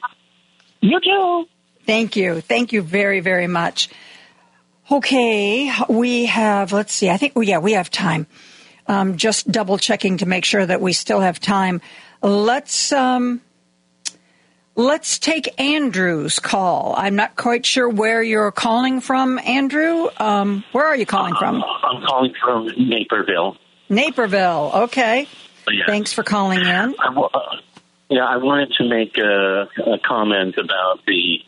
You 0.85 0.99
too. 0.99 1.47
Thank 1.85 2.15
you. 2.15 2.41
Thank 2.41 2.73
you 2.73 2.81
very, 2.81 3.19
very 3.19 3.47
much. 3.47 3.89
Okay, 4.91 5.71
we 5.89 6.25
have, 6.25 6.71
let's 6.71 6.93
see, 6.93 7.09
I 7.09 7.17
think, 7.17 7.33
oh, 7.35 7.41
yeah, 7.41 7.57
we 7.57 7.71
have 7.73 7.89
time. 7.89 8.27
Um, 8.87 9.17
just 9.17 9.51
double 9.51 9.79
checking 9.79 10.17
to 10.17 10.27
make 10.27 10.45
sure 10.45 10.63
that 10.63 10.79
we 10.79 10.93
still 10.93 11.21
have 11.21 11.39
time. 11.39 11.81
Let's, 12.21 12.91
um, 12.91 13.41
let's 14.75 15.17
take 15.17 15.59
Andrew's 15.59 16.37
call. 16.37 16.93
I'm 16.95 17.15
not 17.15 17.35
quite 17.35 17.65
sure 17.65 17.89
where 17.89 18.21
you're 18.21 18.51
calling 18.51 19.01
from, 19.01 19.39
Andrew. 19.39 20.07
Um, 20.17 20.63
where 20.71 20.85
are 20.85 20.95
you 20.95 21.07
calling 21.07 21.33
from? 21.33 21.63
I'm 21.63 22.05
calling 22.05 22.33
from 22.39 22.67
Naperville. 22.77 23.57
Naperville. 23.89 24.71
Okay. 24.83 25.27
Yeah. 25.67 25.85
Thanks 25.87 26.13
for 26.13 26.21
calling 26.21 26.59
in. 26.61 26.67
I 26.99 27.09
wa- 27.11 27.29
uh, 27.33 27.57
yeah, 28.09 28.25
I 28.25 28.37
wanted 28.37 28.71
to 28.77 28.87
make 28.87 29.17
a, 29.17 29.67
a 29.85 29.99
comment 30.05 30.55
about 30.57 31.05
the 31.07 31.39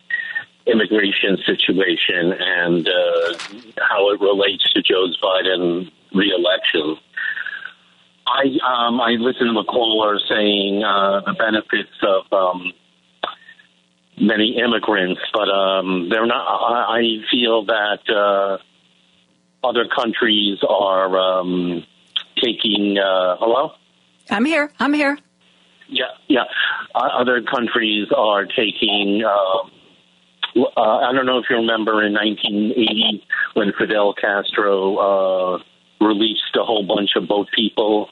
immigration 0.66 1.38
situation 1.46 2.34
and 2.34 2.88
uh, 2.88 3.38
how 3.78 4.10
it 4.12 4.20
relates 4.20 4.72
to 4.74 4.82
Joe 4.82 5.08
Biden 5.22 5.92
reelection. 6.14 6.98
I 8.26 8.44
um, 8.66 9.00
I 9.00 9.12
listened 9.12 9.54
to 9.54 9.60
a 9.60 9.64
caller 9.64 10.20
saying 10.28 10.84
uh, 10.84 11.22
the 11.26 11.34
benefits 11.34 11.96
of 12.02 12.34
um, 12.34 12.74
many 14.20 14.58
immigrants, 14.58 15.22
but 15.32 15.50
um, 15.50 16.10
they're 16.10 16.26
not. 16.26 16.46
I, 16.46 17.00
I 17.00 17.02
feel 17.32 17.66
that 17.66 18.10
uh, 18.10 18.58
other 19.66 19.88
countries 19.88 20.60
are 20.68 21.18
um, 21.18 21.86
taking. 22.44 22.98
Uh, 22.98 23.38
hello. 23.38 23.72
I'm 24.30 24.44
here. 24.44 24.74
I'm 24.80 24.94
here. 24.94 25.18
Yeah, 25.90 26.06
yeah. 26.28 26.44
Uh, 26.94 27.08
other 27.20 27.42
countries 27.42 28.08
are 28.16 28.46
taking. 28.46 29.24
Uh, 29.26 29.70
uh, 30.76 30.82
I 30.82 31.12
don't 31.14 31.26
know 31.26 31.38
if 31.40 31.46
you 31.50 31.58
remember 31.58 32.04
in 32.06 32.14
1980 32.14 33.24
when 33.54 33.74
Fidel 33.78 34.14
Castro 34.14 34.98
uh, 34.98 35.60
released 36.02 36.56
a 36.56 36.64
whole 36.64 36.86
bunch 36.86 37.12
of 37.16 37.28
boat 37.28 37.48
people 37.56 38.10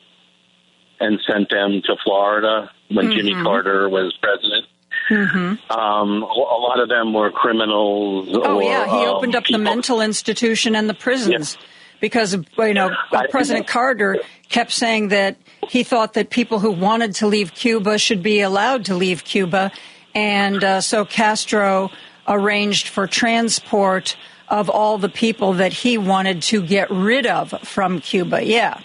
and 0.99 1.19
sent 1.29 1.49
them 1.49 1.81
to 1.85 1.95
Florida 2.03 2.71
when 2.89 3.11
Jimmy 3.11 3.33
Mhm. 3.33 3.43
Carter 3.43 3.89
was 3.89 4.15
president. 4.21 4.65
Mm-hmm. 5.09 5.71
Um, 5.71 6.23
a 6.23 6.25
lot 6.25 6.79
of 6.79 6.87
them 6.89 7.13
were 7.13 7.29
criminals. 7.31 8.29
Oh 8.31 8.55
or, 8.57 8.63
yeah, 8.63 8.85
he 8.85 9.05
um, 9.05 9.15
opened 9.15 9.35
up 9.35 9.45
the 9.45 9.57
mental 9.57 10.01
institution 10.01 10.75
and 10.75 10.89
the 10.89 10.93
prisons 10.93 11.57
because 12.05 12.35
you 12.35 12.73
know 12.75 12.91
President 13.31 13.65
Carter 13.65 14.19
kept 14.49 14.71
saying 14.71 15.07
that 15.07 15.37
he 15.67 15.81
thought 15.81 16.13
that 16.13 16.29
people 16.29 16.59
who 16.59 16.69
wanted 16.69 17.15
to 17.15 17.25
leave 17.25 17.55
Cuba 17.55 17.97
should 17.97 18.21
be 18.21 18.41
allowed 18.41 18.85
to 18.85 18.93
leave 18.93 19.23
Cuba, 19.23 19.71
and 20.13 20.63
uh, 20.63 20.81
so 20.81 21.03
Castro 21.03 21.89
arranged 22.27 22.89
for 22.89 23.07
transport 23.07 24.15
of 24.49 24.69
all 24.69 24.99
the 24.99 25.09
people 25.09 25.53
that 25.53 25.73
he 25.73 25.97
wanted 25.97 26.43
to 26.43 26.61
get 26.61 26.91
rid 26.91 27.25
of 27.25 27.49
from 27.63 27.99
Cuba. 28.01 28.45
Yeah. 28.45 28.79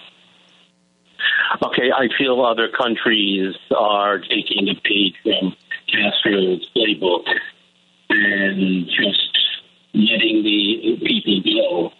Okay, 1.62 1.92
I 1.94 2.08
feel 2.16 2.40
other 2.42 2.68
countries 2.70 3.54
are 3.76 4.18
taking 4.18 4.66
a 4.70 4.80
page 4.80 5.14
from 5.22 5.54
Castro's 5.92 6.66
playbook 6.74 7.26
and 8.08 8.86
just 8.86 9.38
letting 9.92 10.42
the 10.42 10.96
people 11.04 11.42
bill 11.44 11.92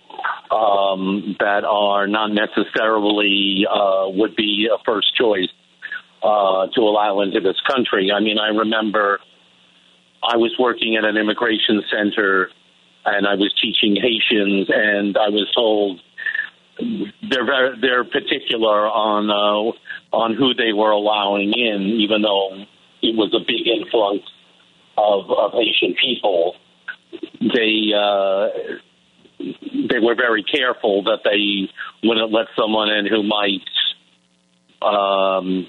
um, 0.51 1.37
that 1.39 1.65
are 1.65 2.07
not 2.07 2.33
necessarily 2.33 3.67
uh, 3.71 4.09
would 4.09 4.37
be 4.37 4.69
a 4.73 4.83
first 4.85 5.15
choice 5.17 5.49
uh, 6.23 6.67
to 6.75 6.81
allow 6.81 7.21
into 7.21 7.41
this 7.41 7.57
country. 7.67 8.11
I 8.13 8.21
mean, 8.21 8.39
I 8.39 8.49
remember 8.49 9.21
I 10.23 10.37
was 10.37 10.55
working 10.59 10.97
at 10.97 11.05
an 11.05 11.17
immigration 11.17 11.83
center 11.91 12.51
and 13.05 13.27
I 13.27 13.35
was 13.35 13.53
teaching 13.61 13.97
Haitians, 13.97 14.69
and 14.69 15.17
I 15.17 15.29
was 15.31 15.51
told 15.55 16.01
they're 17.29 17.45
very 17.45 17.81
they're 17.81 18.05
particular 18.05 18.87
on 18.89 19.31
uh, 19.31 20.17
on 20.17 20.35
who 20.35 20.55
they 20.55 20.73
were 20.73 20.91
allowing 20.91 21.53
in, 21.53 21.83
even 22.01 22.23
though 22.23 22.65
it 23.03 23.17
was 23.17 23.35
a 23.35 23.41
big 23.41 23.67
influx 23.67 24.25
of, 24.99 25.31
of 25.31 25.53
Haitian 25.53 25.95
people. 26.01 26.57
They 27.41 27.93
uh, 27.97 28.79
they 29.41 29.99
were 29.99 30.15
very 30.15 30.43
careful 30.43 31.05
that 31.05 31.21
they 31.25 31.71
wouldn't 32.07 32.33
let 32.33 32.47
someone 32.57 32.91
in 32.91 33.07
who 33.07 33.23
might 33.23 33.67
um, 34.83 35.69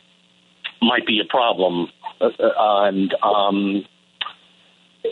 might 0.81 1.05
be 1.05 1.21
a 1.23 1.27
problem, 1.29 1.89
uh, 2.19 2.25
uh, 2.25 2.85
and 2.85 3.13
um, 3.21 3.85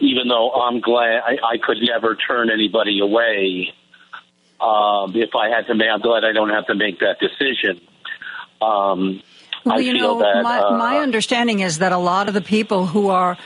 even 0.01 0.27
though 0.27 0.51
I'm 0.51 0.79
glad 0.81 1.21
I, 1.25 1.37
I 1.53 1.57
could 1.61 1.77
never 1.81 2.15
turn 2.15 2.49
anybody 2.49 2.99
away 2.99 3.73
um, 4.61 5.13
if 5.15 5.35
I 5.35 5.49
had 5.49 5.67
to 5.67 5.75
make. 5.75 5.87
I'm 5.89 6.01
glad 6.01 6.23
I 6.23 6.33
don't 6.33 6.49
have 6.49 6.67
to 6.67 6.75
make 6.75 6.99
that 6.99 7.17
decision. 7.19 7.81
Um, 8.61 9.21
Well, 9.65 9.75
I 9.75 9.79
you 9.79 9.93
feel 9.93 10.15
know, 10.15 10.19
that 10.19 10.43
my, 10.43 10.59
uh, 10.59 10.77
my 10.77 10.97
understanding 10.99 11.59
is 11.59 11.79
that 11.79 11.91
a 11.91 11.97
lot 11.97 12.27
of 12.27 12.33
the 12.33 12.41
people 12.41 12.85
who 12.85 13.09
are 13.09 13.37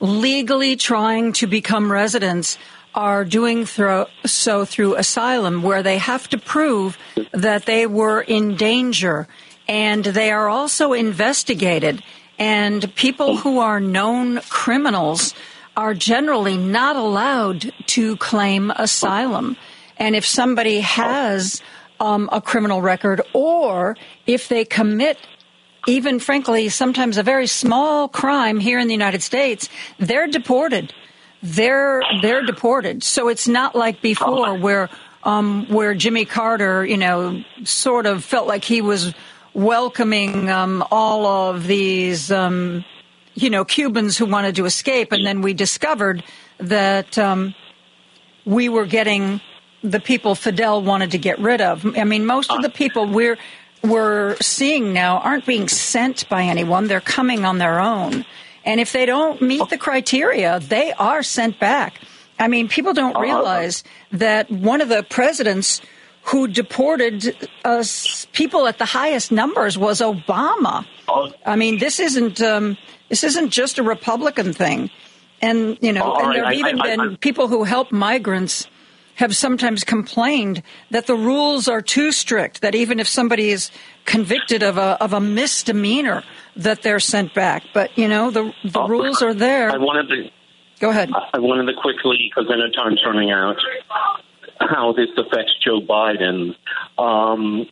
legally 0.00 0.76
trying 0.76 1.32
to 1.34 1.46
become 1.46 1.92
residents 1.92 2.58
are 2.94 3.24
doing 3.24 3.66
so 3.66 4.64
through 4.64 4.96
asylum, 4.96 5.62
where 5.62 5.82
they 5.82 5.98
have 5.98 6.28
to 6.28 6.38
prove 6.38 6.98
that 7.32 7.66
they 7.66 7.86
were 7.86 8.20
in 8.20 8.56
danger, 8.56 9.28
and 9.68 10.04
they 10.04 10.30
are 10.30 10.48
also 10.48 10.92
investigated. 10.92 12.02
And 12.38 12.94
people 12.94 13.36
who 13.36 13.58
are 13.58 13.80
known 13.80 14.40
criminals 14.48 15.34
are 15.76 15.94
generally 15.94 16.56
not 16.56 16.96
allowed 16.96 17.72
to 17.86 18.16
claim 18.16 18.70
asylum. 18.72 19.56
And 19.96 20.16
if 20.16 20.26
somebody 20.26 20.80
has 20.80 21.62
um, 22.00 22.28
a 22.32 22.40
criminal 22.40 22.80
record, 22.80 23.20
or 23.32 23.96
if 24.26 24.48
they 24.48 24.64
commit 24.64 25.18
even 25.86 26.18
frankly, 26.18 26.68
sometimes 26.68 27.16
a 27.16 27.22
very 27.22 27.46
small 27.46 28.08
crime 28.08 28.60
here 28.60 28.78
in 28.78 28.86
the 28.86 28.94
United 28.94 29.22
States, 29.22 29.68
they're 29.98 30.26
deported. 30.26 30.92
They're 31.42 32.02
they're 32.20 32.44
deported. 32.44 33.02
So 33.02 33.28
it's 33.28 33.48
not 33.48 33.74
like 33.74 34.02
before 34.02 34.58
where 34.58 34.90
um, 35.22 35.66
where 35.68 35.94
Jimmy 35.94 36.24
Carter, 36.24 36.84
you 36.84 36.96
know, 36.96 37.42
sort 37.64 38.06
of 38.06 38.24
felt 38.24 38.46
like 38.46 38.64
he 38.64 38.80
was 38.80 39.14
welcoming 39.54 40.48
um, 40.48 40.84
all 40.90 41.26
of 41.26 41.66
these, 41.66 42.30
um, 42.30 42.84
you 43.34 43.50
know, 43.50 43.64
Cubans 43.64 44.16
who 44.16 44.26
wanted 44.26 44.56
to 44.56 44.64
escape, 44.64 45.12
and 45.12 45.26
then 45.26 45.42
we 45.42 45.54
discovered 45.54 46.22
that 46.58 47.18
um, 47.18 47.54
we 48.44 48.68
were 48.68 48.86
getting 48.86 49.40
the 49.82 50.00
people 50.00 50.34
Fidel 50.34 50.82
wanted 50.82 51.10
to 51.12 51.18
get 51.18 51.38
rid 51.38 51.60
of. 51.60 51.86
I 51.96 52.04
mean, 52.04 52.26
most 52.26 52.50
of 52.50 52.62
the 52.62 52.70
people 52.70 53.06
we're 53.06 53.38
we're 53.82 54.36
seeing 54.42 54.92
now 54.92 55.18
aren't 55.18 55.46
being 55.46 55.68
sent 55.68 56.28
by 56.28 56.44
anyone; 56.44 56.86
they're 56.86 57.00
coming 57.00 57.44
on 57.44 57.58
their 57.58 57.80
own. 57.80 58.24
And 58.64 58.80
if 58.80 58.92
they 58.92 59.06
don't 59.06 59.40
meet 59.40 59.68
the 59.70 59.78
criteria, 59.78 60.60
they 60.60 60.92
are 60.92 61.22
sent 61.22 61.58
back. 61.58 62.00
I 62.38 62.48
mean, 62.48 62.68
people 62.68 62.92
don't 62.92 63.18
realize 63.20 63.84
that 64.12 64.50
one 64.50 64.80
of 64.80 64.88
the 64.88 65.02
presidents 65.02 65.80
who 66.22 66.46
deported 66.46 67.48
us 67.64 68.26
people 68.32 68.66
at 68.66 68.78
the 68.78 68.84
highest 68.84 69.32
numbers 69.32 69.76
was 69.78 70.00
Obama. 70.00 70.86
I 71.44 71.56
mean, 71.56 71.78
this 71.78 71.98
isn't 72.00 72.40
um, 72.40 72.76
this 73.08 73.24
isn't 73.24 73.50
just 73.50 73.78
a 73.78 73.82
Republican 73.82 74.52
thing, 74.52 74.90
and 75.42 75.78
you 75.80 75.92
know, 75.92 76.14
and 76.14 76.28
right, 76.28 76.34
there 76.34 76.44
have 76.44 76.54
even 76.54 76.78
been 76.82 77.16
people 77.16 77.48
who 77.48 77.64
help 77.64 77.90
migrants 77.90 78.68
have 79.20 79.34
sometimes 79.36 79.84
complained 79.84 80.62
that 80.90 81.06
the 81.06 81.14
rules 81.14 81.68
are 81.68 81.80
too 81.80 82.12
strict. 82.12 82.60
That 82.60 82.74
even 82.74 83.00
if 83.00 83.08
somebody 83.08 83.50
is 83.50 83.70
convicted 84.04 84.62
of 84.62 84.76
a 84.76 84.98
of 85.00 85.12
a 85.12 85.20
misdemeanor, 85.20 86.24
that 86.56 86.82
they're 86.82 87.00
sent 87.00 87.32
back. 87.32 87.62
But 87.72 87.96
you 87.96 88.08
know, 88.08 88.30
the 88.30 88.52
the 88.64 88.82
rules 88.82 89.22
are 89.22 89.32
there. 89.34 89.70
I 89.70 89.78
wanted 89.78 90.08
to 90.08 90.30
Go 90.80 90.88
ahead. 90.88 91.10
I 91.12 91.38
wanted 91.38 91.70
to 91.70 91.78
quickly, 91.78 92.32
because 92.32 92.50
I 92.50 92.56
know 92.56 92.72
time's 92.72 93.02
running 93.04 93.30
out, 93.30 93.56
how 94.60 94.94
this 94.96 95.08
affects 95.16 95.52
Joe 95.62 95.80
Biden. 95.82 96.56
Um, 96.96 97.66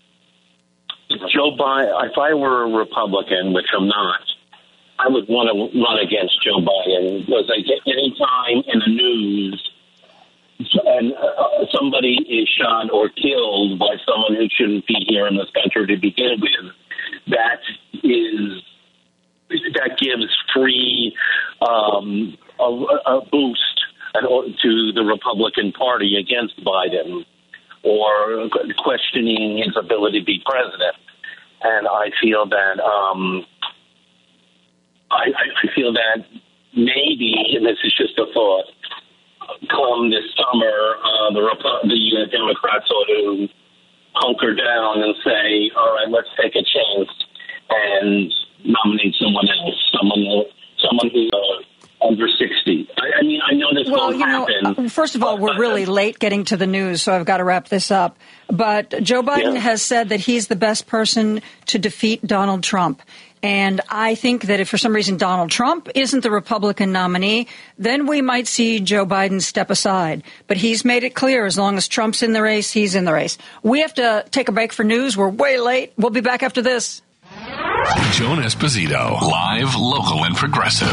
Joe 1.33 1.57
Biden, 1.57 1.89
if 2.05 2.19
I 2.19 2.35
were 2.35 2.65
a 2.65 2.69
Republican, 2.69 3.55
which 3.55 3.65
I'm 3.75 3.89
not, 3.89 4.21
I 4.99 5.09
would 5.09 5.27
want 5.27 5.49
to 5.49 5.81
run 5.81 5.99
against 6.05 6.37
Joe 6.45 6.61
Biden 6.61 7.25
because 7.25 7.49
I 7.49 7.65
get 7.65 7.81
any 7.87 8.13
time 8.13 8.63
in 8.69 8.79
the 8.81 8.93
news 8.93 9.71
and 10.59 11.13
uh, 11.13 11.67
somebody 11.73 12.17
is 12.29 12.49
shot 12.49 12.91
or 12.93 13.09
killed 13.09 13.79
by 13.79 13.97
someone 14.07 14.35
who 14.35 14.49
shouldn't 14.51 14.87
be 14.87 15.05
here 15.09 15.27
in 15.27 15.37
this 15.37 15.51
country 15.55 15.87
to 15.87 16.01
begin 16.01 16.41
with, 16.41 16.73
that 17.29 17.61
is 18.03 18.63
that 19.75 19.97
gives 19.99 20.37
free 20.53 21.17
um, 21.63 22.37
a, 22.61 22.65
a 22.65 23.21
boost 23.31 23.81
to 24.63 24.93
the 24.95 25.03
Republican 25.03 25.73
Party 25.73 26.17
against 26.17 26.63
Biden 26.65 27.25
or 27.83 28.49
questioning 28.83 29.59
his 29.59 29.77
ability 29.77 30.21
to 30.21 30.25
be 30.25 30.43
president. 30.45 30.97
And 31.63 31.87
I 31.87 32.11
feel 32.21 32.47
that 32.47 32.81
um, 32.83 33.47
I, 35.11 35.31
I 35.31 35.75
feel 35.75 35.93
that 35.93 36.25
maybe, 36.77 37.35
and 37.55 37.65
this 37.65 37.79
is 37.85 37.95
just 37.97 38.19
a 38.19 38.27
thought, 38.33 38.67
come 39.71 40.11
this 40.11 40.25
summer, 40.37 40.75
uh, 41.01 41.33
the 41.33 41.43
the 41.89 42.27
Democrats 42.31 42.89
ought 42.91 43.07
to 43.09 43.49
hunker 44.15 44.55
down 44.55 45.03
and 45.03 45.15
say, 45.25 45.71
"All 45.77 45.95
right, 45.95 46.09
let's 46.11 46.29
take 46.41 46.55
a 46.55 46.63
chance 46.65 47.09
and 47.71 48.33
nominate 48.65 49.15
someone 49.21 49.49
else, 49.49 49.77
someone 49.99 50.45
someone 50.79 51.11
who's 51.13 51.31
uh, 51.33 52.07
under 52.07 52.27
sixty. 52.39 52.89
I, 52.97 53.19
I 53.21 53.23
mean, 53.23 53.41
I 53.49 53.55
know 53.55 53.67
this 53.75 53.89
Well, 53.91 54.09
won't 54.09 54.19
you 54.19 54.25
happen. 54.27 54.87
uh, 54.87 54.89
first 54.89 55.15
of 55.17 55.23
all, 55.23 55.39
we're 55.39 55.59
really 55.59 55.87
late 55.87 56.19
getting 56.19 56.45
to 56.47 56.57
the 56.57 56.67
news, 56.67 57.03
so 57.03 57.13
I've 57.15 57.27
got 57.27 57.39
to 57.39 57.45
wrap 57.45 57.69
this 57.69 57.91
up. 57.91 58.17
But 58.51 59.03
Joe 59.03 59.23
Biden 59.23 59.55
Yeah. 59.55 59.61
has 59.61 59.83
said 59.83 60.11
that 60.11 60.21
he's 60.21 60.47
the 60.49 60.57
best 60.57 60.87
person 60.87 61.43
to 61.67 61.79
defeat 61.79 62.25
Donald 62.27 62.63
Trump. 62.63 63.03
And 63.43 63.81
I 63.89 64.15
think 64.15 64.45
that 64.45 64.61
if 64.61 64.69
for 64.69 64.79
some 64.79 64.95
reason 64.95 65.17
Donald 65.17 65.51
Trump 65.51 65.89
isn't 65.95 66.23
the 66.23 66.31
Republican 66.31 66.93
nominee, 66.93 67.47
then 67.79 68.07
we 68.07 68.23
might 68.23 68.47
see 68.47 68.81
Joe 68.81 69.07
Biden 69.07 69.41
step 69.41 69.71
aside. 69.71 70.23
But 70.47 70.57
he's 70.57 70.85
made 70.85 71.05
it 71.05 71.15
clear 71.15 71.47
as 71.47 71.57
long 71.57 71.77
as 71.77 71.89
Trump's 71.89 72.23
in 72.23 72.33
the 72.33 72.43
race, 72.43 72.71
he's 72.71 72.95
in 72.95 73.05
the 73.05 73.13
race. 73.13 73.39
We 73.63 73.81
have 73.81 73.95
to 73.95 74.25
take 74.31 74.49
a 74.49 74.53
break 74.53 74.73
for 74.73 74.85
news. 74.85 75.17
We're 75.17 75.29
way 75.29 75.59
late. 75.59 75.93
We'll 75.97 76.11
be 76.11 76.21
back 76.21 76.43
after 76.43 76.63
this. 76.63 77.03
Joan 78.13 78.39
Esposito, 78.39 79.21
live, 79.21 79.77
local, 79.77 80.25
and 80.25 80.35
progressive. 80.35 80.89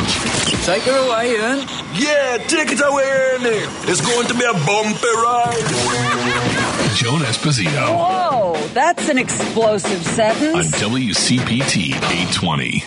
Take 0.66 0.86
it 0.86 0.92
away, 0.92 1.32
Ian. 1.32 1.60
Yeah, 1.96 2.38
take 2.48 2.72
it 2.72 2.82
away, 2.84 3.04
Ernie. 3.04 3.66
It's 3.90 4.02
going 4.02 4.28
to 4.28 4.34
be 4.34 4.46
a 4.46 4.54
bumpy 4.54 5.08
ride. 5.24 6.65
Joan 6.96 7.20
Esposito 7.20 7.98
Whoa, 7.98 8.68
that's 8.74 9.10
an 9.10 9.18
explosive 9.18 10.02
sentence. 10.02 10.56
on 10.56 10.64
sentence. 10.64 10.94
WCPT 10.94 11.88
820. 11.90 12.86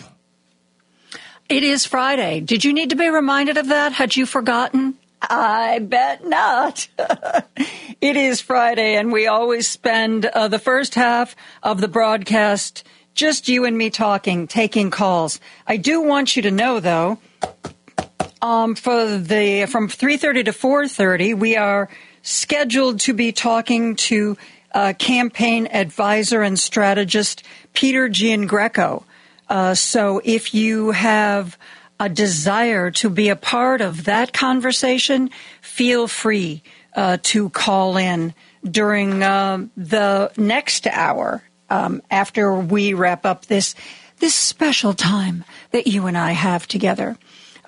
It 1.51 1.63
is 1.63 1.85
Friday. 1.85 2.41
Did 2.41 2.65
you 2.65 2.73
need 2.73 2.89
to 2.89 2.97
be 2.97 3.11
reminded 3.11 3.59
of 3.59 3.69
that? 3.69 3.93
Had 3.93 4.17
you 4.17 4.25
forgotten? 4.25 4.95
I 5.21 5.81
bet 5.81 6.25
not. 6.25 6.89
it 8.01 8.17
is 8.17 8.41
Friday, 8.41 8.97
and 8.97 9.13
we 9.13 9.27
always 9.27 9.69
spend 9.69 10.25
uh, 10.25 10.49
the 10.49 10.59
first 10.59 10.95
half 10.95 11.37
of 11.63 11.83
the 11.83 11.89
broadcast 11.89 12.85
just 13.15 13.47
you 13.47 13.67
and 13.67 13.77
me 13.77 13.91
talking, 13.91 14.47
taking 14.47 14.91
calls. 14.91 15.39
I 15.67 15.77
do 15.77 16.01
want 16.01 16.35
you 16.35 16.43
to 16.43 16.51
know, 16.51 16.81
though, 16.81 17.19
um, 18.41 18.75
for 18.75 19.19
the 19.19 19.67
from 19.67 19.89
three 19.89 20.17
thirty 20.17 20.45
to 20.45 20.55
four 20.55 20.89
thirty, 20.89 21.35
we 21.35 21.57
are 21.57 21.91
scheduled 22.29 23.01
to 23.01 23.15
be 23.15 23.33
talking 23.33 23.97
to 23.97 24.37
uh, 24.75 24.93
campaign 24.99 25.67
advisor 25.69 26.43
and 26.43 26.59
strategist 26.59 27.43
Peter 27.73 28.09
Giangreco. 28.09 29.05
Uh, 29.49 29.75
so 29.75 30.21
if 30.25 30.53
you 30.53 30.91
have 30.91 31.57
a 31.99 32.09
desire 32.09 32.91
to 32.91 33.09
be 33.09 33.31
a 33.31 33.37
part 33.37 33.81
of 33.81 34.05
that 34.05 34.33
conversation, 34.33 35.31
feel 35.63 36.07
free 36.07 36.63
uh, 36.95 37.17
to 37.23 37.49
call 37.49 37.97
in 37.97 38.35
during 38.63 39.23
uh, 39.23 39.67
the 39.77 40.31
next 40.37 40.87
hour 40.87 41.43
um, 41.71 42.03
after 42.11 42.55
we 42.55 42.93
wrap 42.93 43.25
up 43.25 43.47
this 43.47 43.75
this 44.19 44.35
special 44.35 44.95
time 44.95 45.45
that 45.71 45.87
you 45.87 46.07
and 46.09 46.19
I 46.19 46.33
have 46.33 46.67
together. 46.67 47.17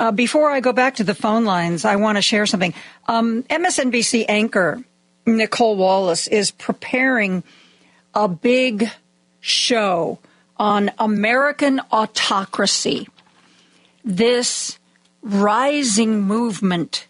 Uh, 0.01 0.11
before 0.11 0.51
I 0.51 0.61
go 0.61 0.73
back 0.73 0.95
to 0.95 1.05
the 1.05 1.15
phone 1.15 1.45
lines, 1.45 1.85
I 1.85 1.97
want 1.97 2.17
to 2.17 2.23
share 2.23 2.47
something. 2.47 2.73
Um, 3.07 3.43
MSNBC 3.45 4.25
anchor 4.31 4.83
Nicolle 5.27 5.77
Wallace 5.77 6.27
is 6.27 6.51
preparing 6.51 7.45
a 8.15 8.27
big 8.27 8.91
show 9.41 10.19
on 10.57 10.91
American 10.99 11.81
autocracy, 11.93 13.09
this 14.03 14.79
rising 15.21 16.23
movement 16.23 17.07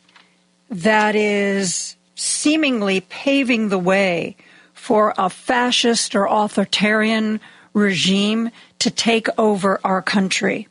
that 0.69 1.15
is 1.15 1.95
seemingly 2.17 3.03
paving 3.03 3.69
the 3.69 3.79
way 3.79 4.35
for 4.75 5.15
a 5.17 5.31
fascist 5.31 6.17
or 6.17 6.27
authoritarian 6.27 7.39
regime 7.73 8.51
to 8.81 8.91
take 8.91 9.29
over 9.39 9.79
our 9.85 10.03
country. 10.03 10.67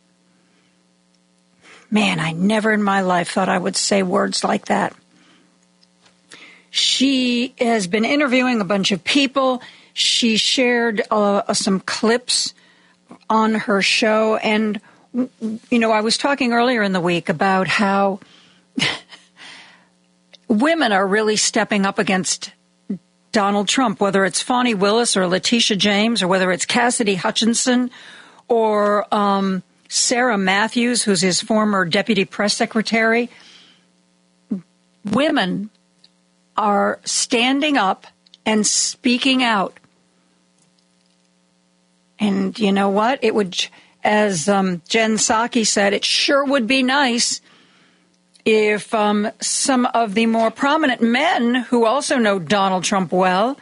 Man, 1.91 2.19
I 2.19 2.31
never 2.33 2.71
in 2.71 2.83
my 2.83 3.01
life 3.01 3.31
thought 3.31 3.49
I 3.49 3.57
would 3.57 3.75
say 3.75 4.03
words 4.03 4.43
like 4.43 4.65
that. 4.65 4.93
She 6.69 7.55
has 7.59 7.87
been 7.87 8.05
interviewing 8.05 8.61
a 8.61 8.65
bunch 8.65 8.91
of 8.91 9.03
people. 9.03 9.61
She 9.93 10.37
shared 10.37 11.01
uh, 11.09 11.53
some 11.53 11.79
clips 11.79 12.53
on 13.27 13.55
her 13.55 13.81
show. 13.81 14.35
And, 14.35 14.79
you 15.13 15.79
know, 15.79 15.91
I 15.91 16.01
was 16.01 16.17
talking 16.17 16.53
earlier 16.53 16.83
in 16.83 16.93
the 16.93 17.01
week 17.01 17.29
about 17.29 17.67
how 17.67 18.19
women 20.47 20.91
are 20.91 21.07
really 21.07 21.37
stepping 21.37 21.87
up 21.87 21.97
against 21.97 22.51
Donald 23.31 23.67
Trump, 23.67 23.99
whether 23.99 24.25
it's 24.25 24.41
Fani 24.41 24.75
Willis 24.75 25.17
or 25.17 25.27
Letitia 25.27 25.77
James, 25.77 26.21
or 26.21 26.27
whether 26.27 26.51
it's 26.51 26.65
Cassidy 26.65 27.15
Hutchinson 27.15 27.89
or 28.47 29.13
um, 29.13 29.63
Sarah 29.89 30.37
Matthews, 30.37 31.03
who's 31.03 31.21
his 31.21 31.41
former 31.41 31.83
deputy 31.83 32.23
press 32.23 32.53
secretary. 32.53 33.29
Women 35.03 35.71
are 36.55 36.99
standing 37.03 37.75
up 37.75 38.05
and 38.45 38.65
speaking 38.65 39.43
out. 39.43 39.77
And 42.19 42.57
you 42.59 42.71
know 42.71 42.89
what? 42.89 43.19
It 43.23 43.33
would, 43.33 43.67
as 44.03 44.47
um, 44.47 44.81
Jen 44.87 45.15
Psaki 45.15 45.65
said, 45.65 45.93
it 45.93 46.05
sure 46.05 46.45
would 46.45 46.67
be 46.67 46.83
nice 46.83 47.41
if 48.45 48.93
um, 48.93 49.31
some 49.41 49.87
of 49.87 50.13
the 50.13 50.27
more 50.27 50.51
prominent 50.51 51.01
men 51.01 51.55
who 51.55 51.85
also 51.85 52.17
know 52.17 52.37
Donald 52.39 52.83
Trump 52.83 53.11
well 53.11 53.57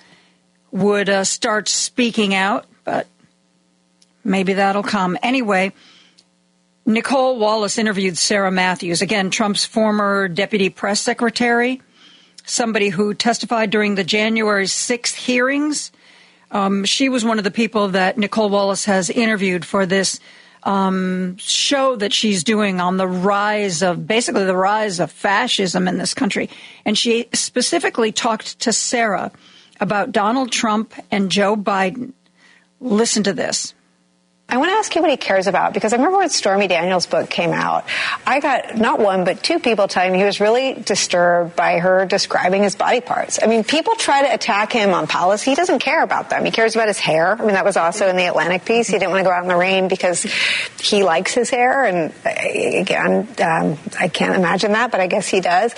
would 0.72 1.08
uh, 1.08 1.24
start 1.24 1.70
speaking 1.70 2.34
out, 2.34 2.66
but 2.84 3.08
maybe 4.24 4.54
that'll 4.54 4.84
come. 4.84 5.18
Anyway, 5.22 5.72
Nicolle 6.88 7.38
Wallace 7.38 7.78
interviewed 7.78 8.18
Sarah 8.18 8.50
Matthews, 8.50 9.02
again, 9.02 9.30
Trump's 9.30 9.66
former 9.66 10.30
deputy 10.30 10.70
press 10.70 11.02
secretary, 11.02 11.82
somebody 12.46 12.88
who 12.88 13.14
testified 13.14 13.72
during 13.72 13.96
the 13.96 14.06
January 14.06 14.68
6th 14.68 15.14
hearings. 15.14 15.92
Um, 16.50 16.86
she 16.86 17.10
was 17.10 17.26
one 17.26 17.40
of 17.40 17.44
the 17.44 17.52
people 17.52 17.90
that 17.90 18.18
Nicolle 18.18 18.50
Wallace 18.50 18.86
has 18.86 19.10
interviewed 19.10 19.66
for 19.66 19.86
this 19.86 20.22
um, 20.64 21.36
show 21.36 21.98
that 21.98 22.14
she's 22.14 22.46
doing 22.46 22.80
on 22.80 22.96
the 22.96 23.08
rise 23.08 23.84
of 23.84 24.08
basically 24.08 24.46
the 24.46 24.56
rise 24.56 25.02
of 25.02 25.12
fascism 25.12 25.90
in 25.90 25.98
this 25.98 26.14
country. 26.14 26.50
And 26.86 26.98
she 26.98 27.28
specifically 27.34 28.14
talked 28.14 28.60
to 28.62 28.72
Sarah 28.72 29.34
about 29.82 30.14
Donald 30.14 30.54
Trump 30.54 30.94
and 31.12 31.30
Joe 31.30 31.58
Biden. 31.58 32.14
Listen 32.80 33.24
to 33.24 33.34
this. 33.34 33.74
I 34.50 34.56
want 34.56 34.70
to 34.70 34.76
ask 34.76 34.96
you 34.96 35.02
what 35.02 35.12
he 35.12 35.18
cares 35.18 35.48
about 35.48 35.74
because 35.74 35.92
I 35.92 35.98
remember 35.98 36.20
when 36.20 36.30
Stormy 36.30 36.70
Daniels' 36.70 37.06
book 37.06 37.30
came 37.30 37.52
out, 37.52 37.84
I 38.26 38.40
got 38.40 38.78
not 38.78 38.98
one 38.98 39.26
but 39.26 39.44
two 39.44 39.60
people 39.60 39.90
telling 39.90 40.14
me 40.14 40.20
he 40.20 40.24
was 40.24 40.40
really 40.40 40.74
disturbed 40.74 41.54
by 41.58 41.80
her 41.80 42.06
describing 42.06 42.64
his 42.64 42.74
body 42.74 43.02
parts. 43.02 43.40
I 43.44 43.48
mean, 43.48 43.66
people 43.66 43.96
try 43.96 44.26
to 44.26 44.34
attack 44.34 44.72
him 44.72 44.94
on 44.94 45.06
policy. 45.06 45.52
He 45.52 45.56
doesn't 45.56 45.80
care 45.80 46.02
about 46.02 46.30
them. 46.30 46.46
He 46.46 46.52
cares 46.52 46.76
about 46.76 46.88
his 46.88 46.98
hair. 46.98 47.34
I 47.34 47.44
mean, 47.44 47.56
that 47.56 47.66
was 47.66 47.76
also 47.76 48.08
in 48.08 48.16
the 48.16 48.26
Atlantic 48.26 48.64
piece. 48.64 48.88
He 48.88 48.94
didn't 48.94 49.10
want 49.10 49.20
to 49.20 49.26
go 49.26 49.32
out 49.32 49.44
in 49.44 49.50
the 49.50 49.58
rain 49.58 49.90
because 49.90 50.24
he 50.80 51.04
likes 51.04 51.34
his 51.34 51.50
hair. 51.50 51.84
And 51.84 52.14
uh, 52.26 52.80
again, 52.80 53.28
um, 53.42 53.78
I 54.00 54.08
can't 54.08 54.36
imagine 54.36 54.72
that, 54.72 54.92
but 54.92 55.02
I 55.02 55.08
guess 55.08 55.28
he 55.28 55.42
does. 55.42 55.76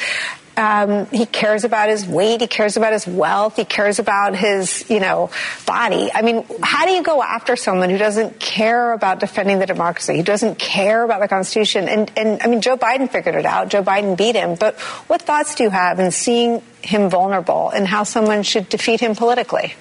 Um, 0.60 1.06
he 1.06 1.26
cares 1.26 1.64
about 1.64 1.88
his 1.88 2.06
weight. 2.06 2.42
He 2.42 2.48
cares 2.48 2.76
about 2.76 2.92
his 2.92 3.08
wealth. 3.08 3.56
He 3.56 3.64
cares 3.64 3.98
about 3.98 4.36
his, 4.36 4.84
you 4.90 5.00
know, 5.00 5.32
body. 5.66 6.12
I 6.14 6.22
mean, 6.22 6.46
how 6.62 6.86
do 6.86 6.92
you 6.92 7.02
go 7.02 7.24
after 7.24 7.56
someone 7.56 7.90
who 7.90 7.98
doesn't 7.98 8.42
care 8.42 8.92
about 8.92 9.22
defending 9.22 9.60
the 9.60 9.66
democracy? 9.66 10.18
Who 10.18 10.24
doesn't 10.24 10.60
care 10.60 11.04
about 11.04 11.22
the 11.22 11.30
Constitution? 11.30 11.88
And, 11.88 12.12
and 12.18 12.42
I 12.42 12.48
mean, 12.48 12.60
Joe 12.60 12.76
Biden 12.76 13.10
figured 13.10 13.36
it 13.36 13.46
out. 13.46 13.70
Joe 13.70 13.84
Biden 13.84 14.18
beat 14.18 14.36
him. 14.36 14.56
But 14.56 14.78
what 15.08 15.22
thoughts 15.22 15.56
do 15.56 15.64
you 15.64 15.70
have 15.70 15.98
in 15.98 16.12
seeing 16.12 16.62
him 16.82 17.10
vulnerable 17.10 17.70
and 17.70 17.88
how 17.88 18.04
someone 18.04 18.44
should 18.44 18.68
defeat 18.68 19.00
him 19.00 19.16
politically? 19.16 19.76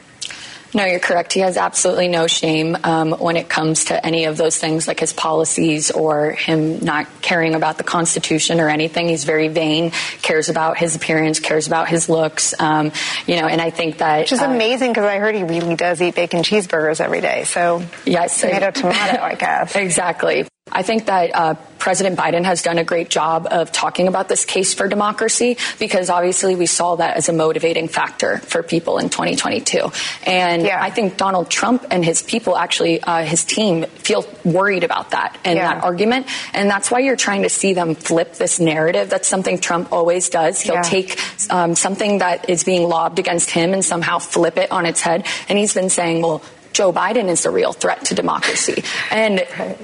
No, 0.75 0.85
you're 0.85 1.01
correct. 1.01 1.33
He 1.33 1.41
has 1.41 1.57
absolutely 1.57 2.09
no 2.09 2.27
shame 2.27 2.77
um, 2.85 3.13
when 3.13 3.37
it 3.37 3.49
comes 3.49 3.87
to 3.87 4.07
any 4.07 4.25
of 4.27 4.37
those 4.37 4.59
things, 4.59 4.87
like 4.87 5.01
his 5.01 5.13
policies 5.13 5.91
or 5.91 6.33
him 6.33 6.81
not 6.81 7.07
caring 7.23 7.55
about 7.55 7.79
the 7.79 7.85
Constitution 7.85 8.61
or 8.61 8.69
anything. 8.69 9.09
He's 9.09 9.25
very 9.25 9.49
vain, 9.49 9.93
cares 10.23 10.49
about 10.49 10.77
his 10.77 10.95
appearance, 10.95 11.41
cares 11.41 11.67
about 11.67 11.89
his 11.89 12.09
looks. 12.09 12.55
Um, 12.61 12.93
you 13.27 13.41
know, 13.41 13.47
and 13.47 13.61
I 13.61 13.71
think 13.71 13.99
that 13.99 14.21
which 14.21 14.33
is 14.33 14.43
uh, 14.43 14.47
amazing 14.47 14.91
because 14.91 15.05
I 15.05 15.19
heard 15.19 15.35
he 15.35 15.43
really 15.43 15.75
does 15.75 16.03
eat 16.03 16.15
bacon 16.15 16.41
cheeseburgers 16.41 17.01
every 17.01 17.21
day. 17.21 17.45
So 17.45 17.83
yes, 18.05 18.41
tomato 18.41 18.71
tomato, 18.71 19.23
I 19.23 19.35
guess. 19.35 19.75
exactly. 19.89 20.47
I 20.71 20.83
think 20.83 21.07
that 21.07 21.35
uh, 21.35 21.55
President 21.79 22.19
Biden 22.19 22.45
has 22.45 22.63
done 22.63 22.79
a 22.79 22.85
great 22.85 23.09
job 23.09 23.47
of 23.51 23.73
talking 23.73 24.09
about 24.09 24.29
this 24.29 24.45
case 24.45 24.75
for 24.75 24.89
democracy 24.89 25.57
because 25.79 26.11
obviously 26.11 26.55
we 26.55 26.67
saw 26.67 26.97
that 26.97 27.17
as 27.17 27.29
a 27.29 27.33
motivating 27.33 27.89
factor 27.89 28.39
for 28.39 28.63
people 28.63 28.99
in 28.99 29.09
2022. 29.09 29.91
And 30.27 30.63
yeah. 30.63 30.83
I 30.83 30.91
think 30.91 31.17
Donald 31.17 31.51
Trump 31.51 31.87
and 31.91 32.05
his 32.05 32.23
people, 32.23 32.57
actually, 32.57 33.01
uh, 33.03 33.25
his 33.25 33.45
team, 33.45 33.85
feel 33.85 34.27
worried 34.45 34.85
about 34.85 35.13
that 35.13 35.39
and 35.45 35.57
yeah. 35.57 35.75
that 35.75 35.85
argument. 35.85 36.27
And 36.53 36.69
that's 36.69 36.91
why 36.91 36.99
you're 37.01 37.17
trying 37.17 37.43
to 37.43 37.49
see 37.49 37.75
them 37.75 37.95
flip 37.95 38.35
this 38.35 38.61
narrative. 38.61 39.09
That's 39.09 39.29
something 39.29 39.59
Trump 39.59 39.93
always 39.93 40.29
does. 40.29 40.61
He'll 40.61 40.75
yeah. 40.75 40.83
take 40.83 41.19
um, 41.51 41.75
something 41.75 42.19
that 42.19 42.51
is 42.51 42.65
being 42.65 42.89
lobbed 42.89 43.19
against 43.19 43.51
him 43.51 43.73
and 43.73 43.85
somehow 43.85 44.19
flip 44.19 44.57
it 44.59 44.71
on 44.73 44.87
its 44.87 45.01
head. 45.01 45.27
And 45.49 45.59
he's 45.59 45.75
been 45.75 45.91
saying, 45.91 46.23
well, 46.23 46.43
Joe 46.73 46.93
Biden 46.93 47.29
is 47.29 47.43
the 47.43 47.51
real 47.51 47.73
threat 47.73 48.05
to 48.07 48.15
democracy. 48.15 48.85
And 49.11 49.41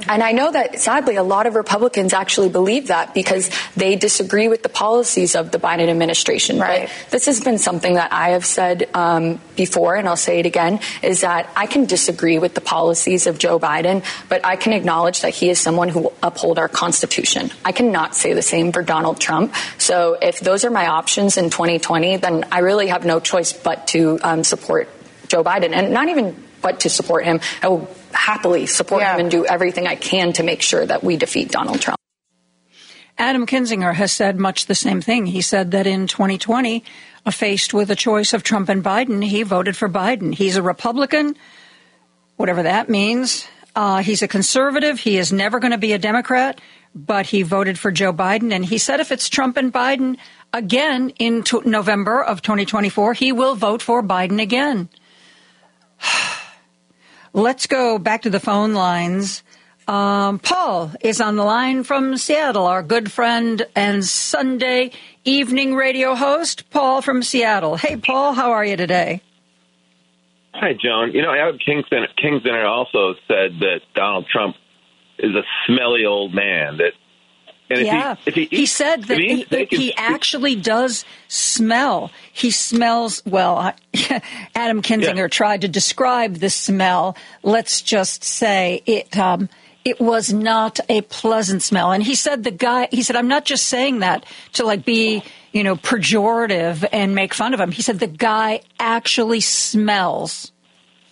and 0.09 0.22
I 0.22 0.32
know 0.32 0.53
that 0.53 0.80
sadly 0.80 1.16
a 1.16 1.22
lot 1.22 1.47
of 1.47 1.55
Republicans 1.55 2.12
actually 2.12 2.49
believe 2.49 2.89
that 2.89 3.14
because 3.14 3.51
they 3.76 3.97
disagree 3.97 4.49
with 4.49 4.62
the 4.62 4.68
policies 4.68 5.35
of 5.35 5.51
the 5.51 5.59
Biden 5.59 5.89
administration. 5.89 6.59
Right. 6.59 6.89
But 6.89 7.11
this 7.11 7.26
has 7.26 7.41
been 7.41 7.59
something 7.59 7.95
that 7.95 8.12
I 8.12 8.30
have 8.30 8.45
said 8.45 8.89
um, 8.95 9.41
before, 9.57 9.97
and 9.97 10.09
I'll 10.09 10.16
say 10.16 10.39
it 10.39 10.47
again, 10.47 10.80
is 11.03 11.22
that 11.22 11.51
I 11.57 11.66
can 11.66 11.87
disagree 11.87 12.39
with 12.39 12.55
the 12.55 12.61
policies 12.61 13.26
of 13.26 13.39
Joe 13.39 13.59
Biden, 13.59 14.05
but 14.28 14.45
I 14.45 14.57
can 14.57 14.72
acknowledge 14.72 15.22
that 15.22 15.35
he 15.35 15.51
is 15.51 15.59
someone 15.59 15.89
who 15.89 16.01
will 16.01 16.16
uphold 16.22 16.59
our 16.59 16.68
Constitution. 16.68 17.51
I 17.64 17.72
cannot 17.72 18.14
say 18.14 18.35
the 18.35 18.43
same 18.43 18.72
for 18.72 18.82
Donald 18.82 19.20
Trump. 19.20 19.55
So 19.78 20.16
if 20.20 20.41
those 20.41 20.64
are 20.64 20.70
my 20.70 20.87
options 20.87 21.37
in 21.37 21.51
2020, 21.51 22.18
then 22.18 22.45
I 22.53 22.61
really 22.61 22.89
have 22.89 23.05
no 23.05 23.20
choice 23.20 23.53
but 23.53 23.89
to 23.89 24.18
um, 24.22 24.45
support 24.45 24.89
Joe 25.28 25.43
Biden, 25.43 25.72
and 25.72 25.93
not 25.93 26.09
even 26.09 26.44
but 26.65 26.81
to 26.81 26.89
support 26.89 27.27
him. 27.27 27.41
I 27.62 27.69
will 27.69 27.89
happily 28.12 28.65
support 28.65 29.03
yeah. 29.03 29.15
him 29.15 29.21
and 29.21 29.31
do 29.31 29.45
everything 29.45 29.87
I 29.87 29.97
can 29.97 30.33
to 30.33 30.43
make 30.43 30.62
sure 30.62 30.85
that 30.85 31.05
we 31.05 31.19
defeat 31.19 31.53
Donald 31.53 31.81
Trump. 31.81 32.01
Adam 33.19 33.47
Kinzinger 33.47 33.95
has 33.95 34.11
said 34.11 34.41
much 34.41 34.67
the 34.67 34.75
same 34.75 35.03
thing. 35.03 35.27
He 35.27 35.43
said 35.43 35.73
that 35.73 35.87
in 35.87 36.07
2020, 36.09 36.83
uh, 37.27 37.31
faced 37.31 37.75
with 37.75 37.91
a 37.91 37.95
choice 37.95 38.33
of 38.33 38.43
Trump 38.43 38.71
and 38.71 38.83
Biden, 38.83 39.23
he 39.23 39.43
voted 39.43 39.77
for 39.77 39.89
Biden. 39.89 40.35
He's 40.35 40.57
a 40.57 40.62
Republican, 40.62 41.37
whatever 42.37 42.62
that 42.62 42.89
means. 42.89 43.47
Uh, 43.77 44.03
he's 44.03 44.23
a 44.23 44.29
conservative. 44.29 44.99
He 44.99 45.19
is 45.19 45.33
never 45.33 45.61
going 45.61 45.73
to 45.73 45.79
be 45.79 45.93
a 45.93 45.99
Democrat, 45.99 46.61
but 46.95 47.27
he 47.27 47.43
voted 47.43 47.79
for 47.79 47.93
Joe 47.93 48.12
Biden. 48.12 48.53
And 48.53 48.65
he 48.65 48.79
said 48.79 49.01
if 49.01 49.12
it's 49.12 49.29
Trump 49.29 49.59
and 49.59 49.73
Biden 49.73 50.17
again 50.53 51.11
in 51.19 51.43
t- 51.43 51.61
November 51.65 52.25
of 52.25 52.41
2024, 52.41 53.12
he 53.12 53.33
will 53.33 53.55
vote 53.55 53.83
for 53.83 54.03
Biden 54.03 54.41
again. 54.41 54.89
Let's 57.37 57.66
go 57.66 57.99
back 57.99 58.22
to 58.22 58.30
the 58.30 58.39
phone 58.39 58.74
lines. 58.74 59.43
Um, 59.89 60.39
Paul 60.39 60.93
is 61.01 61.20
on 61.20 61.35
the 61.35 61.43
line 61.43 61.82
from 61.82 62.16
Seattle, 62.16 62.64
our 62.64 62.80
good 62.80 63.11
friend 63.11 63.66
and 63.74 64.05
Sunday 64.05 64.93
evening 65.24 65.74
radio 65.74 66.14
host, 66.14 66.70
Paul 66.70 67.03
from 67.03 67.24
Seattle. 67.24 67.76
Hey, 67.76 67.97
Paul, 67.97 68.35
how 68.35 68.53
are 68.53 68.64
you 68.64 68.76
today? 68.76 69.20
Hi, 70.55 70.74
Joan. 70.80 71.11
You 71.11 71.22
know, 71.22 71.35
Adam 71.35 71.59
Kingston, 71.59 72.07
Kingston 72.22 72.55
also 72.55 73.14
said 73.26 73.59
that 73.59 73.80
Donald 73.97 74.26
Trump 74.30 74.55
is 75.18 75.35
a 75.35 75.43
smelly 75.66 76.05
old 76.07 76.32
man. 76.32 76.76
That 76.76 76.93
and 77.79 77.87
yeah, 77.87 78.14
he, 78.25 78.31
he, 78.31 78.45
he, 78.45 78.66
said 78.66 79.05
that 79.05 79.18
he, 79.18 79.43
he, 79.43 79.64
he, 79.70 79.95
actually 79.95 80.57
does 80.57 81.05
smell. 81.29 82.11
He 82.33 82.51
smells 82.51 83.22
well. 83.27 83.75
Adam 84.55 84.83
Kinzinger 84.83 85.16
yeah. 85.16 85.29
tried 85.29 85.62
to 85.62 85.68
describe 85.68 86.37
the 86.37 86.51
smell. 86.51 87.16
Let's 87.43 87.83
just 87.83 88.25
say 88.25 88.83
it. 88.87 89.16
Um, 89.16 89.49
it 89.85 90.01
was 90.01 90.33
not 90.33 90.81
a 90.89 91.03
pleasant 91.03 91.62
smell, 91.62 91.93
and 91.93 92.03
he 92.03 92.14
said 92.14 92.43
the 92.43 92.51
guy. 92.51 92.89
He 92.91 93.03
said, 93.03 93.16
"I'm 93.16 93.29
not 93.29 93.45
just 93.45 93.66
saying 93.66 93.99
that 94.01 94.25
to 94.55 94.64
like 94.64 94.85
be, 94.85 95.22
you 95.53 95.62
know, 95.62 95.77
pejorative 95.77 96.87
and 96.91 97.14
make 97.14 97.35
fun 97.35 97.53
of 97.53 97.61
him." 97.61 97.70
He 97.70 97.83
said 97.83 98.01
the 98.01 98.07
guy 98.07 98.61
actually 98.79 99.41
smells. 99.41 100.53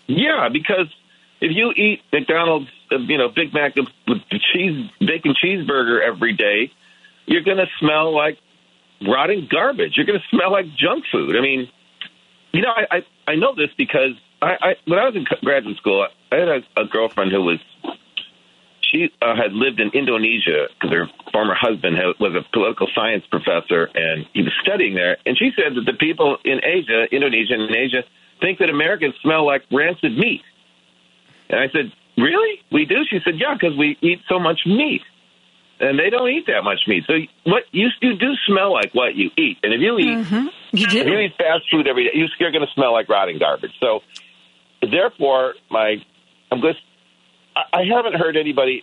Yeah, 0.07 0.49
because 0.51 0.87
if 1.43 1.51
you 1.51 1.73
eat 1.73 2.01
McDonald's 2.13 2.71
you 2.91 3.19
know 3.19 3.29
Big 3.29 3.53
Mac 3.53 3.75
with 3.75 4.19
cheese 4.55 4.89
bacon 5.01 5.35
cheeseburger 5.35 6.01
every 6.01 6.35
day, 6.35 6.71
you're 7.27 7.43
going 7.43 7.59
to 7.59 7.67
smell 7.81 8.15
like 8.15 8.39
rotting 9.07 9.49
garbage. 9.51 9.95
You're 9.97 10.07
going 10.07 10.21
to 10.21 10.37
smell 10.37 10.53
like 10.53 10.67
junk 10.79 11.05
food. 11.11 11.37
I 11.37 11.41
mean, 11.41 11.69
you 12.53 12.63
know, 12.63 12.71
I 12.71 12.97
I, 12.97 13.33
I 13.33 13.35
know 13.35 13.55
this 13.57 13.71
because 13.77 14.13
I, 14.41 14.55
I 14.61 14.75
when 14.87 15.01
I 15.01 15.05
was 15.05 15.17
in 15.17 15.27
graduate 15.43 15.77
school, 15.79 16.07
I 16.31 16.37
had 16.37 16.49
a, 16.49 16.61
a 16.81 16.85
girlfriend 16.87 17.33
who 17.33 17.43
was 17.43 17.59
she 18.81 19.11
uh, 19.21 19.35
had 19.35 19.53
lived 19.53 19.81
in 19.81 19.91
Indonesia 19.95 20.69
because 20.75 20.95
her 20.95 21.07
former 21.33 21.57
husband 21.59 21.97
had, 21.97 22.15
was 22.21 22.37
a 22.37 22.45
political 22.53 22.87
science 22.95 23.25
professor 23.31 23.89
and 23.95 24.27
he 24.33 24.43
was 24.43 24.53
studying 24.63 24.95
there. 24.95 25.17
And 25.27 25.37
she 25.37 25.51
said 25.57 25.75
that 25.75 25.91
the 25.91 25.97
people 25.97 26.37
in 26.45 26.61
Asia, 26.63 27.07
Indonesia 27.11 27.55
and 27.55 27.75
Asia, 27.75 28.05
think 28.41 28.59
that 28.59 28.69
Americans 28.69 29.15
smell 29.23 29.47
like 29.47 29.63
rancid 29.73 30.17
meat. 30.19 30.43
And 31.53 31.61
I 31.61 31.69
said, 31.69 31.93
Really? 32.17 32.61
We 32.71 32.85
do? 32.85 33.05
She 33.09 33.21
said, 33.25 33.35
Yeah, 33.39 33.55
because 33.55 33.77
we 33.77 33.97
eat 34.01 34.21
so 34.29 34.39
much 34.39 34.61
meat. 34.67 35.03
And 35.81 35.99
they 35.99 36.11
don't 36.11 36.29
eat 36.29 36.47
that 36.47 36.63
much 36.63 36.81
meat. 36.87 37.05
So 37.07 37.15
what 37.45 37.65
you, 37.73 37.89
you 38.01 38.17
do 38.17 38.35
smell 38.47 38.73
like 38.73 38.95
what 38.95 39.15
you 39.17 39.31
eat. 39.37 39.59
And 39.63 39.75
if 39.75 39.81
you 39.81 39.99
eat 39.99 40.19
mm-hmm. 40.19 40.47
you, 40.73 40.87
if 40.87 41.07
you 41.07 41.19
eat 41.19 41.33
fast 41.37 41.65
food 41.71 41.89
every 41.89 42.05
day, 42.05 42.11
you're 42.15 42.53
going 42.53 42.67
to 42.67 42.73
smell 42.73 42.93
like 42.93 43.09
rotting 43.09 43.39
garbage. 43.39 43.73
So 43.81 44.01
therefore, 44.81 45.55
my 45.71 45.97
I'm 46.51 46.61
just 46.61 46.79
I 47.57 47.85
haven't 47.85 48.15
heard 48.15 48.37
anybody 48.37 48.83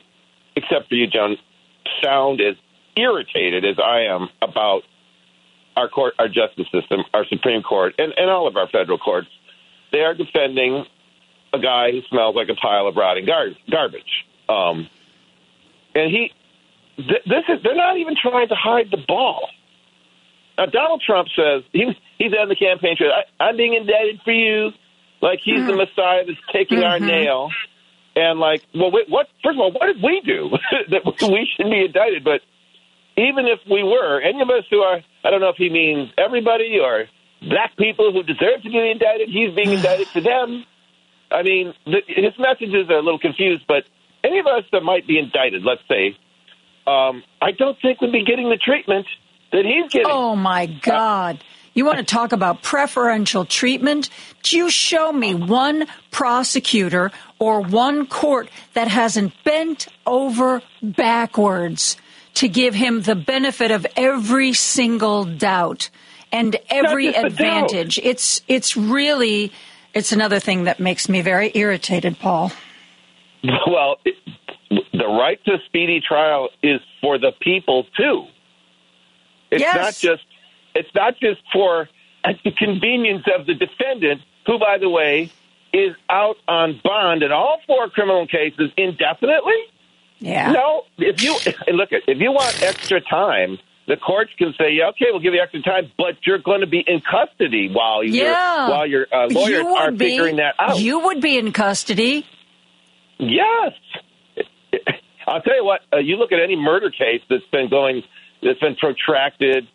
except 0.55 0.89
for 0.89 0.95
you, 0.95 1.07
Joan, 1.07 1.37
sound 2.03 2.41
as 2.41 2.55
irritated 2.97 3.65
as 3.65 3.77
I 3.79 4.01
am 4.13 4.29
about 4.41 4.81
our 5.77 5.87
court, 5.87 6.15
our 6.19 6.27
justice 6.27 6.67
system, 6.71 7.01
our 7.13 7.25
Supreme 7.25 7.61
Court, 7.61 7.95
and, 7.97 8.13
and 8.17 8.29
all 8.29 8.47
of 8.47 8.57
our 8.57 8.67
federal 8.67 8.97
courts. 8.97 9.29
They 9.91 9.99
are 9.99 10.13
defending 10.13 10.85
a 11.53 11.59
guy 11.59 11.91
who 11.91 12.01
smells 12.09 12.35
like 12.35 12.49
a 12.49 12.55
pile 12.55 12.87
of 12.87 12.95
rotting 12.95 13.25
gar- 13.25 13.55
garbage. 13.69 14.25
Um, 14.47 14.87
and 15.95 16.11
he, 16.11 16.31
th- 16.97 17.23
this 17.25 17.43
is 17.49 17.63
they're 17.63 17.75
not 17.75 17.97
even 17.97 18.15
trying 18.21 18.47
to 18.49 18.55
hide 18.55 18.89
the 18.91 19.03
ball. 19.07 19.49
Now 20.57 20.65
Donald 20.67 21.01
Trump 21.05 21.29
says 21.35 21.63
he 21.71 21.91
he's 22.17 22.33
on 22.33 22.49
the 22.49 22.55
campaign 22.55 22.97
trail. 22.97 23.11
I, 23.13 23.43
I'm 23.43 23.57
being 23.57 23.73
indicted 23.73 24.21
for 24.23 24.31
you, 24.33 24.71
like 25.21 25.39
he's 25.43 25.65
the 25.65 25.75
Messiah 25.75 26.25
that's 26.25 26.39
taking 26.53 26.83
our 26.83 26.99
Mhm. 26.99 27.07
nail. 27.07 27.49
And 28.15 28.39
like, 28.39 28.63
well, 28.75 28.91
wait, 28.91 29.07
what? 29.09 29.27
First 29.43 29.55
of 29.55 29.61
all, 29.61 29.71
what 29.71 29.85
did 29.87 30.03
we 30.03 30.21
do 30.25 30.49
that 30.89 31.05
we 31.05 31.47
should 31.55 31.69
be 31.69 31.85
indicted? 31.85 32.23
But 32.23 32.41
even 33.15 33.45
if 33.47 33.59
we 33.69 33.83
were, 33.83 34.19
any 34.19 34.41
of 34.41 34.49
us 34.49 34.65
who 34.69 34.79
are, 34.79 34.99
I 35.23 35.29
don't 35.29 35.39
know 35.39 35.49
if 35.49 35.55
he 35.57 35.69
means 35.69 36.09
everybody 36.17 36.79
or 36.81 37.05
black 37.41 37.77
people 37.77 38.11
who 38.11 38.23
deserve 38.23 38.63
to 38.63 38.69
be 38.69 38.91
indicted, 38.91 39.29
he's 39.29 39.53
being 39.55 39.71
indicted 39.77 40.07
for 40.09 40.19
them. 40.21 40.65
I 41.31 41.43
mean, 41.43 41.73
the, 41.85 42.01
his 42.07 42.33
messages 42.37 42.89
are 42.89 42.97
a 42.97 43.01
little 43.01 43.19
confused, 43.19 43.65
but 43.67 43.83
any 44.23 44.39
of 44.39 44.47
us 44.47 44.63
that 44.71 44.81
might 44.81 45.07
be 45.07 45.17
indicted, 45.19 45.63
let's 45.63 45.81
say, 45.87 46.17
um, 46.87 47.23
I 47.41 47.51
don't 47.51 47.77
think 47.81 48.01
would 48.01 48.11
be 48.11 48.25
getting 48.25 48.49
the 48.49 48.57
treatment 48.57 49.05
that 49.51 49.65
he's 49.65 49.91
getting. 49.91 50.09
Oh 50.09 50.35
my 50.35 50.65
God. 50.65 51.43
You 51.73 51.85
want 51.85 51.99
to 51.99 52.03
talk 52.03 52.31
about 52.31 52.63
preferential 52.63 53.45
treatment? 53.45 54.09
Do 54.43 54.57
you 54.57 54.69
show 54.69 55.13
me 55.13 55.33
one 55.35 55.85
prosecutor 56.11 57.11
or 57.37 57.61
one 57.61 58.07
court 58.07 58.49
that 58.73 58.87
hasn't 58.87 59.33
bent 59.43 59.87
over 60.05 60.61
backwards 60.81 61.95
to 62.35 62.49
give 62.49 62.73
him 62.73 63.01
the 63.01 63.15
benefit 63.15 63.71
of 63.71 63.85
every 63.95 64.53
single 64.53 65.25
doubt 65.25 65.89
and 66.31 66.57
every 66.69 67.11
doubt. 67.11 67.25
advantage? 67.25 67.99
It's 67.99 68.41
it's 68.47 68.75
really 68.75 69.51
it's 69.93 70.11
another 70.11 70.39
thing 70.39 70.65
that 70.65 70.79
makes 70.79 71.09
me 71.09 71.21
very 71.21 71.51
irritated, 71.53 72.19
Paul. 72.19 72.51
Well, 73.43 73.97
it, 74.05 74.15
the 74.93 75.07
right 75.07 75.39
to 75.45 75.57
speedy 75.65 76.01
trial 76.05 76.49
is 76.61 76.81
for 77.01 77.17
the 77.17 77.31
people 77.39 77.85
too. 77.97 78.25
It's 79.51 79.61
Yes. 79.61 79.75
not 79.75 79.95
just 79.95 80.23
it's 80.75 80.89
not 80.93 81.17
just 81.19 81.41
for 81.51 81.89
at 82.23 82.35
the 82.43 82.51
convenience 82.51 83.25
of 83.37 83.45
the 83.47 83.55
defendant, 83.55 84.21
who, 84.45 84.59
by 84.59 84.77
the 84.77 84.89
way, 84.89 85.31
is 85.73 85.95
out 86.09 86.35
on 86.47 86.79
bond 86.83 87.23
in 87.23 87.31
all 87.31 87.59
four 87.65 87.89
criminal 87.89 88.27
cases 88.27 88.71
indefinitely. 88.77 89.59
Yeah. 90.19 90.51
No, 90.51 90.83
if 90.97 91.23
you 91.23 91.33
look 91.73 91.93
at 91.93 92.01
if 92.07 92.19
you 92.19 92.31
want 92.31 92.61
extra 92.61 92.99
time, 93.01 93.57
the 93.89 93.97
courts 93.97 94.29
can 94.37 94.53
say, 94.55 94.73
"Yeah, 94.73 94.89
okay, 94.89 95.07
we'll 95.09 95.19
give 95.19 95.33
you 95.33 95.41
extra 95.41 95.63
time, 95.63 95.91
but 95.97 96.15
you're 96.25 96.37
going 96.37 96.61
to 96.61 96.67
be 96.67 96.83
in 96.85 97.01
custody 97.01 97.69
while 97.73 98.03
you're 98.03 98.31
while 98.69 98.87
your 98.87 99.07
uh, 99.11 99.27
lawyers 99.29 99.63
you 99.63 99.67
are 99.75 99.91
be, 99.91 99.97
figuring 99.97 100.35
that 100.35 100.53
out." 100.59 100.79
You 100.79 100.99
would 100.99 101.19
be 101.21 101.37
in 101.39 101.51
custody. 101.51 102.25
Yes. 103.17 103.73
I'll 105.27 105.41
tell 105.41 105.55
you 105.55 105.65
what, 105.65 105.81
uh, 105.91 105.97
you 105.97 106.15
look 106.17 106.31
at 106.31 106.39
any 106.39 106.55
murder 106.55 106.89
case 106.91 107.21
that's 107.29 107.45
been 107.51 107.69
going, 107.69 108.03
that's 108.41 108.59
been 108.59 108.75
protracted. 108.75 109.67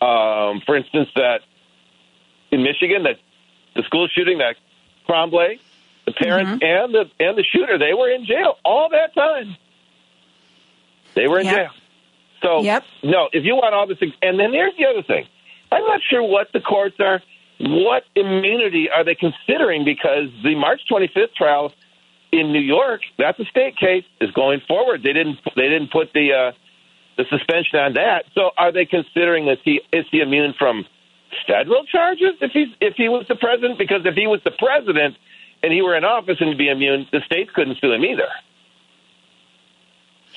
Um, 0.00 0.62
for 0.66 0.76
instance, 0.76 1.08
that 1.14 1.40
in 2.50 2.62
Michigan, 2.62 3.04
that 3.04 3.16
the 3.76 3.82
school 3.84 4.08
shooting, 4.08 4.38
that 4.38 4.56
Crumbley, 5.08 5.60
the 6.06 6.12
parents 6.12 6.62
and 6.62 6.92
the 6.92 7.04
and 7.20 7.38
the 7.38 7.44
shooter, 7.44 7.78
they 7.78 7.94
were 7.94 8.10
in 8.10 8.26
jail 8.26 8.58
all 8.64 8.88
that 8.90 9.14
time. 9.14 9.56
They 11.14 11.28
were 11.28 11.38
in 11.38 11.46
Yep. 11.46 11.56
jail. 11.56 11.70
So 12.42 12.62
yep. 12.62 12.84
no, 13.02 13.28
if 13.32 13.44
you 13.44 13.54
want 13.54 13.74
all 13.74 13.86
this, 13.86 13.98
and 14.00 14.40
then 14.40 14.52
there's 14.52 14.72
the 14.78 14.86
other 14.86 15.02
thing. 15.02 15.26
I'm 15.72 15.84
not 15.84 16.00
sure 16.08 16.22
what 16.22 16.48
the 16.52 16.60
courts 16.60 16.96
are. 16.98 17.22
What 17.60 18.04
immunity 18.16 18.88
are 18.90 19.04
they 19.04 19.14
considering? 19.14 19.84
Because 19.84 20.28
the 20.42 20.54
March 20.54 20.80
25th 20.90 21.34
trial 21.36 21.72
in 22.32 22.52
New 22.52 22.60
York, 22.60 23.02
that's 23.18 23.38
a 23.38 23.44
state 23.44 23.76
case, 23.76 24.04
is 24.20 24.30
going 24.30 24.60
forward. 24.66 25.02
They 25.02 25.12
didn't 25.12 25.38
they 25.56 25.68
didn't 25.68 25.92
put 25.92 26.12
the 26.12 26.32
uh, 26.32 26.52
the 27.16 27.24
suspension 27.28 27.78
on 27.78 27.94
that. 27.94 28.24
So 28.34 28.50
are 28.56 28.72
they 28.72 28.86
considering 28.86 29.48
is 29.48 29.58
he 29.64 29.80
is 29.92 30.06
he 30.10 30.20
immune 30.20 30.54
from 30.58 30.86
federal 31.46 31.84
charges 31.84 32.34
if 32.40 32.52
he's 32.52 32.68
if 32.80 32.94
he 32.96 33.08
was 33.08 33.26
the 33.28 33.36
president? 33.36 33.78
Because 33.78 34.02
if 34.04 34.14
he 34.14 34.26
was 34.26 34.40
the 34.44 34.52
president 34.52 35.16
and 35.62 35.72
he 35.72 35.82
were 35.82 35.96
in 35.96 36.04
office 36.04 36.38
and 36.40 36.56
be 36.56 36.68
immune, 36.68 37.06
the 37.12 37.20
states 37.26 37.50
couldn't 37.54 37.78
sue 37.80 37.92
him 37.92 38.04
either. 38.04 38.28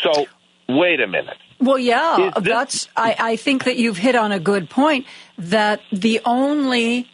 So 0.01 0.25
wait 0.67 0.99
a 0.99 1.07
minute. 1.07 1.37
Well, 1.63 1.79
yeah, 1.79 2.31
that's. 2.41 2.87
I, 2.95 3.15
I 3.17 3.35
think 3.37 3.63
that 3.65 3.77
you've 3.77 3.97
hit 3.97 4.15
on 4.15 4.31
a 4.31 4.39
good 4.39 4.69
point. 4.69 5.05
That 5.37 5.81
the 5.91 6.19
only 6.25 7.07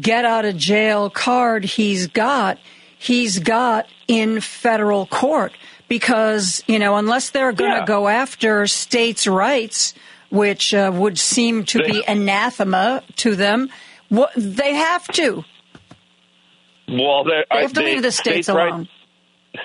get 0.00 0.24
out 0.24 0.44
of 0.44 0.56
jail 0.56 1.10
card 1.10 1.64
he's 1.64 2.06
got, 2.06 2.58
he's 2.98 3.38
got 3.40 3.86
in 4.08 4.40
federal 4.40 5.06
court 5.06 5.52
because 5.88 6.62
you 6.66 6.78
know 6.78 6.96
unless 6.96 7.30
they're 7.30 7.52
going 7.52 7.72
to 7.72 7.78
Yeah. 7.78 7.84
go 7.86 8.06
after 8.08 8.66
states' 8.68 9.26
rights, 9.26 9.94
which 10.30 10.72
uh, 10.72 10.90
would 10.94 11.18
seem 11.18 11.64
to 11.66 11.78
be 11.82 12.04
anathema 12.06 13.02
to 13.16 13.34
them, 13.34 13.70
what, 14.08 14.30
they 14.36 14.74
have 14.74 15.06
to. 15.08 15.44
Well, 16.88 17.24
They 17.24 17.42
have 17.50 17.72
to 17.72 17.80
leave 17.82 18.02
the 18.02 18.12
states 18.12 18.48
rights- 18.48 18.70
alone. 18.72 18.88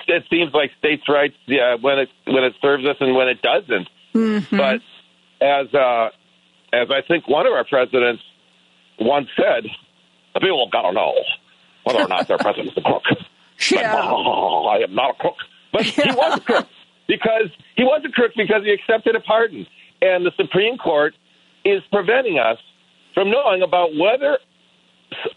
It 0.08 0.24
seems 0.30 0.52
like 0.54 0.70
states' 0.78 1.08
rights, 1.08 1.34
yeah, 1.46 1.76
when 1.80 1.98
it 2.00 2.08
when 2.26 2.44
it 2.44 2.54
serves 2.62 2.84
us 2.86 2.96
and 3.00 3.14
when 3.14 3.28
it 3.28 3.40
doesn't. 3.42 3.88
Mhm. 4.14 4.56
But 4.56 4.80
as 5.44 5.72
uh, 5.74 6.10
as 6.72 6.88
I 6.90 7.02
think 7.06 7.28
one 7.28 7.46
of 7.46 7.52
our 7.52 7.64
presidents 7.64 8.22
once 8.98 9.28
said, 9.36 9.64
the 10.34 10.40
people 10.40 10.68
got 10.70 10.82
to 10.82 10.92
know 10.92 11.14
whether 11.84 12.00
or 12.00 12.08
not 12.08 12.28
their 12.28 12.38
president's 12.38 12.76
a 12.76 12.82
crook. 12.82 13.04
Yeah. 13.70 13.94
Oh, 14.10 14.66
I 14.66 14.78
am 14.78 14.92
not 14.94 15.10
a 15.10 15.14
crook. 15.14 15.36
But 15.72 15.82
he 15.84 16.02
was 16.10 16.38
a 16.38 16.40
crook 16.40 16.66
because 17.06 17.48
he 17.76 17.84
was 17.84 18.02
a 18.04 18.08
crook 18.10 18.32
because 18.36 18.64
he 18.64 18.72
accepted 18.72 19.14
a 19.14 19.20
pardon, 19.20 19.66
and 20.00 20.26
the 20.26 20.32
Supreme 20.36 20.78
Court 20.78 21.14
is 21.64 21.80
preventing 21.92 22.40
us 22.40 22.58
from 23.14 23.30
knowing 23.30 23.62
about 23.62 23.90
whether 23.94 24.38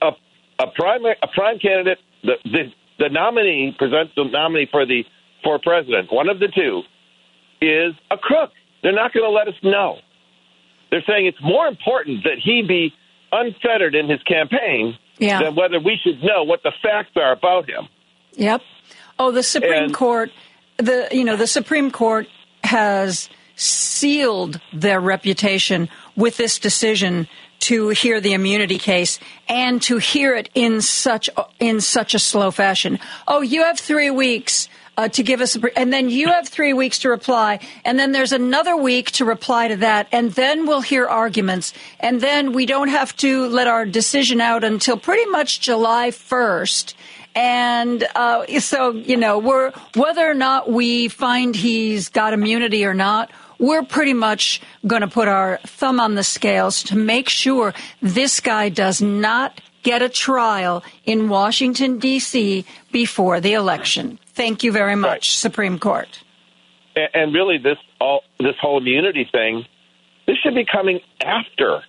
a, 0.02 0.12
a 0.58 0.68
prime 0.74 1.06
a 1.06 1.28
prime 1.36 1.60
candidate, 1.60 2.00
the, 2.24 2.34
the 2.46 2.72
the 2.98 3.10
nominee 3.10 3.76
presents 3.78 4.14
the 4.16 4.24
nominee 4.24 4.68
for 4.72 4.88
the 4.88 5.04
for 5.44 5.60
president, 5.60 6.12
one 6.12 6.28
of 6.30 6.40
the 6.40 6.48
two, 6.48 6.82
is 7.62 7.94
a 8.10 8.18
crook. 8.18 8.52
They're 8.86 8.94
not 8.94 9.14
going 9.14 9.24
to 9.26 9.32
let 9.32 9.48
us 9.48 9.56
know. 9.64 9.98
They're 10.92 11.02
saying 11.08 11.26
it's 11.26 11.42
more 11.42 11.66
important 11.66 12.24
that 12.26 12.38
he 12.40 12.62
be 12.62 12.94
unfettered 13.32 13.96
in 13.96 14.08
his 14.08 14.22
campaign 14.24 14.96
Yeah. 15.18 15.42
than 15.42 15.56
whether 15.56 15.80
we 15.80 15.98
should 16.04 16.22
know 16.24 16.44
what 16.44 16.62
the 16.62 16.72
facts 16.84 17.10
are 17.16 17.32
about 17.32 17.68
him. 17.68 17.88
Yep. 18.36 18.62
Oh, 19.18 19.32
the 19.32 19.42
Supreme 19.42 19.86
And- 19.86 19.94
Court, 19.94 20.32
the 20.78 21.08
you 21.12 21.24
know 21.24 21.36
the 21.36 21.48
Supreme 21.48 21.90
Court 21.90 22.28
has 22.64 23.28
sealed 23.56 24.60
their 24.72 25.00
reputation 25.00 25.90
with 26.16 26.38
this 26.38 26.60
decision 26.60 27.28
to 27.62 27.90
hear 27.90 28.22
the 28.22 28.34
immunity 28.34 28.78
case 28.78 29.20
and 29.50 29.82
to 29.82 29.98
hear 29.98 30.36
it 30.36 30.50
in 30.54 30.80
such 30.82 31.28
in 31.60 31.82
such 31.82 32.14
a 32.14 32.20
slow 32.20 32.52
fashion. 32.52 33.00
Oh, 33.28 33.42
you 33.42 33.64
have 33.64 33.80
three 33.80 34.12
weeks. 34.12 34.70
Uh, 34.98 35.10
to 35.10 35.24
give 35.24 35.42
us, 35.42 35.58
a, 35.58 35.78
and 35.78 35.92
then 35.92 36.10
you 36.10 36.30
have 36.30 36.48
three 36.48 36.72
weeks 36.72 37.00
to 37.00 37.10
reply, 37.10 37.60
and 37.84 38.00
then 38.00 38.14
there's 38.14 38.32
another 38.32 38.78
week 38.78 39.12
to 39.12 39.26
reply 39.26 39.68
to 39.68 39.76
that, 39.76 40.08
and 40.14 40.32
then 40.32 40.66
we'll 40.66 40.80
hear 40.80 41.06
arguments, 41.06 41.74
and 42.00 42.22
then 42.22 42.54
we 42.54 42.66
don't 42.66 42.88
have 42.88 43.14
to 43.18 43.48
let 43.48 43.68
our 43.68 43.86
decision 43.86 44.40
out 44.40 44.64
until 44.64 44.96
pretty 44.96 45.26
much 45.26 45.60
July 45.60 46.12
1st. 46.12 46.94
And 47.36 48.08
uh, 48.16 48.60
so, 48.62 48.92
you 48.92 49.18
know, 49.18 49.40
we're 49.40 49.74
whether 49.96 50.26
or 50.26 50.34
not 50.34 50.72
we 50.72 51.10
find 51.10 51.54
he's 51.54 52.08
got 52.08 52.32
immunity 52.32 52.86
or 52.86 52.94
not, 52.94 53.30
we're 53.60 53.84
pretty 53.84 54.14
much 54.14 54.62
going 54.88 55.02
to 55.02 55.08
put 55.08 55.28
our 55.28 55.60
thumb 55.66 56.00
on 56.00 56.16
the 56.16 56.24
scales 56.24 56.84
to 56.84 56.96
make 56.96 57.30
sure 57.30 57.74
this 58.02 58.40
guy 58.40 58.70
does 58.70 59.02
not 59.02 59.60
get 59.86 60.02
a 60.02 60.10
trial 60.10 60.84
in 61.06 61.30
Washington 61.30 62.00
D.C. 62.00 62.66
before 62.92 63.40
the 63.40 63.54
election. 63.54 64.20
Thank 64.34 64.64
you 64.64 64.74
very 64.74 64.98
much, 64.98 65.38
Supreme 65.38 65.80
Court. 65.80 66.22
And, 66.96 67.10
and 67.14 67.34
really, 67.34 67.58
this 67.58 67.78
all 68.02 68.24
this 68.40 68.56
whole 68.60 68.80
immunity 68.80 69.30
thing, 69.32 69.64
this 70.28 70.36
should 70.44 70.56
be 70.56 70.66
coming 70.66 71.00
after 71.22 71.82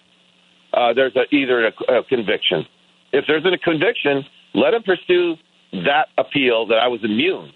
uh, 0.73 0.93
there's 0.93 1.17
a, 1.17 1.35
either 1.35 1.67
a, 1.67 1.99
a 1.99 2.05
conviction. 2.05 2.67
If 3.13 3.25
there's 3.27 3.45
a 3.45 3.59
conviction, 3.59 4.25
let 4.55 4.75
him 4.75 4.83
pursue 4.83 5.37
that 5.73 6.09
appeal 6.19 6.67
that 6.67 6.79
I 6.79 6.89
was 6.89 7.01
immune, 7.03 7.51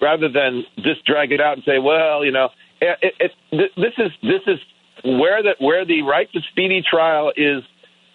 rather 0.00 0.28
than 0.28 0.64
just 0.76 1.04
drag 1.06 1.32
it 1.32 1.40
out 1.40 1.54
and 1.54 1.64
say, 1.64 1.78
well, 1.78 2.24
you 2.24 2.30
know, 2.30 2.50
it, 2.80 3.14
it, 3.18 3.32
it, 3.50 3.70
this 3.76 3.94
is 3.96 4.12
this 4.22 4.42
is 4.46 4.58
where 5.02 5.42
the 5.42 5.54
where 5.58 5.84
the 5.86 6.02
right 6.02 6.30
to 6.32 6.40
speedy 6.52 6.82
trial 6.88 7.32
is 7.36 7.62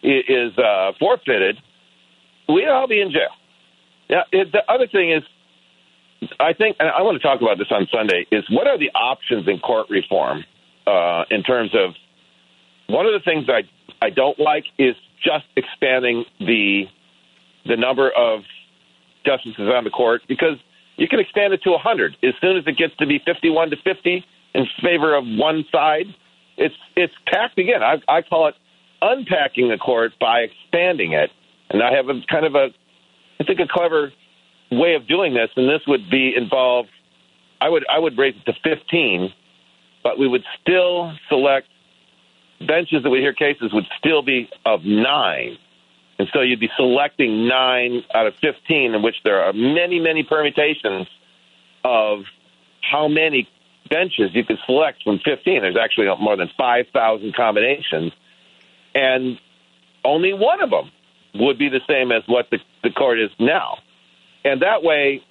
is 0.03 0.57
uh, 0.57 0.91
forfeited. 0.99 1.57
We'd 2.49 2.67
all 2.67 2.87
be 2.87 3.01
in 3.01 3.11
jail. 3.11 3.31
Yeah. 4.09 4.23
It, 4.31 4.51
the 4.51 4.63
other 4.71 4.87
thing 4.87 5.11
is, 5.11 5.23
I 6.39 6.53
think, 6.53 6.77
and 6.79 6.89
I 6.89 7.01
want 7.01 7.21
to 7.21 7.25
talk 7.25 7.41
about 7.41 7.57
this 7.57 7.67
on 7.71 7.87
Sunday, 7.91 8.25
is 8.31 8.43
what 8.49 8.67
are 8.67 8.77
the 8.77 8.91
options 8.95 9.47
in 9.47 9.59
court 9.59 9.87
reform 9.89 10.43
uh, 10.85 11.23
in 11.29 11.43
terms 11.43 11.71
of 11.73 11.95
one 12.87 13.05
of 13.05 13.13
the 13.13 13.21
things 13.23 13.45
I 13.49 13.63
I 14.05 14.09
don't 14.09 14.37
like 14.39 14.65
is 14.77 14.95
just 15.23 15.45
expanding 15.55 16.25
the 16.39 16.83
the 17.65 17.77
number 17.77 18.11
of 18.11 18.41
justices 19.25 19.69
on 19.73 19.85
the 19.85 19.89
court 19.89 20.21
because 20.27 20.57
you 20.97 21.07
can 21.07 21.19
expand 21.19 21.53
it 21.53 21.63
to 21.63 21.71
100 21.71 22.17
as 22.21 22.33
soon 22.41 22.57
as 22.57 22.63
it 22.67 22.77
gets 22.77 22.95
to 22.97 23.07
be 23.07 23.19
51 23.25 23.69
to 23.69 23.77
50 23.77 24.25
in 24.53 24.67
favor 24.81 25.15
of 25.15 25.23
one 25.25 25.65
side. 25.71 26.07
It's 26.57 26.75
it's 26.95 27.13
packed 27.25 27.57
again. 27.57 27.81
I, 27.81 28.01
I 28.07 28.21
call 28.21 28.47
it 28.47 28.55
unpacking 29.03 29.69
the 29.69 29.77
court 29.77 30.13
by 30.19 30.41
expanding 30.41 31.13
it, 31.13 31.29
and 31.69 31.83
I 31.83 31.93
have 31.93 32.07
a 32.09 32.21
kind 32.29 32.45
of 32.45 32.55
a, 32.55 32.69
I 33.39 33.43
think 33.43 33.59
a 33.59 33.67
clever 33.67 34.11
way 34.71 34.95
of 34.95 35.07
doing 35.07 35.33
this, 35.33 35.49
and 35.55 35.67
this 35.69 35.81
would 35.87 36.09
be 36.09 36.33
involve. 36.35 36.85
I 37.59 37.69
would 37.69 37.85
I 37.89 37.99
would 37.99 38.17
raise 38.17 38.35
it 38.35 38.51
to 38.51 38.53
fifteen, 38.63 39.33
but 40.03 40.17
we 40.17 40.27
would 40.27 40.43
still 40.61 41.13
select 41.29 41.67
benches 42.65 43.03
that 43.03 43.09
would 43.09 43.19
hear 43.19 43.33
cases 43.33 43.71
would 43.73 43.87
still 43.99 44.21
be 44.21 44.49
of 44.65 44.83
nine. 44.83 45.57
And 46.19 46.27
so 46.31 46.41
you'd 46.41 46.59
be 46.59 46.69
selecting 46.77 47.47
nine 47.47 48.03
out 48.13 48.27
of 48.27 48.35
15, 48.41 48.93
in 48.93 49.01
which 49.01 49.15
there 49.23 49.41
are 49.41 49.51
many, 49.51 49.99
many 49.99 50.23
permutations 50.23 51.07
of 51.83 52.19
how 52.81 53.07
many 53.07 53.49
benches 53.89 54.29
you 54.33 54.45
could 54.45 54.59
select 54.65 55.03
from 55.03 55.19
15. 55.19 55.61
There's 55.61 55.75
actually 55.75 56.07
more 56.21 56.37
than 56.37 56.49
5,000 56.57 57.35
combinations. 57.35 58.13
And 58.95 59.39
only 60.05 60.33
one 60.33 60.61
of 60.61 60.69
them 60.69 60.91
would 61.35 61.57
be 61.57 61.69
the 61.69 61.81
same 61.87 62.11
as 62.11 62.23
what 62.27 62.49
the, 62.51 62.59
the 62.83 62.91
court 62.91 63.19
is 63.19 63.31
now. 63.39 63.77
And 64.45 64.61
that 64.61 64.83
way, 64.83 65.23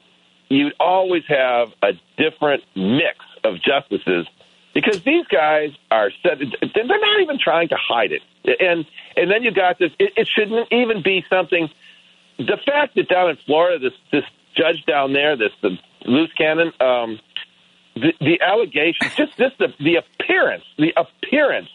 you'd 0.49 0.75
always 0.81 1.23
have 1.29 1.69
a 1.83 1.93
different 2.17 2.63
mix 2.75 3.19
of 3.45 3.57
justices 3.63 4.27
because 4.75 5.03
these 5.03 5.27
guys 5.27 5.71
are 5.91 6.11
said 6.23 6.39
they're 6.75 6.87
not 6.87 7.21
even 7.21 7.39
trying 7.39 7.69
to 7.69 7.77
hide 7.77 8.13
it. 8.13 8.23
And 8.61 8.87
and 9.17 9.31
then 9.31 9.43
you 9.43 9.53
got 9.53 9.79
this. 9.79 9.91
It, 9.99 10.13
it 10.17 10.29
shouldn't 10.29 10.73
even 10.73 11.03
be 11.03 11.25
something. 11.29 11.69
The 12.39 12.59
fact 12.65 12.95
that 12.97 13.09
down 13.09 13.31
in 13.31 13.37
Florida, 13.47 13.79
this 13.79 13.99
this 14.11 14.25
judge 14.57 14.85
down 14.87 15.13
there, 15.13 15.37
this 15.37 15.53
the 15.61 15.79
loose 16.05 16.33
cannon, 16.37 16.73
um, 16.81 17.21
the, 17.95 18.13
the 18.21 18.41
allegations, 18.41 19.15
just 19.15 19.37
just 19.37 19.59
the 19.59 19.69
the 19.79 19.97
appearance, 19.97 20.65
the 20.79 20.93
appearance 20.97 21.69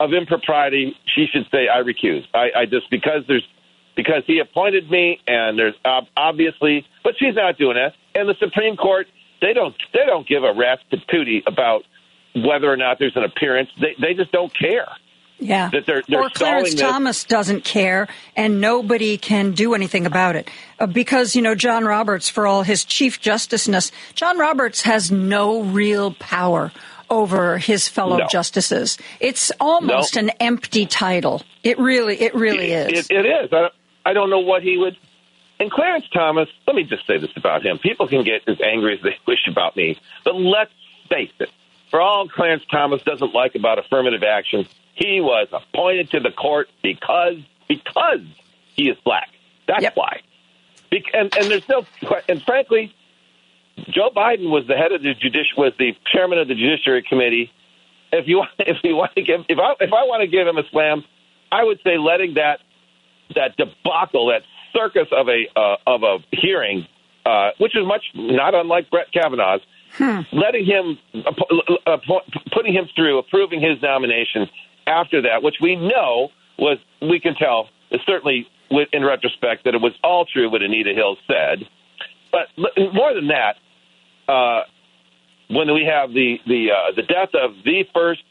of 0.00 0.12
impropriety. 0.12 0.96
She 1.14 1.26
should 1.32 1.46
say, 1.50 1.68
"I 1.68 1.82
recuse." 1.82 2.24
I, 2.34 2.50
I 2.60 2.66
just 2.66 2.90
because 2.90 3.22
there's 3.26 3.46
because 3.96 4.22
he 4.26 4.38
appointed 4.38 4.90
me, 4.90 5.20
and 5.26 5.58
there's 5.58 5.74
obviously, 6.16 6.86
but 7.02 7.14
she's 7.18 7.34
not 7.34 7.58
doing 7.58 7.74
that. 7.74 7.94
And 8.14 8.28
the 8.28 8.34
Supreme 8.38 8.76
Court, 8.76 9.06
they 9.40 9.52
don't 9.52 9.74
they 9.92 10.06
don't 10.06 10.26
give 10.26 10.44
a 10.44 10.52
rat's 10.54 10.82
patootie 10.92 11.42
about 11.46 11.82
whether 12.34 12.70
or 12.72 12.76
not 12.76 12.98
there's 12.98 13.16
an 13.16 13.24
appearance. 13.24 13.70
They 13.80 13.96
they 14.00 14.14
just 14.14 14.32
don't 14.32 14.52
care. 14.56 14.88
Yeah. 15.40 15.70
That 15.72 15.86
they're, 15.86 16.02
they're 16.08 16.22
or 16.22 16.30
Clarence 16.30 16.72
this. 16.72 16.80
Thomas 16.80 17.24
doesn't 17.24 17.64
care, 17.64 18.08
and 18.36 18.60
nobody 18.60 19.18
can 19.18 19.52
do 19.52 19.74
anything 19.74 20.04
about 20.04 20.36
it. 20.36 20.50
Uh, 20.78 20.86
because, 20.86 21.36
you 21.36 21.42
know, 21.42 21.54
John 21.54 21.84
Roberts, 21.84 22.28
for 22.28 22.46
all 22.46 22.62
his 22.62 22.84
Chief 22.84 23.20
Justiceness, 23.20 23.92
John 24.14 24.36
Roberts 24.38 24.82
has 24.82 25.12
no 25.12 25.62
real 25.62 26.12
power 26.12 26.72
over 27.10 27.58
his 27.58 27.88
fellow 27.88 28.18
No. 28.18 28.26
justices. 28.28 28.98
It's 29.20 29.50
almost 29.60 30.14
No. 30.16 30.20
an 30.22 30.30
empty 30.40 30.86
title. 30.86 31.42
It 31.62 31.78
really, 31.78 32.20
it 32.20 32.34
really 32.34 32.72
is. 32.72 33.08
It, 33.10 33.16
it 33.16 33.26
is. 33.26 33.52
I 33.52 33.60
don't, 33.60 33.72
I 34.06 34.12
don't 34.12 34.30
know 34.30 34.40
what 34.40 34.62
he 34.62 34.76
would. 34.78 34.96
And 35.60 35.70
Clarence 35.70 36.04
Thomas, 36.12 36.48
let 36.66 36.76
me 36.76 36.84
just 36.84 37.06
say 37.06 37.18
this 37.18 37.30
about 37.36 37.64
him. 37.66 37.78
People 37.78 38.06
can 38.06 38.22
get 38.24 38.42
as 38.46 38.58
angry 38.60 38.94
as 38.96 39.02
they 39.02 39.16
wish 39.26 39.46
about 39.50 39.76
me, 39.76 39.98
but 40.24 40.36
let's 40.36 40.70
face 41.08 41.32
it. 41.40 41.50
For 41.90 42.00
all 42.00 42.28
Clarence 42.28 42.62
Thomas 42.70 43.02
doesn't 43.02 43.34
like 43.34 43.54
about 43.54 43.78
affirmative 43.78 44.22
action, 44.22 44.66
he 44.94 45.20
was 45.20 45.48
appointed 45.52 46.10
to 46.10 46.20
the 46.20 46.30
court 46.30 46.68
because 46.82 47.36
because 47.66 48.20
he 48.74 48.88
is 48.88 48.96
black. 49.04 49.28
That's 49.66 49.86
why. 49.94 50.20
Bec- 50.90 51.12
and, 51.14 51.34
and 51.36 51.50
there's 51.50 51.68
no 51.68 51.84
and 52.28 52.42
frankly, 52.42 52.94
Joe 53.90 54.10
Biden 54.14 54.50
was 54.50 54.66
the 54.66 54.76
head 54.76 54.92
of 54.92 55.02
the 55.02 55.14
judici- 55.14 55.56
was 55.56 55.72
the 55.78 55.96
chairman 56.12 56.38
of 56.38 56.48
the 56.48 56.54
Judiciary 56.54 57.02
Committee. 57.08 57.50
If 58.12 58.26
you 58.26 58.44
if 58.58 58.78
you 58.82 58.96
want 58.96 59.14
to 59.16 59.22
give 59.22 59.40
if 59.48 59.58
I 59.58 59.72
if 59.80 59.92
I 59.92 60.04
want 60.04 60.22
to 60.22 60.26
give 60.26 60.46
him 60.46 60.58
a 60.58 60.64
slam, 60.70 61.04
I 61.50 61.64
would 61.64 61.80
say 61.84 61.98
letting 61.98 62.34
that 62.34 62.60
that 63.34 63.56
debacle, 63.56 64.28
that 64.28 64.42
circus 64.72 65.08
of 65.12 65.28
a 65.28 65.46
uh, 65.56 65.76
of 65.86 66.02
a 66.02 66.18
hearing, 66.32 66.86
uh, 67.26 67.50
which 67.58 67.76
is 67.76 67.86
much 67.86 68.04
not 68.14 68.54
unlike 68.54 68.90
Brett 68.90 69.12
Kavanaugh's, 69.12 69.62
letting 70.32 70.64
him 70.64 70.98
uh, 71.14 71.32
uh, 71.86 71.96
pu- 71.98 72.40
putting 72.52 72.72
him 72.72 72.88
through, 72.94 73.18
approving 73.18 73.60
his 73.60 73.80
nomination 73.82 74.48
after 74.86 75.22
that, 75.22 75.42
which 75.42 75.56
we 75.60 75.76
know 75.76 76.30
was 76.58 76.78
we 77.00 77.20
can 77.20 77.34
tell 77.34 77.68
is 77.90 78.00
certainly 78.06 78.46
in 78.92 79.04
retrospect 79.04 79.64
that 79.64 79.74
it 79.74 79.80
was 79.80 79.92
all 80.02 80.26
true 80.26 80.50
what 80.50 80.62
Anita 80.62 80.92
Hill 80.92 81.16
said. 81.26 81.66
But 82.30 82.48
more 82.92 83.14
than 83.14 83.28
that, 83.28 83.56
uh, 84.28 84.62
when 85.48 85.72
we 85.72 85.84
have 85.90 86.12
the 86.12 86.38
the 86.46 86.68
uh, 86.72 86.92
the 86.94 87.02
death 87.02 87.30
of 87.34 87.52
the 87.64 87.84
first 87.94 88.22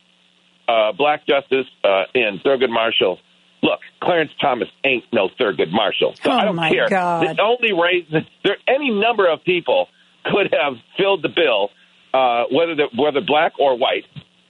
uh, 0.67 0.91
black 0.93 1.25
justice 1.27 1.65
uh, 1.83 2.03
in 2.13 2.39
Thurgood 2.45 2.69
Marshall. 2.69 3.19
Look, 3.63 3.79
Clarence 4.01 4.31
Thomas 4.39 4.67
ain't 4.83 5.05
no 5.11 5.29
Thurgood 5.39 5.71
Marshall. 5.71 6.13
So 6.23 6.29
I 6.29 6.41
Oh, 6.43 6.45
don't 6.45 6.55
my 6.55 6.69
care. 6.69 6.89
God. 6.89 7.23
The 7.35 7.41
only 7.41 7.73
reason 7.73 8.25
there 8.43 8.57
any 8.67 8.91
number 8.91 9.27
of 9.27 9.43
people 9.43 9.87
could 10.25 10.53
have 10.53 10.73
filled 10.97 11.23
the 11.23 11.29
bill, 11.29 11.69
uh, 12.13 12.43
whether 12.51 12.75
they're, 12.75 12.89
whether 12.95 13.21
black 13.21 13.53
or 13.59 13.75
white. 13.77 14.05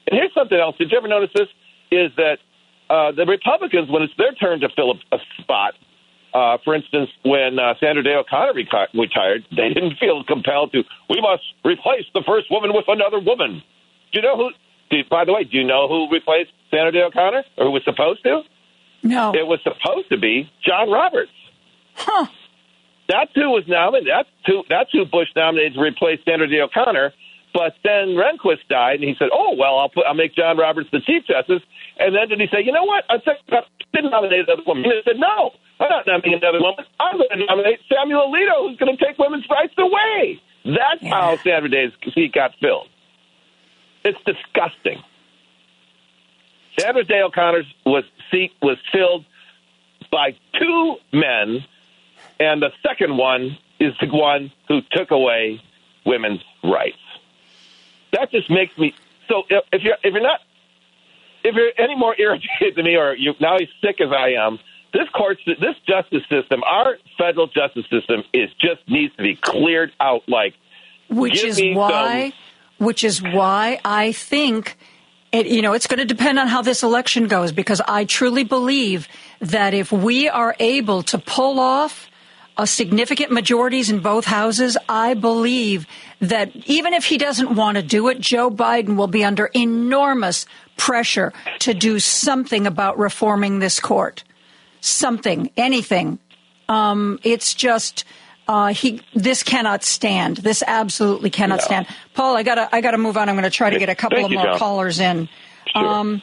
And 0.08 0.20
here's 0.20 0.34
something 0.34 0.58
else. 0.60 0.76
Did 0.78 0.92
you 0.92 0.98
ever 0.98 1.08
notice 1.08 1.30
this? 1.34 1.48
Is 1.92 2.12
that 2.18 2.40
uh, 2.90 3.12
the 3.14 3.26
Republicans, 3.26 3.90
when 3.90 4.02
it's 4.04 4.14
their 4.18 4.34
turn 4.34 4.60
to 4.60 4.70
fill 4.76 4.92
a, 4.92 5.16
a 5.16 5.20
spot, 5.40 5.74
uh, 6.34 6.58
for 6.64 6.76
instance, 6.76 7.10
when 7.24 7.60
uh, 7.60 7.74
Sandra 7.80 8.04
Day 8.04 8.16
O'Connor 8.16 8.54
retired, 8.54 9.46
they 9.56 9.70
didn't 9.70 9.98
feel 10.00 10.24
compelled 10.24 10.72
to. 10.74 10.84
We 11.10 11.22
must 11.22 11.44
replace 11.64 12.06
the 12.14 12.24
first 12.26 12.52
woman 12.52 12.72
with 12.74 12.86
another 12.88 13.20
woman. 13.20 13.64
Do 14.12 14.20
you 14.20 14.22
know 14.22 14.38
who? 14.38 14.50
Do, 14.90 14.98
by 15.10 15.26
the 15.26 15.34
way, 15.34 15.44
do 15.44 15.58
you 15.58 15.64
know 15.64 15.88
who 15.88 16.10
replaced 16.12 16.52
Sandra 16.72 16.92
Day 16.92 17.04
O'Connor, 17.04 17.44
or 17.58 17.66
who 17.66 17.72
was 17.72 17.84
supposed 17.84 18.24
to? 18.24 18.42
No. 19.04 19.34
It 19.34 19.48
was 19.48 19.60
supposed 19.64 20.10
to 20.10 20.18
be 20.18 20.50
John 20.66 20.90
Roberts. 20.92 21.32
Huh. 21.96 22.28
That's 23.10 23.32
who 23.36 23.50
was 23.50 23.64
nominated. 23.68 24.12
That's 24.12 24.30
who. 24.46 24.64
That's 24.70 24.92
who 24.92 25.06
Bush 25.06 25.30
nominated 25.36 25.76
to 25.76 25.82
replace 25.82 26.20
Sandra 26.26 26.48
Day 26.48 26.60
O'Connor. 26.60 27.14
But 27.54 27.74
then 27.84 28.20
Rehnquist 28.20 28.68
died, 28.70 29.00
and 29.00 29.04
he 29.04 29.16
said, 29.18 29.30
"Oh 29.32 29.56
well, 29.58 29.80
I'll 29.80 29.90
put 29.90 30.06
I'll 30.06 30.14
make 30.14 30.36
John 30.36 30.58
Roberts 30.58 30.90
the 30.92 31.00
Chief 31.00 31.24
Justice." 31.26 31.64
And 31.98 32.14
then 32.14 32.28
did 32.28 32.40
he 32.40 32.48
say, 32.52 32.62
"You 32.64 32.72
know 32.72 32.84
what? 32.84 33.06
I 33.10 33.18
didn't 33.18 34.12
nominate 34.12 34.48
another 34.48 34.64
woman." 34.68 34.84
He 34.84 35.02
said, 35.06 35.18
"No, 35.18 35.54
I'm 35.80 35.90
not 35.90 36.08
nominating 36.08 36.40
another 36.42 36.60
woman. 36.60 36.86
I'm 37.00 37.18
going 37.18 37.30
to 37.30 37.46
nominate 37.46 37.80
Samuel 37.92 38.32
Alito, 38.34 38.70
who's 38.70 38.78
going 38.78 38.96
to 38.96 39.06
take 39.06 39.18
women's 39.18 39.46
rights 39.50 39.74
away." 39.78 40.42
That's 40.66 41.06
how 41.06 41.38
Sandra 41.38 41.70
Day's 41.70 41.92
seat 42.14 42.34
got 42.34 42.54
filled. 42.60 42.90
It's 44.04 44.18
disgusting. 44.26 45.02
Sandra 46.80 47.04
Day 47.04 47.22
O'Connor's 47.22 47.66
was 47.86 48.04
seat 48.32 48.52
was 48.62 48.78
filled 48.92 49.26
by 50.12 50.36
two 50.60 50.96
men, 51.12 51.64
and 52.40 52.62
the 52.62 52.72
second 52.86 53.18
one 53.18 53.58
is 53.80 53.94
the 54.02 54.08
one 54.08 54.52
who 54.68 54.82
took 54.92 55.12
away 55.12 55.62
women's 56.06 56.42
rights. 56.64 56.98
That 58.14 58.32
just 58.32 58.50
makes 58.50 58.78
me 58.78 58.94
so. 59.28 59.44
If, 59.50 59.64
if 59.72 59.82
you're 59.84 59.98
if 60.04 60.14
you're 60.14 60.24
not 60.24 60.42
if 61.44 61.56
you're 61.56 61.72
any 61.78 61.96
more 61.96 62.16
irritated 62.18 62.76
than 62.76 62.86
me, 62.86 62.96
or 62.96 63.16
you 63.16 63.34
now 63.40 63.56
as 63.56 63.68
sick 63.82 64.02
as 64.02 64.12
I 64.12 64.34
am, 64.34 64.60
this 64.94 65.08
court, 65.10 65.38
this 65.46 65.76
justice 65.88 66.24
system, 66.30 66.64
our 66.64 66.98
federal 67.18 67.48
justice 67.48 67.86
system, 67.90 68.24
is 68.34 68.50
just 68.60 68.88
needs 68.88 69.16
to 69.16 69.24
be 69.24 69.36
cleared 69.36 69.92
out. 70.00 70.24
Like, 70.28 70.54
which 71.10 71.44
is 71.44 71.62
why 71.74 72.34
which 72.78 73.04
is 73.04 73.22
why 73.22 73.80
I 73.84 74.12
think 74.12 74.78
it, 75.32 75.48
you 75.48 75.62
know 75.62 75.74
it's 75.74 75.88
going 75.88 76.00
to 76.00 76.06
depend 76.06 76.40
on 76.40 76.48
how 76.48 76.62
this 76.62 76.84
election 76.84 77.28
goes 77.28 77.52
because 77.52 77.82
I 77.88 78.06
truly 78.06 78.44
believe 78.44 79.08
that 79.40 79.74
if 79.74 79.92
we 79.92 80.30
are 80.30 80.56
able 80.60 81.04
to 81.04 81.18
pull 81.18 81.60
off 81.60 82.10
a 82.58 82.66
significant 82.66 83.32
majorities 83.32 83.92
in 83.92 84.00
both 84.00 84.26
houses, 84.26 84.78
I 84.90 85.14
believe 85.14 85.86
that 86.22 86.56
even 86.66 86.94
if 86.94 87.06
he 87.06 87.20
doesn't 87.20 87.56
want 87.56 87.78
to 87.78 87.84
do 87.84 88.08
it, 88.08 88.20
Joe 88.20 88.50
Biden 88.50 88.96
will 88.96 89.08
be 89.08 89.24
under 89.24 89.46
enormous 89.54 90.48
pressure 90.76 91.34
to 91.60 91.76
do 91.76 92.00
something 92.00 92.66
about 92.66 92.98
reforming 92.98 93.60
this 93.60 93.80
court. 93.80 94.24
Something, 94.88 95.52
anything. 95.58 96.20
Um, 96.70 97.20
it's 97.24 97.54
just 97.54 98.04
uh, 98.48 98.68
he. 98.74 99.02
This 99.14 99.44
cannot 99.44 99.84
stand. 99.84 100.38
This 100.38 100.64
absolutely 100.66 101.30
cannot 101.30 101.60
No. 101.60 101.64
stand. 101.66 101.88
Paul, 102.14 102.36
I 102.38 102.44
gotta, 102.44 102.70
I 102.74 102.82
gotta 102.82 102.98
move 102.98 103.18
on. 103.18 103.30
I'm 103.30 103.36
going 103.36 103.44
to 103.44 103.50
try 103.50 103.70
to 103.70 103.80
get 103.80 103.90
a 103.90 103.96
couple 103.96 104.18
Thank 104.18 104.26
of 104.28 104.32
you, 104.32 104.38
more 104.38 104.46
John. 104.48 104.58
callers 104.60 105.00
in. 105.00 105.30
Um, 105.76 106.22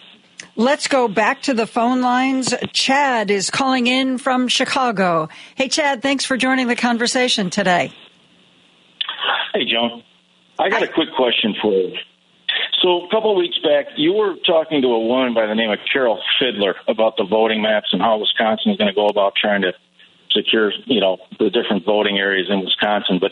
let's 0.56 0.88
go 0.88 1.06
back 1.08 1.42
to 1.42 1.54
the 1.54 1.66
phone 1.66 2.00
lines. 2.00 2.54
Chad 2.72 3.30
is 3.30 3.50
calling 3.50 3.86
in 3.86 4.18
from 4.18 4.48
Chicago. 4.48 5.28
Hey, 5.54 5.68
Chad, 5.68 6.02
thanks 6.02 6.24
for 6.24 6.36
joining 6.36 6.66
the 6.66 6.76
conversation 6.76 7.50
today. 7.50 7.92
Hey, 9.52 9.64
Joan. 9.66 10.02
I 10.58 10.68
got 10.70 10.82
a 10.82 10.88
quick 10.88 11.08
question 11.16 11.54
for 11.60 11.72
you. 11.72 11.94
So, 12.84 13.06
a 13.06 13.08
couple 13.10 13.30
of 13.30 13.38
weeks 13.38 13.58
back, 13.64 13.86
you 13.96 14.12
were 14.12 14.34
talking 14.46 14.82
to 14.82 14.88
a 14.88 15.00
woman 15.00 15.32
by 15.32 15.46
the 15.46 15.54
name 15.54 15.70
of 15.70 15.78
Carol 15.90 16.20
Fiddler 16.38 16.74
about 16.86 17.16
the 17.16 17.24
voting 17.24 17.62
maps 17.62 17.88
and 17.92 18.02
how 18.02 18.18
Wisconsin 18.18 18.72
is 18.72 18.76
going 18.76 18.92
to 18.92 18.94
go 18.94 19.08
about 19.08 19.32
trying 19.40 19.62
to 19.62 19.72
secure, 20.30 20.70
you 20.84 21.00
know, 21.00 21.16
the 21.38 21.48
different 21.48 21.86
voting 21.86 22.18
areas 22.18 22.48
in 22.50 22.60
Wisconsin. 22.60 23.18
But, 23.18 23.30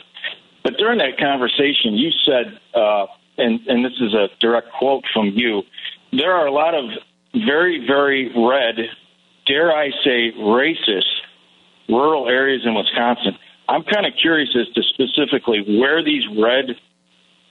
but 0.64 0.78
during 0.78 0.98
that 0.98 1.18
conversation, 1.18 2.00
you 2.00 2.10
said 2.24 2.58
uh, 2.72 3.06
and, 3.38 3.60
and 3.66 3.84
this 3.84 3.92
is 4.00 4.14
a 4.14 4.28
direct 4.40 4.68
quote 4.78 5.04
from 5.12 5.28
you, 5.34 5.62
there 6.12 6.32
are 6.32 6.46
a 6.46 6.52
lot 6.52 6.74
of 6.74 6.84
very, 7.34 7.84
very 7.86 8.28
red, 8.28 8.76
dare 9.46 9.72
I 9.72 9.90
say, 10.04 10.32
racist 10.38 11.12
rural 11.88 12.28
areas 12.28 12.62
in 12.64 12.74
Wisconsin. 12.74 13.36
I'm 13.68 13.84
kind 13.84 14.06
of 14.06 14.12
curious 14.20 14.50
as 14.58 14.72
to 14.74 14.82
specifically 14.94 15.78
where 15.78 16.04
these 16.04 16.24
red, 16.38 16.76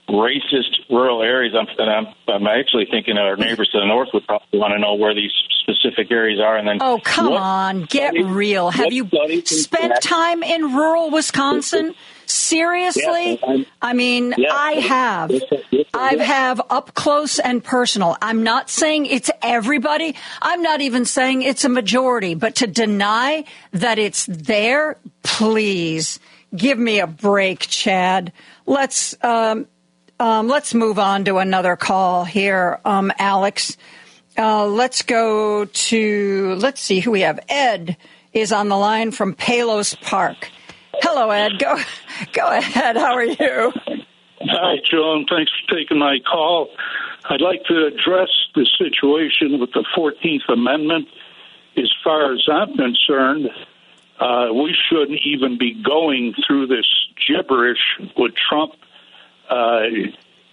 racist 0.08 0.70
rural 0.90 1.22
areas. 1.22 1.54
I'm, 1.58 1.66
and 1.78 1.90
I'm, 1.90 2.06
I'm 2.28 2.46
actually 2.46 2.86
thinking 2.90 3.16
our 3.18 3.36
neighbors 3.36 3.68
to 3.72 3.78
the 3.80 3.86
north 3.86 4.08
would 4.12 4.26
probably 4.26 4.58
want 4.58 4.72
to 4.72 4.78
know 4.78 4.94
where 4.94 5.14
these 5.14 5.32
specific 5.60 6.10
areas 6.10 6.40
are. 6.40 6.56
And 6.56 6.66
then, 6.66 6.78
Oh, 6.80 7.00
come 7.02 7.30
what 7.30 7.40
on, 7.42 7.82
get 7.84 8.10
studies- 8.10 8.26
real. 8.26 8.70
Have 8.70 8.92
you 8.92 9.08
spent 9.44 10.00
time 10.02 10.42
in 10.42 10.74
rural 10.74 11.10
Wisconsin? 11.10 11.94
Seriously? 12.26 13.38
Yes, 13.42 13.64
I'm- 13.82 13.96
mean, 13.96 14.34
Yes. 14.38 14.52
I 14.54 14.72
have. 14.72 15.30
I 15.94 16.14
have 16.16 16.60
up 16.70 16.94
close 16.94 17.38
and 17.38 17.62
personal. 17.62 18.16
I'm 18.22 18.42
not 18.42 18.70
saying 18.70 19.06
it's 19.06 19.30
everybody. 19.42 20.14
I'm 20.40 20.62
not 20.62 20.80
even 20.80 21.04
saying 21.04 21.42
it's 21.42 21.64
a 21.64 21.68
majority, 21.68 22.34
but 22.34 22.56
to 22.56 22.66
deny 22.66 23.44
that 23.72 23.98
it's 23.98 24.26
there, 24.26 24.98
please 25.22 26.18
give 26.56 26.78
me 26.78 27.00
a 27.00 27.06
break, 27.06 27.60
Chad. 27.60 28.32
Let's 28.66 29.14
um, 29.22 29.66
um, 30.22 30.46
let's 30.46 30.72
move 30.72 31.00
on 31.00 31.24
to 31.24 31.38
another 31.38 31.74
call 31.74 32.24
here, 32.24 32.78
um, 32.84 33.12
Alex. 33.18 33.76
Uh, 34.38 34.66
let's 34.66 35.02
go 35.02 35.64
to 35.64 36.54
let's 36.60 36.80
see 36.80 37.00
who 37.00 37.10
we 37.10 37.22
have. 37.22 37.40
Ed 37.48 37.96
is 38.32 38.52
on 38.52 38.68
the 38.68 38.76
line 38.76 39.10
from 39.10 39.34
Palos 39.34 39.96
Park. 39.96 40.48
Hello, 40.94 41.30
Ed. 41.30 41.58
Go 41.58 41.76
go 42.32 42.46
ahead. 42.46 42.96
How 42.96 43.14
are 43.14 43.24
you? 43.24 43.72
Hi, 44.42 44.76
Joan. 44.88 45.26
Thanks 45.28 45.50
for 45.50 45.74
taking 45.74 45.98
my 45.98 46.18
call. 46.20 46.68
I'd 47.24 47.40
like 47.40 47.64
to 47.64 47.86
address 47.86 48.30
the 48.54 48.66
situation 48.78 49.58
with 49.58 49.72
the 49.72 49.84
14th 49.96 50.52
Amendment. 50.52 51.08
As 51.76 51.92
far 52.04 52.32
as 52.32 52.46
I'm 52.48 52.76
concerned, 52.76 53.48
uh, 54.20 54.52
we 54.54 54.76
shouldn't 54.88 55.18
even 55.24 55.58
be 55.58 55.82
going 55.82 56.34
through 56.46 56.68
this 56.68 56.86
gibberish 57.26 57.80
with 58.16 58.34
Trump. 58.48 58.74
Uh, 59.52 59.80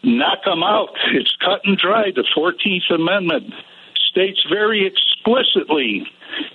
knock 0.04 0.44
them 0.46 0.64
out. 0.64 0.90
It's 1.14 1.36
cut 1.40 1.62
and 1.64 1.78
dry. 1.78 2.12
The 2.14 2.26
14th 2.36 2.94
Amendment 2.94 3.54
states 4.12 4.44
very 4.50 4.86
explicitly 4.86 6.06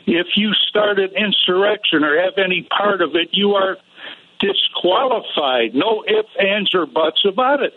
if 0.07 0.27
you 0.37 0.53
start 0.69 0.99
an 0.99 1.11
insurrection 1.17 2.05
or 2.05 2.21
have 2.23 2.39
any 2.39 2.67
part 2.77 3.03
of 3.03 3.15
it, 3.15 3.29
you 3.33 3.53
are 3.53 3.77
disqualified. 4.41 5.75
No 5.75 6.05
ifs, 6.07 6.29
ands, 6.39 6.75
or 6.75 6.87
buts 6.87 7.25
about 7.27 7.63
it. 7.63 7.75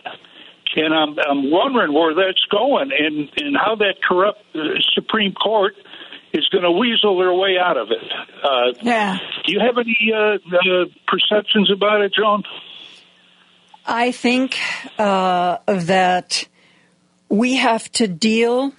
And 0.76 0.94
I'm, 0.94 1.16
I'm 1.18 1.50
wondering 1.50 1.94
where 1.94 2.14
that's 2.14 2.44
going 2.50 2.90
and, 2.96 3.30
and 3.36 3.56
how 3.56 3.76
that 3.76 4.02
corrupt 4.06 4.42
uh, 4.54 4.58
Supreme 4.94 5.32
Court 5.32 5.74
is 6.34 6.46
going 6.50 6.64
to 6.64 6.70
weasel 6.70 7.18
their 7.18 7.32
way 7.32 7.56
out 7.58 7.78
of 7.78 7.88
it. 7.90 8.12
Uh, 8.44 8.78
yeah. 8.82 9.16
Do 9.46 9.52
you 9.52 9.60
have 9.60 9.78
any 9.78 9.96
uh, 10.14 10.34
uh, 10.34 10.84
perceptions 11.06 11.70
about 11.72 12.02
it, 12.02 12.12
Joan? 12.12 12.42
I 13.90 14.12
think 14.12 14.58
uh, 14.98 15.56
that 15.66 16.46
we 17.30 17.56
have 17.56 17.90
to 17.92 18.06
deal 18.06 18.74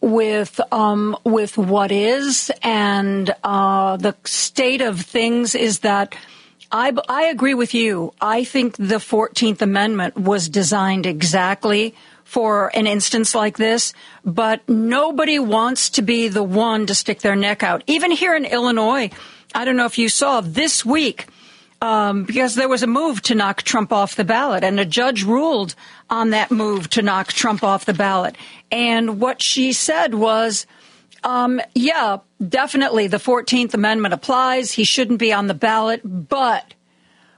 with 0.00 0.60
um, 0.72 1.16
with 1.22 1.56
what 1.56 1.92
is, 1.92 2.50
and 2.62 3.32
uh, 3.44 3.96
the 3.96 4.16
state 4.24 4.80
of 4.80 5.00
things 5.00 5.54
is 5.54 5.80
that 5.80 6.16
I, 6.72 6.92
I 7.08 7.26
agree 7.26 7.54
with 7.54 7.72
you. 7.72 8.12
I 8.20 8.42
think 8.42 8.76
the 8.76 8.98
Fourteenth 8.98 9.62
Amendment 9.62 10.16
was 10.16 10.48
designed 10.48 11.06
exactly 11.06 11.94
for 12.24 12.72
an 12.74 12.88
instance 12.88 13.36
like 13.36 13.56
this, 13.56 13.92
but 14.24 14.68
nobody 14.68 15.38
wants 15.38 15.90
to 15.90 16.02
be 16.02 16.26
the 16.26 16.42
one 16.42 16.86
to 16.86 16.94
stick 16.94 17.20
their 17.20 17.36
neck 17.36 17.62
out. 17.62 17.84
Even 17.86 18.10
here 18.10 18.34
in 18.34 18.46
Illinois, 18.46 19.10
I 19.54 19.64
don't 19.64 19.76
know 19.76 19.86
if 19.86 19.98
you 19.98 20.08
saw 20.08 20.40
this 20.40 20.84
week 20.84 21.28
um, 21.80 22.24
because 22.24 22.54
there 22.54 22.68
was 22.68 22.82
a 22.82 22.86
move 22.86 23.22
to 23.22 23.34
knock 23.34 23.62
Trump 23.62 23.92
off 23.92 24.16
the 24.16 24.24
ballot, 24.24 24.64
and 24.64 24.78
a 24.78 24.84
judge 24.84 25.24
ruled 25.24 25.74
on 26.08 26.30
that 26.30 26.50
move 26.50 26.90
to 26.90 27.02
knock 27.02 27.28
Trump 27.28 27.62
off 27.62 27.84
the 27.84 27.94
ballot. 27.94 28.36
And 28.70 29.20
what 29.20 29.40
she 29.40 29.72
said 29.72 30.14
was, 30.14 30.66
um, 31.24 31.60
yeah, 31.74 32.18
definitely 32.46 33.06
the 33.06 33.16
14th 33.16 33.74
Amendment 33.74 34.14
applies. 34.14 34.72
He 34.72 34.84
shouldn't 34.84 35.18
be 35.18 35.32
on 35.32 35.46
the 35.46 35.54
ballot, 35.54 36.00
but, 36.04 36.74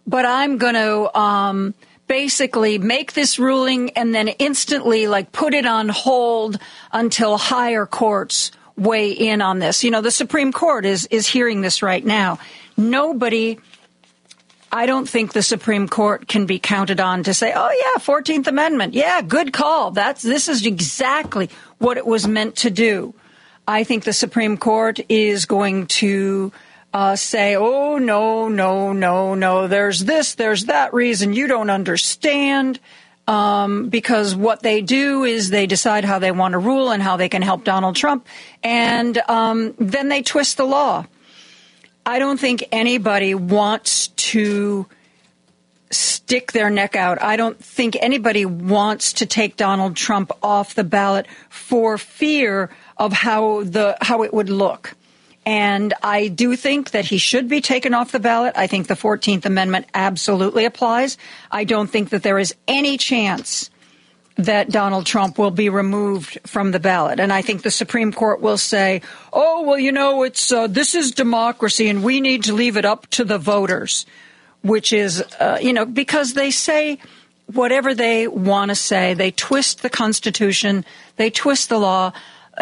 but 0.06 0.26
I'm 0.26 0.58
going 0.58 0.74
to, 0.74 1.18
um, 1.18 1.74
basically 2.08 2.76
make 2.76 3.14
this 3.14 3.38
ruling 3.38 3.90
and 3.92 4.14
then 4.14 4.28
instantly 4.28 5.06
like 5.06 5.32
put 5.32 5.54
it 5.54 5.64
on 5.64 5.88
hold 5.88 6.58
until 6.92 7.38
higher 7.38 7.86
courts 7.86 8.50
weigh 8.76 9.12
in 9.12 9.40
on 9.40 9.60
this. 9.60 9.82
You 9.82 9.90
know, 9.90 10.02
the 10.02 10.10
Supreme 10.10 10.52
Court 10.52 10.84
is, 10.84 11.06
is 11.06 11.26
hearing 11.26 11.62
this 11.62 11.82
right 11.82 12.04
now. 12.04 12.38
Nobody, 12.76 13.58
I 14.74 14.86
don't 14.86 15.06
think 15.06 15.34
the 15.34 15.42
Supreme 15.42 15.86
Court 15.86 16.26
can 16.26 16.46
be 16.46 16.58
counted 16.58 16.98
on 16.98 17.24
to 17.24 17.34
say, 17.34 17.52
"Oh 17.54 17.70
yeah, 17.70 18.02
14th 18.02 18.46
Amendment. 18.46 18.94
Yeah, 18.94 19.20
good 19.20 19.52
call. 19.52 19.90
That's 19.90 20.22
this 20.22 20.48
is 20.48 20.64
exactly 20.64 21.50
what 21.76 21.98
it 21.98 22.06
was 22.06 22.26
meant 22.26 22.56
to 22.56 22.70
do." 22.70 23.14
I 23.68 23.84
think 23.84 24.04
the 24.04 24.14
Supreme 24.14 24.56
Court 24.56 24.98
is 25.10 25.44
going 25.44 25.88
to 25.98 26.52
uh, 26.94 27.16
say, 27.16 27.54
"Oh 27.54 27.98
no, 27.98 28.48
no, 28.48 28.94
no, 28.94 29.34
no. 29.34 29.68
There's 29.68 30.00
this, 30.00 30.36
there's 30.36 30.64
that 30.64 30.94
reason 30.94 31.34
you 31.34 31.46
don't 31.46 31.70
understand." 31.70 32.80
Um, 33.28 33.88
because 33.88 34.34
what 34.34 34.62
they 34.64 34.80
do 34.80 35.22
is 35.22 35.50
they 35.50 35.68
decide 35.68 36.04
how 36.04 36.18
they 36.18 36.32
want 36.32 36.52
to 36.52 36.58
rule 36.58 36.90
and 36.90 37.00
how 37.00 37.16
they 37.16 37.28
can 37.28 37.40
help 37.40 37.62
Donald 37.62 37.94
Trump, 37.94 38.26
and 38.64 39.16
um, 39.28 39.74
then 39.78 40.08
they 40.08 40.22
twist 40.22 40.56
the 40.56 40.64
law. 40.64 41.06
I 42.04 42.18
don't 42.18 42.38
think 42.38 42.64
anybody 42.72 43.34
wants 43.34 44.08
to 44.08 44.86
stick 45.90 46.52
their 46.52 46.70
neck 46.70 46.96
out. 46.96 47.22
I 47.22 47.36
don't 47.36 47.62
think 47.62 47.96
anybody 48.00 48.44
wants 48.44 49.14
to 49.14 49.26
take 49.26 49.56
Donald 49.56 49.94
Trump 49.94 50.32
off 50.42 50.74
the 50.74 50.84
ballot 50.84 51.26
for 51.48 51.98
fear 51.98 52.70
of 52.96 53.12
how 53.12 53.62
the 53.62 53.96
how 54.00 54.22
it 54.22 54.32
would 54.32 54.48
look. 54.48 54.94
And 55.44 55.92
I 56.02 56.28
do 56.28 56.54
think 56.56 56.92
that 56.92 57.04
he 57.04 57.18
should 57.18 57.48
be 57.48 57.60
taken 57.60 57.94
off 57.94 58.12
the 58.12 58.20
ballot. 58.20 58.54
I 58.56 58.68
think 58.68 58.86
the 58.86 58.94
14th 58.94 59.44
Amendment 59.44 59.86
absolutely 59.92 60.64
applies. 60.64 61.18
I 61.50 61.64
don't 61.64 61.88
think 61.88 62.10
that 62.10 62.22
there 62.22 62.38
is 62.38 62.54
any 62.68 62.96
chance 62.96 63.70
that 64.36 64.70
Donald 64.70 65.06
Trump 65.06 65.38
will 65.38 65.50
be 65.50 65.68
removed 65.68 66.38
from 66.46 66.70
the 66.70 66.80
ballot. 66.80 67.20
And 67.20 67.32
I 67.32 67.42
think 67.42 67.62
the 67.62 67.70
Supreme 67.70 68.12
Court 68.12 68.40
will 68.40 68.58
say, 68.58 69.02
oh, 69.32 69.62
well, 69.62 69.78
you 69.78 69.92
know, 69.92 70.22
it's, 70.22 70.50
uh, 70.50 70.66
this 70.66 70.94
is 70.94 71.12
democracy 71.12 71.88
and 71.88 72.02
we 72.02 72.20
need 72.20 72.44
to 72.44 72.54
leave 72.54 72.76
it 72.76 72.84
up 72.84 73.06
to 73.08 73.24
the 73.24 73.38
voters, 73.38 74.06
which 74.62 74.92
is, 74.92 75.22
uh, 75.38 75.58
you 75.60 75.72
know, 75.72 75.84
because 75.84 76.32
they 76.32 76.50
say 76.50 76.98
whatever 77.46 77.94
they 77.94 78.26
want 78.26 78.70
to 78.70 78.74
say. 78.74 79.14
They 79.14 79.30
twist 79.30 79.82
the 79.82 79.90
Constitution. 79.90 80.84
They 81.16 81.30
twist 81.30 81.68
the 81.68 81.78
law. 81.78 82.12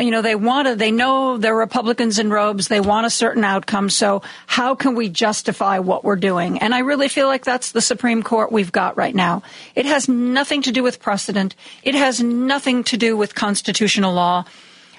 You 0.00 0.10
know, 0.10 0.22
they 0.22 0.34
want 0.34 0.66
to, 0.66 0.76
they 0.76 0.90
know 0.90 1.36
they're 1.36 1.54
Republicans 1.54 2.18
in 2.18 2.30
robes. 2.30 2.68
They 2.68 2.80
want 2.80 3.06
a 3.06 3.10
certain 3.10 3.44
outcome. 3.44 3.90
So 3.90 4.22
how 4.46 4.74
can 4.74 4.94
we 4.94 5.08
justify 5.08 5.78
what 5.78 6.04
we're 6.04 6.16
doing? 6.16 6.58
And 6.58 6.74
I 6.74 6.78
really 6.80 7.08
feel 7.08 7.26
like 7.26 7.44
that's 7.44 7.72
the 7.72 7.80
Supreme 7.80 8.22
Court 8.22 8.50
we've 8.50 8.72
got 8.72 8.96
right 8.96 9.14
now. 9.14 9.42
It 9.74 9.86
has 9.86 10.08
nothing 10.08 10.62
to 10.62 10.72
do 10.72 10.82
with 10.82 11.00
precedent. 11.00 11.54
It 11.82 11.94
has 11.94 12.22
nothing 12.22 12.82
to 12.84 12.96
do 12.96 13.16
with 13.16 13.34
constitutional 13.34 14.14
law. 14.14 14.44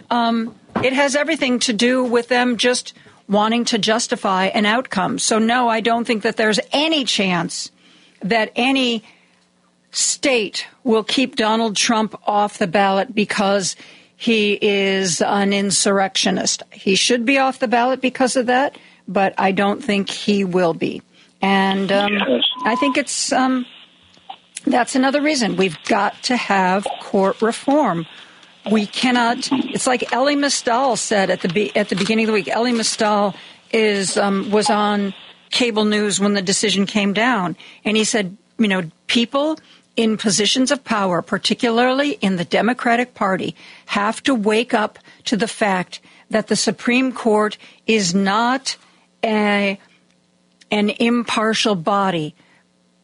Um, 0.10 0.56
it 0.84 0.94
has 0.94 1.16
everything 1.16 1.60
to 1.60 1.74
do 1.74 2.04
with 2.04 2.28
them 2.28 2.58
just 2.58 2.94
wanting 3.28 3.66
to 3.66 3.78
justify 3.78 4.46
an 4.48 4.66
outcome. 4.66 5.18
So 5.18 5.40
no, 5.40 5.68
I 5.68 5.80
don't 5.80 6.06
think 6.06 6.24
that 6.24 6.38
there's 6.38 6.60
any 6.72 7.06
chance 7.06 7.72
that 8.22 8.52
any 8.56 9.04
state 9.92 10.68
will 10.84 11.04
keep 11.04 11.36
Donald 11.36 11.76
Trump 11.76 12.16
off 12.28 12.58
the 12.58 12.68
ballot 12.68 13.14
because 13.14 13.76
he 14.22 14.60
is 14.62 15.20
an 15.20 15.52
insurrectionist. 15.52 16.62
He 16.72 16.94
should 16.94 17.26
be 17.26 17.40
off 17.40 17.58
the 17.58 17.68
ballot 17.68 18.02
because 18.02 18.36
of 18.36 18.46
that, 18.46 18.78
but 19.08 19.34
I 19.36 19.52
don't 19.52 19.84
think 19.84 20.12
he 20.12 20.44
will 20.44 20.76
be. 20.76 21.02
And 21.42 21.92
um, 21.92 22.14
Yes. 22.14 22.44
I 22.64 22.76
think 22.76 23.00
it's 23.00 23.32
um, 23.32 23.66
that's 24.64 24.94
another 24.94 25.24
reason 25.24 25.56
we've 25.56 25.82
got 25.86 26.22
to 26.26 26.38
have 26.38 26.86
court 27.02 27.42
reform. 27.42 28.06
We 28.72 28.86
cannot. 28.86 29.50
It's 29.52 29.88
like 29.88 30.14
Elie 30.14 30.36
Mystal 30.36 30.98
said 30.98 31.32
at 31.32 31.42
the 31.42 31.50
be, 31.50 31.76
at 31.76 31.90
the 31.90 31.96
beginning 31.96 32.26
of 32.26 32.28
the 32.28 32.34
week. 32.34 32.48
Elie 32.48 32.74
Mystal 32.74 33.34
is 33.74 34.18
um, 34.18 34.52
was 34.52 34.70
on 34.70 35.16
cable 35.50 35.86
news 35.86 36.20
when 36.20 36.36
the 36.36 36.44
decision 36.44 36.86
came 36.86 37.12
down, 37.14 37.58
and 37.84 37.98
he 37.98 38.04
said, 38.04 38.38
you 38.60 38.68
know, 38.68 38.84
people 39.08 39.58
in 39.96 40.18
positions 40.18 40.72
of 40.72 40.84
power, 40.84 41.22
particularly 41.22 42.12
in 42.22 42.38
the 42.38 42.46
Democratic 42.46 43.14
Party, 43.14 43.56
have 43.88 44.24
to 44.24 44.34
wake 44.34 44.74
up 44.74 45.00
to 45.26 45.36
the 45.36 45.48
fact 45.48 46.00
that 46.30 46.48
the 46.48 46.56
Supreme 46.56 47.12
Court 47.12 47.58
is 47.88 48.16
not 48.16 48.78
a, 49.24 49.80
an 50.72 50.90
impartial 50.92 51.76
body 51.76 52.34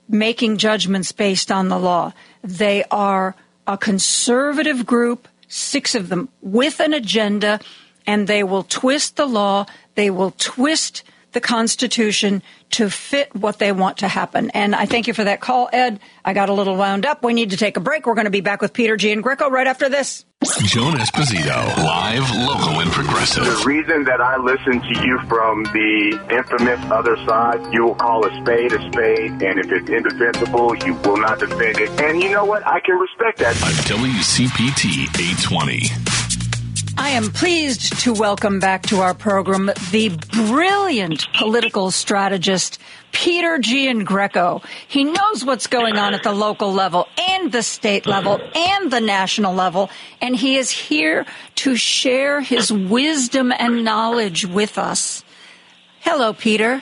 making 0.10 0.58
judgments 0.58 1.12
based 1.12 1.52
on 1.52 1.68
the 1.68 1.78
law. 1.80 2.14
They 2.42 2.86
are 2.90 3.36
a 3.68 3.78
conservative 3.78 4.86
group, 4.86 5.28
six 5.50 5.94
of 5.94 6.08
them, 6.08 6.30
with 6.42 6.80
an 6.80 6.94
agenda, 6.94 7.60
and 8.06 8.28
they 8.28 8.44
will 8.44 8.64
twist 8.64 9.18
the 9.18 9.26
law. 9.26 9.66
They 9.96 10.10
will 10.10 10.32
twist 10.38 11.04
the 11.32 11.42
Constitution 11.42 12.42
to 12.72 12.90
fit 12.90 13.36
what 13.36 13.60
they 13.60 13.72
want 13.72 13.98
to 14.00 14.08
happen. 14.08 14.50
And 14.52 14.76
I 14.76 14.86
thank 14.86 15.08
you 15.08 15.14
for 15.14 15.24
that 15.24 15.40
call, 15.40 15.70
Ed. 15.72 16.00
I 16.24 16.34
got 16.34 16.50
a 16.50 16.54
little 16.54 16.76
wound 16.76 17.06
up. 17.06 17.24
We 17.24 17.34
need 17.34 17.52
to 17.52 17.58
take 17.58 17.78
a 17.78 17.80
break. 17.80 18.06
We're 18.06 18.16
going 18.16 18.26
to 18.26 18.32
be 18.32 18.42
back 18.42 18.62
with 18.62 18.74
Peter 18.74 18.98
Giangreco 18.98 19.50
right 19.50 19.68
after 19.68 19.90
this. 19.90 20.26
Joan 20.66 20.94
Esposito, 20.94 21.78
live, 21.78 22.30
local, 22.36 22.80
and 22.80 22.92
progressive. 22.92 23.44
The 23.44 23.64
reason 23.66 24.04
that 24.04 24.22
I 24.22 24.38
listen 24.38 24.82
to 24.82 25.06
you 25.06 25.20
from 25.28 25.64
the 25.64 26.20
infamous 26.30 26.80
other 26.92 27.18
side, 27.26 27.74
you 27.74 27.86
will 27.86 27.96
call 27.96 28.24
a 28.24 28.30
spade 28.42 28.72
a 28.72 28.92
spade, 28.92 29.32
and 29.32 29.60
if 29.60 29.72
it's 29.72 29.90
indefensible, 29.90 30.76
you 30.86 30.94
will 30.94 31.18
not 31.18 31.40
defend 31.40 31.80
it. 31.80 31.90
And 32.02 32.22
you 32.22 32.30
know 32.30 32.46
what? 32.46 32.66
I 32.68 32.80
can 32.82 32.96
respect 32.98 33.40
that. 33.40 33.56
On 33.64 33.72
WCPT 33.98 35.10
820. 35.20 36.17
I 37.00 37.10
am 37.12 37.32
pleased 37.32 38.00
to 38.02 38.14
welcome 38.14 38.60
back 38.60 38.88
to 38.88 39.02
our 39.02 39.14
program 39.14 39.72
the 39.92 40.10
brilliant 40.32 41.32
political 41.34 41.92
strategist, 41.92 42.80
Peter 43.12 43.60
Giangreco. 43.60 44.66
He 44.88 45.04
knows 45.04 45.46
what's 45.46 45.68
going 45.68 45.98
on 45.98 46.16
at 46.16 46.24
the 46.24 46.32
local 46.32 46.74
level 46.74 47.08
and 47.30 47.52
the 47.52 47.62
state 47.62 48.08
level 48.08 48.42
and 48.56 48.92
the 48.92 49.00
national 49.00 49.54
level, 49.54 49.92
and 50.22 50.36
he 50.36 50.58
is 50.58 50.72
here 50.72 51.26
to 51.56 51.76
share 51.76 52.42
his 52.42 52.74
wisdom 52.74 53.54
and 53.58 53.84
knowledge 53.84 54.46
with 54.46 54.80
us. 54.80 55.24
Hello, 56.00 56.34
Peter. 56.34 56.82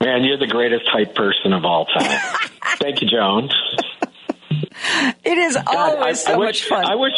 Man, 0.00 0.24
you're 0.24 0.38
the 0.38 0.46
greatest 0.48 0.84
hype 0.88 1.14
person 1.14 1.52
of 1.52 1.64
all 1.64 1.86
time. 1.86 2.20
Thank 2.80 3.02
you, 3.02 3.08
Joan. 3.08 3.50
It 5.24 5.38
is 5.38 5.54
God, 5.54 5.76
always 5.76 6.02
I, 6.02 6.12
so 6.12 6.32
I 6.32 6.36
wish, 6.36 6.46
much 6.46 6.68
fun. 6.68 6.84
I 6.90 6.94
wish. 6.96 7.12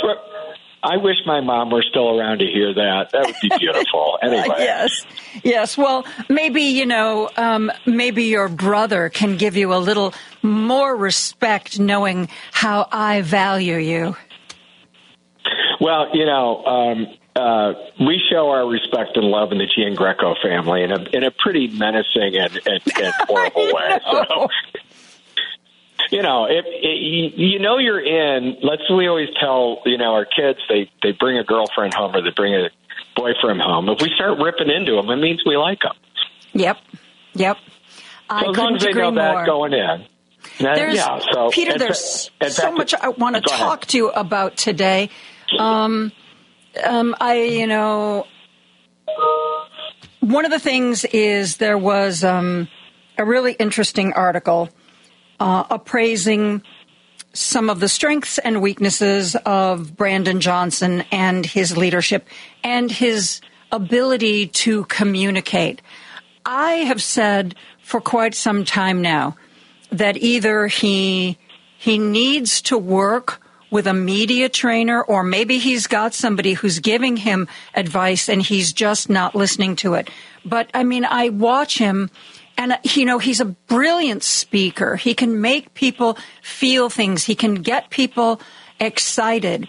I 0.82 0.96
wish 0.96 1.16
my 1.26 1.40
mom 1.40 1.70
were 1.70 1.82
still 1.82 2.18
around 2.18 2.38
to 2.38 2.46
hear 2.46 2.72
that. 2.72 3.10
That 3.12 3.26
would 3.26 3.36
be 3.42 3.50
beautiful. 3.58 4.18
Anyway. 4.22 4.56
yes, 4.58 5.06
yes. 5.42 5.76
Well, 5.76 6.06
maybe 6.28 6.62
you 6.62 6.86
know, 6.86 7.28
um, 7.36 7.70
maybe 7.86 8.24
your 8.24 8.48
brother 8.48 9.10
can 9.10 9.36
give 9.36 9.56
you 9.56 9.74
a 9.74 9.76
little 9.76 10.14
more 10.42 10.96
respect, 10.96 11.78
knowing 11.78 12.28
how 12.52 12.88
I 12.90 13.20
value 13.20 13.76
you. 13.76 14.16
Well, 15.80 16.08
you 16.14 16.26
know, 16.26 16.64
um, 16.64 17.06
uh, 17.36 17.72
we 18.00 18.20
show 18.30 18.50
our 18.50 18.66
respect 18.66 19.16
and 19.16 19.26
love 19.26 19.52
in 19.52 19.58
the 19.58 19.66
Giangreco 19.66 20.34
family 20.42 20.82
in 20.82 20.92
a 20.92 21.02
in 21.12 21.24
a 21.24 21.30
pretty 21.30 21.68
menacing 21.68 22.36
and, 22.36 22.60
and, 22.66 22.82
and 22.98 23.14
horrible 23.28 23.66
way. 23.72 24.00
So, 24.10 24.48
you 26.10 26.22
know, 26.22 26.46
if, 26.46 26.64
if 26.66 27.32
you 27.36 27.58
know 27.58 27.78
you're 27.78 28.00
in, 28.00 28.56
let's 28.62 28.82
we 28.90 29.08
always 29.08 29.28
tell 29.38 29.82
you 29.86 29.98
know 29.98 30.14
our 30.14 30.24
kids 30.24 30.58
they 30.68 30.90
they 31.02 31.12
bring 31.12 31.38
a 31.38 31.44
girlfriend 31.44 31.94
home 31.94 32.14
or 32.14 32.22
they 32.22 32.30
bring 32.34 32.54
a 32.54 32.68
boyfriend 33.16 33.60
home. 33.60 33.88
If 33.88 34.00
we 34.02 34.10
start 34.14 34.38
ripping 34.38 34.70
into 34.70 34.96
them, 34.96 35.08
it 35.10 35.16
means 35.16 35.42
we 35.46 35.56
like 35.56 35.80
them. 35.80 35.94
Yep, 36.52 36.78
yep. 37.34 37.56
I 38.28 38.42
So 38.42 38.50
as 38.50 38.56
long 38.56 38.76
as 38.76 38.82
they 38.82 38.92
know 38.92 39.14
that 39.14 39.46
going 39.46 39.72
in. 39.72 40.06
There's, 40.58 40.96
yeah, 40.96 41.20
so 41.32 41.50
Peter, 41.50 41.78
there's 41.78 42.30
so 42.48 42.72
much 42.72 42.94
I 42.94 43.08
want 43.08 43.36
to 43.36 43.42
Go 43.42 43.52
ahead. 43.52 43.60
talk 43.60 43.86
to 43.86 43.96
you 43.96 44.10
about 44.10 44.56
today. 44.56 45.10
Um, 45.58 46.12
um, 46.82 47.14
I, 47.20 47.42
you 47.42 47.66
know, 47.66 48.26
one 50.20 50.44
of 50.44 50.50
the 50.50 50.58
things 50.58 51.04
is 51.04 51.58
there 51.58 51.78
was 51.78 52.24
um, 52.24 52.68
a 53.18 53.24
really 53.24 53.52
interesting 53.52 54.12
article 54.14 54.70
uh, 55.40 55.64
appraising 55.70 56.62
some 57.32 57.70
of 57.70 57.80
the 57.80 57.88
strengths 57.88 58.38
and 58.38 58.60
weaknesses 58.60 59.36
of 59.46 59.96
Brandon 59.96 60.40
Johnson 60.40 61.04
and 61.10 61.46
his 61.46 61.76
leadership 61.76 62.26
and 62.62 62.90
his 62.90 63.40
ability 63.72 64.48
to 64.48 64.84
communicate. 64.84 65.80
I 66.44 66.72
have 66.72 67.02
said 67.02 67.54
for 67.82 68.00
quite 68.00 68.34
some 68.34 68.64
time 68.64 69.00
now 69.02 69.36
that 69.90 70.16
either 70.16 70.66
he 70.66 71.38
he 71.78 71.98
needs 71.98 72.60
to 72.62 72.76
work 72.76 73.40
with 73.70 73.86
a 73.86 73.94
media 73.94 74.48
trainer 74.48 75.02
or 75.02 75.22
maybe 75.22 75.58
he's 75.58 75.86
got 75.86 76.12
somebody 76.12 76.52
who's 76.52 76.80
giving 76.80 77.16
him 77.16 77.48
advice 77.74 78.28
and 78.28 78.42
he's 78.42 78.72
just 78.72 79.08
not 79.08 79.34
listening 79.34 79.76
to 79.76 79.94
it. 79.94 80.10
But 80.44 80.68
I 80.74 80.84
mean, 80.84 81.04
I 81.04 81.28
watch 81.28 81.78
him 81.78 82.10
and 82.60 82.78
you 82.84 83.06
know, 83.06 83.18
he's 83.18 83.40
a 83.40 83.46
brilliant 83.46 84.22
speaker. 84.22 84.94
He 84.96 85.14
can 85.14 85.40
make 85.40 85.72
people 85.72 86.18
feel 86.42 86.90
things. 86.90 87.24
He 87.24 87.34
can 87.34 87.54
get 87.54 87.88
people 87.88 88.38
excited. 88.78 89.66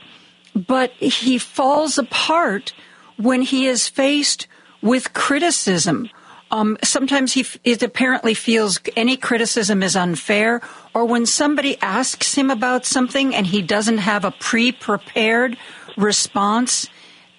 But 0.54 0.92
he 1.00 1.38
falls 1.38 1.98
apart 1.98 2.74
when 3.16 3.44
he 3.44 3.66
is 3.66 3.88
faced 3.88 4.48
with 4.82 5.14
criticism. 5.14 6.10
Um, 6.52 6.78
sometimes 6.84 7.32
he 7.32 7.46
it 7.64 7.82
apparently 7.82 8.34
feels 8.34 8.78
any 8.98 9.16
criticism 9.16 9.82
is 9.84 9.96
unfair, 9.96 10.60
or 10.94 11.06
when 11.06 11.26
somebody 11.26 11.78
asks 11.82 12.36
him 12.36 12.52
about 12.52 12.86
something 12.86 13.34
and 13.34 13.48
he 13.48 13.62
doesn't 13.62 14.00
have 14.00 14.26
a 14.26 14.32
pre-prepared 14.32 15.56
response, 15.96 16.90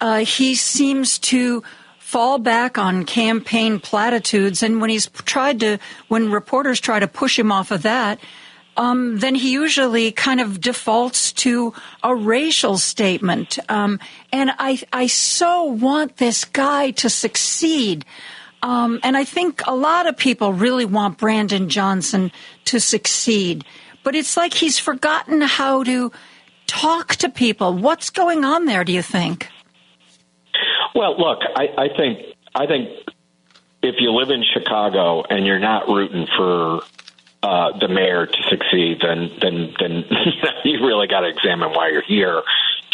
uh, 0.01 0.25
he 0.25 0.55
seems 0.55 1.19
to 1.19 1.61
fall 2.13 2.37
back 2.37 2.77
on 2.77 3.05
campaign 3.05 3.79
platitudes. 3.79 4.61
And 4.61 4.79
when 4.79 4.91
he's 4.91 5.07
tried 5.25 5.61
to, 5.61 5.79
when 6.09 6.29
reporters 6.29 6.79
try 6.79 6.99
to 6.99 7.07
push 7.07 7.39
him 7.39 7.51
off 7.51 7.71
of 7.71 7.81
that, 7.81 8.19
um, 8.77 9.17
then 9.17 9.33
he 9.33 9.51
usually 9.51 10.11
kind 10.11 10.39
of 10.39 10.61
defaults 10.61 11.33
to 11.33 11.73
a 12.03 12.13
racial 12.13 12.77
statement. 12.77 13.57
Um, 13.67 13.99
and 14.31 14.51
I, 14.59 14.79
I 14.93 15.07
so 15.07 15.63
want 15.63 16.17
this 16.17 16.45
guy 16.45 16.91
to 16.91 17.09
succeed. 17.09 18.05
Um, 18.61 18.99
and 19.01 19.17
I 19.17 19.23
think 19.23 19.63
a 19.65 19.75
lot 19.75 20.05
of 20.05 20.15
people 20.15 20.53
really 20.53 20.85
want 20.85 21.17
Brandon 21.17 21.67
Johnson 21.67 22.31
to 22.65 22.79
succeed. 22.79 23.65
But 24.03 24.13
it's 24.13 24.37
like 24.37 24.53
he's 24.53 24.77
forgotten 24.77 25.41
how 25.41 25.83
to 25.83 26.11
talk 26.67 27.15
to 27.15 27.29
people. 27.29 27.73
What's 27.73 28.11
going 28.11 28.45
on 28.45 28.65
there, 28.65 28.83
do 28.83 28.93
you 28.93 29.01
think? 29.01 29.49
Well, 30.95 31.17
look, 31.17 31.39
I, 31.55 31.67
I 31.77 31.87
think 31.95 32.19
I 32.55 32.67
think 32.67 32.89
if 33.81 33.95
you 33.99 34.11
live 34.11 34.29
in 34.29 34.43
Chicago 34.53 35.23
and 35.29 35.45
you're 35.45 35.59
not 35.59 35.87
rooting 35.87 36.27
for 36.37 36.81
uh, 37.43 37.77
the 37.77 37.87
mayor 37.87 38.25
to 38.25 38.43
succeed, 38.49 39.01
then 39.01 39.31
then 39.41 39.73
then 39.79 40.05
you 40.63 40.85
really 40.85 41.07
got 41.07 41.21
to 41.21 41.27
examine 41.27 41.71
why 41.71 41.89
you're 41.89 42.01
here. 42.01 42.41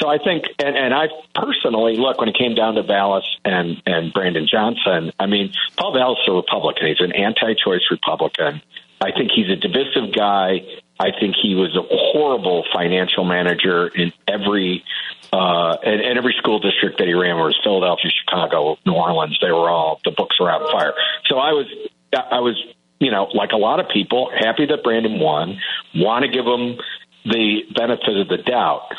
So 0.01 0.07
I 0.07 0.17
think, 0.17 0.45
and, 0.59 0.77
and 0.77 0.93
I 0.93 1.07
personally 1.35 1.97
look 1.97 2.19
when 2.19 2.29
it 2.29 2.37
came 2.37 2.55
down 2.55 2.75
to 2.75 2.83
Vallas 2.83 3.25
and 3.45 3.81
and 3.85 4.13
Brandon 4.13 4.47
Johnson. 4.49 5.11
I 5.19 5.27
mean, 5.27 5.53
Paul 5.77 5.93
Vallas 5.93 6.19
is 6.23 6.29
a 6.29 6.31
Republican. 6.31 6.87
He's 6.87 7.01
an 7.01 7.11
anti-choice 7.11 7.81
Republican. 7.91 8.61
I 9.01 9.11
think 9.11 9.31
he's 9.33 9.49
a 9.49 9.55
divisive 9.55 10.13
guy. 10.15 10.61
I 10.99 11.11
think 11.17 11.35
he 11.41 11.55
was 11.55 11.75
a 11.75 11.83
horrible 11.87 12.65
financial 12.73 13.23
manager 13.23 13.87
in 13.87 14.11
every 14.27 14.83
uh, 15.31 15.77
in, 15.83 15.99
in 15.99 16.17
every 16.17 16.35
school 16.37 16.59
district 16.59 16.97
that 16.97 17.07
he 17.07 17.13
ran, 17.13 17.35
was 17.37 17.57
Philadelphia, 17.63 18.11
Chicago, 18.11 18.77
New 18.85 18.93
Orleans. 18.93 19.37
They 19.41 19.51
were 19.51 19.69
all 19.69 19.99
the 20.03 20.11
books 20.11 20.39
were 20.39 20.51
on 20.51 20.71
fire. 20.71 20.93
So 21.27 21.37
I 21.37 21.51
was 21.51 21.67
I 22.13 22.39
was 22.39 22.55
you 22.99 23.11
know 23.11 23.25
like 23.33 23.51
a 23.51 23.57
lot 23.57 23.79
of 23.79 23.89
people 23.89 24.31
happy 24.37 24.65
that 24.67 24.83
Brandon 24.83 25.19
won. 25.19 25.59
Want 25.95 26.25
to 26.25 26.31
give 26.31 26.45
him 26.45 26.79
the 27.25 27.61
benefit 27.75 28.17
of 28.17 28.27
the 28.27 28.37
doubt. 28.37 28.89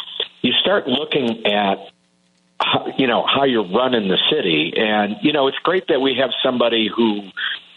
You 0.42 0.52
start 0.60 0.86
looking 0.86 1.46
at 1.46 1.78
you 2.96 3.06
know 3.06 3.24
how 3.26 3.44
you're 3.44 3.68
running 3.68 4.08
the 4.08 4.18
city, 4.30 4.72
and 4.76 5.16
you 5.22 5.32
know 5.32 5.48
it's 5.48 5.58
great 5.58 5.88
that 5.88 6.00
we 6.00 6.16
have 6.20 6.30
somebody 6.42 6.88
who 6.94 7.22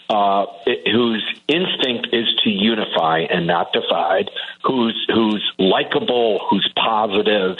uh, 0.10 0.46
whose 0.92 1.24
instinct 1.48 2.10
is 2.12 2.28
to 2.44 2.50
unify 2.50 3.20
and 3.20 3.48
not 3.48 3.74
divide, 3.74 4.30
who's 4.64 4.96
who's 5.14 5.44
likable, 5.58 6.46
who's 6.50 6.70
positive. 6.76 7.58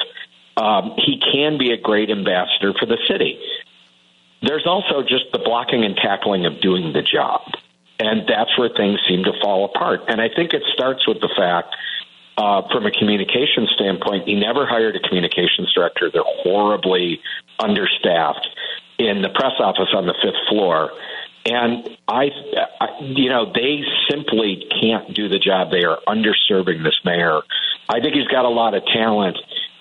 Um, 0.56 0.94
he 0.98 1.20
can 1.20 1.58
be 1.58 1.72
a 1.72 1.78
great 1.78 2.10
ambassador 2.10 2.74
for 2.80 2.86
the 2.86 2.98
city. 3.08 3.40
There's 4.42 4.68
also 4.68 5.02
just 5.02 5.26
the 5.32 5.40
blocking 5.40 5.84
and 5.84 5.96
tackling 5.96 6.46
of 6.46 6.62
doing 6.62 6.94
the 6.94 7.02
job, 7.02 7.42
and 8.00 8.28
that's 8.28 8.58
where 8.58 8.70
things 8.70 9.00
seem 9.08 9.24
to 9.24 9.32
fall 9.42 9.66
apart. 9.66 10.02
And 10.08 10.22
I 10.22 10.30
think 10.30 10.54
it 10.54 10.64
starts 10.74 11.08
with 11.08 11.22
the 11.22 11.30
fact. 11.36 11.76
Uh, 12.36 12.64
from 12.72 12.84
a 12.88 12.90
communication 12.90 13.68
standpoint, 13.76 14.28
he 14.28 14.34
never 14.34 14.66
hired 14.66 14.96
a 14.96 15.00
communications 15.00 15.72
director. 15.72 16.10
They're 16.12 16.24
horribly 16.26 17.22
understaffed 17.60 18.48
in 18.98 19.22
the 19.22 19.30
press 19.30 19.54
office 19.60 19.90
on 19.94 20.08
the 20.08 20.16
fifth 20.20 20.42
floor. 20.50 20.92
And 21.46 21.90
I, 22.08 22.32
I, 22.80 22.88
you 23.02 23.30
know, 23.30 23.52
they 23.54 23.84
simply 24.10 24.66
can't 24.82 25.14
do 25.14 25.28
the 25.28 25.40
job. 25.40 25.72
They 25.72 25.84
are 25.84 26.00
underserving 26.08 26.84
this 26.84 27.00
mayor. 27.04 27.42
I 27.90 28.00
think 28.00 28.16
he's 28.16 28.28
got 28.28 28.46
a 28.46 28.50
lot 28.50 28.74
of 28.74 28.86
talent, 28.86 29.38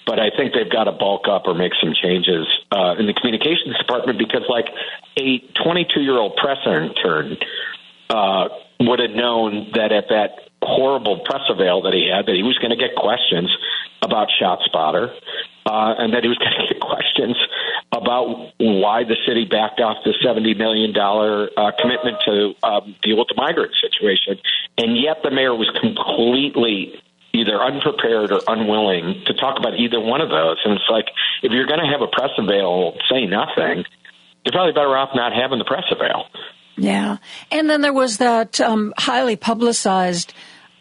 but 0.06 0.18
I 0.18 0.30
think 0.36 0.52
they've 0.52 0.70
got 0.70 0.84
to 0.84 0.92
bulk 0.92 1.28
up 1.30 1.46
or 1.46 1.54
make 1.54 1.72
some 1.80 1.94
changes 1.94 2.46
uh, 2.70 2.94
in 2.98 3.06
the 3.06 3.14
communications 3.14 3.76
department 3.78 4.18
because, 4.18 4.42
like, 4.48 4.66
a 5.16 5.38
22 5.62 6.00
year 6.00 6.18
old 6.18 6.36
press 6.36 6.58
intern 6.66 7.36
uh, 8.10 8.48
would 8.80 8.98
have 8.98 9.12
known 9.12 9.70
that 9.74 9.92
at 9.92 10.08
that 10.08 10.50
horrible 10.62 11.20
press 11.24 11.42
avail 11.50 11.82
that 11.82 11.92
he 11.92 12.08
had 12.08 12.26
that 12.26 12.34
he 12.34 12.42
was 12.42 12.56
going 12.58 12.70
to 12.70 12.76
get 12.76 12.94
questions 12.94 13.50
about 14.00 14.28
ShotSpotter, 14.40 15.10
uh, 15.66 15.94
and 15.98 16.14
that 16.14 16.22
he 16.22 16.28
was 16.28 16.38
going 16.42 16.52
to 16.52 16.74
get 16.74 16.80
questions 16.80 17.36
about 17.92 18.52
why 18.58 19.04
the 19.04 19.16
city 19.26 19.44
backed 19.44 19.80
off 19.80 19.98
the 20.04 20.14
seventy 20.22 20.54
million 20.54 20.92
dollar 20.92 21.48
uh, 21.56 21.72
commitment 21.78 22.18
to 22.24 22.54
um, 22.62 22.94
deal 23.02 23.18
with 23.18 23.28
the 23.28 23.34
migrant 23.36 23.72
situation, 23.80 24.38
and 24.78 24.96
yet 24.96 25.18
the 25.22 25.30
mayor 25.30 25.54
was 25.54 25.70
completely 25.80 27.01
either 27.34 27.60
unprepared 27.60 28.30
or 28.30 28.40
unwilling 28.46 29.22
to 29.26 29.34
talk 29.34 29.58
about 29.58 29.78
either 29.78 30.00
one 30.00 30.20
of 30.20 30.28
those. 30.28 30.58
And 30.64 30.74
it's 30.74 30.88
like 30.90 31.06
if 31.42 31.52
you're 31.52 31.66
going 31.66 31.80
to 31.80 31.86
have 31.86 32.02
a 32.02 32.06
press 32.06 32.30
avail 32.38 32.96
say 33.10 33.26
nothing, 33.26 33.84
you're 34.44 34.52
probably 34.52 34.72
better 34.72 34.96
off 34.96 35.10
not 35.14 35.32
having 35.32 35.58
the 35.58 35.64
press 35.64 35.84
avail. 35.90 36.26
Yeah. 36.76 37.18
And 37.50 37.68
then 37.68 37.80
there 37.80 37.92
was 37.92 38.18
that 38.18 38.60
um, 38.60 38.94
highly 38.96 39.36
publicized 39.36 40.34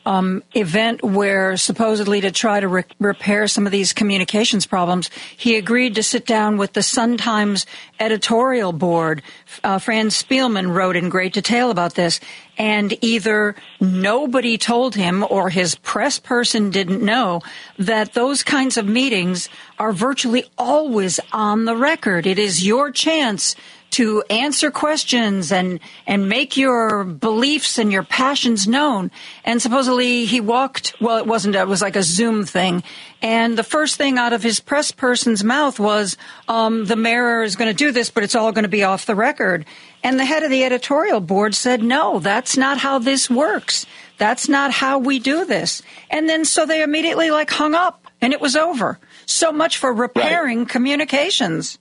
um, 0.05 0.43
event 0.53 1.03
where 1.03 1.57
supposedly 1.57 2.21
to 2.21 2.31
try 2.31 2.59
to 2.59 2.67
re- 2.67 2.83
repair 2.99 3.47
some 3.47 3.65
of 3.65 3.71
these 3.71 3.93
communications 3.93 4.65
problems, 4.65 5.09
he 5.37 5.55
agreed 5.55 5.95
to 5.95 6.03
sit 6.03 6.25
down 6.25 6.57
with 6.57 6.73
the 6.73 6.83
Sun 6.83 7.17
Times 7.17 7.65
editorial 7.99 8.73
board. 8.73 9.21
Uh, 9.63 9.79
Fran 9.79 10.07
Spielman 10.07 10.73
wrote 10.73 10.95
in 10.95 11.09
great 11.09 11.33
detail 11.33 11.69
about 11.69 11.95
this, 11.95 12.19
and 12.57 12.93
either 13.01 13.55
nobody 13.79 14.57
told 14.57 14.95
him 14.95 15.25
or 15.29 15.49
his 15.49 15.75
press 15.75 16.19
person 16.19 16.71
didn't 16.71 17.03
know 17.03 17.41
that 17.77 18.13
those 18.13 18.43
kinds 18.43 18.77
of 18.77 18.87
meetings 18.87 19.49
are 19.77 19.91
virtually 19.91 20.45
always 20.57 21.19
on 21.31 21.65
the 21.65 21.75
record. 21.75 22.25
It 22.25 22.39
is 22.39 22.65
your 22.65 22.91
chance 22.91 23.55
to 23.91 24.23
answer 24.29 24.71
questions 24.71 25.51
and 25.51 25.79
and 26.07 26.27
make 26.27 26.57
your 26.57 27.03
beliefs 27.03 27.77
and 27.77 27.91
your 27.91 28.03
passions 28.03 28.67
known. 28.67 29.11
And 29.43 29.61
supposedly 29.61 30.25
he 30.25 30.41
walked. 30.41 30.95
Well, 30.99 31.17
it 31.17 31.27
wasn't. 31.27 31.55
It 31.55 31.67
was 31.67 31.81
like 31.81 31.95
a 31.95 32.03
Zoom 32.03 32.45
thing. 32.45 32.83
And 33.21 33.57
the 33.57 33.63
first 33.63 33.97
thing 33.97 34.17
out 34.17 34.33
of 34.33 34.41
his 34.41 34.59
press 34.59 34.91
person's 34.91 35.43
mouth 35.43 35.79
was, 35.79 36.17
um, 36.47 36.85
"The 36.85 36.95
mayor 36.95 37.43
is 37.43 37.55
going 37.55 37.69
to 37.69 37.77
do 37.77 37.91
this, 37.91 38.09
but 38.09 38.23
it's 38.23 38.35
all 38.35 38.51
going 38.51 38.63
to 38.63 38.69
be 38.69 38.83
off 38.83 39.05
the 39.05 39.15
record." 39.15 39.65
And 40.03 40.19
the 40.19 40.25
head 40.25 40.43
of 40.43 40.49
the 40.49 40.63
editorial 40.63 41.19
board 41.19 41.53
said, 41.53 41.83
"No, 41.83 42.19
that's 42.19 42.57
not 42.57 42.79
how 42.79 42.99
this 42.99 43.29
works. 43.29 43.85
That's 44.17 44.49
not 44.49 44.71
how 44.71 44.99
we 44.99 45.19
do 45.19 45.45
this." 45.45 45.81
And 46.09 46.27
then 46.27 46.45
so 46.45 46.65
they 46.65 46.81
immediately 46.81 47.29
like 47.29 47.51
hung 47.51 47.75
up, 47.75 48.07
and 48.21 48.33
it 48.33 48.41
was 48.41 48.55
over. 48.55 48.99
So 49.25 49.51
much 49.51 49.77
for 49.77 49.93
repairing 49.93 50.59
right. 50.59 50.69
communications. 50.69 51.77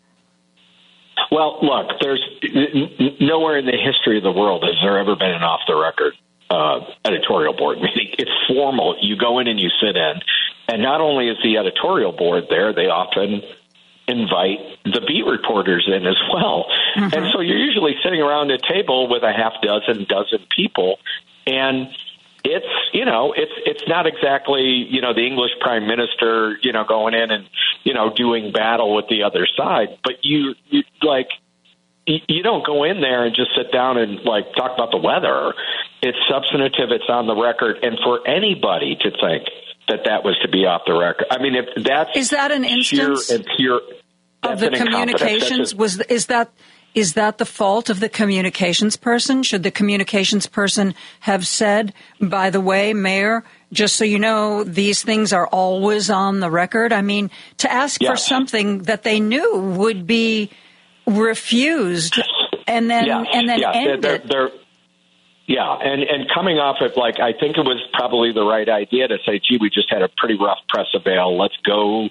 Well, 1.31 1.59
look, 1.63 2.01
there's 2.01 2.23
n- 2.43 3.17
nowhere 3.21 3.59
in 3.59 3.67
the 3.67 3.77
history 3.77 4.17
of 4.17 4.25
the 4.25 4.33
world 4.33 4.65
has 4.65 4.75
there 4.83 4.99
ever 4.99 5.17
been 5.17 5.31
an 5.31 5.43
off 5.43 5.61
the 5.67 5.77
record 5.77 6.15
uh, 6.51 6.81
editorial 7.05 7.55
board 7.55 7.79
meeting. 7.81 8.09
It's 8.19 8.31
formal. 8.49 8.97
You 9.01 9.17
go 9.17 9.39
in 9.39 9.47
and 9.47 9.59
you 9.59 9.71
sit 9.81 9.97
in. 9.97 10.21
And 10.69 10.83
not 10.83 11.01
only 11.01 11.29
is 11.29 11.39
the 11.43 11.57
editorial 11.57 12.13
board 12.13 12.45
there, 12.51 12.75
they 12.75 12.87
often 12.87 13.43
invite 14.07 14.59
the 14.85 15.01
beat 15.07 15.25
reporters 15.25 15.89
in 15.89 16.07
as 16.07 16.19
well. 16.33 16.67
Mm-hmm. 16.97 17.15
And 17.17 17.33
so 17.33 17.41
you're 17.41 17.57
usually 17.57 17.95
sitting 18.03 18.21
around 18.21 18.51
a 18.51 18.59
table 18.59 19.09
with 19.09 19.23
a 19.23 19.33
half 19.33 19.55
dozen, 19.63 20.05
dozen 20.05 20.41
people. 20.55 20.99
And 21.47 21.89
it's 22.45 22.67
you 22.93 23.05
know 23.05 23.33
it's 23.37 23.53
it's 23.67 23.89
not 23.89 24.07
exactly 24.07 24.63
you 24.63 25.01
know 25.01 25.15
the 25.15 25.27
English 25.27 25.53
prime 25.61 25.87
minister 25.87 26.57
you 26.63 26.73
know 26.73 26.85
going 26.85 27.15
in 27.15 27.31
and 27.31 27.49
you 27.85 27.95
know 27.95 28.13
doing 28.15 28.53
battle 28.53 28.95
with 28.95 29.07
the 29.09 29.23
other 29.25 29.47
side, 29.57 29.99
but 30.03 30.15
you 30.23 30.55
you 30.69 30.83
like 31.03 31.29
you 32.07 32.43
don't 32.43 32.67
go 32.67 32.85
in 32.85 33.01
there 33.01 33.25
and 33.25 33.35
just 33.35 33.51
sit 33.57 33.73
down 33.73 33.99
and 33.99 34.21
like 34.25 34.53
talk 34.55 34.73
about 34.75 34.91
the 34.91 34.99
weather. 34.99 35.55
It's 36.03 36.19
substantive. 36.29 36.91
It's 36.91 37.09
on 37.09 37.27
the 37.27 37.37
record, 37.37 37.79
and 37.83 37.99
for 38.03 38.27
anybody 38.27 38.97
to 38.97 39.11
think 39.11 39.49
that 39.89 40.05
that 40.07 40.25
was 40.25 40.39
to 40.43 40.49
be 40.49 40.67
off 40.67 40.83
the 40.87 40.99
record, 40.99 41.27
I 41.31 41.43
mean, 41.43 41.55
if 41.55 41.85
that's 41.85 42.17
is 42.17 42.31
that 42.31 42.53
an 42.53 42.65
instance 42.65 43.31
and 43.31 43.47
pure 43.57 43.81
of 44.43 44.61
the 44.61 44.71
communications? 44.71 45.75
Was 45.75 46.01
is 46.01 46.27
that 46.27 46.53
is 46.95 47.15
that 47.15 47.39
the 47.39 47.45
fault 47.45 47.91
of 47.91 48.01
the 48.01 48.09
communications 48.09 48.97
person? 48.97 49.43
Should 49.43 49.63
the 49.63 49.71
communications 49.71 50.47
person 50.47 50.95
have 51.21 51.47
said, 51.47 51.93
by 52.21 52.51
the 52.51 52.61
way, 52.61 52.95
Mayor, 52.95 53.45
just 53.73 53.97
so 53.97 54.05
you 54.05 54.19
know, 54.19 54.65
these 54.65 55.03
things 55.03 55.33
are 55.33 55.47
always 55.47 56.11
on 56.11 56.41
the 56.41 56.51
record? 56.51 56.93
I 56.93 57.03
mean, 57.03 57.31
to 57.59 57.71
ask 57.71 58.01
yes. 58.03 58.11
for 58.11 58.17
something 58.17 58.83
that 58.83 59.05
they 59.05 59.21
knew 59.21 59.59
would 59.77 60.07
be 60.07 60.51
refused 61.07 62.21
and 62.71 62.91
then 62.91 63.07
yes. 63.07 63.27
and 63.33 63.49
then 63.49 63.59
yeah. 63.59 63.73
end 63.75 64.03
they're, 64.03 64.15
it. 64.15 64.29
They're, 64.29 64.51
yeah, 65.47 65.77
and 65.83 66.03
and 66.03 66.31
coming 66.33 66.59
off 66.59 66.77
of 66.81 66.97
like 66.97 67.19
I 67.19 67.33
think 67.33 67.59
it 67.59 67.65
was 67.65 67.83
probably 67.93 68.33
the 68.33 68.45
right 68.45 68.69
idea 68.69 69.09
to 69.09 69.19
say, 69.27 69.41
gee, 69.41 69.59
we 69.61 69.71
just 69.71 69.91
had 69.91 70.03
a 70.03 70.09
pretty 70.17 70.37
rough 70.41 70.59
press 70.69 70.87
avail. 70.95 71.37
Let's 71.37 71.57
go 71.65 72.09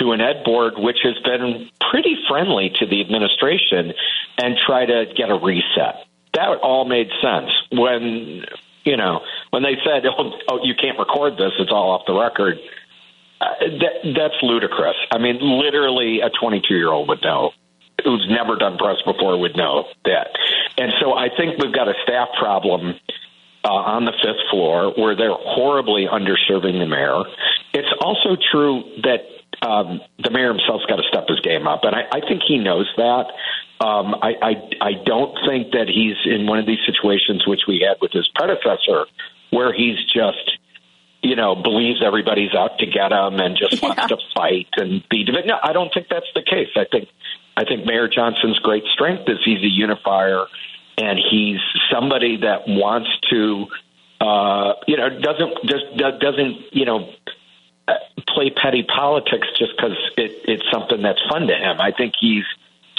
to 0.00 0.12
an 0.12 0.20
ed 0.20 0.44
board 0.44 0.74
which 0.76 0.98
has 1.02 1.18
been 1.24 1.70
pretty 1.90 2.16
friendly 2.28 2.72
to 2.80 2.86
the 2.86 3.00
administration 3.00 3.92
and 4.38 4.56
try 4.56 4.86
to 4.86 5.06
get 5.16 5.30
a 5.30 5.38
reset. 5.38 6.06
That 6.34 6.48
all 6.62 6.84
made 6.84 7.08
sense 7.22 7.50
when 7.70 8.44
you 8.84 8.96
know 8.96 9.20
when 9.50 9.62
they 9.62 9.76
said, 9.84 10.04
"Oh, 10.18 10.32
oh 10.48 10.60
you 10.62 10.74
can't 10.74 10.98
record 10.98 11.34
this; 11.34 11.52
it's 11.58 11.70
all 11.70 11.92
off 11.92 12.02
the 12.06 12.14
record." 12.14 12.58
Uh, 13.40 13.46
that, 13.60 14.14
that's 14.16 14.42
ludicrous. 14.42 14.96
I 15.10 15.18
mean, 15.18 15.38
literally, 15.40 16.20
a 16.20 16.30
22 16.30 16.74
year 16.74 16.90
old 16.90 17.08
would 17.08 17.22
know 17.22 17.50
who's 18.02 18.26
never 18.28 18.56
done 18.56 18.78
press 18.78 18.96
before 19.04 19.38
would 19.38 19.56
know 19.56 19.84
that. 20.04 20.28
And 20.78 20.92
so 21.00 21.14
I 21.14 21.28
think 21.36 21.58
we've 21.62 21.74
got 21.74 21.88
a 21.88 21.94
staff 22.02 22.28
problem 22.38 22.94
uh, 23.64 23.72
on 23.72 24.04
the 24.04 24.12
fifth 24.12 24.50
floor 24.50 24.92
where 24.96 25.16
they're 25.16 25.32
horribly 25.32 26.06
underserving 26.06 26.78
the 26.78 26.86
mayor. 26.86 27.24
It's 27.72 27.92
also 28.00 28.36
true 28.52 28.84
that 29.02 29.20
um, 29.62 30.00
the 30.22 30.30
mayor 30.30 30.48
himself's 30.48 30.86
got 30.86 30.96
to 30.96 31.04
step 31.08 31.28
his 31.28 31.40
game 31.40 31.66
up, 31.66 31.84
and 31.84 31.94
I, 31.94 32.04
I 32.12 32.20
think 32.20 32.42
he 32.46 32.58
knows 32.58 32.90
that. 32.96 33.26
Um, 33.80 34.14
I, 34.22 34.34
I 34.40 34.54
I 34.80 34.92
don't 35.04 35.36
think 35.46 35.72
that 35.72 35.88
he's 35.88 36.16
in 36.24 36.46
one 36.46 36.58
of 36.58 36.66
these 36.66 36.78
situations 36.86 37.46
which 37.46 37.62
we 37.66 37.86
had 37.86 38.00
with 38.00 38.12
his 38.12 38.28
predecessor, 38.34 39.06
where 39.50 39.72
he's 39.72 39.98
just 40.12 40.58
you 41.22 41.36
know 41.36 41.56
believes 41.56 42.02
everybody's 42.04 42.54
out 42.54 42.78
to 42.78 42.86
get 42.86 43.10
him 43.12 43.40
and 43.40 43.56
just 43.56 43.82
yeah. 43.82 43.88
wants 43.88 44.06
to 44.08 44.18
fight 44.34 44.68
and 44.76 45.02
be. 45.08 45.24
No, 45.24 45.58
I 45.62 45.72
don't 45.72 45.92
think 45.92 46.06
that's 46.08 46.30
the 46.34 46.42
case. 46.42 46.70
I 46.76 46.84
think 46.90 47.08
I 47.56 47.64
think 47.64 47.84
Mayor 47.84 48.08
Johnson's 48.08 48.58
great 48.60 48.84
strength 48.92 49.28
is 49.28 49.38
he's 49.44 49.62
a 49.62 49.70
unifier, 49.70 50.46
and 50.98 51.18
he's 51.18 51.58
somebody 51.92 52.38
that 52.38 52.68
wants 52.68 53.10
to. 53.30 53.66
Uh, 54.20 54.74
you 54.86 54.96
know, 54.96 55.08
doesn't 55.20 55.54
just 55.66 55.84
doesn't 55.96 56.72
you 56.72 56.84
know 56.84 57.10
play 58.34 58.50
petty 58.50 58.82
politics 58.82 59.46
just 59.58 59.72
because 59.76 59.96
it, 60.16 60.42
it's 60.44 60.64
something 60.72 61.02
that's 61.02 61.22
fun 61.30 61.46
to 61.46 61.54
him. 61.54 61.80
I 61.80 61.92
think 61.92 62.14
he's 62.20 62.44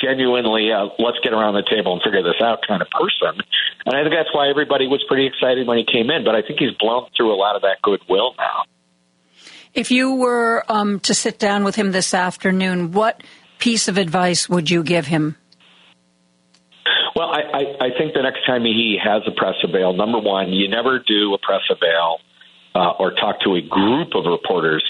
genuinely 0.01 0.71
uh, 0.71 0.89
let's 0.99 1.19
get 1.23 1.33
around 1.33 1.55
the 1.55 1.63
table 1.63 1.93
and 1.93 2.01
figure 2.01 2.23
this 2.23 2.41
out 2.41 2.59
kind 2.67 2.81
of 2.81 2.89
person. 2.89 3.41
And 3.85 3.95
I 3.95 4.03
think 4.03 4.13
that's 4.13 4.33
why 4.33 4.49
everybody 4.49 4.87
was 4.87 5.03
pretty 5.07 5.27
excited 5.27 5.67
when 5.67 5.77
he 5.77 5.85
came 5.85 6.09
in. 6.09 6.23
But 6.23 6.35
I 6.35 6.41
think 6.41 6.59
he's 6.59 6.75
blown 6.79 7.07
through 7.15 7.33
a 7.33 7.37
lot 7.37 7.55
of 7.55 7.61
that 7.63 7.81
goodwill 7.81 8.33
now. 8.37 8.63
If 9.73 9.91
you 9.91 10.15
were 10.15 10.63
um, 10.69 10.99
to 11.01 11.13
sit 11.13 11.37
down 11.37 11.63
with 11.63 11.75
him 11.75 11.91
this 11.91 12.13
afternoon, 12.13 12.93
what 12.93 13.21
piece 13.59 13.87
of 13.87 13.97
advice 13.97 14.47
would 14.47 14.69
you 14.69 14.83
give 14.83 15.07
him? 15.07 15.35
Well, 17.15 17.29
I, 17.29 17.41
I, 17.41 17.85
I 17.87 17.89
think 17.97 18.13
the 18.13 18.21
next 18.21 18.45
time 18.45 18.63
he 18.63 18.97
has 19.01 19.23
a 19.27 19.31
press 19.31 19.55
avail, 19.63 19.93
number 19.93 20.19
one, 20.19 20.51
you 20.51 20.69
never 20.69 20.99
do 20.99 21.33
a 21.33 21.37
press 21.37 21.61
avail 21.69 22.19
uh, 22.73 22.91
or 22.99 23.11
talk 23.11 23.39
to 23.41 23.55
a 23.55 23.61
group 23.61 24.15
of 24.15 24.25
reporters 24.25 24.83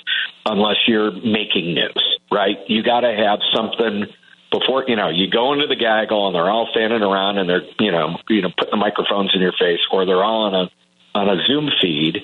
unless 0.45 0.77
you're 0.87 1.11
making 1.11 1.73
news, 1.73 2.19
right? 2.31 2.57
You 2.67 2.83
got 2.83 3.01
to 3.01 3.13
have 3.13 3.39
something 3.53 4.05
before 4.51 4.85
you 4.87 4.95
know 4.95 5.09
you 5.09 5.29
go 5.29 5.53
into 5.53 5.67
the 5.67 5.75
gaggle 5.75 6.27
and 6.27 6.35
they're 6.35 6.49
all 6.49 6.67
standing 6.71 7.01
around 7.01 7.37
and 7.37 7.49
they're 7.49 7.65
you 7.79 7.91
know 7.91 8.17
you 8.29 8.41
know 8.41 8.49
putting 8.55 8.71
the 8.71 8.77
microphones 8.77 9.31
in 9.33 9.41
your 9.41 9.53
face 9.59 9.79
or 9.91 10.05
they're 10.05 10.23
all 10.23 10.43
on 10.43 10.53
a 10.53 10.69
on 11.15 11.29
a 11.29 11.43
Zoom 11.45 11.71
feed. 11.81 12.17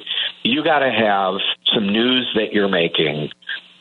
You 0.43 0.63
got 0.63 0.79
to 0.79 0.91
have 0.91 1.39
some 1.73 1.87
news 1.87 2.29
that 2.35 2.53
you're 2.53 2.69
making. 2.69 3.29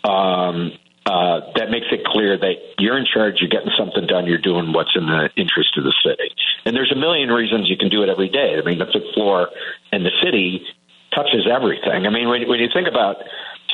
Um, 0.04 0.72
uh, 1.04 1.40
that 1.56 1.70
makes 1.70 1.86
it 1.90 2.04
clear 2.04 2.38
that 2.38 2.54
you're 2.78 2.96
in 2.96 3.04
charge, 3.04 3.40
you're 3.40 3.50
getting 3.50 3.72
something 3.76 4.06
done, 4.06 4.26
you're 4.26 4.38
doing 4.38 4.72
what's 4.72 4.94
in 4.94 5.06
the 5.06 5.28
interest 5.34 5.76
of 5.76 5.82
the 5.82 5.94
city. 6.04 6.30
And 6.64 6.76
there's 6.76 6.92
a 6.92 6.96
million 6.96 7.30
reasons 7.30 7.68
you 7.68 7.76
can 7.76 7.88
do 7.88 8.04
it 8.04 8.08
every 8.08 8.28
day. 8.28 8.54
I 8.56 8.62
mean, 8.62 8.78
the 8.78 8.86
fifth 8.86 9.12
floor 9.14 9.48
and 9.90 10.06
the 10.06 10.12
city 10.22 10.62
touches 11.12 11.48
everything. 11.50 12.06
I 12.06 12.10
mean, 12.10 12.28
when, 12.28 12.46
when 12.48 12.60
you 12.60 12.68
think 12.72 12.86
about 12.86 13.16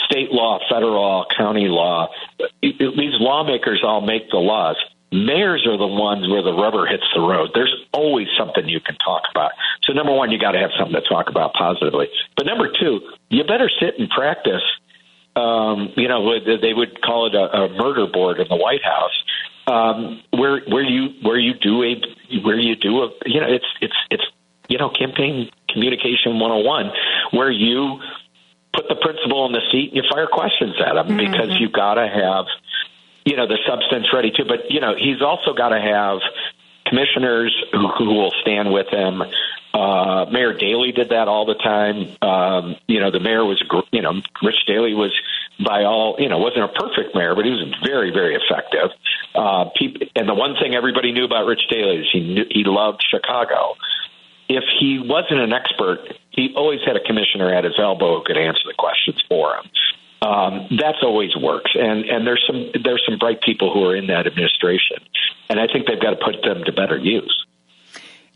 state 0.06 0.32
law, 0.32 0.58
federal 0.70 0.94
law, 0.94 1.24
county 1.36 1.68
law, 1.68 2.08
these 2.62 3.18
lawmakers 3.20 3.82
all 3.84 4.00
make 4.00 4.30
the 4.30 4.38
laws. 4.38 4.76
Mayors 5.12 5.66
are 5.66 5.78
the 5.78 5.86
ones 5.86 6.28
where 6.28 6.42
the 6.42 6.52
rubber 6.52 6.86
hits 6.86 7.04
the 7.14 7.20
road. 7.20 7.50
There's 7.54 7.74
always 7.92 8.26
something 8.36 8.68
you 8.68 8.80
can 8.80 8.96
talk 8.96 9.22
about. 9.30 9.52
So, 9.84 9.92
number 9.92 10.12
one, 10.12 10.32
you 10.32 10.38
got 10.38 10.52
to 10.52 10.58
have 10.58 10.70
something 10.76 11.00
to 11.00 11.08
talk 11.08 11.28
about 11.28 11.54
positively. 11.54 12.08
But 12.36 12.46
number 12.46 12.72
two, 12.72 13.00
you 13.30 13.44
better 13.44 13.70
sit 13.80 13.98
and 13.98 14.10
practice. 14.10 14.62
Um, 15.36 15.92
you 15.96 16.08
know, 16.08 16.40
they 16.40 16.74
would 16.74 17.00
call 17.02 17.26
it 17.26 17.34
a, 17.34 17.44
a 17.56 17.68
murder 17.68 18.06
board 18.06 18.40
in 18.40 18.48
the 18.48 18.56
White 18.56 18.82
House, 18.82 19.12
um, 19.66 20.22
where 20.30 20.60
where 20.68 20.82
you 20.82 21.10
where 21.22 21.38
you 21.38 21.54
do 21.54 21.82
a 21.84 22.40
where 22.42 22.58
you 22.58 22.74
do 22.74 23.02
a 23.02 23.10
you 23.26 23.40
know 23.40 23.48
it's 23.48 23.66
it's 23.80 23.96
it's 24.10 24.24
you 24.68 24.78
know 24.78 24.90
campaign 24.90 25.50
communication 25.68 26.38
101 26.40 26.90
where 27.32 27.50
you 27.50 28.00
put 28.76 28.88
the 28.88 28.96
principal 29.00 29.46
in 29.46 29.52
the 29.52 29.64
seat 29.72 29.90
and 29.92 29.96
you 29.96 30.02
fire 30.12 30.28
questions 30.28 30.76
at 30.78 30.96
him 30.96 31.08
mm-hmm. 31.08 31.32
because 31.32 31.58
you've 31.58 31.72
got 31.72 31.94
to 31.94 32.06
have 32.06 32.44
you 33.24 33.36
know 33.36 33.48
the 33.48 33.58
substance 33.66 34.06
ready 34.12 34.30
too 34.30 34.44
but 34.44 34.70
you 34.70 34.80
know 34.80 34.94
he's 34.94 35.22
also 35.22 35.54
got 35.56 35.70
to 35.70 35.80
have 35.80 36.20
commissioners 36.84 37.56
who, 37.72 37.88
who 37.98 38.14
will 38.14 38.32
stand 38.42 38.72
with 38.72 38.86
him 38.92 39.22
uh, 39.76 40.24
Mayor 40.30 40.54
Daley 40.54 40.92
did 40.92 41.10
that 41.10 41.28
all 41.28 41.44
the 41.44 41.54
time. 41.54 42.16
Um, 42.22 42.76
you 42.86 43.00
know, 43.00 43.10
the 43.10 43.20
mayor 43.20 43.44
was, 43.44 43.62
you 43.92 44.00
know, 44.00 44.22
Rich 44.42 44.64
Daley 44.66 44.94
was 44.94 45.12
by 45.60 45.84
all, 45.84 46.16
you 46.18 46.30
know, 46.30 46.38
wasn't 46.38 46.64
a 46.64 46.68
perfect 46.68 47.14
mayor, 47.14 47.34
but 47.34 47.44
he 47.44 47.50
was 47.50 47.74
very, 47.84 48.10
very 48.10 48.36
effective. 48.36 48.90
Uh, 49.34 49.68
people, 49.76 50.06
and 50.16 50.28
the 50.28 50.34
one 50.34 50.54
thing 50.56 50.74
everybody 50.74 51.12
knew 51.12 51.24
about 51.24 51.44
Rich 51.44 51.68
Daley 51.68 51.98
is 51.98 52.06
he 52.10 52.20
knew, 52.20 52.44
he 52.48 52.64
loved 52.64 53.04
Chicago. 53.10 53.76
If 54.48 54.64
he 54.78 55.00
wasn't 55.02 55.40
an 55.40 55.52
expert, 55.52 55.98
he 56.30 56.52
always 56.56 56.80
had 56.86 56.96
a 56.96 57.00
commissioner 57.00 57.52
at 57.52 57.64
his 57.64 57.74
elbow 57.78 58.18
who 58.18 58.24
could 58.24 58.36
answer 58.38 58.62
the 58.66 58.74
questions 58.78 59.22
for 59.28 59.56
him. 59.56 59.64
Um, 60.22 60.68
that's 60.80 60.98
always 61.02 61.36
works, 61.36 61.70
and 61.74 62.04
and 62.06 62.26
there's 62.26 62.42
some 62.46 62.70
there's 62.82 63.02
some 63.06 63.18
bright 63.18 63.42
people 63.42 63.72
who 63.72 63.84
are 63.84 63.94
in 63.94 64.06
that 64.06 64.26
administration, 64.26 64.96
and 65.50 65.60
I 65.60 65.66
think 65.66 65.86
they've 65.86 66.00
got 66.00 66.10
to 66.10 66.16
put 66.24 66.42
them 66.42 66.64
to 66.64 66.72
better 66.72 66.96
use. 66.96 67.46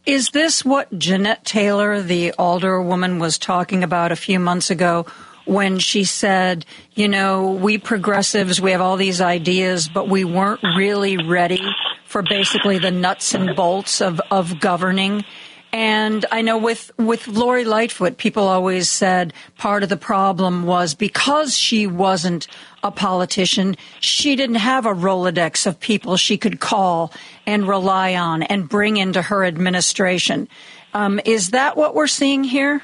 Is 0.05 0.31
this 0.31 0.65
what 0.65 0.97
Jeanette 0.99 1.45
Taylor, 1.45 2.03
the 2.03 2.33
alderwoman, 2.39 3.21
was 3.21 3.39
talking 3.39 3.83
about 3.83 4.13
a 4.13 4.17
few 4.17 4.39
months 4.39 4.71
ago 4.71 5.07
when 5.45 5.79
she 5.79 6.05
said, 6.05 6.65
you 6.95 7.09
know, 7.09 7.51
we 7.53 7.77
progressives, 7.79 8.61
we 8.61 8.73
have 8.73 8.81
all 8.81 8.97
these 8.97 9.21
ideas, 9.21 9.89
but 9.89 10.09
we 10.09 10.25
weren't 10.25 10.63
really 10.77 11.17
ready 11.17 11.63
for 12.05 12.23
basically 12.23 12.79
the 12.79 12.91
nuts 12.91 13.35
and 13.35 13.55
bolts 13.57 14.01
of, 14.01 14.21
of 14.31 14.59
governing? 14.61 15.25
And 15.73 16.27
I 16.33 16.43
know 16.43 16.59
with, 16.59 16.91
with 16.99 17.29
Lori 17.29 17.65
Lightfoot, 17.65 18.17
people 18.17 18.49
always 18.49 18.89
said 18.89 19.33
part 19.57 19.83
of 19.83 19.89
the 19.89 19.97
problem 19.97 20.65
was 20.65 20.95
because 20.95 21.57
she 21.57 21.87
wasn't 21.87 22.49
a 22.83 22.91
politician, 22.91 23.77
she 24.01 24.35
didn't 24.35 24.57
have 24.57 24.87
a 24.87 24.93
Rolodex 24.95 25.67
of 25.67 25.79
people 25.79 26.17
she 26.17 26.39
could 26.39 26.59
call 26.59 27.13
and 27.47 27.69
rely 27.69 28.17
on 28.17 28.43
and 28.43 28.69
bring 28.69 28.97
into 28.97 29.23
her 29.23 29.45
administration. 29.45 30.49
Um, 30.93 31.21
is 31.25 31.51
that 31.51 31.77
what 31.77 31.95
we're 31.95 32.09
seeing 32.09 32.43
here? 32.43 32.83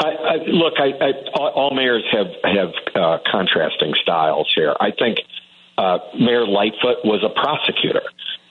I, 0.00 0.08
I, 0.08 0.34
look, 0.46 0.74
I, 0.78 1.12
all 1.38 1.74
mayors 1.74 2.04
have 2.12 2.26
have 2.44 2.72
uh, 2.94 3.18
contrasting 3.30 3.94
styles 4.02 4.52
here. 4.54 4.74
I 4.78 4.90
think 4.90 5.18
uh, 5.78 5.98
Mayor 6.18 6.46
Lightfoot 6.46 7.04
was 7.04 7.24
a 7.24 7.30
prosecutor 7.30 8.02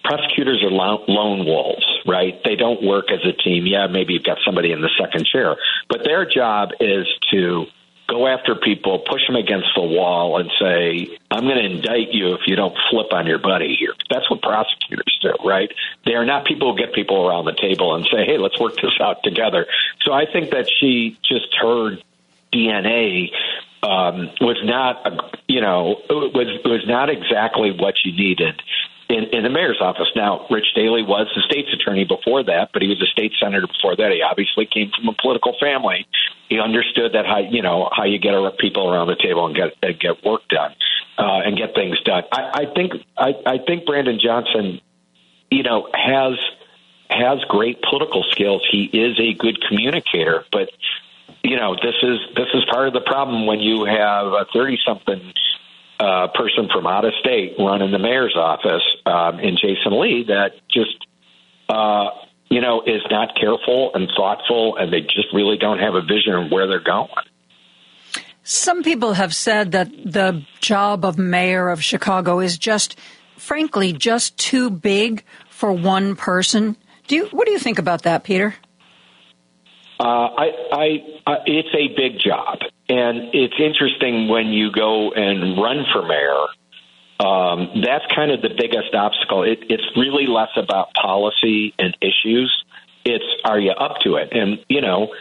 prosecutors 0.04 0.64
are 0.64 0.72
lone 0.72 1.46
wolves, 1.46 1.86
right? 2.06 2.40
They 2.44 2.56
don't 2.56 2.84
work 2.84 3.12
as 3.12 3.20
a 3.26 3.34
team. 3.34 3.66
Yeah, 3.66 3.88
maybe 3.88 4.14
you've 4.14 4.24
got 4.24 4.38
somebody 4.46 4.72
in 4.72 4.82
the 4.82 4.90
second 5.00 5.26
chair, 5.26 5.56
but 5.90 6.04
their 6.04 6.26
job 6.26 6.70
is 6.80 7.08
to 7.32 7.66
go 8.08 8.28
after 8.28 8.56
people, 8.56 9.00
push 9.00 9.26
them 9.28 9.36
against 9.36 9.70
the 9.76 9.82
wall, 9.82 10.38
and 10.38 10.52
say, 10.60 11.18
I'm 11.32 11.46
going 11.46 11.58
to 11.58 11.66
indict 11.66 12.10
you 12.12 12.34
if 12.34 12.42
you 12.46 12.56
don't 12.56 12.76
flip 12.92 13.14
on 13.14 13.26
your 13.28 13.40
buddy 13.40 13.76
here. 13.80 13.94
That's 14.10 14.30
what 14.30 14.42
prosecutors 14.42 15.20
do, 15.22 15.34
right? 15.44 15.72
They 16.06 16.14
are 16.14 16.26
not 16.26 16.46
people 16.46 16.74
who 16.74 16.78
get 16.78 16.94
people 16.94 17.26
around 17.26 17.46
the 17.46 17.56
table 17.60 17.96
and 17.96 18.06
say, 18.12 18.26
hey, 18.26 18.38
let's 18.38 18.60
work 18.60 18.76
this 18.76 19.00
out 19.02 19.24
together. 19.24 19.66
So 20.02 20.12
I 20.12 20.26
think 20.32 20.52
that 20.52 20.70
she 20.80 21.18
just 21.24 21.56
heard 21.56 22.04
DNA 22.54 23.32
um, 23.82 24.30
was 24.40 24.60
not, 24.64 25.42
you 25.48 25.62
know, 25.62 26.02
was 26.10 26.48
was 26.64 26.86
not 26.88 27.10
exactly 27.10 27.72
what 27.72 27.96
you 28.04 28.12
needed 28.12 28.62
in, 29.14 29.26
in 29.26 29.44
the 29.44 29.50
mayor's 29.50 29.78
office. 29.80 30.10
Now, 30.16 30.48
Rich 30.50 30.74
Daley 30.76 31.04
was 31.04 31.28
the 31.36 31.42
state's 31.44 31.72
attorney 31.72 32.04
before 32.04 32.44
that, 32.44 32.72
but 32.74 32.82
he 32.82 32.88
was 32.88 33.00
a 33.00 33.06
state 33.06 33.34
senator 33.40 33.68
before 33.68 33.96
that. 33.96 34.12
He 34.12 34.24
obviously 34.24 34.66
came 34.66 34.90
from 34.90 35.08
a 35.08 35.14
political 35.14 35.56
family. 35.60 36.08
He 36.50 36.60
understood 36.60 37.14
that 37.14 37.26
how 37.26 37.38
you 37.38 37.62
know 37.62 37.90
how 37.96 38.06
you 38.06 38.18
get 38.18 38.34
people 38.58 38.92
around 38.92 39.08
the 39.08 39.16
table 39.16 39.46
and 39.46 39.56
get 39.56 39.78
and 39.84 40.00
get 40.00 40.24
work 40.24 40.42
done 40.50 40.74
uh, 41.18 41.46
and 41.46 41.56
get 41.56 41.76
things 41.76 42.02
done. 42.02 42.24
I, 42.32 42.66
I 42.66 42.74
think 42.74 42.94
I, 43.16 43.34
I 43.46 43.58
think 43.66 43.86
Brandon 43.86 44.20
Johnson, 44.20 44.82
you 45.52 45.64
know, 45.64 45.90
has 45.94 46.34
has 47.10 47.40
great 47.48 47.82
political 47.84 48.24
skills. 48.32 48.66
He 48.72 48.86
is 48.86 49.20
a 49.20 49.34
good 49.34 49.62
communicator, 49.62 50.46
but 50.52 50.70
you 51.44 51.56
know 51.58 51.76
this 51.76 51.96
is 52.02 52.18
this 52.36 52.50
is 52.54 52.66
part 52.66 52.88
of 52.88 52.94
the 52.94 53.02
problem 53.02 53.46
when 53.46 53.60
you 53.60 53.86
have 53.86 54.28
a 54.28 54.46
thirty 54.52 54.80
something 54.86 55.34
uh, 56.00 56.28
person 56.36 56.70
from 56.72 56.88
out 56.88 57.06
of 57.06 57.14
state 57.20 57.54
running 57.60 57.92
the 57.92 58.00
mayor's 58.00 58.36
office 58.36 58.84
um, 59.06 59.40
in 59.40 59.56
Jason 59.56 60.00
Lee 60.00 60.26
that 60.28 60.52
just, 60.70 61.06
uh, 61.70 62.10
you 62.50 62.62
know, 62.62 62.82
is 62.82 63.02
not 63.10 63.36
careful 63.40 63.92
and 63.94 64.10
thoughtful, 64.16 64.78
and 64.78 64.92
they 64.92 65.02
just 65.02 65.28
really 65.34 65.58
don't 65.58 65.80
have 65.80 65.96
a 65.96 66.02
vision 66.02 66.34
of 66.34 66.52
where 66.52 66.68
they're 66.68 66.80
going. 66.84 67.10
Some 68.44 68.84
people 68.84 69.14
have 69.14 69.34
said 69.34 69.72
that 69.72 69.90
the 69.90 70.46
job 70.60 71.06
of 71.06 71.18
mayor 71.18 71.70
of 71.70 71.82
Chicago 71.82 72.40
is 72.40 72.58
just, 72.58 73.00
frankly, 73.38 73.94
just 73.94 74.38
too 74.38 74.70
big 74.70 75.24
for 75.50 75.72
one 75.72 76.16
person. 76.18 76.76
Do 77.08 77.16
you, 77.16 77.26
what 77.28 77.46
do 77.46 77.54
you 77.54 77.60
think 77.60 77.80
about 77.80 78.04
that, 78.04 78.26
Peter? 78.26 78.56
Uh, 80.00 80.04
I, 80.04 80.46
I, 80.74 80.88
uh, 81.26 81.36
it's 81.46 81.74
a 81.74 81.88
big 81.96 82.20
job, 82.20 82.60
and 82.94 83.34
it's 83.34 83.56
interesting 83.58 84.28
when 84.28 84.50
you 84.50 84.72
go 84.72 85.12
and 85.14 85.60
run 85.60 85.84
for 85.92 86.06
mayor. 86.06 86.46
Um, 87.20 87.82
that's 87.84 88.06
kind 88.14 88.32
of 88.32 88.44
the 88.44 88.50
biggest 88.50 88.94
obstacle. 88.94 89.42
It, 89.42 89.64
it's 89.70 89.84
really 89.98 90.28
less 90.28 90.52
about 90.56 90.94
policy 90.94 91.74
and 91.80 91.98
issues. 92.02 92.54
It's 93.04 93.26
are 93.44 93.60
you 93.60 93.72
up 93.72 93.98
to 94.02 94.18
it? 94.18 94.30
And 94.32 94.64
you 94.70 94.82
know, 94.82 95.12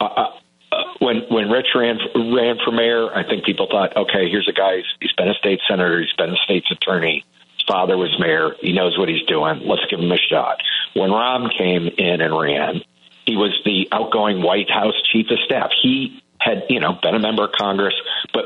uh, 0.00 0.04
uh, 0.04 0.30
uh 0.72 0.84
when 1.00 1.22
when 1.28 1.50
Rich 1.50 1.68
ran 1.74 1.98
ran 2.14 2.56
for 2.64 2.72
mayor, 2.72 3.14
I 3.14 3.28
think 3.28 3.44
people 3.44 3.68
thought, 3.70 3.94
okay, 3.94 4.30
here's 4.30 4.48
a 4.48 4.54
guy. 4.54 4.82
He's 4.98 5.12
been 5.12 5.28
a 5.28 5.34
state 5.34 5.60
senator. 5.68 6.00
He's 6.00 6.16
been 6.16 6.30
a 6.30 6.36
state's 6.44 6.70
attorney. 6.70 7.26
His 7.58 7.64
father 7.68 7.98
was 7.98 8.16
mayor. 8.18 8.54
He 8.60 8.72
knows 8.72 8.96
what 8.96 9.10
he's 9.10 9.24
doing. 9.26 9.60
Let's 9.66 9.84
give 9.90 10.00
him 10.00 10.10
a 10.10 10.16
shot. 10.16 10.62
When 10.94 11.10
Rahm 11.10 11.54
came 11.56 11.88
in 11.88 12.22
and 12.22 12.32
ran, 12.38 12.80
he 13.26 13.36
was 13.36 13.52
the 13.66 13.88
outgoing 13.92 14.40
White 14.40 14.70
House 14.70 14.94
chief 15.12 15.26
of 15.30 15.38
staff. 15.44 15.70
He 15.82 16.22
had, 16.40 16.64
you 16.68 16.80
know, 16.80 16.98
been 17.02 17.14
a 17.14 17.18
member 17.18 17.44
of 17.44 17.52
Congress, 17.52 17.94
but 18.32 18.44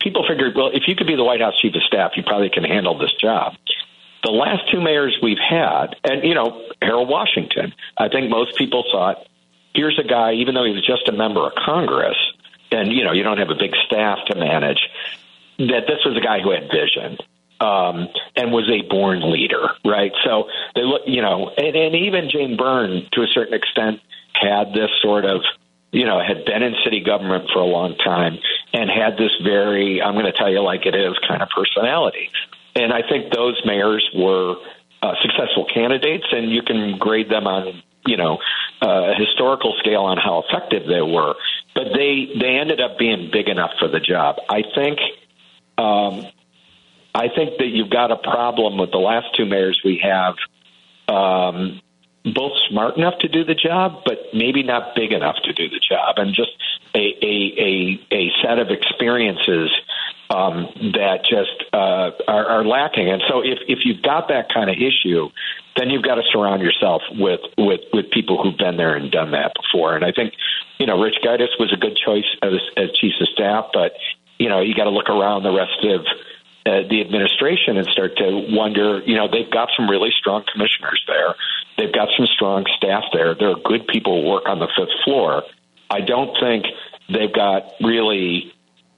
people 0.00 0.24
figured, 0.28 0.54
well, 0.54 0.70
if 0.72 0.86
you 0.86 0.94
could 0.94 1.06
be 1.06 1.16
the 1.16 1.24
White 1.24 1.40
House 1.40 1.58
chief 1.60 1.74
of 1.74 1.82
staff, 1.82 2.12
you 2.16 2.22
probably 2.22 2.50
can 2.50 2.64
handle 2.64 2.98
this 2.98 3.12
job. 3.20 3.54
The 4.22 4.30
last 4.30 4.70
two 4.70 4.80
mayors 4.80 5.18
we've 5.22 5.38
had, 5.38 5.96
and, 6.04 6.24
you 6.24 6.34
know, 6.34 6.62
Harold 6.80 7.08
Washington, 7.08 7.74
I 7.98 8.08
think 8.08 8.30
most 8.30 8.56
people 8.56 8.84
thought, 8.90 9.26
here's 9.74 9.98
a 9.98 10.06
guy, 10.06 10.34
even 10.34 10.54
though 10.54 10.64
he 10.64 10.72
was 10.72 10.84
just 10.84 11.08
a 11.08 11.12
member 11.12 11.46
of 11.46 11.54
Congress, 11.54 12.16
and, 12.70 12.92
you 12.92 13.04
know, 13.04 13.12
you 13.12 13.22
don't 13.22 13.38
have 13.38 13.50
a 13.50 13.54
big 13.54 13.74
staff 13.86 14.18
to 14.28 14.34
manage, 14.36 14.88
that 15.58 15.86
this 15.86 16.04
was 16.04 16.16
a 16.16 16.20
guy 16.20 16.40
who 16.40 16.50
had 16.50 16.70
vision 16.70 17.18
um, 17.60 18.08
and 18.34 18.50
was 18.50 18.68
a 18.68 18.82
born 18.88 19.30
leader, 19.30 19.68
right? 19.84 20.12
So 20.24 20.48
they 20.74 20.82
look, 20.82 21.02
you 21.06 21.22
know, 21.22 21.50
and, 21.56 21.76
and 21.76 21.94
even 21.94 22.28
Jane 22.30 22.56
Byrne, 22.56 23.06
to 23.12 23.22
a 23.22 23.26
certain 23.26 23.54
extent, 23.54 24.00
had 24.32 24.72
this 24.72 24.90
sort 25.00 25.24
of, 25.24 25.42
you 25.94 26.04
know, 26.04 26.20
had 26.20 26.44
been 26.44 26.62
in 26.62 26.74
city 26.84 27.00
government 27.00 27.48
for 27.52 27.60
a 27.60 27.66
long 27.66 27.96
time 27.96 28.38
and 28.72 28.90
had 28.90 29.16
this 29.16 29.30
very, 29.42 30.02
I'm 30.02 30.14
going 30.14 30.26
to 30.26 30.32
tell 30.32 30.50
you 30.50 30.60
like 30.60 30.86
it 30.86 30.94
is 30.94 31.14
kind 31.26 31.40
of 31.40 31.48
personality. 31.54 32.30
And 32.74 32.92
I 32.92 33.02
think 33.08 33.32
those 33.32 33.60
mayors 33.64 34.04
were 34.12 34.56
uh, 35.00 35.14
successful 35.22 35.66
candidates, 35.72 36.26
and 36.32 36.50
you 36.50 36.62
can 36.62 36.98
grade 36.98 37.30
them 37.30 37.46
on, 37.46 37.82
you 38.06 38.16
know, 38.16 38.38
uh, 38.82 39.12
a 39.12 39.14
historical 39.14 39.76
scale 39.78 40.02
on 40.02 40.16
how 40.16 40.42
effective 40.48 40.82
they 40.88 41.00
were. 41.00 41.34
But 41.74 41.92
they 41.94 42.28
they 42.40 42.58
ended 42.58 42.80
up 42.80 42.98
being 42.98 43.30
big 43.32 43.48
enough 43.48 43.70
for 43.78 43.88
the 43.88 44.00
job. 44.00 44.36
I 44.48 44.62
think 44.74 44.98
um, 45.78 46.26
I 47.14 47.28
think 47.28 47.58
that 47.58 47.68
you've 47.68 47.90
got 47.90 48.10
a 48.10 48.16
problem 48.16 48.78
with 48.78 48.90
the 48.90 48.98
last 48.98 49.26
two 49.36 49.46
mayors 49.46 49.80
we 49.84 50.02
have. 50.02 50.34
Um, 51.06 51.80
both 52.24 52.52
smart 52.70 52.96
enough 52.96 53.18
to 53.20 53.28
do 53.28 53.44
the 53.44 53.54
job, 53.54 54.02
but 54.04 54.18
maybe 54.32 54.62
not 54.62 54.94
big 54.94 55.12
enough 55.12 55.36
to 55.44 55.52
do 55.52 55.68
the 55.68 55.80
job, 55.80 56.16
and 56.16 56.34
just 56.34 56.52
a 56.94 56.98
a 56.98 57.36
a, 57.58 58.14
a 58.14 58.30
set 58.42 58.58
of 58.58 58.70
experiences 58.70 59.70
um, 60.30 60.68
that 60.94 61.20
just 61.28 61.64
uh, 61.72 62.10
are, 62.26 62.46
are 62.46 62.64
lacking. 62.64 63.10
And 63.10 63.22
so, 63.28 63.40
if 63.40 63.58
if 63.68 63.80
you've 63.84 64.02
got 64.02 64.28
that 64.28 64.52
kind 64.52 64.70
of 64.70 64.76
issue, 64.76 65.28
then 65.76 65.90
you've 65.90 66.02
got 66.02 66.14
to 66.14 66.22
surround 66.32 66.62
yourself 66.62 67.02
with 67.12 67.40
with 67.58 67.80
with 67.92 68.10
people 68.10 68.42
who've 68.42 68.56
been 68.56 68.76
there 68.76 68.96
and 68.96 69.10
done 69.10 69.32
that 69.32 69.52
before. 69.54 69.94
And 69.94 70.04
I 70.04 70.12
think 70.12 70.32
you 70.78 70.86
know 70.86 71.00
Rich 71.00 71.18
Guidice 71.22 71.54
was 71.58 71.72
a 71.72 71.76
good 71.76 71.96
choice 71.96 72.26
as, 72.42 72.54
as 72.76 72.90
chief 72.92 73.12
of 73.20 73.28
staff, 73.28 73.66
but 73.74 73.92
you 74.38 74.48
know 74.48 74.60
you 74.60 74.74
got 74.74 74.84
to 74.84 74.90
look 74.90 75.10
around 75.10 75.42
the 75.42 75.52
rest 75.52 75.84
of 75.84 76.06
uh, 76.66 76.80
the 76.88 77.00
administration 77.02 77.76
and 77.76 77.86
start 77.88 78.16
to 78.16 78.46
wonder, 78.48 79.00
you 79.04 79.16
know, 79.16 79.28
they've 79.30 79.50
got 79.50 79.68
some 79.76 79.88
really 79.88 80.10
strong 80.18 80.44
commissioners 80.50 81.02
there. 81.06 81.34
They've 81.76 81.92
got 81.92 82.08
some 82.16 82.26
strong 82.26 82.64
staff 82.76 83.04
there. 83.12 83.34
There 83.34 83.50
are 83.50 83.60
good 83.62 83.86
people 83.86 84.22
who 84.22 84.30
work 84.30 84.44
on 84.46 84.60
the 84.60 84.68
fifth 84.76 84.94
floor. 85.04 85.42
I 85.90 86.00
don't 86.00 86.34
think 86.40 86.64
they've 87.08 87.32
got 87.32 87.64
really 87.80 88.54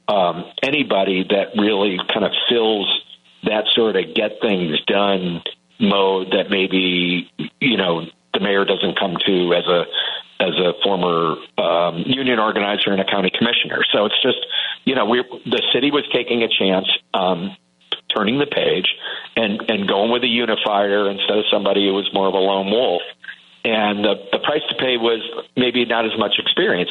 um, 0.07 0.45
anybody 0.63 1.27
that 1.29 1.61
really 1.61 1.99
kind 2.13 2.25
of 2.25 2.33
fills 2.49 2.87
that 3.43 3.65
sort 3.75 3.97
of 3.97 4.15
get 4.15 4.41
things 4.41 4.81
done 4.87 5.43
mode 5.81 6.33
that 6.33 6.51
maybe, 6.51 7.31
you 7.61 7.77
know, 7.77 8.07
the 8.33 8.41
mayor 8.41 8.65
doesn't 8.65 8.99
come 8.99 9.17
to 9.27 9.55
as 9.55 9.67
a 9.67 9.85
as 10.41 10.55
a 10.59 10.73
former 10.83 11.37
um, 11.59 12.03
union 12.07 12.39
organizer 12.39 12.91
and 12.91 13.01
a 13.01 13.05
county 13.05 13.31
commissioner. 13.31 13.83
So 13.93 14.07
it's 14.07 14.21
just, 14.23 14.39
you 14.85 14.95
know, 14.95 15.07
we 15.07 15.23
the 15.45 15.63
city 15.73 15.91
was 15.91 16.05
taking 16.13 16.43
a 16.43 16.49
chance, 16.49 16.87
um, 17.15 17.57
turning 18.15 18.39
the 18.39 18.47
page, 18.47 18.87
and 19.37 19.63
and 19.69 19.89
going 19.89 20.11
with 20.11 20.25
a 20.25 20.29
unifier 20.29 21.11
instead 21.11 21.39
of 21.39 21.45
somebody 21.51 21.87
who 21.87 21.95
was 21.95 22.11
more 22.13 22.29
of 22.29 22.35
a 22.35 22.39
lone 22.39 22.71
wolf. 22.71 23.03
And 23.65 24.05
the 24.05 24.15
the 24.33 24.39
price 24.39 24.63
to 24.69 24.77
pay 24.77 24.97
was 24.97 25.23
maybe 25.57 25.85
not 25.85 26.05
as 26.05 26.13
much 26.19 26.35
experience. 26.39 26.91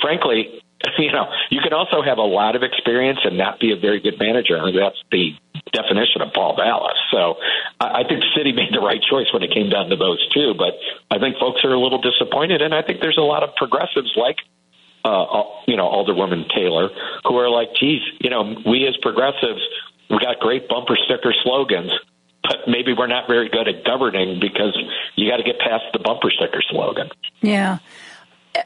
Frankly, 0.00 0.62
you 0.98 1.12
know, 1.12 1.30
you 1.50 1.60
can 1.60 1.72
also 1.72 2.02
have 2.02 2.18
a 2.18 2.26
lot 2.26 2.56
of 2.56 2.62
experience 2.62 3.20
and 3.24 3.38
not 3.38 3.60
be 3.60 3.72
a 3.72 3.76
very 3.76 4.00
good 4.00 4.18
manager. 4.18 4.58
I 4.58 4.64
mean, 4.66 4.76
that's 4.76 5.02
the 5.10 5.34
definition 5.72 6.22
of 6.22 6.32
Paul 6.32 6.56
Vallas. 6.56 6.98
So 7.10 7.36
I, 7.80 8.00
I 8.00 8.08
think 8.08 8.20
the 8.20 8.32
city 8.36 8.52
made 8.60 8.72
the 8.72 8.80
right 8.80 9.00
choice 9.02 9.32
when 9.32 9.42
it 9.42 9.52
came 9.52 9.70
down 9.70 9.88
to 9.90 9.96
those 9.96 10.20
two. 10.32 10.54
But 10.56 10.74
I 11.10 11.18
think 11.18 11.36
folks 11.38 11.64
are 11.64 11.72
a 11.72 11.80
little 11.80 12.00
disappointed, 12.00 12.62
and 12.62 12.74
I 12.74 12.82
think 12.82 13.00
there's 13.00 13.18
a 13.18 13.26
lot 13.26 13.42
of 13.42 13.54
progressives 13.56 14.12
like. 14.16 14.36
Uh, 15.02 15.44
you 15.66 15.78
know, 15.78 15.88
Alderwoman 15.88 16.46
Taylor, 16.54 16.90
who 17.24 17.36
are 17.38 17.48
like, 17.48 17.68
geez, 17.80 18.02
you 18.20 18.28
know, 18.28 18.54
we 18.66 18.86
as 18.86 18.94
progressives, 19.00 19.62
we 20.10 20.18
got 20.18 20.38
great 20.40 20.68
bumper 20.68 20.94
sticker 21.06 21.32
slogans, 21.42 21.90
but 22.42 22.68
maybe 22.68 22.92
we're 22.92 23.06
not 23.06 23.26
very 23.26 23.48
good 23.48 23.66
at 23.66 23.82
governing 23.82 24.40
because 24.40 24.76
you 25.16 25.30
got 25.30 25.38
to 25.38 25.42
get 25.42 25.58
past 25.58 25.84
the 25.94 26.00
bumper 26.00 26.30
sticker 26.30 26.60
slogan. 26.68 27.08
Yeah. 27.40 27.78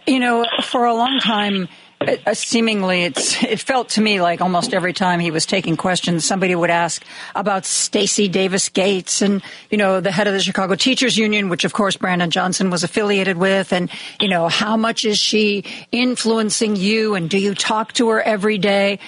You 0.09 0.19
know, 0.19 0.45
for 0.63 0.85
a 0.87 0.95
long 0.95 1.21
time, 1.21 1.69
uh, 2.09 2.35
seemingly 2.35 3.05
it's 3.05 3.43
it 3.43 3.61
felt 3.61 3.89
to 3.91 4.01
me 4.01 4.21
like 4.21 4.41
almost 4.41 4.75
every 4.75 4.93
time 4.93 5.21
he 5.21 5.31
was 5.31 5.47
taking 5.47 5.77
questions 5.77 6.25
somebody 6.25 6.55
would 6.55 6.71
ask 6.71 7.05
about 7.35 7.65
Stacy 7.65 8.29
Davis 8.29 8.69
Gates 8.69 9.23
and 9.23 9.43
you 9.71 9.79
know 9.79 10.01
the 10.01 10.11
head 10.11 10.27
of 10.27 10.33
the 10.33 10.41
Chicago 10.41 10.75
Teachers 10.75 11.17
Union 11.17 11.49
which 11.49 11.65
of 11.65 11.73
course 11.73 11.97
Brandon 11.97 12.31
Johnson 12.31 12.71
was 12.71 12.85
affiliated 12.85 13.37
with 13.37 13.73
and 13.73 13.91
you 14.21 14.29
know 14.29 14.49
how 14.49 14.77
much 14.77 15.05
is 15.05 15.19
she 15.19 15.65
influencing 15.93 16.77
you 16.77 17.15
and 17.15 17.29
do 17.29 17.39
you 17.39 17.55
talk 17.55 17.93
to 17.95 18.09
her 18.11 18.21
every 18.21 18.59
day? 18.59 18.99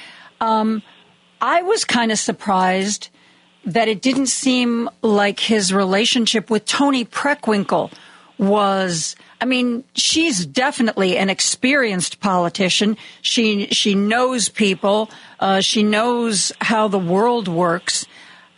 Um, 0.40 0.82
I 1.40 1.62
was 1.62 1.85
kind 1.85 2.12
of 2.12 2.18
surprised 2.18 3.10
that 3.64 3.89
it 3.89 4.01
didn't 4.01 4.28
seem 4.28 4.89
like 5.02 5.40
his 5.40 5.73
relationship 5.73 6.51
with 6.51 6.64
Toni 6.64 7.05
Preckwinkle 7.05 7.93
was 8.39 9.16
I 9.41 9.45
mean, 9.45 9.85
she's 9.95 10.47
definitely 10.47 11.17
an 11.19 11.29
experienced 11.29 12.21
politician. 12.21 12.97
She 13.21 13.67
she 13.67 13.95
knows 13.95 14.49
people. 14.49 15.11
Uh, 15.39 15.61
she 15.61 15.83
knows 15.83 16.53
how 16.61 16.89
the 16.89 16.99
world 16.99 17.49
works. 17.49 18.07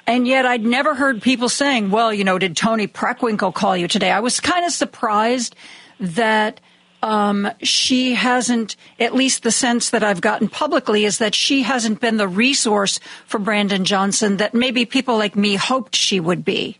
And 0.06 0.26
yet, 0.26 0.46
I'd 0.46 0.64
never 0.64 0.94
heard 0.94 1.20
people 1.20 1.48
saying, 1.48 1.90
"Well, 1.90 2.14
you 2.14 2.24
know, 2.24 2.38
did 2.38 2.56
Toni 2.56 2.86
Preckwinkle 2.86 3.52
call 3.52 3.76
you 3.76 3.88
today?" 3.88 4.10
I 4.10 4.20
was 4.20 4.40
kind 4.40 4.64
of 4.64 4.72
surprised 4.72 5.56
that 5.98 6.60
um, 7.02 7.50
she 7.62 8.14
hasn't. 8.14 8.76
At 9.00 9.14
least 9.14 9.42
the 9.42 9.50
sense 9.50 9.90
that 9.90 10.04
I've 10.04 10.20
gotten 10.20 10.48
publicly 10.48 11.04
is 11.04 11.18
that 11.18 11.34
she 11.34 11.62
hasn't 11.62 12.00
been 12.00 12.18
the 12.18 12.28
resource 12.28 13.00
for 13.26 13.40
Brandon 13.40 13.84
Johnson 13.84 14.36
that 14.36 14.54
maybe 14.54 14.86
people 14.86 15.18
like 15.18 15.34
me 15.34 15.56
hoped 15.56 15.96
she 15.96 16.20
would 16.20 16.44
be. 16.44 16.78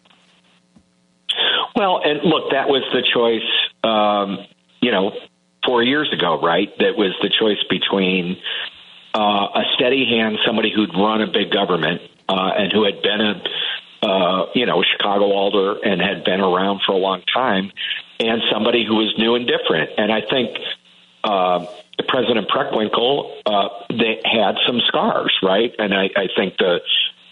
Well, 1.75 2.01
and 2.03 2.21
look, 2.25 2.51
that 2.51 2.69
was 2.69 2.83
the 2.93 3.03
choice 3.03 3.68
um, 3.85 4.39
you 4.81 4.93
know, 4.93 5.13
four 5.65 5.83
years 5.83 6.13
ago, 6.13 6.41
right? 6.41 6.69
That 6.79 6.97
was 6.97 7.15
the 7.23 7.29
choice 7.29 7.63
between 7.69 8.39
uh, 9.15 9.49
a 9.55 9.63
steady 9.75 10.07
hand, 10.07 10.39
somebody 10.47 10.73
who'd 10.75 10.95
run 10.95 11.23
a 11.23 11.27
big 11.27 11.51
government 11.51 12.03
uh, 12.29 12.51
and 12.57 12.73
who 12.73 12.85
had 12.85 13.03
been 13.03 13.21
a 13.21 13.43
uh, 14.01 14.47
you 14.55 14.65
know 14.65 14.83
Chicago 14.83 15.25
alder 15.25 15.81
and 15.85 16.01
had 16.01 16.25
been 16.25 16.41
around 16.41 16.81
for 16.87 16.93
a 16.93 16.99
long 16.99 17.23
time, 17.33 17.73
and 18.21 18.41
somebody 18.53 18.85
who 18.87 18.97
was 18.97 19.13
new 19.19 19.35
and 19.35 19.47
different. 19.47 19.91
And 19.99 20.13
I 20.13 20.21
think 20.21 20.57
uh, 21.25 21.67
President 22.07 22.49
Preckwinkle 22.49 23.33
uh, 23.45 23.69
they 23.91 24.21
had 24.25 24.57
some 24.67 24.81
scars, 24.87 25.37
right? 25.43 25.75
And 25.79 25.93
I, 25.93 26.11
I 26.17 26.29
think 26.37 26.59
the 26.59 26.81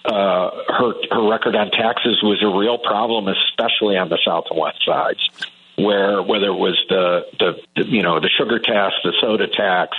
uh, 0.04 0.50
her 0.68 0.94
her 1.10 1.30
record 1.30 1.54
on 1.54 1.70
taxes 1.70 2.20
was 2.22 2.42
a 2.42 2.58
real 2.58 2.78
problem, 2.78 3.28
especially 3.28 3.96
on 3.96 4.08
the 4.08 4.18
south 4.24 4.46
and 4.50 4.58
west 4.58 4.84
sides 4.84 5.30
where 5.76 6.22
whether 6.22 6.46
it 6.46 6.58
was 6.58 6.82
the, 6.88 7.26
the, 7.38 7.52
the 7.76 7.88
you 7.88 8.02
know 8.02 8.20
the 8.20 8.30
sugar 8.38 8.58
tax, 8.58 8.94
the 9.04 9.12
soda 9.20 9.46
tax, 9.46 9.96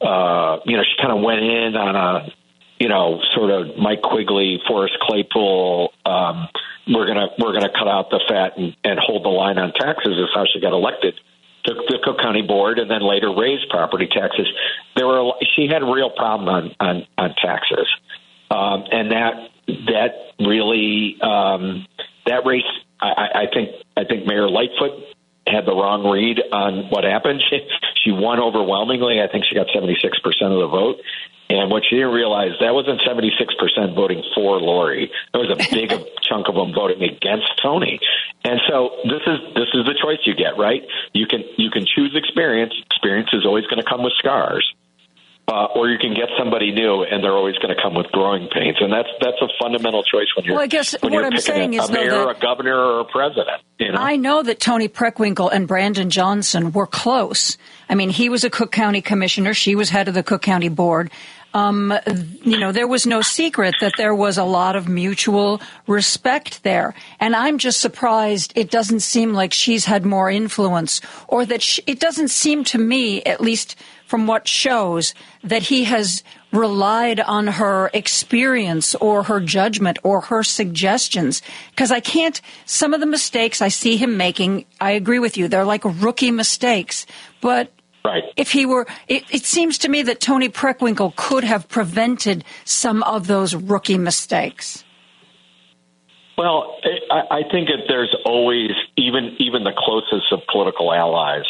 uh, 0.00 0.58
you 0.64 0.76
know 0.76 0.82
she 0.82 1.00
kind 1.00 1.16
of 1.16 1.22
went 1.22 1.40
in 1.40 1.76
on 1.76 1.96
a 1.96 2.32
you 2.78 2.88
know 2.88 3.20
sort 3.34 3.50
of 3.50 3.76
Mike 3.78 4.02
Quigley, 4.02 4.60
Forrest 4.66 4.98
Claypool. 5.00 5.92
Um, 6.04 6.48
we're 6.86 7.06
gonna 7.06 7.28
we're 7.38 7.52
gonna 7.52 7.72
cut 7.72 7.88
out 7.88 8.10
the 8.10 8.20
fat 8.28 8.58
and, 8.58 8.76
and 8.84 8.98
hold 8.98 9.24
the 9.24 9.30
line 9.30 9.58
on 9.58 9.72
taxes. 9.72 10.12
Is 10.12 10.28
how 10.34 10.44
she 10.52 10.60
got 10.60 10.72
elected 10.72 11.18
to 11.64 11.74
the 11.74 11.98
Cook 12.02 12.18
County 12.20 12.42
Board, 12.42 12.78
and 12.78 12.90
then 12.90 13.00
later 13.00 13.34
raised 13.34 13.68
property 13.70 14.06
taxes. 14.06 14.46
There 14.96 15.06
were 15.06 15.32
she 15.56 15.66
had 15.66 15.82
a 15.82 15.86
real 15.86 16.10
problem 16.10 16.48
on 16.48 16.76
on, 16.80 17.06
on 17.16 17.34
taxes, 17.42 17.88
um, 18.50 18.84
and 18.90 19.12
that 19.12 19.48
that 19.86 20.10
really 20.38 21.16
um, 21.22 21.86
that 22.26 22.44
race. 22.44 22.62
I, 23.06 23.26
I 23.42 23.44
think 23.52 23.70
I 23.96 24.04
think 24.04 24.26
Mayor 24.26 24.48
Lightfoot 24.48 25.14
had 25.46 25.66
the 25.66 25.76
wrong 25.76 26.08
read 26.08 26.40
on 26.52 26.90
what 26.90 27.04
happened. 27.04 27.42
She, 27.50 27.60
she 28.04 28.12
won 28.12 28.40
overwhelmingly. 28.40 29.20
I 29.20 29.28
think 29.28 29.44
she 29.48 29.54
got 29.54 29.68
76% 29.68 29.92
of 29.92 30.60
the 30.60 30.68
vote. 30.68 30.96
And 31.48 31.70
what 31.70 31.82
she 31.88 31.96
didn't 31.96 32.12
realize, 32.12 32.52
that 32.60 32.72
wasn't 32.72 33.00
76% 33.00 33.94
voting 33.94 34.22
for 34.34 34.60
Lori. 34.60 35.10
There 35.32 35.40
was 35.40 35.52
a 35.52 35.60
big 35.72 35.88
chunk 36.28 36.48
of 36.48 36.54
them 36.54 36.72
voting 36.74 37.02
against 37.02 37.48
Toni. 37.62 38.00
And 38.44 38.60
so 38.68 38.96
this 39.04 39.20
is 39.26 39.38
this 39.54 39.68
is 39.72 39.84
the 39.84 39.96
choice 39.96 40.20
you 40.24 40.34
get, 40.34 40.56
right? 40.56 40.82
You 41.12 41.26
can 41.26 41.44
you 41.56 41.70
can 41.70 41.84
choose 41.84 42.16
experience. 42.16 42.72
Experience 42.90 43.28
is 43.32 43.44
always 43.44 43.64
going 43.66 43.80
to 43.80 43.88
come 43.88 44.02
with 44.02 44.12
scars 44.18 44.64
uh, 45.46 45.66
or 45.76 45.88
you 45.88 45.98
can 45.98 46.14
get 46.14 46.28
somebody 46.38 46.72
new, 46.72 47.02
and 47.02 47.22
they're 47.22 47.36
always 47.36 47.56
going 47.56 47.74
to 47.74 47.80
come 47.80 47.94
with 47.94 48.06
growing 48.12 48.48
pains, 48.48 48.78
and 48.80 48.90
that's 48.90 49.08
that's 49.20 49.36
a 49.42 49.48
fundamental 49.60 50.02
choice 50.02 50.26
when 50.36 50.46
you're. 50.46 50.54
Well, 50.54 50.64
I 50.64 50.66
guess 50.66 50.94
what 51.00 51.24
I'm 51.24 51.38
saying 51.38 51.78
a, 51.78 51.82
is 51.82 51.90
a 51.90 51.92
mayor, 51.92 52.10
that 52.10 52.36
a 52.36 52.40
governor, 52.40 52.76
or 52.76 53.00
a 53.00 53.04
president. 53.04 53.60
You 53.78 53.92
know? 53.92 53.98
I 53.98 54.16
know 54.16 54.42
that 54.42 54.58
Toni 54.58 54.88
Preckwinkle 54.88 55.50
and 55.52 55.68
Brandon 55.68 56.08
Johnson 56.08 56.72
were 56.72 56.86
close. 56.86 57.58
I 57.90 57.94
mean, 57.94 58.08
he 58.08 58.30
was 58.30 58.44
a 58.44 58.50
Cook 58.50 58.72
County 58.72 59.02
commissioner; 59.02 59.52
she 59.52 59.74
was 59.74 59.90
head 59.90 60.08
of 60.08 60.14
the 60.14 60.22
Cook 60.22 60.40
County 60.40 60.70
board. 60.70 61.10
Um, 61.52 61.94
you 62.42 62.58
know, 62.58 62.72
there 62.72 62.88
was 62.88 63.06
no 63.06 63.22
secret 63.22 63.76
that 63.80 63.92
there 63.96 64.14
was 64.14 64.38
a 64.38 64.44
lot 64.44 64.74
of 64.74 64.88
mutual 64.88 65.60
respect 65.86 66.64
there. 66.64 66.94
And 67.20 67.36
I'm 67.36 67.58
just 67.58 67.80
surprised 67.80 68.52
it 68.56 68.72
doesn't 68.72 69.00
seem 69.00 69.34
like 69.34 69.52
she's 69.52 69.84
had 69.84 70.04
more 70.04 70.28
influence 70.28 71.00
or 71.28 71.46
that 71.46 71.62
she, 71.62 71.80
it 71.86 72.00
doesn't 72.00 72.28
seem 72.28 72.64
to 72.64 72.78
me, 72.78 73.22
at 73.22 73.40
least 73.40 73.76
from 74.06 74.26
what 74.26 74.48
shows 74.48 75.14
that 75.44 75.62
he 75.62 75.84
has 75.84 76.24
relied 76.52 77.20
on 77.20 77.46
her 77.46 77.90
experience 77.92 78.94
or 78.96 79.24
her 79.24 79.40
judgment 79.40 79.98
or 80.02 80.22
her 80.22 80.42
suggestions. 80.42 81.42
Because 81.70 81.90
I 81.90 82.00
can't, 82.00 82.40
some 82.64 82.94
of 82.94 83.00
the 83.00 83.06
mistakes 83.06 83.60
I 83.60 83.68
see 83.68 83.96
him 83.96 84.16
making, 84.16 84.64
I 84.80 84.92
agree 84.92 85.18
with 85.18 85.36
you, 85.36 85.48
they're 85.48 85.64
like 85.64 85.84
rookie 85.84 86.30
mistakes. 86.30 87.06
But 87.40 87.70
Right. 88.04 88.24
If 88.36 88.52
he 88.52 88.66
were, 88.66 88.86
it, 89.08 89.24
it, 89.30 89.46
seems 89.46 89.78
to 89.78 89.88
me 89.88 90.02
that 90.02 90.20
Toni 90.20 90.50
Preckwinkle 90.50 91.16
could 91.16 91.42
have 91.42 91.66
prevented 91.70 92.44
some 92.66 93.02
of 93.02 93.28
those 93.28 93.54
rookie 93.54 93.96
mistakes. 93.96 94.84
Well, 96.36 96.76
I, 97.10 97.38
I 97.38 97.42
think 97.50 97.68
that 97.68 97.84
there's 97.88 98.14
always, 98.26 98.72
even 98.98 99.36
even 99.38 99.64
the 99.64 99.72
closest 99.74 100.30
of 100.32 100.40
political 100.52 100.92
allies, 100.92 101.46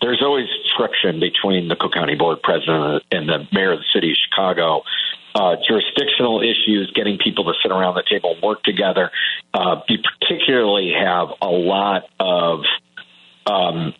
there's 0.00 0.22
always 0.22 0.46
friction 0.76 1.20
between 1.20 1.68
the 1.68 1.76
Cook 1.76 1.94
County 1.94 2.14
Board 2.14 2.42
president 2.42 3.04
and 3.10 3.28
the 3.28 3.48
mayor 3.52 3.72
of 3.72 3.78
the 3.78 3.84
city 3.92 4.10
of 4.10 4.16
Chicago. 4.28 4.82
Uh, 5.34 5.56
jurisdictional 5.66 6.42
issues, 6.42 6.92
getting 6.94 7.18
people 7.18 7.44
to 7.44 7.54
sit 7.60 7.72
around 7.72 7.94
the 7.96 8.04
table 8.08 8.34
and 8.34 8.42
work 8.42 8.62
together. 8.62 9.10
Uh, 9.52 9.80
you 9.88 9.98
particularly 10.20 10.92
have 10.92 11.28
a 11.42 11.48
lot 11.48 12.04
of 12.20 12.60
um, 13.46 13.94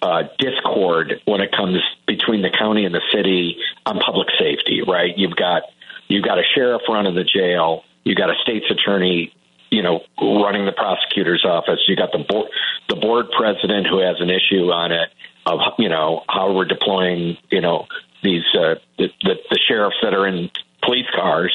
uh, 0.00 0.22
discord 0.38 1.20
when 1.24 1.40
it 1.40 1.50
comes 1.50 1.78
between 2.06 2.42
the 2.42 2.50
county 2.56 2.84
and 2.84 2.94
the 2.94 3.02
city 3.12 3.56
on 3.86 3.98
public 3.98 4.28
safety. 4.38 4.82
Right? 4.86 5.16
You've 5.16 5.34
got 5.34 5.62
you've 6.06 6.24
got 6.24 6.38
a 6.38 6.44
sheriff 6.54 6.82
running 6.88 7.16
the 7.16 7.24
jail. 7.24 7.82
You've 8.04 8.18
got 8.18 8.30
a 8.30 8.34
state's 8.42 8.70
attorney 8.70 9.32
you 9.70 9.82
know, 9.82 10.00
running 10.20 10.64
the 10.64 10.72
prosecutor's 10.72 11.44
office. 11.44 11.80
You 11.88 11.96
got 11.96 12.12
the 12.12 12.24
board, 12.26 12.48
the 12.88 12.96
board 12.96 13.26
president 13.36 13.86
who 13.86 13.98
has 13.98 14.16
an 14.18 14.30
issue 14.30 14.70
on 14.72 14.92
it 14.92 15.10
of 15.52 15.60
you 15.78 15.88
know 15.88 16.22
how 16.28 16.52
we're 16.52 16.64
deploying 16.64 17.36
you 17.50 17.60
know 17.60 17.86
these 18.22 18.44
uh, 18.54 18.76
the, 18.98 19.08
the 19.22 19.34
the 19.50 19.58
sheriffs 19.68 19.96
that 20.02 20.14
are 20.14 20.26
in 20.26 20.50
police 20.82 21.06
cars, 21.14 21.54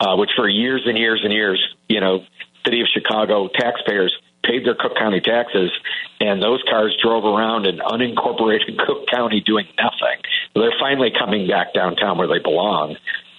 uh, 0.00 0.16
which 0.16 0.30
for 0.36 0.48
years 0.48 0.82
and 0.86 0.96
years 0.96 1.20
and 1.22 1.32
years, 1.32 1.60
you 1.88 2.00
know, 2.00 2.24
city 2.64 2.80
of 2.80 2.86
Chicago 2.92 3.48
taxpayers 3.48 4.14
paid 4.44 4.64
their 4.64 4.74
Cook 4.74 4.96
County 4.96 5.20
taxes, 5.20 5.70
and 6.18 6.42
those 6.42 6.62
cars 6.68 6.96
drove 7.02 7.24
around 7.24 7.66
in 7.66 7.78
unincorporated 7.78 8.78
Cook 8.86 9.06
County 9.08 9.40
doing 9.44 9.66
nothing. 9.76 10.20
They're 10.54 10.72
finally 10.80 11.12
coming 11.16 11.46
back 11.46 11.74
downtown 11.74 12.18
where 12.18 12.28
they 12.28 12.38
belong. 12.38 12.96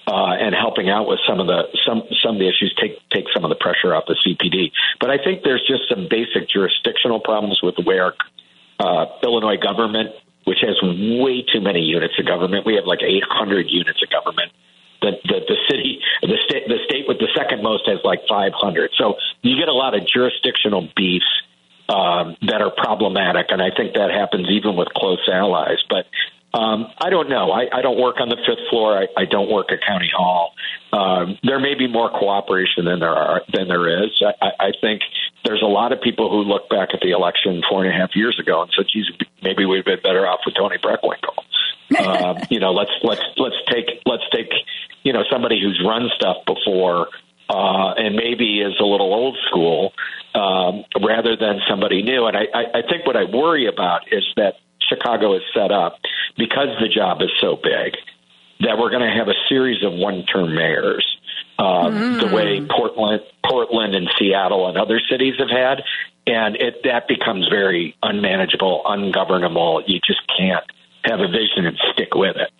Uh, 0.07 0.34
and 0.34 0.56
helping 0.56 0.90
out 0.90 1.07
with 1.07 1.19
some 1.30 1.40
of 1.40 1.45
the 1.45 1.61
some 1.86 2.02
some 2.26 2.36
of 2.36 2.40
the 2.40 2.49
issues 2.49 2.73
take 2.82 2.98
take 3.11 3.26
some 3.32 3.45
of 3.45 3.49
the 3.49 3.56
pressure 3.56 3.94
off 3.94 4.03
the 4.07 4.18
CPD. 4.18 4.72
But 4.99 5.11
I 5.11 5.23
think 5.23 5.44
there's 5.44 5.61
just 5.65 5.88
some 5.88 6.07
basic 6.10 6.49
jurisdictional 6.49 7.19
problems 7.19 7.61
with 7.61 7.76
the 7.76 7.84
way 7.84 7.99
our 7.99 8.15
uh, 8.81 9.05
Illinois 9.23 9.57
government, 9.57 10.09
which 10.45 10.59
has 10.61 10.75
way 10.81 11.45
too 11.45 11.61
many 11.61 11.81
units 11.81 12.17
of 12.17 12.25
government. 12.25 12.65
We 12.65 12.75
have 12.75 12.85
like 12.85 13.03
800 13.03 13.69
units 13.69 14.01
of 14.01 14.09
government. 14.09 14.51
The, 15.01 15.17
the, 15.23 15.39
the 15.47 15.57
city, 15.69 15.99
the 16.21 16.37
state, 16.45 16.67
the 16.67 16.77
state 16.85 17.05
with 17.07 17.17
the 17.17 17.29
second 17.35 17.63
most 17.63 17.87
has 17.87 17.99
like 18.03 18.21
500. 18.29 18.91
So 18.97 19.15
you 19.41 19.57
get 19.57 19.67
a 19.67 19.73
lot 19.73 19.95
of 19.95 20.05
jurisdictional 20.05 20.89
beefs 20.95 21.25
um, 21.89 22.37
that 22.45 22.61
are 22.61 22.69
problematic, 22.69 23.47
and 23.49 23.61
I 23.61 23.69
think 23.75 23.95
that 23.95 24.11
happens 24.11 24.47
even 24.49 24.75
with 24.75 24.89
close 24.93 25.27
allies. 25.31 25.81
But 25.89 26.05
um, 26.53 26.88
I 26.99 27.10
don't 27.10 27.30
know. 27.30 27.52
I, 27.52 27.68
I 27.72 27.82
don't 27.82 27.99
work 27.99 28.18
on 28.19 28.28
the 28.28 28.36
fifth 28.36 28.68
floor. 28.69 28.98
I, 28.98 29.07
I 29.22 29.26
don't 29.26 29.49
work 29.49 29.72
at 29.72 29.80
county 29.88 30.11
hall. 30.14 30.53
Um, 30.91 31.38
there 31.44 31.60
may 31.60 31.76
be 31.76 31.88
more 31.88 32.10
cooperation 32.10 32.84
than 32.86 32.99
there 32.99 33.15
are 33.15 33.41
than 33.53 33.69
there 33.69 34.03
is. 34.03 34.11
I, 34.41 34.52
I 34.60 34.72
think 34.82 35.02
there's 35.45 35.61
a 35.61 35.72
lot 35.72 35.94
of 35.94 36.02
people 36.02 36.30
who 36.30 36.44
look 36.44 36.69
back 36.69 36.90
at 36.94 36.99
the 36.99 37.11
election 37.11 37.61
four 37.69 37.86
and 37.86 37.94
a 37.94 37.98
half 37.98 38.11
years 38.15 38.38
ago 38.40 38.64
and 38.64 38.72
said, 38.76 38.86
"Geez, 38.91 39.06
maybe 39.41 39.65
we'd 39.65 39.86
been 39.86 40.02
better 40.03 40.28
off 40.28 40.41
with 40.45 40.56
Toni 40.56 40.78
Preckwinkle." 40.78 41.40
um, 41.99 42.38
you 42.49 42.60
know, 42.60 42.72
let's 42.72 42.91
let's 43.03 43.23
let's 43.38 43.56
take 43.72 44.02
let's 44.06 44.23
take 44.36 44.52
you 45.03 45.14
know 45.14 45.23
somebody 45.32 45.61
who's 45.61 45.82
run 45.86 46.10
stuff 46.15 46.38
before 46.45 47.07
uh, 47.49 47.94
and 47.95 48.15
maybe 48.15 48.60
is 48.60 48.76
a 48.80 48.86
little 48.86 49.14
old 49.14 49.38
school 49.48 49.94
um, 50.36 50.86
rather 51.03 51.36
than 51.36 51.60
somebody 51.69 52.02
new. 52.02 52.26
And 52.26 52.38
I, 52.38 52.44
I, 52.53 52.64
I 52.80 52.82
think 52.88 53.06
what 53.06 53.18
I 53.18 53.26
worry 53.26 53.68
about 53.68 54.02
is 54.11 54.23
that 54.38 54.56
Chicago 54.91 55.35
is 55.35 55.43
set 55.53 55.72
up 55.72 55.97
because 56.38 56.69
the 56.81 56.88
job 56.88 57.22
is 57.22 57.30
so 57.39 57.55
big 57.55 57.95
that 58.61 58.77
we're 58.77 58.89
going 58.89 59.01
to 59.01 59.18
have 59.18 59.27
a 59.27 59.38
series 59.49 59.84
of 59.84 59.93
one-term 59.93 60.53
mayors, 60.53 61.05
uh, 61.57 61.89
mm. 61.89 62.19
the 62.19 62.35
way 62.35 62.61
Portland, 62.69 63.22
Portland, 63.45 63.95
and 63.95 64.07
Seattle 64.19 64.68
and 64.68 64.77
other 64.77 64.99
cities 65.09 65.35
have 65.39 65.49
had, 65.49 65.81
and 66.27 66.55
it 66.55 66.84
that 66.84 67.07
becomes 67.07 67.47
very 67.49 67.95
unmanageable, 68.03 68.84
ungovernable. 68.85 69.84
You 69.88 69.99
just 70.05 70.22
can't 70.38 70.63
have 71.05 71.19
a 71.19 71.27
vision 71.27 71.65
and 71.65 71.77
stick 71.93 72.13
with 72.13 72.35
it. 72.35 72.51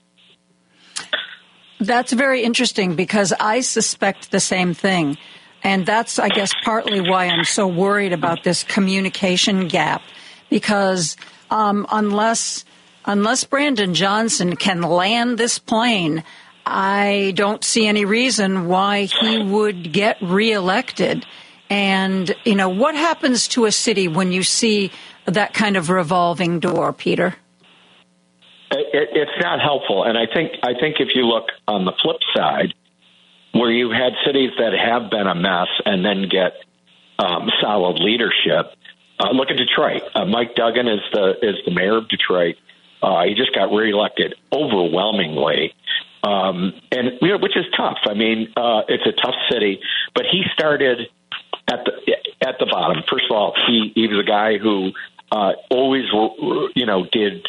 That's 1.80 2.14
very 2.14 2.44
interesting 2.44 2.96
because 2.96 3.34
I 3.40 3.62
suspect 3.62 4.32
the 4.32 4.40
same 4.40 4.74
thing. 4.74 5.18
And 5.64 5.86
that's, 5.86 6.18
I 6.18 6.30
guess, 6.30 6.52
partly 6.64 7.02
why 7.02 7.26
I'm 7.26 7.44
so 7.44 7.68
worried 7.68 8.14
about 8.14 8.44
this 8.44 8.64
communication 8.64 9.68
gap 9.68 10.02
because 10.50 11.16
um, 11.52 11.86
unless 11.92 12.66
unless 13.06 13.44
Brandon 13.44 13.94
Johnson 13.94 14.56
can 14.56 14.82
land 14.82 15.38
this 15.38 15.60
plane, 15.60 16.24
I 16.66 17.34
don't 17.36 17.64
see 17.64 17.88
any 17.88 18.06
reason 18.06 18.68
why 18.68 19.04
he 19.04 19.44
would 19.44 19.92
get 19.92 20.18
reelected. 20.22 21.26
And 21.70 22.34
you 22.46 22.56
know 22.56 22.70
what 22.70 22.96
happens 22.96 23.50
to 23.50 23.66
a 23.66 23.72
city 23.72 24.08
when 24.08 24.32
you 24.32 24.44
see 24.44 24.92
that 25.26 25.54
kind 25.54 25.78
of 25.78 25.90
revolving 25.90 26.60
door, 26.60 26.94
Peter? 26.94 27.36
It, 28.72 29.10
it's 29.14 29.42
not 29.42 29.60
helpful, 29.60 30.04
and 30.06 30.18
I 30.18 30.26
think 30.34 30.54
I 30.64 30.74
think 30.80 30.98
if 31.00 31.10
you 31.14 31.24
look 31.24 31.48
on 31.68 31.84
the 31.84 31.94
flip 32.02 32.22
side, 32.34 32.74
where 33.52 33.70
you 33.70 33.92
had 33.92 34.14
cities 34.26 34.52
that 34.58 34.72
have 34.74 35.12
been 35.12 35.28
a 35.28 35.36
mess 35.36 35.68
and 35.86 36.06
then 36.06 36.30
get 36.30 36.54
um, 37.20 37.50
solid 37.62 38.00
leadership, 38.00 38.74
uh, 39.22 39.32
look 39.34 39.50
at 39.50 39.58
Detroit. 39.58 40.02
Uh, 40.16 40.26
Mike 40.26 40.56
Duggan 40.56 40.88
is 40.88 41.02
the 41.14 41.36
is 41.42 41.56
the 41.66 41.72
mayor 41.72 41.98
of 41.98 42.10
Detroit. 42.10 42.56
Uh, 43.02 43.24
he 43.26 43.34
just 43.34 43.54
got 43.54 43.72
reelected 43.72 44.36
overwhelmingly, 44.52 45.74
um, 46.24 46.74
and 46.92 47.12
you 47.22 47.30
know, 47.30 47.38
which 47.38 47.58
is 47.58 47.66
tough. 47.76 47.98
I 48.06 48.14
mean, 48.14 48.54
uh, 48.56 48.82
it's 48.88 49.06
a 49.06 49.12
tough 49.12 49.36
city, 49.50 49.80
but 50.16 50.26
he 50.32 50.44
started 50.54 51.10
at 51.70 51.86
the 51.86 52.48
at 52.48 52.56
the 52.60 52.66
bottom. 52.66 53.04
First 53.10 53.26
of 53.30 53.36
all, 53.36 53.54
he 53.68 53.92
he 53.96 54.08
was 54.08 54.20
a 54.20 54.28
guy 54.28 54.58
who 54.58 54.92
uh, 55.32 55.54
always 55.70 56.06
you 56.76 56.86
know 56.86 57.06
did 57.12 57.48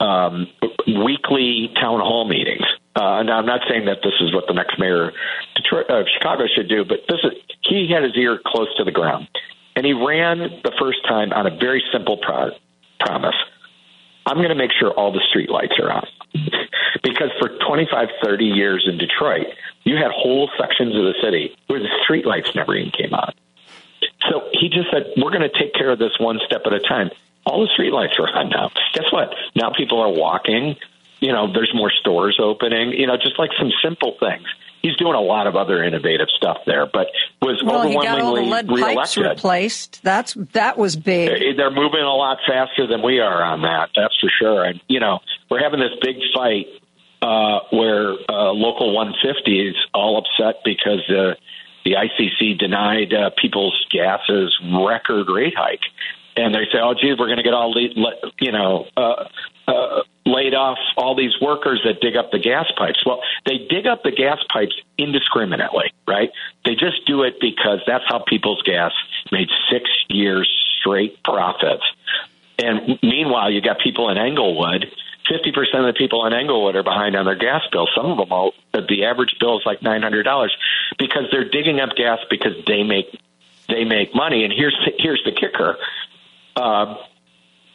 um, 0.00 0.48
weekly 0.86 1.70
town 1.80 2.00
hall 2.00 2.28
meetings. 2.28 2.66
Uh, 2.94 3.22
now, 3.22 3.38
I'm 3.38 3.46
not 3.46 3.60
saying 3.68 3.86
that 3.86 3.98
this 4.02 4.14
is 4.20 4.32
what 4.34 4.44
the 4.48 4.54
next 4.54 4.78
mayor 4.78 5.08
of 5.08 5.14
Detroit, 5.54 5.86
Chicago 6.14 6.44
should 6.54 6.68
do, 6.68 6.84
but 6.84 7.00
this 7.08 7.20
is 7.24 7.32
he 7.62 7.88
had 7.92 8.02
his 8.02 8.16
ear 8.16 8.40
close 8.44 8.68
to 8.76 8.84
the 8.84 8.92
ground. 8.92 9.28
And 9.76 9.84
he 9.84 9.92
ran 9.92 10.38
the 10.38 10.72
first 10.80 11.04
time 11.06 11.32
on 11.32 11.46
a 11.46 11.50
very 11.50 11.82
simple 11.92 12.16
pro- 12.16 12.50
promise. 12.98 13.36
I'm 14.24 14.38
going 14.38 14.48
to 14.48 14.56
make 14.56 14.72
sure 14.72 14.90
all 14.90 15.12
the 15.12 15.22
street 15.28 15.50
lights 15.50 15.74
are 15.78 15.92
on. 15.92 16.06
because 17.02 17.30
for 17.38 17.50
25, 17.68 18.08
30 18.24 18.44
years 18.44 18.88
in 18.90 18.98
Detroit, 18.98 19.46
you 19.84 19.96
had 19.96 20.10
whole 20.10 20.50
sections 20.58 20.96
of 20.96 21.04
the 21.04 21.14
city 21.22 21.54
where 21.68 21.78
the 21.78 21.88
street 22.02 22.26
lights 22.26 22.50
never 22.54 22.74
even 22.74 22.90
came 22.90 23.14
on. 23.14 23.32
So 24.28 24.48
he 24.52 24.68
just 24.68 24.90
said, 24.90 25.12
we're 25.16 25.30
going 25.30 25.48
to 25.48 25.56
take 25.56 25.74
care 25.74 25.90
of 25.90 25.98
this 25.98 26.18
one 26.18 26.40
step 26.44 26.62
at 26.66 26.72
a 26.72 26.80
time. 26.80 27.10
All 27.44 27.60
the 27.60 27.68
street 27.68 27.92
lights 27.92 28.14
are 28.18 28.28
on 28.28 28.48
now. 28.48 28.70
Guess 28.94 29.12
what? 29.12 29.34
Now 29.54 29.70
people 29.70 30.00
are 30.00 30.10
walking. 30.10 30.76
You 31.20 31.32
know, 31.32 31.52
there's 31.52 31.72
more 31.74 31.90
stores 31.90 32.38
opening. 32.42 32.92
You 32.92 33.06
know, 33.06 33.16
just 33.16 33.38
like 33.38 33.50
some 33.58 33.70
simple 33.82 34.16
things 34.20 34.46
he's 34.86 34.96
doing 34.96 35.14
a 35.14 35.20
lot 35.20 35.46
of 35.46 35.56
other 35.56 35.82
innovative 35.82 36.28
stuff 36.36 36.58
there, 36.66 36.86
but 36.86 37.08
was 37.42 37.62
well, 37.64 37.80
overwhelmingly 37.80 38.06
he 38.06 38.12
got 38.12 38.20
all 38.20 38.34
the 38.34 38.42
lead 38.42 38.68
reelected. 38.68 38.96
pipes 38.96 39.16
replaced. 39.16 40.02
That's 40.02 40.34
that 40.52 40.78
was 40.78 40.96
big. 40.96 41.56
They're 41.56 41.70
moving 41.70 42.00
a 42.00 42.14
lot 42.14 42.38
faster 42.46 42.86
than 42.86 43.02
we 43.02 43.20
are 43.20 43.42
on 43.42 43.62
that. 43.62 43.90
That's 43.94 44.14
for 44.20 44.30
sure. 44.38 44.64
And 44.64 44.80
you 44.88 45.00
know, 45.00 45.20
we're 45.50 45.62
having 45.62 45.80
this 45.80 45.92
big 46.00 46.16
fight 46.34 46.66
uh, 47.22 47.60
where 47.70 48.12
uh, 48.28 48.52
local 48.52 48.94
150 48.94 49.68
is 49.68 49.76
all 49.92 50.18
upset 50.18 50.62
because 50.64 51.02
uh, 51.08 51.34
the 51.84 51.92
ICC 51.92 52.58
denied 52.58 53.12
uh, 53.12 53.30
people's 53.40 53.86
gases 53.90 54.56
record 54.62 55.28
rate 55.28 55.54
hike 55.56 55.80
and 56.36 56.54
they 56.54 56.64
say, 56.70 56.78
"Oh, 56.82 56.94
geez, 56.94 57.18
we're 57.18 57.26
going 57.26 57.38
to 57.38 57.42
get 57.42 57.54
all 57.54 57.72
the, 57.72 57.88
you 58.40 58.52
know, 58.52 58.86
uh, 58.96 59.24
uh, 59.66 60.02
laid 60.24 60.54
off 60.54 60.78
all 60.96 61.14
these 61.14 61.40
workers 61.40 61.80
that 61.84 62.00
dig 62.00 62.16
up 62.16 62.30
the 62.30 62.38
gas 62.38 62.66
pipes." 62.76 63.04
Well, 63.04 63.20
they 63.44 63.66
dig 63.68 63.86
up 63.86 64.02
the 64.02 64.12
gas 64.12 64.38
pipes 64.52 64.74
indiscriminately, 64.98 65.92
right? 66.06 66.30
They 66.64 66.74
just 66.74 67.06
do 67.06 67.22
it 67.22 67.40
because 67.40 67.80
that's 67.86 68.04
how 68.08 68.24
People's 68.26 68.62
Gas 68.62 68.92
made 69.30 69.48
six 69.70 69.90
years 70.08 70.48
straight 70.78 71.22
profits. 71.22 71.84
And 72.58 72.98
meanwhile, 73.02 73.50
you 73.50 73.60
got 73.60 73.80
people 73.80 74.08
in 74.10 74.18
Englewood. 74.18 74.90
Fifty 75.28 75.50
percent 75.50 75.84
of 75.84 75.92
the 75.92 75.98
people 75.98 76.24
in 76.26 76.32
Englewood 76.32 76.76
are 76.76 76.84
behind 76.84 77.16
on 77.16 77.24
their 77.24 77.34
gas 77.34 77.62
bill. 77.72 77.88
Some 77.96 78.06
of 78.06 78.16
them, 78.16 78.32
all, 78.32 78.52
the 78.72 79.04
average 79.04 79.36
bill 79.40 79.58
is 79.58 79.66
like 79.66 79.82
nine 79.82 80.02
hundred 80.02 80.22
dollars 80.22 80.56
because 80.98 81.24
they're 81.32 81.48
digging 81.48 81.80
up 81.80 81.96
gas 81.96 82.20
because 82.30 82.52
they 82.66 82.84
make 82.84 83.06
they 83.68 83.84
make 83.84 84.14
money. 84.14 84.44
And 84.44 84.52
here's 84.52 84.78
the, 84.84 84.92
here's 84.96 85.22
the 85.24 85.32
kicker: 85.32 85.78
uh, 86.54 86.94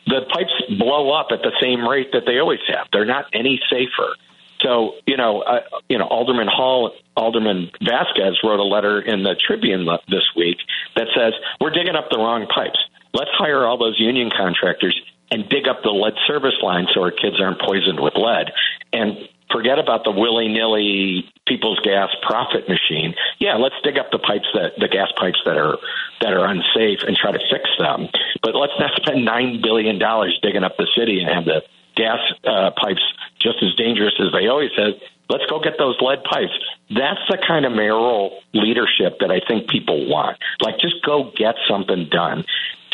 the 0.08 0.22
pipes 0.34 0.80
blow 0.80 1.12
up 1.12 1.28
at 1.32 1.42
the 1.42 1.52
same 1.62 1.88
rate 1.88 2.12
that 2.14 2.24
they 2.26 2.40
always 2.40 2.60
have. 2.68 2.88
They're 2.92 3.06
not 3.06 3.26
any 3.34 3.62
safer. 3.70 4.16
So 4.62 4.96
you 5.06 5.18
know, 5.18 5.42
uh, 5.42 5.62
you 5.90 5.98
know, 5.98 6.06
Alderman 6.06 6.48
Hall, 6.48 6.92
Alderman 7.16 7.72
Vasquez 7.82 8.40
wrote 8.44 8.60
a 8.60 8.64
letter 8.64 9.02
in 9.02 9.24
the 9.24 9.36
Tribune 9.36 9.88
this 10.08 10.28
week 10.36 10.58
that 10.96 11.08
says 11.16 11.34
we're 11.60 11.72
digging 11.72 11.96
up 11.96 12.10
the 12.10 12.18
wrong 12.18 12.48
pipes. 12.48 12.80
Let's 13.14 13.32
hire 13.34 13.66
all 13.66 13.78
those 13.78 14.00
union 14.00 14.30
contractors 14.36 15.00
and 15.32 15.48
dig 15.50 15.68
up 15.68 15.82
the 15.84 15.90
lead 15.90 16.14
service 16.28 16.60
line 16.62 16.88
so 16.94 17.02
our 17.02 17.12
kids 17.12 17.40
aren't 17.40 17.60
poisoned 17.60 18.00
with 18.00 18.14
lead. 18.16 18.52
And 18.94 19.18
forget 19.52 19.80
about 19.80 20.04
the 20.04 20.12
willy 20.12 20.48
nilly 20.48 21.30
people's 21.48 21.80
gas 21.80 22.10
profit 22.22 22.68
machine. 22.68 23.14
Yeah, 23.40 23.56
let's 23.56 23.76
dig 23.84 23.98
up 23.98 24.12
the 24.12 24.20
pipes 24.20 24.48
that 24.54 24.74
the 24.78 24.88
gas 24.88 25.10
pipes 25.18 25.40
that 25.46 25.58
are 25.58 25.78
that 26.22 26.34
are 26.34 26.46
unsafe 26.46 27.04
and 27.08 27.16
try 27.16 27.32
to 27.32 27.40
fix 27.50 27.70
them. 27.80 28.08
But 28.42 28.56
let's 28.56 28.74
not 28.80 28.92
spend 28.96 29.26
nine 29.26 29.62
billion 29.62 30.00
dollars 30.00 30.38
digging 30.42 30.64
up 30.64 30.78
the 30.78 30.88
city 30.96 31.20
and 31.20 31.30
have 31.30 31.46
the 31.46 31.62
gas 31.96 32.20
uh, 32.46 32.72
pipes 32.72 33.04
just 33.40 33.58
as 33.62 33.76
dangerous 33.76 34.14
as 34.20 34.32
they 34.32 34.48
always 34.48 34.72
said. 34.76 35.00
Let's 35.30 35.46
go 35.50 35.60
get 35.62 35.78
those 35.78 35.96
lead 36.02 36.24
pipes. 36.24 36.52
That's 36.90 37.22
the 37.30 37.38
kind 37.46 37.66
of 37.66 37.72
mayoral 37.72 38.42
leadership 38.54 39.20
that 39.22 39.32
I 39.32 39.40
think 39.48 39.70
people 39.70 40.10
want. 40.10 40.38
Like, 40.60 40.78
just 40.80 41.02
go 41.06 41.32
get 41.36 41.56
something 41.70 42.10
done. 42.12 42.44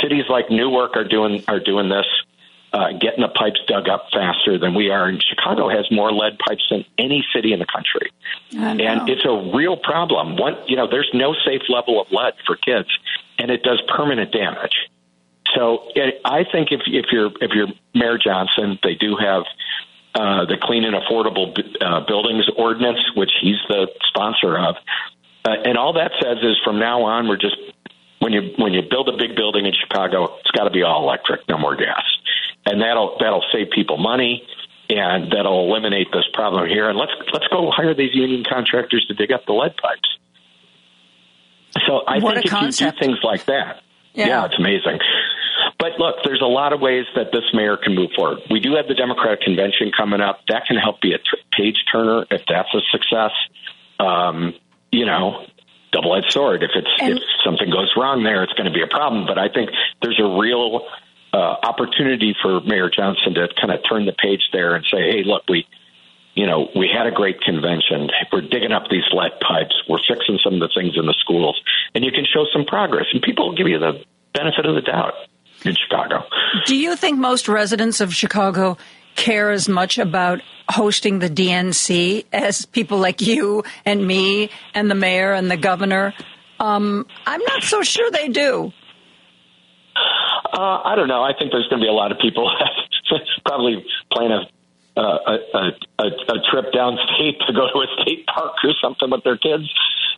Cities 0.01 0.25
like 0.29 0.51
Newark 0.51 0.95
are 0.95 1.07
doing 1.07 1.43
are 1.47 1.59
doing 1.59 1.89
this 1.89 2.05
uh, 2.73 2.91
getting 2.99 3.21
the 3.21 3.29
pipes 3.29 3.59
dug 3.67 3.87
up 3.87 4.07
faster 4.11 4.57
than 4.57 4.73
we 4.73 4.89
are. 4.89 5.07
And 5.07 5.23
Chicago 5.23 5.69
has 5.69 5.89
more 5.91 6.11
lead 6.11 6.37
pipes 6.37 6.63
than 6.69 6.85
any 6.97 7.25
city 7.33 7.53
in 7.53 7.59
the 7.59 7.65
country. 7.65 8.11
And 8.79 9.09
it's 9.09 9.25
a 9.25 9.55
real 9.55 9.77
problem. 9.77 10.35
One, 10.35 10.57
you 10.67 10.75
know, 10.75 10.87
there's 10.89 11.09
no 11.13 11.33
safe 11.45 11.61
level 11.69 12.01
of 12.01 12.07
lead 12.11 12.33
for 12.45 12.55
kids, 12.55 12.89
and 13.39 13.51
it 13.51 13.63
does 13.63 13.81
permanent 13.87 14.31
damage. 14.31 14.75
So 15.55 15.89
it, 15.95 16.21
I 16.25 16.43
think 16.43 16.71
if 16.71 16.81
if 16.87 17.05
you're 17.11 17.31
if 17.39 17.51
you're 17.55 17.67
Mayor 17.95 18.17
Johnson, 18.17 18.77
they 18.83 18.95
do 18.95 19.15
have 19.15 19.43
uh, 20.13 20.45
the 20.45 20.57
Clean 20.61 20.83
and 20.83 20.95
Affordable 20.95 21.57
uh, 21.81 22.05
Buildings 22.05 22.49
Ordinance, 22.57 22.99
which 23.15 23.31
he's 23.41 23.57
the 23.69 23.87
sponsor 24.09 24.57
of. 24.57 24.75
Uh, 25.45 25.51
and 25.63 25.77
all 25.77 25.93
that 25.93 26.11
says 26.21 26.39
is 26.43 26.57
from 26.65 26.79
now 26.79 27.03
on, 27.03 27.29
we're 27.29 27.37
just 27.37 27.55
when 28.19 28.33
you 28.33 28.53
when 28.57 28.73
you 28.73 28.81
build 28.81 29.07
a 29.07 29.15
big 29.15 29.37
building 29.37 29.65
in 29.65 29.73
Chicago, 29.73 30.35
it's 30.39 30.51
got 30.51 30.65
to 30.65 30.69
be 30.69 30.83
all 30.83 31.03
electric, 31.03 31.47
no 31.47 31.57
more 31.57 31.77
gas 31.77 32.03
and 32.67 32.81
that'll 32.81 33.17
that'll 33.19 33.43
save 33.51 33.71
people 33.71 33.97
money 33.97 34.43
and 34.89 35.31
that'll 35.31 35.67
eliminate 35.69 36.07
this 36.13 36.25
problem 36.33 36.67
here. 36.69 36.89
And 36.89 36.97
let's 36.97 37.11
let's 37.33 37.47
go 37.47 37.71
hire 37.71 37.93
these 37.93 38.13
union 38.13 38.43
contractors 38.47 39.05
to 39.07 39.13
dig 39.15 39.31
up 39.31 39.45
the 39.45 39.53
lead 39.53 39.75
pipes. 39.77 40.09
So 41.87 42.01
I 42.07 42.19
What 42.19 42.35
think 42.35 42.45
if 42.45 42.51
concept. 42.51 42.97
you 42.97 43.01
do 43.01 43.05
things 43.13 43.19
like 43.23 43.45
that, 43.45 43.81
Yeah. 44.13 44.27
yeah, 44.27 44.45
it's 44.45 44.57
amazing. 44.57 44.99
but 45.79 45.99
look, 45.99 46.15
there's 46.23 46.41
a 46.41 46.45
lot 46.47 46.73
of 46.73 46.81
ways 46.81 47.05
that 47.15 47.31
this 47.31 47.43
mayor 47.53 47.77
can 47.77 47.93
move 47.95 48.09
forward. 48.15 48.39
We 48.49 48.59
do 48.59 48.75
have 48.75 48.87
the 48.87 48.95
Democratic 48.95 49.41
convention 49.41 49.91
coming 49.95 50.21
up. 50.21 50.39
That 50.49 50.65
can 50.65 50.77
help 50.77 51.01
be 51.01 51.13
a 51.13 51.17
t- 51.19 51.23
page 51.51 51.77
turner 51.91 52.25
if 52.31 52.41
that's 52.47 52.73
a 52.73 52.81
success. 52.91 53.31
Um, 53.99 54.53
you 54.91 55.05
know, 55.05 55.45
double 55.91 56.15
edged 56.15 56.31
sword. 56.31 56.63
If 56.63 56.71
it's 56.75 56.89
And- 57.01 57.17
if 57.17 57.23
something 57.43 57.69
goes 57.69 57.93
wrong 57.95 58.23
there, 58.23 58.43
it's 58.43 58.53
going 58.53 58.65
to 58.67 58.73
be 58.73 58.81
a 58.81 58.87
problem. 58.87 59.25
But 59.27 59.37
I 59.37 59.49
think 59.49 59.69
there's 60.01 60.19
a 60.19 60.25
real 60.39 60.87
uh, 61.33 61.37
opportunity 61.37 62.35
for 62.41 62.61
Mayor 62.61 62.89
Johnson 62.89 63.33
to 63.35 63.47
kind 63.59 63.71
of 63.71 63.81
turn 63.89 64.05
the 64.05 64.13
page 64.13 64.41
there 64.53 64.75
and 64.75 64.85
say, 64.91 64.97
hey, 65.11 65.23
look, 65.25 65.43
we 65.49 65.67
you 66.37 66.45
know, 66.45 66.69
we 66.75 66.87
had 66.87 67.07
a 67.07 67.11
great 67.11 67.41
convention. 67.41 68.11
We're 68.31 68.41
digging 68.41 68.71
up 68.71 68.83
these 68.91 69.05
lead 69.11 69.31
pipes. 69.41 69.73
We're 69.89 69.97
fixing 70.07 70.37
some 70.43 70.53
of 70.53 70.59
the 70.59 70.69
things 70.69 70.93
in 70.95 71.07
the 71.07 71.15
schools, 71.19 71.59
and 71.95 72.05
you 72.05 72.11
can 72.11 72.25
show 72.25 72.45
some 72.53 72.63
progress, 72.63 73.07
and 73.11 73.23
people 73.23 73.49
will 73.49 73.55
give 73.55 73.67
you 73.67 73.79
the 73.79 74.03
benefit 74.35 74.67
of 74.67 74.75
the 74.75 74.81
doubt 74.81 75.13
in 75.65 75.73
Chicago. 75.75 76.23
Do 76.67 76.75
you 76.75 76.95
think 76.95 77.17
most 77.17 77.47
residents 77.47 78.01
of 78.01 78.13
Chicago 78.13 78.77
care 79.15 79.49
as 79.49 79.67
much 79.67 79.97
about 79.97 80.41
hosting 80.69 81.17
the 81.17 81.29
DNC 81.29 82.25
as 82.31 82.67
people 82.67 82.99
like 82.99 83.19
you 83.21 83.63
and 83.83 84.05
me 84.05 84.51
and 84.75 84.91
the 84.91 84.95
mayor 84.95 85.33
and 85.33 85.49
the 85.49 85.57
governor? 85.57 86.13
Um, 86.59 87.07
I'm 87.25 87.41
not 87.41 87.63
so 87.63 87.81
sure 87.81 88.11
they 88.11 88.29
do. 88.29 88.71
Uh, 90.53 90.81
I 90.83 90.95
don't 90.95 91.07
know. 91.07 91.23
I 91.23 91.33
think 91.37 91.51
there's 91.51 91.67
going 91.67 91.81
to 91.81 91.85
be 91.85 91.89
a 91.89 91.93
lot 91.93 92.11
of 92.11 92.19
people 92.19 92.49
probably 93.45 93.85
plan 94.11 94.31
a 94.31 94.41
uh, 94.97 95.37
a, 95.53 95.57
a, 95.99 96.07
a, 96.07 96.41
trip 96.49 96.73
downstate 96.73 97.37
to 97.45 97.53
go 97.53 97.67
to 97.71 97.79
a 97.79 98.01
state 98.01 98.25
park 98.25 98.55
or 98.63 98.73
something 98.81 99.11
with 99.11 99.23
their 99.23 99.37
kids, 99.37 99.71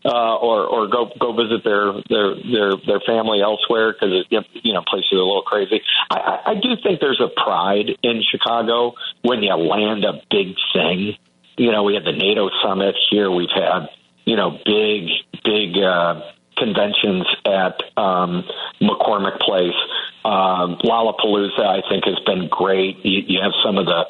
uh, 0.05 0.37
or 0.37 0.65
or 0.65 0.87
go 0.87 1.11
go 1.19 1.33
visit 1.33 1.65
their 1.65 1.91
their 2.07 2.35
their 2.35 2.71
their 2.87 2.99
family 3.05 3.41
elsewhere 3.41 3.91
because 3.91 4.25
you 4.29 4.73
know 4.73 4.81
places 4.87 5.11
are 5.11 5.17
a 5.17 5.25
little 5.25 5.41
crazy. 5.41 5.81
I, 6.09 6.15
I, 6.15 6.51
I 6.51 6.53
do 6.55 6.77
think 6.81 7.01
there's 7.01 7.19
a 7.19 7.27
pride 7.27 7.97
in 8.03 8.23
Chicago 8.23 8.93
when 9.21 9.43
you 9.43 9.53
land 9.53 10.05
a 10.05 10.21
big 10.31 10.55
thing. 10.73 11.17
You 11.57 11.73
know, 11.73 11.83
we 11.83 11.95
had 11.95 12.05
the 12.05 12.13
NATO 12.13 12.49
summit 12.63 12.95
here. 13.09 13.29
We've 13.29 13.51
had 13.53 13.89
you 14.23 14.37
know 14.37 14.59
big 14.63 15.09
big. 15.43 15.77
Uh, 15.77 16.21
conventions 16.59 17.25
at 17.45 17.81
um, 17.97 18.43
McCormick 18.81 19.39
Place. 19.39 19.79
Um, 20.25 20.77
Lollapalooza, 20.83 21.65
I 21.65 21.81
think, 21.89 22.05
has 22.05 22.19
been 22.25 22.49
great. 22.49 22.97
You, 23.03 23.23
you 23.25 23.41
have 23.41 23.53
some 23.63 23.77
of 23.77 23.85
the 23.85 24.05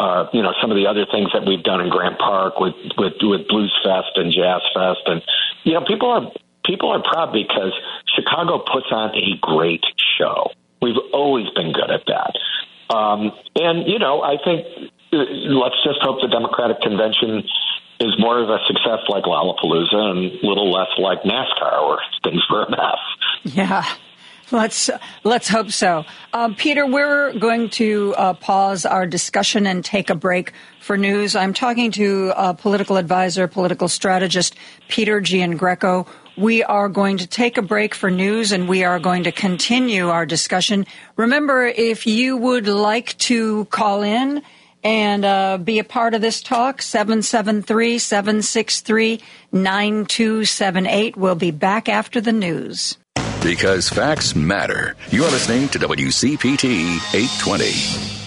uh, 0.00 0.30
you 0.32 0.40
know, 0.40 0.54
some 0.62 0.70
of 0.70 0.78
the 0.78 0.86
other 0.86 1.04
things 1.12 1.28
that 1.34 1.44
we've 1.44 1.62
done 1.62 1.82
in 1.82 1.90
Grant 1.90 2.18
Park 2.18 2.58
with, 2.58 2.74
with, 2.96 3.12
with 3.20 3.46
Blues 3.48 3.78
Fest 3.84 4.16
and 4.16 4.32
Jazz 4.32 4.62
Fest. 4.72 5.04
And, 5.04 5.20
you 5.62 5.74
know, 5.74 5.84
people 5.84 6.08
are, 6.08 6.32
people 6.64 6.88
are 6.88 7.02
proud 7.02 7.34
because 7.34 7.76
Chicago 8.16 8.64
puts 8.64 8.86
on 8.90 9.10
a 9.14 9.36
great 9.42 9.84
show. 10.16 10.52
We've 10.80 10.96
always 11.12 11.50
been 11.50 11.72
good 11.72 11.90
at 11.90 12.00
that. 12.08 12.32
Um, 12.88 13.32
and, 13.54 13.86
you 13.86 13.98
know, 13.98 14.22
I 14.22 14.36
think 14.42 14.64
uh, 15.12 15.16
let's 15.52 15.76
just 15.84 16.00
hope 16.00 16.22
the 16.22 16.28
Democratic 16.28 16.80
convention 16.80 17.44
is 18.00 18.18
more 18.18 18.42
of 18.42 18.48
a 18.48 18.58
success 18.66 19.00
like 19.08 19.24
Lollapalooza 19.24 19.94
and 19.94 20.18
a 20.42 20.46
little 20.46 20.72
less 20.72 20.88
like 20.98 21.22
NASCAR 21.22 21.86
where 21.86 21.98
things 22.24 22.42
were 22.50 22.64
a 22.64 22.70
mess. 22.70 22.98
Yeah. 23.44 23.84
Let's 24.52 24.90
let's 25.22 25.48
hope 25.48 25.70
so. 25.70 26.04
Um, 26.32 26.56
Peter, 26.56 26.84
we're 26.84 27.32
going 27.38 27.70
to 27.70 28.14
uh, 28.16 28.32
pause 28.34 28.84
our 28.84 29.06
discussion 29.06 29.64
and 29.64 29.84
take 29.84 30.10
a 30.10 30.16
break 30.16 30.52
for 30.80 30.96
news. 30.96 31.36
I'm 31.36 31.54
talking 31.54 31.92
to 31.92 32.32
uh, 32.34 32.52
political 32.54 32.96
advisor, 32.96 33.46
political 33.46 33.86
strategist 33.86 34.56
Peter 34.88 35.20
Giangreco. 35.20 36.08
We 36.36 36.64
are 36.64 36.88
going 36.88 37.18
to 37.18 37.28
take 37.28 37.58
a 37.58 37.62
break 37.62 37.94
for 37.94 38.10
news 38.10 38.50
and 38.50 38.68
we 38.68 38.82
are 38.82 38.98
going 38.98 39.24
to 39.24 39.32
continue 39.32 40.08
our 40.08 40.26
discussion. 40.26 40.84
Remember, 41.16 41.64
if 41.66 42.06
you 42.06 42.36
would 42.36 42.66
like 42.66 43.16
to 43.18 43.66
call 43.66 44.02
in 44.02 44.42
and 44.82 45.24
uh, 45.24 45.58
be 45.58 45.78
a 45.78 45.84
part 45.84 46.14
of 46.14 46.20
this 46.20 46.42
talk, 46.42 46.82
773 46.82 47.98
763 47.98 49.20
9278. 49.52 51.16
We'll 51.16 51.34
be 51.34 51.50
back 51.50 51.88
after 51.88 52.20
the 52.20 52.32
news. 52.32 52.96
Because 53.42 53.88
facts 53.88 54.36
matter. 54.36 54.96
You're 55.10 55.30
listening 55.30 55.68
to 55.70 55.78
WCPT 55.78 56.98
820. 57.14 58.20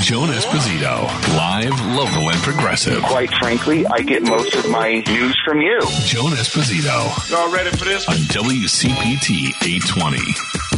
Joan 0.00 0.28
Esposito, 0.30 1.04
live, 1.36 1.78
local, 1.94 2.30
and 2.30 2.38
progressive. 2.40 3.02
Quite 3.02 3.30
frankly, 3.34 3.86
I 3.86 3.98
get 4.00 4.22
most 4.22 4.54
of 4.54 4.70
my 4.70 5.00
news 5.06 5.38
from 5.44 5.60
you. 5.60 5.78
Joan 6.06 6.30
Esposito 6.32 7.30
Y'all 7.30 7.52
ready 7.52 7.70
for 7.76 7.84
this? 7.84 8.08
on 8.08 8.14
WCPT 8.14 9.48
820. 9.62 10.69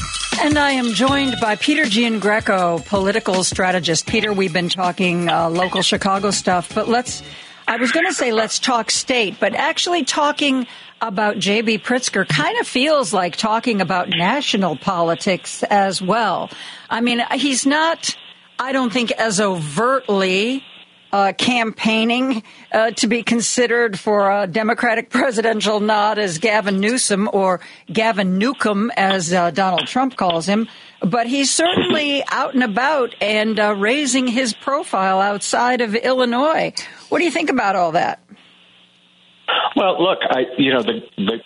And 0.45 0.59
I 0.59 0.73
am 0.73 0.93
joined 0.93 1.37
by 1.41 1.55
Peter 1.55 1.85
Giangreco, 1.85 2.85
political 2.87 3.45
strategist. 3.45 4.09
Peter, 4.09 4.33
we've 4.33 4.53
been 4.53 4.69
talking 4.69 5.31
uh, 5.31 5.49
local 5.49 5.83
Chicago 5.83 6.33
stuff, 6.33 6.75
but 6.75 6.89
let's, 6.89 7.23
I 7.69 7.77
was 7.77 7.93
going 7.93 8.07
to 8.07 8.13
say 8.13 8.33
let's 8.33 8.59
talk 8.59 8.91
state, 8.91 9.37
but 9.39 9.55
actually 9.55 10.05
talking 10.05 10.67
about 11.01 11.39
J.B. 11.39 11.79
Pritzker 11.79 12.27
kind 12.27 12.59
of 12.59 12.67
feels 12.67 13.15
like 13.15 13.37
talking 13.37 13.81
about 13.81 14.09
national 14.09 14.77
politics 14.77 15.63
as 15.63 16.03
well. 16.03 16.51
I 16.91 17.03
mean, 17.03 17.23
he's 17.35 17.65
not, 17.65 18.17
I 18.59 18.73
don't 18.73 18.93
think, 18.93 19.13
as 19.13 19.41
overtly 19.41 20.65
uh, 21.13 21.33
campaigning 21.37 22.43
uh, 22.73 22.91
to 22.93 23.07
be 23.07 23.23
considered 23.23 23.99
for 23.99 24.31
a 24.31 24.47
Democratic 24.47 25.11
presidential 25.11 25.81
nod 25.81 26.19
as 26.19 26.39
Gavin 26.39 26.81
Newsom 26.81 27.29
or 27.33 27.61
Gavin 27.93 28.39
Newcomb, 28.39 28.91
as 28.97 29.33
uh, 29.33 29.51
Donald 29.51 29.87
Trump 29.87 30.17
calls 30.17 30.47
him. 30.47 30.69
But 31.03 31.27
he's 31.27 31.51
certainly 31.51 32.25
out 32.31 32.55
and 32.55 32.63
about 32.63 33.15
and 33.21 33.59
uh, 33.59 33.75
raising 33.77 34.27
his 34.27 34.55
profile 34.55 35.21
outside 35.21 35.81
of 35.81 35.95
Illinois. 35.95 36.73
What 37.09 37.19
do 37.19 37.25
you 37.25 37.31
think 37.31 37.51
about 37.51 37.77
all 37.77 37.93
that? 37.93 38.21
Well, 39.77 40.03
look, 40.03 40.19
I 40.23 40.45
you 40.59 40.73
know 40.73 40.83
the 40.83 41.01
the 41.17 41.41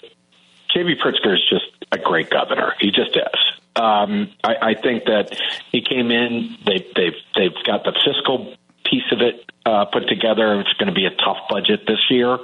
JB 0.75 1.01
Pritzker 1.01 1.35
is 1.35 1.43
just 1.49 1.65
a 1.93 1.99
great 1.99 2.31
governor. 2.31 2.75
He 2.81 2.91
just 2.91 3.17
is. 3.17 3.57
Um, 3.77 4.31
I, 4.43 4.71
I 4.71 4.75
think 4.75 5.05
that 5.05 5.39
he 5.73 5.81
came 5.81 6.11
in. 6.11 6.57
They 6.67 6.87
they've 6.95 7.17
they've 7.35 7.65
got 7.65 7.85
the 7.85 7.93
fiscal 8.05 8.55
piece 8.89 9.11
of 9.13 9.21
it 9.21 9.51
uh, 9.65 9.85
put 9.87 10.09
together. 10.09 10.61
It's 10.61 10.73
going 10.75 10.89
to 10.89 10.95
be 10.95 11.07
a 11.07 11.11
tough 11.11 11.49
budget 11.49 11.87
this 11.87 12.11
year, 12.11 12.39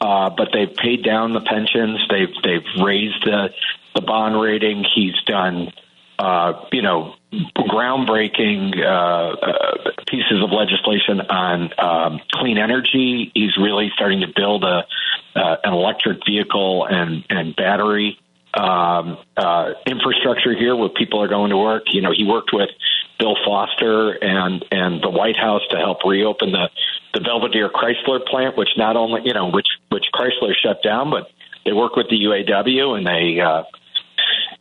uh, 0.00 0.30
but 0.30 0.48
they've 0.52 0.74
paid 0.74 1.04
down 1.04 1.32
the 1.32 1.40
pensions. 1.40 2.00
They've 2.08 2.34
they've 2.42 2.82
raised 2.82 3.24
the 3.24 3.50
the 3.94 4.00
bond 4.00 4.40
rating. 4.40 4.84
He's 4.94 5.20
done 5.26 5.72
uh, 6.18 6.64
you 6.72 6.82
know 6.82 7.14
groundbreaking 7.56 8.78
uh, 8.78 8.84
uh, 8.84 9.90
pieces 10.06 10.42
of 10.42 10.50
legislation 10.50 11.20
on 11.20 11.70
um, 11.78 12.20
clean 12.32 12.58
energy. 12.58 13.32
He's 13.34 13.56
really 13.56 13.90
starting 13.94 14.20
to 14.20 14.28
build 14.34 14.64
a 14.64 14.86
uh, 15.34 15.56
an 15.64 15.72
electric 15.72 16.24
vehicle 16.26 16.86
and 16.86 17.24
and 17.30 17.56
battery 17.56 18.18
um, 18.54 19.18
uh, 19.36 19.72
infrastructure 19.86 20.54
here 20.54 20.76
where 20.76 20.90
people 20.90 21.22
are 21.22 21.28
going 21.28 21.50
to 21.50 21.56
work. 21.56 21.84
You 21.92 22.02
know, 22.02 22.12
he 22.14 22.24
worked 22.24 22.50
with 22.52 22.70
Bill 23.18 23.36
Foster 23.44 24.12
and 24.12 24.64
and 24.70 25.02
the 25.02 25.10
White 25.10 25.36
House 25.36 25.62
to 25.70 25.76
help 25.76 26.04
reopen 26.04 26.52
the 26.52 26.68
the 27.14 27.20
Belvidere 27.20 27.70
Chrysler 27.70 28.24
plant, 28.26 28.56
which 28.56 28.70
not 28.76 28.96
only 28.96 29.22
you 29.24 29.32
know 29.32 29.50
which 29.50 29.68
which 29.90 30.06
Chrysler 30.14 30.52
shut 30.60 30.82
down, 30.82 31.10
but 31.10 31.30
they 31.64 31.72
work 31.72 31.96
with 31.96 32.08
the 32.08 32.16
UAW 32.16 32.98
and 32.98 33.06
they 33.06 33.40
uh, 33.40 33.64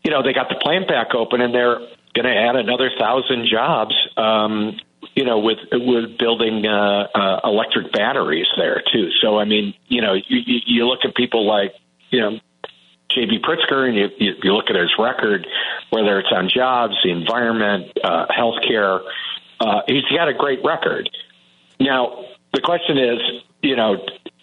you 0.03 0.11
know 0.11 0.23
they 0.23 0.33
got 0.33 0.49
the 0.49 0.55
plant 0.55 0.87
back 0.87 1.13
open 1.15 1.41
and 1.41 1.53
they're 1.53 1.79
going 2.13 2.25
to 2.25 2.35
add 2.35 2.55
another 2.55 2.91
thousand 2.97 3.47
jobs. 3.47 3.95
Um, 4.17 4.77
you 5.15 5.25
know, 5.25 5.39
with 5.39 5.57
with 5.71 6.17
building 6.17 6.65
uh, 6.65 7.07
uh, 7.13 7.39
electric 7.43 7.91
batteries 7.91 8.47
there 8.55 8.81
too. 8.93 9.09
So 9.21 9.37
I 9.39 9.45
mean, 9.45 9.73
you 9.87 10.01
know, 10.01 10.13
you, 10.13 10.37
you 10.45 10.59
you 10.65 10.87
look 10.87 10.99
at 11.03 11.15
people 11.15 11.45
like 11.45 11.73
you 12.09 12.21
know 12.21 12.39
J.B. 13.13 13.39
Pritzker, 13.39 13.87
and 13.87 13.95
you, 13.95 14.09
you, 14.17 14.33
you 14.43 14.53
look 14.53 14.69
at 14.69 14.75
his 14.75 14.91
record, 14.97 15.47
whether 15.89 16.19
it's 16.19 16.31
on 16.31 16.49
jobs, 16.49 16.95
the 17.03 17.11
environment, 17.11 17.91
uh, 18.03 18.25
healthcare. 18.27 19.01
Uh, 19.59 19.81
he's 19.87 20.03
got 20.05 20.27
a 20.27 20.33
great 20.33 20.59
record. 20.63 21.09
Now, 21.79 22.25
the 22.53 22.61
question 22.61 22.97
is, 22.97 23.19
you 23.61 23.75
know, 23.75 23.97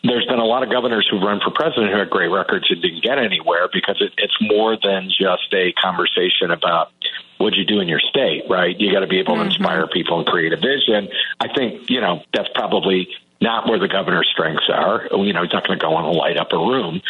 there's 0.05 0.27
been 0.27 0.39
a 0.39 0.45
lot 0.45 0.63
of 0.63 0.71
governors 0.71 1.09
who've 1.11 1.23
run 1.23 1.41
for 1.41 1.51
president 1.51 1.93
who 1.93 1.99
had 1.99 2.11
great 2.11 2.29
records 2.29 2.67
and 2.71 2.81
didn't 2.81 3.03
get 3.03 3.19
anywhere 3.19 3.69
because 3.73 3.97
it, 4.01 4.13
it's 4.17 4.37
more 4.41 4.77
than 4.83 5.09
just 5.09 5.53
a 5.53 5.73
conversation 5.73 6.51
about 6.51 6.93
what 7.39 7.55
you 7.55 7.65
do 7.65 7.81
in 7.81 7.89
your 7.89 8.01
state, 8.01 8.45
right? 8.49 8.79
You 8.79 8.93
got 8.93 9.01
to 9.01 9.07
be 9.07 9.19
able 9.19 9.37
to 9.37 9.43
inspire 9.43 9.87
people 9.87 10.19
and 10.19 10.27
create 10.27 10.53
a 10.53 10.57
vision. 10.57 11.09
I 11.41 11.49
think, 11.53 11.91
you 11.91 12.01
know, 12.01 12.23
that's 12.33 12.49
probably 12.55 13.09
not 13.41 13.69
where 13.69 13.79
the 13.79 13.89
governor's 13.89 14.29
strengths 14.33 14.69
are. 14.73 15.09
You 15.13 15.33
know, 15.33 15.43
he's 15.43 15.53
not 15.53 15.67
going 15.67 15.79
to 15.79 15.85
go 15.85 15.95
on 15.95 16.05
and 16.05 16.17
light 16.17 16.37
up 16.37 16.53
a 16.53 16.59
room. 16.59 17.01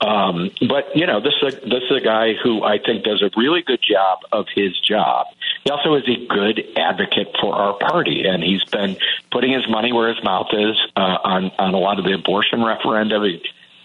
Um, 0.00 0.50
but 0.68 0.96
you 0.96 1.06
know, 1.06 1.20
this 1.20 1.34
is 1.42 1.54
a, 1.54 1.60
this 1.60 1.82
is 1.90 1.96
a 1.96 2.00
guy 2.00 2.34
who 2.34 2.62
I 2.62 2.78
think 2.78 3.04
does 3.04 3.22
a 3.22 3.30
really 3.36 3.62
good 3.62 3.80
job 3.82 4.20
of 4.32 4.46
his 4.54 4.78
job. 4.80 5.26
He 5.64 5.70
also 5.70 5.94
is 5.94 6.04
a 6.08 6.26
good 6.26 6.62
advocate 6.76 7.36
for 7.40 7.54
our 7.54 7.74
party, 7.74 8.24
and 8.26 8.42
he's 8.42 8.64
been 8.64 8.96
putting 9.30 9.52
his 9.52 9.68
money 9.68 9.92
where 9.92 10.12
his 10.12 10.22
mouth 10.22 10.48
is 10.52 10.76
uh, 10.96 11.18
on 11.24 11.50
on 11.58 11.74
a 11.74 11.78
lot 11.78 11.98
of 11.98 12.04
the 12.04 12.12
abortion 12.12 12.60
referenda. 12.60 13.24
He, 13.26 13.42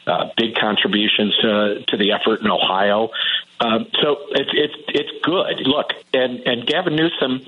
uh, 0.08 0.30
big 0.36 0.56
contributions 0.56 1.36
to, 1.38 1.84
to 1.88 1.98
the 1.98 2.12
effort 2.14 2.42
in 2.42 2.50
Ohio. 2.50 3.10
Um, 3.60 3.88
so 4.02 4.18
it's 4.32 4.50
it's 4.54 4.74
it's 4.88 5.12
good. 5.24 5.68
Look, 5.68 5.94
and 6.14 6.40
and 6.48 6.66
Gavin 6.66 6.96
Newsom, 6.96 7.46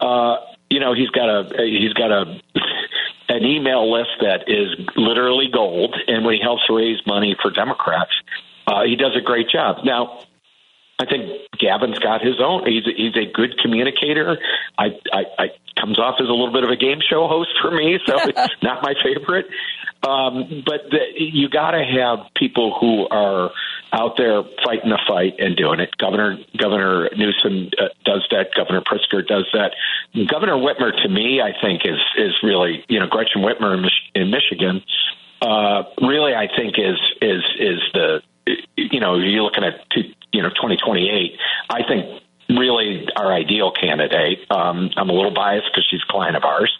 uh, 0.00 0.36
you 0.68 0.80
know, 0.80 0.94
he's 0.94 1.10
got 1.10 1.28
a 1.28 1.64
he's 1.64 1.92
got 1.94 2.10
a 2.10 2.40
an 3.32 3.44
email 3.44 3.90
list 3.90 4.10
that 4.20 4.48
is 4.48 4.68
literally 4.96 5.48
gold, 5.52 5.96
and 6.06 6.24
when 6.24 6.34
he 6.34 6.40
helps 6.40 6.62
raise 6.68 6.98
money 7.06 7.36
for 7.40 7.50
Democrats, 7.50 8.12
uh, 8.66 8.84
he 8.84 8.96
does 8.96 9.16
a 9.16 9.20
great 9.20 9.48
job. 9.48 9.84
Now, 9.84 10.24
I 10.98 11.06
think 11.06 11.24
Gavin's 11.58 11.98
got 11.98 12.22
his 12.22 12.40
own. 12.40 12.66
He's 12.66 12.86
a, 12.86 12.92
he's 12.96 13.16
a 13.16 13.30
good 13.30 13.58
communicator. 13.58 14.38
I, 14.78 14.98
I, 15.12 15.22
I 15.38 15.46
comes 15.80 15.98
off 15.98 16.16
as 16.20 16.28
a 16.28 16.32
little 16.32 16.52
bit 16.52 16.64
of 16.64 16.70
a 16.70 16.76
game 16.76 16.98
show 17.00 17.26
host 17.26 17.50
for 17.60 17.70
me, 17.70 17.98
so 18.06 18.14
it's 18.28 18.62
not 18.62 18.82
my 18.82 18.94
favorite. 19.02 19.46
Um, 20.06 20.62
but 20.66 20.90
the, 20.90 20.98
you 21.16 21.48
got 21.48 21.72
to 21.72 21.84
have 21.84 22.26
people 22.34 22.76
who 22.78 23.06
are 23.08 23.50
out 23.92 24.16
there 24.16 24.42
fighting 24.64 24.90
the 24.90 24.98
fight 25.06 25.34
and 25.38 25.56
doing 25.56 25.80
it. 25.80 25.96
Governor 25.98 26.38
Governor 26.56 27.08
Newsom 27.16 27.70
uh, 27.78 27.88
does 28.04 28.26
that. 28.30 28.54
Governor 28.56 28.80
Pritzker 28.80 29.26
does 29.26 29.46
that. 29.52 29.72
Governor 30.28 30.56
Whitmer, 30.56 30.90
to 31.02 31.08
me, 31.08 31.40
I 31.40 31.52
think 31.60 31.82
is 31.84 32.00
is 32.16 32.34
really 32.42 32.84
you 32.88 32.98
know 32.98 33.06
Gretchen 33.06 33.42
Whitmer 33.42 33.74
in, 33.74 33.82
Mich- 33.82 34.10
in 34.14 34.30
Michigan. 34.30 34.82
Uh, 35.40 35.84
really, 36.00 36.34
I 36.34 36.48
think 36.56 36.78
is 36.78 36.98
is 37.20 37.42
is 37.58 37.80
the 37.92 38.22
you 38.76 39.00
know 39.00 39.16
you're 39.16 39.42
looking 39.42 39.64
at 39.64 39.88
two, 39.90 40.02
you 40.32 40.42
know 40.42 40.50
2028. 40.50 41.38
I 41.70 41.82
think 41.86 42.22
really 42.48 43.06
our 43.16 43.32
ideal 43.32 43.72
candidate. 43.72 44.50
Um, 44.50 44.90
I'm 44.96 45.08
a 45.08 45.12
little 45.12 45.34
biased 45.34 45.66
because 45.72 45.86
she's 45.90 46.00
a 46.08 46.12
client 46.12 46.36
of 46.36 46.44
ours, 46.44 46.72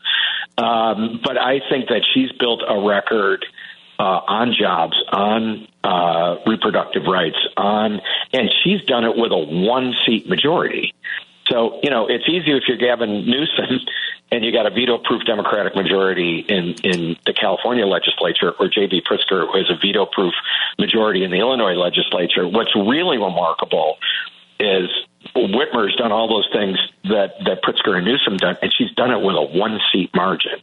um, 0.58 1.20
but 1.22 1.38
I 1.38 1.60
think 1.70 1.88
that 1.88 2.02
she's 2.12 2.32
built 2.32 2.62
a 2.66 2.86
record 2.86 3.44
uh, 3.98 4.20
on 4.26 4.54
jobs, 4.58 4.96
on 5.12 5.68
uh, 5.84 6.36
reproductive 6.46 7.04
rights, 7.04 7.38
on, 7.56 8.00
and 8.32 8.52
she's 8.62 8.82
done 8.82 9.04
it 9.04 9.16
with 9.16 9.32
a 9.32 9.38
one 9.38 9.94
seat 10.04 10.28
majority. 10.28 10.94
So, 11.52 11.80
you 11.82 11.90
know, 11.90 12.06
it's 12.08 12.24
easy 12.26 12.50
if 12.56 12.64
you're 12.66 12.78
Gavin 12.78 13.26
Newsom 13.28 13.84
and 14.32 14.42
you 14.42 14.52
got 14.52 14.64
a 14.64 14.70
veto 14.70 14.96
proof 14.96 15.22
Democratic 15.26 15.76
majority 15.76 16.40
in, 16.48 16.74
in 16.82 17.16
the 17.26 17.34
California 17.34 17.84
legislature, 17.86 18.52
or 18.58 18.68
J.B. 18.68 19.02
Pritzker, 19.02 19.44
who 19.44 19.58
has 19.58 19.68
a 19.68 19.76
veto 19.76 20.06
proof 20.06 20.32
majority 20.78 21.22
in 21.22 21.30
the 21.30 21.36
Illinois 21.36 21.74
legislature. 21.74 22.48
What's 22.48 22.74
really 22.74 23.18
remarkable 23.18 23.98
is 24.58 24.88
Whitmer's 25.36 25.94
done 25.96 26.10
all 26.10 26.28
those 26.28 26.48
things 26.50 26.78
that, 27.04 27.36
that 27.44 27.62
Pritzker 27.62 27.96
and 27.96 28.06
Newsom 28.06 28.38
done, 28.38 28.56
and 28.62 28.72
she's 28.72 28.90
done 28.92 29.10
it 29.10 29.20
with 29.20 29.36
a 29.36 29.42
one 29.42 29.78
seat 29.92 30.08
margin. 30.14 30.56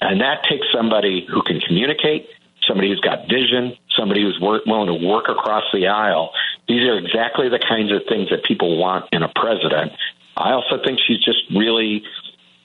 And 0.00 0.22
that 0.22 0.44
takes 0.48 0.66
somebody 0.72 1.26
who 1.28 1.42
can 1.42 1.60
communicate, 1.60 2.26
somebody 2.66 2.88
who's 2.88 3.00
got 3.00 3.28
vision, 3.28 3.76
somebody 3.96 4.22
who's 4.22 4.40
work, 4.40 4.64
willing 4.64 4.86
to 4.86 5.06
work 5.06 5.28
across 5.28 5.64
the 5.74 5.88
aisle. 5.88 6.32
These 6.68 6.88
are 6.88 6.96
exactly 6.96 7.48
the 7.48 7.58
kinds 7.58 7.92
of 7.92 8.02
things 8.08 8.30
that 8.30 8.44
people 8.44 8.78
want 8.78 9.06
in 9.12 9.22
a 9.22 9.28
president. 9.28 9.92
I 10.40 10.52
also 10.52 10.82
think 10.82 10.98
she's 11.06 11.22
just 11.22 11.38
really, 11.54 12.02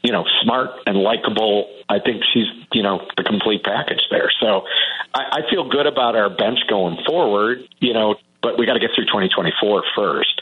you 0.03 0.11
know, 0.11 0.26
smart 0.43 0.72
and 0.85 0.97
likable. 0.97 1.69
I 1.89 1.99
think 1.99 2.23
she's, 2.34 2.47
you 2.73 2.84
know, 2.84 3.06
the 3.18 3.23
complete 3.23 3.64
package 3.64 4.02
there. 4.10 4.31
So 4.39 4.65
I, 5.14 5.39
I 5.43 5.49
feel 5.49 5.69
good 5.69 5.88
about 5.88 6.15
our 6.15 6.30
bench 6.30 6.60
going 6.69 6.97
forward, 7.06 7.68
you 7.80 7.93
know, 7.93 8.15
but 8.41 8.57
we 8.57 8.65
got 8.65 8.73
to 8.73 8.80
get 8.80 8.91
through 8.95 9.06
2024 9.06 9.84
first. 9.95 10.41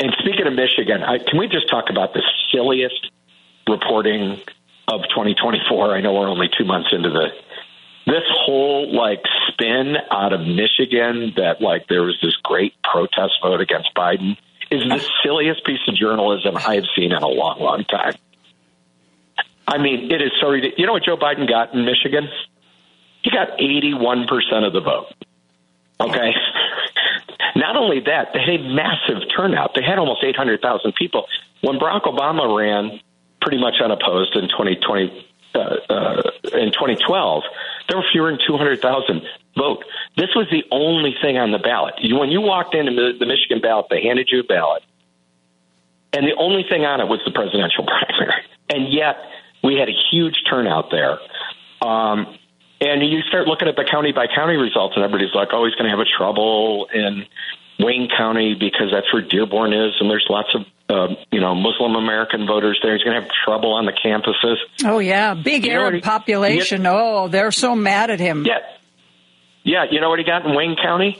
And 0.00 0.12
speaking 0.18 0.46
of 0.46 0.54
Michigan, 0.54 1.02
I, 1.02 1.18
can 1.18 1.38
we 1.38 1.48
just 1.48 1.68
talk 1.68 1.90
about 1.90 2.14
the 2.14 2.22
silliest 2.52 3.10
reporting 3.68 4.40
of 4.88 5.02
2024? 5.10 5.94
I 5.94 6.00
know 6.00 6.14
we're 6.14 6.28
only 6.28 6.48
two 6.56 6.64
months 6.64 6.88
into 6.92 7.10
the 7.10 7.28
this 8.06 8.24
whole 8.28 8.94
like 8.94 9.22
spin 9.48 9.96
out 10.10 10.34
of 10.34 10.40
Michigan 10.40 11.32
that 11.36 11.62
like 11.62 11.86
there 11.88 12.02
was 12.02 12.18
this 12.20 12.36
great 12.42 12.74
protest 12.82 13.32
vote 13.42 13.62
against 13.62 13.94
Biden 13.94 14.36
is 14.70 14.82
the 14.82 15.04
silliest 15.22 15.64
piece 15.64 15.80
of 15.88 15.94
journalism 15.94 16.56
I 16.56 16.76
have 16.76 16.84
seen 16.96 17.12
in 17.12 17.22
a 17.22 17.28
long, 17.28 17.60
long 17.60 17.84
time. 17.84 18.14
I 19.66 19.78
mean, 19.78 20.10
it 20.12 20.20
is 20.20 20.32
so 20.40 20.48
ridiculous. 20.48 20.78
You 20.78 20.86
know 20.86 20.92
what 20.92 21.04
Joe 21.04 21.16
Biden 21.16 21.48
got 21.48 21.74
in 21.74 21.84
Michigan? 21.84 22.28
He 23.22 23.30
got 23.30 23.58
81% 23.58 24.66
of 24.66 24.72
the 24.72 24.80
vote. 24.80 25.06
Okay. 26.00 26.32
Not 27.56 27.76
only 27.76 28.00
that, 28.00 28.32
they 28.34 28.40
had 28.40 28.60
a 28.60 28.74
massive 28.74 29.22
turnout. 29.34 29.72
They 29.74 29.82
had 29.82 29.98
almost 29.98 30.22
800,000 30.22 30.94
people. 30.94 31.26
When 31.62 31.78
Barack 31.78 32.02
Obama 32.02 32.54
ran 32.56 33.00
pretty 33.40 33.58
much 33.58 33.74
unopposed 33.82 34.36
in 34.36 34.48
2020, 34.48 35.04
uh, 35.06 35.10
uh, 35.10 35.33
in 35.54 36.72
2012, 36.72 37.42
there 37.88 37.96
were 37.96 38.04
fewer 38.12 38.30
than 38.30 38.40
200,000 38.46 39.22
vote. 39.56 39.84
This 40.16 40.30
was 40.34 40.46
the 40.50 40.64
only 40.70 41.14
thing 41.22 41.38
on 41.38 41.52
the 41.52 41.58
ballot. 41.58 41.94
When 42.02 42.30
you 42.30 42.40
walked 42.40 42.74
into 42.74 42.92
the, 42.92 43.12
the 43.18 43.26
Michigan 43.26 43.60
ballot, 43.60 43.86
they 43.90 44.02
handed 44.02 44.28
you 44.30 44.40
a 44.40 44.44
ballot, 44.44 44.82
and 46.12 46.26
the 46.26 46.34
only 46.36 46.64
thing 46.68 46.84
on 46.84 47.00
it 47.00 47.08
was 47.08 47.20
the 47.24 47.32
presidential 47.32 47.84
primary. 47.86 48.42
And 48.70 48.92
yet, 48.92 49.16
we 49.62 49.76
had 49.76 49.88
a 49.88 49.96
huge 50.10 50.42
turnout 50.48 50.90
there. 50.90 51.18
Um, 51.82 52.38
and 52.80 53.02
you 53.02 53.20
start 53.22 53.46
looking 53.46 53.68
at 53.68 53.76
the 53.76 53.84
county 53.84 54.12
by 54.12 54.26
county 54.26 54.56
results, 54.56 54.94
and 54.96 55.04
everybody's 55.04 55.34
like, 55.34 55.48
"Oh, 55.52 55.64
he's 55.64 55.74
going 55.74 55.84
to 55.84 55.90
have 55.90 56.00
a 56.00 56.10
trouble 56.18 56.88
in 56.92 57.26
Wayne 57.78 58.08
County 58.16 58.54
because 58.58 58.88
that's 58.92 59.12
where 59.12 59.22
Dearborn 59.22 59.72
is, 59.72 59.94
and 60.00 60.10
there's 60.10 60.26
lots 60.28 60.48
of 60.54 60.62
uh, 60.88 61.14
you 61.32 61.40
know 61.40 61.54
Muslim 61.54 61.96
American 61.96 62.46
voters 62.46 62.78
there. 62.82 62.94
He's 62.94 63.02
going 63.02 63.16
to 63.16 63.22
have 63.22 63.30
trouble 63.44 63.72
on 63.72 63.86
the 63.86 63.92
campuses." 63.92 64.56
Oh 64.84 64.98
yeah, 64.98 65.34
big 65.34 65.66
You 65.66 65.72
Arab 65.72 65.94
he- 65.94 66.00
population. 66.00 66.86
Oh, 66.86 67.28
they're 67.28 67.52
so 67.52 67.74
mad 67.74 68.10
at 68.10 68.20
him. 68.20 68.44
Yeah, 68.46 68.58
yeah. 69.64 69.84
You 69.90 70.00
know 70.00 70.08
what 70.10 70.18
he 70.18 70.24
got 70.24 70.44
in 70.46 70.54
Wayne 70.54 70.76
County? 70.80 71.18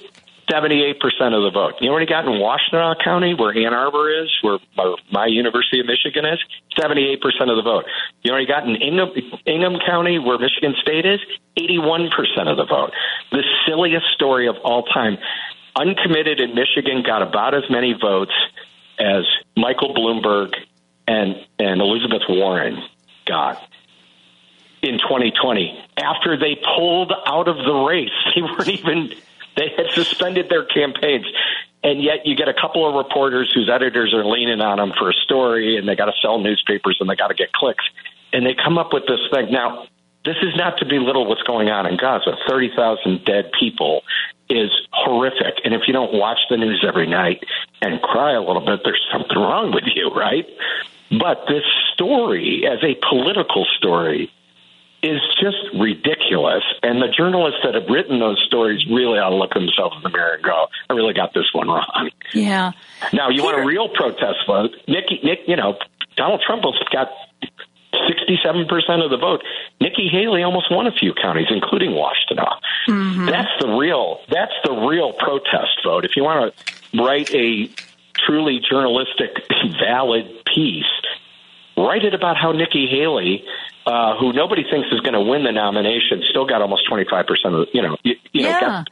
Seventy-eight 0.50 1.00
percent 1.00 1.34
of 1.34 1.40
the 1.42 1.50
vote. 1.50 1.80
You 1.80 1.86
know 1.88 1.94
what 1.94 2.02
he 2.02 2.06
got 2.06 2.26
in 2.26 2.32
Washtenaw 2.32 3.02
County, 3.02 3.32
where 3.32 3.56
Ann 3.56 3.72
Arbor 3.72 4.12
is, 4.22 4.28
where 4.42 4.58
my, 4.76 4.94
my 5.10 5.26
University 5.26 5.80
of 5.80 5.86
Michigan 5.86 6.26
is? 6.26 6.38
Seventy-eight 6.78 7.22
percent 7.22 7.48
of 7.48 7.56
the 7.56 7.62
vote. 7.62 7.86
You 8.22 8.30
know 8.30 8.34
what 8.36 8.42
he 8.42 8.46
got 8.46 8.68
in 8.68 8.76
Ingham, 8.76 9.08
Ingham 9.46 9.78
County, 9.86 10.18
where 10.18 10.38
Michigan 10.38 10.74
State 10.82 11.06
is? 11.06 11.18
Eighty-one 11.56 12.10
percent 12.14 12.50
of 12.50 12.58
the 12.58 12.66
vote. 12.66 12.92
The 13.32 13.42
silliest 13.66 14.04
story 14.14 14.46
of 14.46 14.56
all 14.62 14.82
time. 14.82 15.16
Uncommitted 15.76 16.40
in 16.40 16.54
Michigan 16.54 17.02
got 17.04 17.22
about 17.22 17.54
as 17.54 17.64
many 17.68 17.94
votes 18.00 18.32
as 18.98 19.24
Michael 19.56 19.94
Bloomberg 19.94 20.54
and 21.06 21.34
and 21.58 21.80
Elizabeth 21.80 22.22
Warren 22.28 22.82
got 23.26 23.60
in 24.84 24.98
2020 24.98 25.82
after 25.96 26.36
they 26.36 26.56
pulled 26.76 27.12
out 27.26 27.48
of 27.48 27.56
the 27.56 27.72
race. 27.72 28.10
They 28.34 28.42
weren't 28.42 28.68
even, 28.68 29.12
they 29.56 29.70
had 29.76 29.90
suspended 29.92 30.48
their 30.48 30.64
campaigns. 30.64 31.26
And 31.82 32.02
yet 32.02 32.24
you 32.26 32.34
get 32.34 32.48
a 32.48 32.54
couple 32.54 32.88
of 32.88 32.94
reporters 32.94 33.52
whose 33.54 33.70
editors 33.72 34.12
are 34.14 34.24
leaning 34.24 34.60
on 34.60 34.78
them 34.78 34.92
for 34.98 35.10
a 35.10 35.12
story 35.12 35.76
and 35.76 35.88
they 35.88 35.94
got 35.94 36.06
to 36.06 36.12
sell 36.20 36.38
newspapers 36.38 36.96
and 37.00 37.08
they 37.08 37.14
got 37.14 37.28
to 37.28 37.34
get 37.34 37.52
clicks. 37.52 37.84
And 38.32 38.44
they 38.44 38.54
come 38.54 38.78
up 38.78 38.92
with 38.92 39.04
this 39.06 39.20
thing. 39.32 39.52
Now, 39.52 39.86
this 40.24 40.36
is 40.42 40.56
not 40.56 40.78
to 40.78 40.86
belittle 40.86 41.26
what's 41.26 41.42
going 41.42 41.68
on 41.68 41.86
in 41.86 41.96
Gaza. 41.96 42.36
30,000 42.48 43.24
dead 43.24 43.52
people 43.58 44.02
is 44.48 44.70
horrific. 44.92 45.60
And 45.64 45.74
if 45.74 45.82
you 45.86 45.92
don't 45.92 46.12
watch 46.12 46.38
the 46.50 46.56
news 46.56 46.84
every 46.86 47.06
night 47.06 47.44
and 47.82 48.00
cry 48.02 48.32
a 48.32 48.40
little 48.40 48.64
bit, 48.64 48.80
there's 48.84 49.04
something 49.12 49.36
wrong 49.36 49.72
with 49.72 49.84
you, 49.94 50.10
right? 50.10 50.46
But 51.10 51.44
this 51.48 51.64
story, 51.92 52.64
as 52.66 52.78
a 52.82 52.94
political 53.08 53.66
story, 53.78 54.30
is 55.02 55.20
just 55.38 55.58
ridiculous. 55.78 56.64
And 56.82 57.02
the 57.02 57.08
journalists 57.08 57.60
that 57.62 57.74
have 57.74 57.88
written 57.88 58.20
those 58.20 58.42
stories 58.46 58.86
really 58.86 59.18
ought 59.18 59.30
to 59.30 59.36
look 59.36 59.52
themselves 59.52 59.96
in 59.96 60.02
the 60.02 60.08
mirror 60.08 60.34
and 60.34 60.42
go, 60.42 60.66
I 60.88 60.94
really 60.94 61.12
got 61.12 61.34
this 61.34 61.52
one 61.52 61.68
wrong. 61.68 62.10
Yeah. 62.32 62.72
Now, 63.12 63.28
you 63.28 63.42
want 63.42 63.60
a 63.60 63.66
real 63.66 63.88
protest 63.88 64.38
vote? 64.46 64.70
Nikki, 64.88 65.20
Nick, 65.22 65.40
you 65.46 65.56
know, 65.56 65.76
Donald 66.16 66.42
Trump 66.46 66.64
has 66.64 66.74
got 66.90 67.08
67% 67.94 69.04
of 69.04 69.10
the 69.10 69.16
vote. 69.16 69.42
Nikki 69.80 70.08
Haley 70.08 70.42
almost 70.42 70.70
won 70.70 70.86
a 70.86 70.92
few 70.92 71.12
counties, 71.14 71.46
including 71.50 71.90
Washtenaw. 71.90 72.58
Mm-hmm. 72.88 73.26
That's 73.26 73.50
the 73.60 73.68
real, 73.68 74.20
that's 74.30 74.52
the 74.64 74.72
real 74.72 75.12
protest 75.12 75.80
vote. 75.84 76.04
If 76.04 76.16
you 76.16 76.24
want 76.24 76.54
to 76.54 77.02
write 77.02 77.34
a 77.34 77.68
truly 78.26 78.60
journalistic, 78.60 79.30
valid 79.80 80.26
piece, 80.54 80.84
write 81.76 82.04
it 82.04 82.14
about 82.14 82.36
how 82.36 82.52
Nikki 82.52 82.86
Haley, 82.86 83.44
uh, 83.86 84.16
who 84.18 84.32
nobody 84.32 84.62
thinks 84.64 84.88
is 84.92 85.00
going 85.00 85.14
to 85.14 85.20
win 85.20 85.44
the 85.44 85.52
nomination, 85.52 86.22
still 86.30 86.46
got 86.46 86.62
almost 86.62 86.88
25% 86.90 87.20
of 87.44 87.52
the, 87.52 87.66
you 87.74 87.82
know, 87.82 87.96
you, 88.02 88.14
you 88.32 88.42
know, 88.42 88.48
Yeah. 88.48 88.60
got 88.60 88.88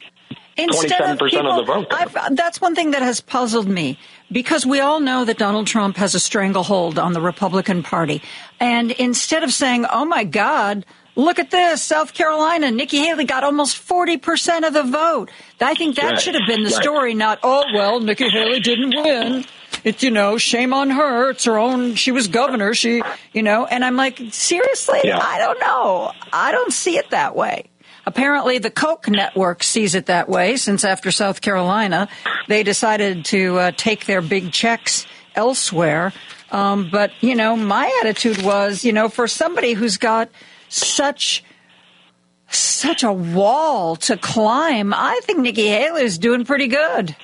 Instead 0.57 1.01
of 1.01 1.19
27% 1.19 1.31
people, 1.31 1.51
of 1.51 1.67
the 1.67 1.73
vote. 1.73 1.87
I've, 1.91 2.37
that's 2.37 2.61
one 2.61 2.75
thing 2.75 2.91
that 2.91 3.03
has 3.03 3.21
puzzled 3.21 3.69
me 3.69 3.99
because 4.31 4.67
we 4.67 4.81
all 4.81 5.01
know 5.01 5.25
that 5.25 5.39
Donald 5.39 5.67
Trump 5.67 5.97
has 5.97 6.15
a 6.15 6.21
stranglehold 6.21 6.99
on 6.99 7.13
the 7.15 7.21
Republican 7.21 7.83
Party. 7.83 8.23
And 8.61 8.91
instead 8.93 9.45
of 9.45 9.53
saying, 9.53 9.87
oh 9.91 10.05
my 10.05 10.25
God, 10.25 10.85
look 11.17 11.39
at 11.39 11.51
this, 11.51 11.83
South 11.83 12.13
Carolina, 12.15 12.71
Nikki 12.71 12.99
Haley 12.99 13.25
got 13.25 13.45
almost 13.45 13.77
40% 13.87 14.67
of 14.67 14.75
the 14.75 14.83
vote. 14.83 15.31
I 15.61 15.75
think 15.75 15.97
that 15.97 16.05
Right, 16.13 16.21
should 16.21 16.35
have 16.35 16.47
been 16.47 16.65
the 16.65 16.71
right. 16.71 16.83
story, 16.83 17.15
not, 17.15 17.39
oh, 17.43 17.65
well, 17.75 18.01
Nikki 18.01 18.29
Haley 18.29 18.61
didn't 18.61 18.95
win. 18.95 19.45
It's, 19.85 20.03
you 20.03 20.11
know, 20.11 20.39
shame 20.39 20.73
on 20.75 20.91
her. 20.91 21.31
It's 21.31 21.45
her 21.45 21.59
own, 21.59 21.95
she 21.97 22.13
was 22.13 22.29
governor. 22.29 22.73
She, 22.75 23.03
you 23.33 23.43
know, 23.43 23.65
and 23.67 23.85
I'm 23.85 23.97
like, 23.97 24.21
seriously? 24.31 25.01
Yeah. 25.03 25.19
I 25.19 25.39
don't 25.39 25.59
know. 25.59 26.13
I 26.33 26.53
don't 26.53 26.73
see 26.73 26.99
it 26.99 27.11
that 27.11 27.35
way. 27.35 27.65
Apparently 28.07 28.59
the 28.59 28.71
Koch 28.71 29.09
network 29.09 29.63
sees 29.63 29.95
it 29.95 30.07
that 30.07 30.29
way 30.29 30.57
since 30.57 30.85
after 30.85 31.11
South 31.11 31.41
Carolina, 31.41 32.09
they 32.49 32.63
decided 32.63 33.25
to 33.27 33.59
uh, 33.59 33.73
take 33.77 34.07
their 34.07 34.21
big 34.21 34.53
checks 34.53 35.07
elsewhere. 35.35 36.13
Um, 36.51 36.91
but, 36.91 37.13
you 37.21 37.35
know, 37.35 37.57
my 37.57 37.99
attitude 38.03 38.43
was, 38.43 38.85
you 38.85 38.93
know, 38.93 39.09
for 39.09 39.27
somebody 39.27 39.73
who's 39.73 39.97
got 39.97 40.29
such 40.69 41.45
such 42.55 43.03
a 43.03 43.13
wall 43.13 43.97
to 43.97 44.17
climb, 44.19 44.93
I 44.93 45.21
think 45.23 45.39
Nikki 45.39 45.69
Haley 45.69 46.03
is 46.03 46.19
doing 46.19 46.45
pretty 46.45 46.67
good. 46.67 47.17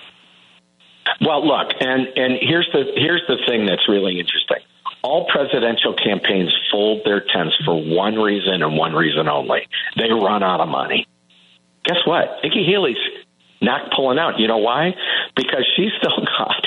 Well, 1.20 1.46
look, 1.46 1.68
and 1.80 2.06
and 2.16 2.38
here's 2.40 2.68
the 2.72 2.84
here's 2.96 3.22
the 3.28 3.36
thing 3.46 3.66
that's 3.66 3.88
really 3.88 4.18
interesting. 4.18 4.59
All 5.02 5.26
presidential 5.30 5.94
campaigns 5.94 6.54
fold 6.70 7.02
their 7.04 7.20
tents 7.20 7.56
for 7.64 7.74
one 7.74 8.16
reason 8.16 8.62
and 8.62 8.76
one 8.76 8.94
reason 8.94 9.28
only. 9.28 9.68
They 9.96 10.10
run 10.10 10.42
out 10.42 10.60
of 10.60 10.68
money. 10.68 11.06
Guess 11.84 11.98
what? 12.04 12.40
Nikki 12.42 12.64
Haley's 12.64 12.96
not 13.60 13.92
pulling 13.94 14.18
out. 14.18 14.38
You 14.38 14.48
know 14.48 14.58
why? 14.58 14.94
Because 15.36 15.66
she's 15.76 15.92
still 15.98 16.24
got 16.38 16.66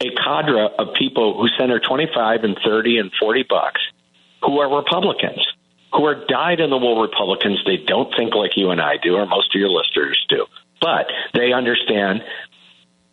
a 0.00 0.10
cadre 0.10 0.68
of 0.78 0.94
people 0.94 1.40
who 1.40 1.48
send 1.58 1.70
her 1.70 1.80
25 1.80 2.44
and 2.44 2.58
30 2.64 2.98
and 2.98 3.10
40 3.18 3.44
bucks 3.48 3.80
who 4.42 4.58
are 4.58 4.76
Republicans, 4.76 5.46
who 5.92 6.04
are 6.04 6.26
dyed 6.26 6.60
in 6.60 6.70
the 6.70 6.76
wool 6.76 7.00
Republicans. 7.00 7.62
They 7.64 7.78
don't 7.78 8.12
think 8.16 8.34
like 8.34 8.56
you 8.56 8.70
and 8.70 8.80
I 8.80 8.96
do, 9.02 9.14
or 9.14 9.26
most 9.26 9.54
of 9.54 9.58
your 9.58 9.70
listeners 9.70 10.22
do. 10.28 10.46
But 10.80 11.06
they 11.32 11.52
understand 11.52 12.22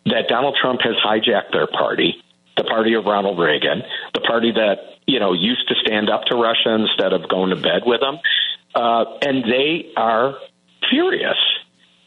that 0.06 0.28
Donald 0.28 0.56
Trump 0.60 0.80
has 0.82 0.96
hijacked 0.96 1.52
their 1.52 1.66
party, 1.66 2.22
the 2.56 2.64
party 2.64 2.94
of 2.94 3.04
Ronald 3.04 3.38
Reagan, 3.38 3.82
the 4.14 4.20
party 4.20 4.52
that 4.52 4.98
you 5.06 5.20
know 5.20 5.32
used 5.32 5.68
to 5.68 5.74
stand 5.84 6.10
up 6.10 6.24
to 6.26 6.36
Russia 6.36 6.74
instead 6.74 7.12
of 7.12 7.28
going 7.28 7.50
to 7.50 7.56
bed 7.56 7.82
with 7.86 8.00
them, 8.00 8.18
uh, 8.74 9.04
and 9.22 9.44
they 9.44 9.92
are 9.96 10.34
furious 10.90 11.38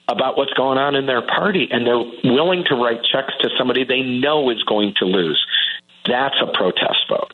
about 0.07 0.37
what's 0.37 0.53
going 0.53 0.77
on 0.77 0.95
in 0.95 1.05
their 1.05 1.25
party, 1.25 1.67
and 1.71 1.85
they're 1.85 2.31
willing 2.31 2.63
to 2.69 2.75
write 2.75 3.01
checks 3.11 3.33
to 3.41 3.49
somebody 3.57 3.83
they 3.83 4.01
know 4.01 4.49
is 4.51 4.61
going 4.63 4.93
to 4.99 5.05
lose. 5.05 5.43
That's 6.07 6.35
a 6.41 6.55
protest 6.55 7.09
vote. 7.09 7.33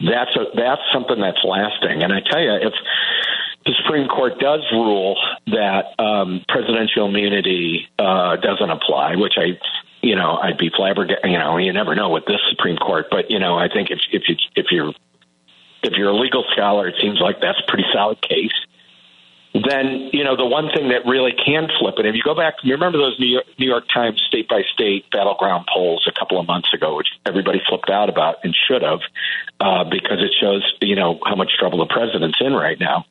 That's 0.00 0.34
a 0.36 0.44
that's 0.56 0.82
something 0.92 1.20
that's 1.20 1.42
lasting. 1.44 2.02
And 2.02 2.12
I 2.12 2.20
tell 2.20 2.40
you, 2.40 2.54
if 2.54 2.72
the 3.66 3.74
Supreme 3.82 4.08
Court 4.08 4.38
does 4.38 4.60
rule 4.72 5.16
that 5.46 5.94
um, 5.98 6.44
presidential 6.48 7.06
immunity 7.06 7.88
uh, 7.98 8.36
doesn't 8.36 8.70
apply, 8.70 9.16
which 9.16 9.34
I 9.36 9.58
you 10.02 10.16
know, 10.16 10.36
I'd 10.36 10.58
be 10.58 10.70
flabbergasted. 10.74 11.30
You 11.30 11.38
know, 11.38 11.56
you 11.56 11.72
never 11.72 11.94
know 11.94 12.10
with 12.10 12.24
this 12.26 12.40
Supreme 12.50 12.76
Court, 12.76 13.06
but 13.10 13.30
you 13.30 13.38
know, 13.38 13.56
I 13.56 13.68
think 13.68 13.90
if 13.90 13.98
if 14.12 14.28
you 14.28 14.36
if 14.54 14.66
you're 14.70 14.92
if 15.82 15.94
you're 15.96 16.10
a 16.10 16.16
legal 16.16 16.44
scholar, 16.52 16.88
it 16.88 16.96
seems 17.00 17.20
like 17.20 17.40
that's 17.40 17.60
a 17.60 17.70
pretty 17.70 17.84
solid 17.92 18.20
case. 18.20 18.54
Then 19.54 20.10
you 20.12 20.24
know 20.24 20.36
the 20.36 20.46
one 20.46 20.70
thing 20.70 20.90
that 20.90 21.06
really 21.06 21.32
can 21.32 21.68
flip 21.80 21.94
it. 21.98 22.06
If 22.06 22.14
you 22.14 22.22
go 22.22 22.34
back, 22.34 22.54
you 22.62 22.74
remember 22.74 22.98
those 22.98 23.18
New 23.18 23.26
York, 23.26 23.46
New 23.58 23.66
York 23.66 23.84
Times 23.92 24.22
state 24.28 24.48
by 24.48 24.62
state 24.72 25.10
battleground 25.10 25.66
polls 25.72 26.06
a 26.06 26.12
couple 26.16 26.38
of 26.38 26.46
months 26.46 26.72
ago, 26.74 26.96
which 26.96 27.08
everybody 27.24 27.60
flipped 27.68 27.90
out 27.90 28.08
about 28.08 28.36
and 28.44 28.54
should 28.54 28.82
have, 28.82 29.00
uh, 29.58 29.84
because 29.84 30.20
it 30.20 30.32
shows 30.38 30.62
you 30.80 30.94
know 30.94 31.18
how 31.24 31.34
much 31.34 31.50
trouble 31.58 31.78
the 31.78 31.86
president's 31.86 32.38
in 32.40 32.52
right 32.52 32.78
now. 32.78 33.04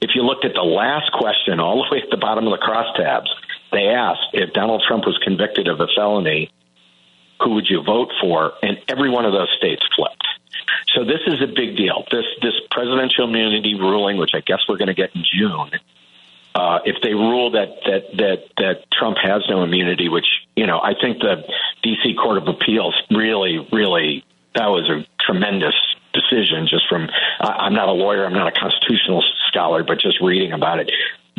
If 0.00 0.10
you 0.14 0.22
looked 0.22 0.44
at 0.44 0.54
the 0.54 0.62
last 0.62 1.12
question 1.12 1.60
all 1.60 1.84
the 1.84 1.94
way 1.94 2.02
at 2.02 2.10
the 2.10 2.16
bottom 2.16 2.46
of 2.46 2.58
the 2.58 2.64
crosstabs, 2.64 3.28
they 3.72 3.88
asked 3.88 4.30
if 4.32 4.52
Donald 4.52 4.82
Trump 4.86 5.04
was 5.06 5.18
convicted 5.22 5.68
of 5.68 5.80
a 5.80 5.86
felony, 5.94 6.50
who 7.42 7.54
would 7.54 7.68
you 7.68 7.82
vote 7.82 8.10
for? 8.20 8.52
And 8.62 8.78
every 8.88 9.10
one 9.10 9.24
of 9.24 9.32
those 9.32 9.50
states 9.56 9.82
flipped. 9.94 10.26
So 10.94 11.04
this 11.04 11.20
is 11.26 11.42
a 11.42 11.46
big 11.46 11.76
deal. 11.76 12.04
This 12.10 12.24
this 12.42 12.54
presidential 12.70 13.24
immunity 13.24 13.74
ruling, 13.74 14.16
which 14.16 14.32
I 14.34 14.40
guess 14.40 14.60
we're 14.68 14.78
going 14.78 14.88
to 14.88 14.94
get 14.94 15.14
in 15.14 15.22
June, 15.22 15.70
uh, 16.54 16.80
if 16.84 16.96
they 17.02 17.14
rule 17.14 17.52
that 17.52 17.68
that 17.84 18.16
that 18.16 18.44
that 18.56 18.90
Trump 18.90 19.18
has 19.22 19.42
no 19.48 19.62
immunity, 19.62 20.08
which 20.08 20.26
you 20.56 20.66
know 20.66 20.80
I 20.80 20.94
think 21.00 21.18
the 21.20 21.44
D.C. 21.82 22.14
Court 22.14 22.38
of 22.38 22.48
Appeals 22.48 23.00
really 23.10 23.66
really 23.72 24.24
that 24.54 24.66
was 24.66 24.88
a 24.88 25.06
tremendous 25.22 25.74
decision. 26.12 26.66
Just 26.68 26.88
from 26.88 27.08
I'm 27.40 27.74
not 27.74 27.88
a 27.88 27.92
lawyer, 27.92 28.24
I'm 28.24 28.32
not 28.32 28.48
a 28.48 28.58
constitutional 28.58 29.22
scholar, 29.48 29.84
but 29.84 30.00
just 30.00 30.20
reading 30.20 30.52
about 30.52 30.80
it, 30.80 30.90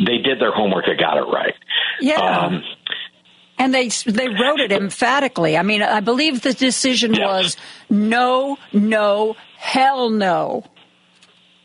they 0.05 0.17
did 0.17 0.39
their 0.39 0.51
homework. 0.51 0.85
They 0.85 0.95
got 0.95 1.17
it 1.17 1.30
right. 1.31 1.53
Yeah. 1.99 2.19
Um, 2.19 2.63
and 3.57 3.73
they 3.73 3.89
they 3.89 4.30
wrote 4.30 4.61
it 4.61 4.71
emphatically. 4.71 5.57
I 5.57 5.63
mean, 5.63 5.84
I 5.84 5.99
believe 5.99 6.41
the 6.41 6.53
decision 6.53 7.11
was 7.11 7.57
no, 7.89 8.57
no, 8.71 9.35
hell 9.57 10.09
no. 10.09 10.63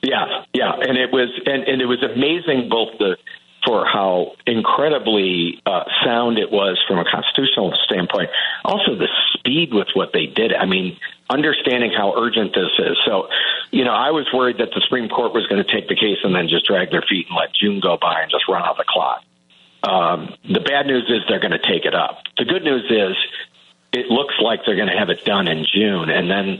Yeah, 0.02 0.44
yeah, 0.52 0.73
and 0.74 0.98
it 0.98 1.11
was 1.12 1.31
and, 1.47 1.62
and 1.62 1.81
it 1.81 1.86
was 1.86 2.02
amazing 2.02 2.69
both 2.69 2.98
the 2.98 3.16
for 3.65 3.86
how 3.86 4.32
incredibly 4.47 5.62
uh, 5.65 5.85
sound 6.05 6.39
it 6.39 6.51
was 6.52 6.78
from 6.86 6.98
a 6.98 7.05
constitutional 7.05 7.73
standpoint. 7.86 8.28
Also, 8.65 8.94
the 8.94 9.09
speed 9.32 9.73
with 9.73 9.89
what 9.94 10.11
they 10.12 10.27
did. 10.27 10.52
I 10.52 10.66
mean, 10.66 10.98
understanding 11.31 11.91
how 11.91 12.15
urgent 12.17 12.55
this 12.55 12.71
is. 12.79 12.97
So, 13.07 13.29
you 13.71 13.85
know, 13.85 13.93
I 13.93 14.11
was 14.11 14.27
worried 14.33 14.59
that 14.59 14.71
the 14.75 14.81
Supreme 14.83 15.09
Court 15.09 15.33
was 15.33 15.47
going 15.47 15.63
to 15.63 15.71
take 15.71 15.89
the 15.89 15.97
case 15.97 16.19
and 16.23 16.35
then 16.35 16.49
just 16.49 16.67
drag 16.67 16.91
their 16.91 17.03
feet 17.03 17.27
and 17.29 17.37
let 17.37 17.55
June 17.55 17.81
go 17.81 17.97
by 18.01 18.21
and 18.21 18.31
just 18.31 18.45
run 18.49 18.63
out 18.63 18.77
the 18.77 18.85
clock. 18.87 19.23
Um, 19.83 20.35
the 20.49 20.61
bad 20.61 20.87
news 20.87 21.05
is 21.09 21.21
they're 21.29 21.41
going 21.41 21.53
to 21.53 21.59
take 21.59 21.85
it 21.85 21.95
up. 21.95 22.23
The 22.39 22.45
good 22.45 22.65
news 22.65 22.85
is 22.91 23.17
it 23.95 24.11
looks 24.11 24.35
like 24.43 24.61
they're 24.66 24.77
going 24.77 24.91
to 24.91 24.99
have 24.99 25.09
it 25.09 25.25
done 25.25 25.47
in 25.47 25.65
June, 25.73 26.11
and 26.11 26.29
then 26.29 26.59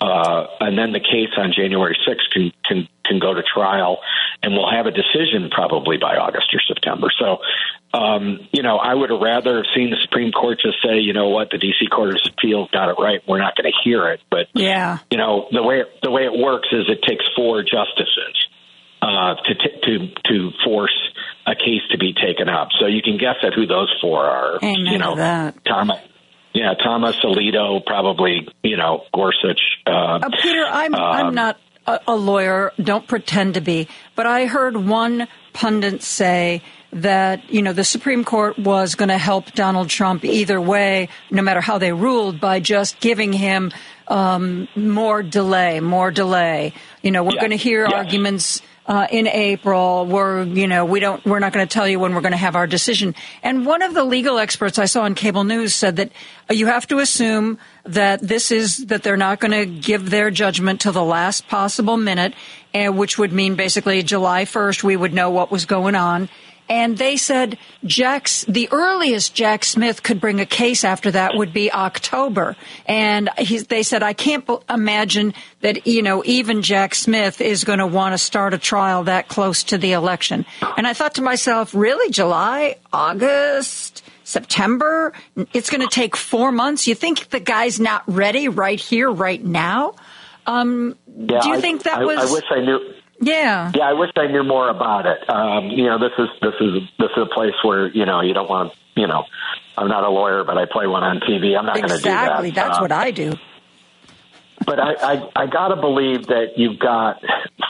uh, 0.00 0.46
and 0.60 0.78
then 0.78 0.92
the 0.92 1.00
case 1.00 1.34
on 1.36 1.52
January 1.52 1.96
6th 2.06 2.30
can 2.32 2.52
can 2.64 2.88
can 3.04 3.18
go 3.18 3.34
to 3.34 3.42
trial, 3.42 3.98
and 4.42 4.52
we'll 4.52 4.70
have 4.70 4.86
a 4.86 4.92
decision 4.92 5.50
probably 5.50 5.96
by 5.96 6.16
August 6.16 6.54
or 6.54 6.60
September. 6.66 7.08
So, 7.18 7.38
um, 7.92 8.48
you 8.52 8.62
know, 8.62 8.76
I 8.76 8.94
would 8.94 9.10
have 9.10 9.20
rather 9.20 9.56
have 9.56 9.66
seen 9.74 9.90
the 9.90 9.96
Supreme 10.02 10.32
Court 10.32 10.60
just 10.60 10.78
say, 10.84 10.98
you 10.98 11.12
know 11.12 11.28
what, 11.28 11.50
the 11.50 11.58
D.C. 11.58 11.86
Court 11.88 12.10
of 12.10 12.20
Appeals 12.26 12.70
got 12.70 12.88
it 12.88 12.96
right. 13.00 13.20
We're 13.26 13.38
not 13.38 13.56
going 13.56 13.70
to 13.70 13.76
hear 13.82 14.08
it. 14.08 14.20
But 14.30 14.46
yeah, 14.54 14.98
you 15.10 15.18
know, 15.18 15.48
the 15.50 15.62
way 15.62 15.82
the 16.02 16.10
way 16.10 16.22
it 16.22 16.32
works 16.32 16.68
is 16.70 16.86
it 16.88 17.02
takes 17.02 17.24
four 17.34 17.62
justices 17.62 18.36
uh, 19.02 19.34
to 19.42 19.54
t- 19.54 19.80
to 19.82 20.08
to 20.30 20.50
force 20.64 20.96
a 21.46 21.54
case 21.54 21.82
to 21.90 21.98
be 21.98 22.12
taken 22.12 22.48
up. 22.48 22.68
So 22.78 22.86
you 22.86 23.02
can 23.02 23.18
guess 23.18 23.36
at 23.42 23.54
who 23.54 23.66
those 23.66 23.92
four 24.00 24.24
are. 24.24 24.58
Amen 24.62 24.92
you 24.92 24.98
know, 24.98 25.16
that. 25.16 25.64
Yeah, 26.56 26.72
Thomas 26.72 27.16
Alito, 27.16 27.84
probably. 27.84 28.48
You 28.62 28.78
know, 28.78 29.04
Gorsuch. 29.12 29.60
Uh, 29.86 30.20
uh, 30.22 30.30
Peter, 30.40 30.64
I'm 30.64 30.94
I'm 30.94 31.26
um, 31.26 31.34
not 31.34 31.60
a, 31.86 32.00
a 32.08 32.16
lawyer. 32.16 32.72
Don't 32.82 33.06
pretend 33.06 33.54
to 33.54 33.60
be. 33.60 33.88
But 34.14 34.24
I 34.24 34.46
heard 34.46 34.74
one 34.74 35.28
pundit 35.52 36.02
say 36.02 36.62
that 36.94 37.52
you 37.52 37.60
know 37.60 37.74
the 37.74 37.84
Supreme 37.84 38.24
Court 38.24 38.58
was 38.58 38.94
going 38.94 39.10
to 39.10 39.18
help 39.18 39.52
Donald 39.52 39.90
Trump 39.90 40.24
either 40.24 40.58
way, 40.58 41.10
no 41.30 41.42
matter 41.42 41.60
how 41.60 41.76
they 41.76 41.92
ruled, 41.92 42.40
by 42.40 42.60
just 42.60 43.00
giving 43.00 43.34
him 43.34 43.70
um, 44.08 44.66
more 44.74 45.22
delay, 45.22 45.80
more 45.80 46.10
delay. 46.10 46.72
You 47.02 47.10
know, 47.10 47.22
we're 47.22 47.38
going 47.38 47.50
to 47.50 47.56
hear 47.56 47.86
yeah. 47.86 47.96
arguments 47.96 48.62
uh, 48.86 49.06
in 49.10 49.26
April. 49.26 50.06
We're, 50.06 50.44
you 50.44 50.66
know, 50.66 50.84
we 50.84 51.00
don't, 51.00 51.24
we're 51.24 51.38
not 51.38 51.52
going 51.52 51.66
to 51.66 51.72
tell 51.72 51.88
you 51.88 51.98
when 51.98 52.14
we're 52.14 52.20
going 52.20 52.32
to 52.32 52.38
have 52.38 52.56
our 52.56 52.66
decision. 52.66 53.14
And 53.42 53.66
one 53.66 53.82
of 53.82 53.94
the 53.94 54.04
legal 54.04 54.38
experts 54.38 54.78
I 54.78 54.86
saw 54.86 55.02
on 55.02 55.14
cable 55.14 55.44
news 55.44 55.74
said 55.74 55.96
that 55.96 56.12
uh, 56.50 56.54
you 56.54 56.66
have 56.66 56.86
to 56.88 56.98
assume 56.98 57.58
that 57.84 58.20
this 58.20 58.50
is 58.50 58.86
that 58.86 59.02
they're 59.02 59.16
not 59.16 59.40
going 59.40 59.52
to 59.52 59.66
give 59.66 60.10
their 60.10 60.30
judgment 60.30 60.80
till 60.80 60.92
the 60.92 61.04
last 61.04 61.48
possible 61.48 61.96
minute, 61.96 62.34
and 62.74 62.98
which 62.98 63.18
would 63.18 63.32
mean 63.32 63.54
basically 63.54 64.02
July 64.02 64.44
1st 64.44 64.82
we 64.82 64.96
would 64.96 65.14
know 65.14 65.30
what 65.30 65.50
was 65.50 65.66
going 65.66 65.94
on 65.94 66.28
and 66.68 66.96
they 66.96 67.16
said 67.16 67.58
Jack's 67.84 68.44
the 68.44 68.68
earliest 68.70 69.34
Jack 69.34 69.64
Smith 69.64 70.02
could 70.02 70.20
bring 70.20 70.40
a 70.40 70.46
case 70.46 70.84
after 70.84 71.10
that 71.10 71.36
would 71.36 71.52
be 71.52 71.72
October, 71.72 72.56
and 72.86 73.30
he, 73.38 73.58
they 73.58 73.82
said 73.82 74.02
I 74.02 74.12
can't 74.12 74.48
imagine 74.68 75.34
that 75.60 75.86
you 75.86 76.02
know 76.02 76.22
even 76.24 76.62
Jack 76.62 76.94
Smith 76.94 77.40
is 77.40 77.64
going 77.64 77.78
to 77.78 77.86
want 77.86 78.14
to 78.14 78.18
start 78.18 78.54
a 78.54 78.58
trial 78.58 79.04
that 79.04 79.28
close 79.28 79.64
to 79.64 79.78
the 79.78 79.92
election. 79.92 80.44
And 80.76 80.86
I 80.86 80.92
thought 80.92 81.14
to 81.14 81.22
myself, 81.22 81.74
really, 81.74 82.10
July, 82.10 82.76
August. 82.92 84.02
September, 84.24 85.12
it's 85.52 85.70
going 85.70 85.82
to 85.82 85.94
take 85.94 86.16
four 86.16 86.50
months. 86.50 86.88
You 86.88 86.96
think 86.96 87.30
the 87.30 87.38
guy's 87.38 87.78
not 87.78 88.02
ready 88.08 88.48
right 88.48 88.80
here, 88.80 89.08
right 89.08 89.42
now? 89.42 89.94
Um, 90.46 90.96
yeah, 91.06 91.40
do 91.40 91.48
you 91.48 91.54
I, 91.54 91.60
think 91.60 91.84
that 91.84 91.98
I, 91.98 92.04
was? 92.04 92.30
I 92.30 92.32
wish 92.32 92.44
I 92.50 92.60
knew. 92.60 92.95
Yeah. 93.20 93.72
Yeah, 93.74 93.88
I 93.88 93.92
wish 93.94 94.10
I 94.16 94.26
knew 94.26 94.44
more 94.44 94.68
about 94.68 95.06
it. 95.06 95.28
Um, 95.28 95.70
you 95.70 95.86
know, 95.86 95.98
this 95.98 96.12
is 96.18 96.28
this 96.40 96.54
is 96.60 96.82
this 96.98 97.10
is 97.16 97.22
a 97.22 97.34
place 97.34 97.54
where 97.62 97.88
you 97.88 98.04
know 98.04 98.20
you 98.20 98.34
don't 98.34 98.48
want 98.48 98.72
you 98.96 99.06
know. 99.06 99.24
I'm 99.78 99.88
not 99.88 100.04
a 100.04 100.08
lawyer, 100.08 100.44
but 100.44 100.56
I 100.56 100.64
play 100.64 100.86
one 100.86 101.02
on 101.02 101.20
TV. 101.20 101.56
I'm 101.56 101.66
not 101.66 101.76
going 101.76 101.88
to 101.88 101.96
do 101.96 102.02
that. 102.04 102.22
Exactly, 102.22 102.50
that's 102.50 102.78
um, 102.78 102.82
what 102.82 102.92
I 102.92 103.10
do. 103.10 103.34
But 104.64 104.80
I, 104.80 104.94
I, 104.94 105.30
I 105.36 105.46
got 105.46 105.68
to 105.68 105.76
believe 105.76 106.28
that 106.28 106.52
you've 106.56 106.78
got 106.78 107.22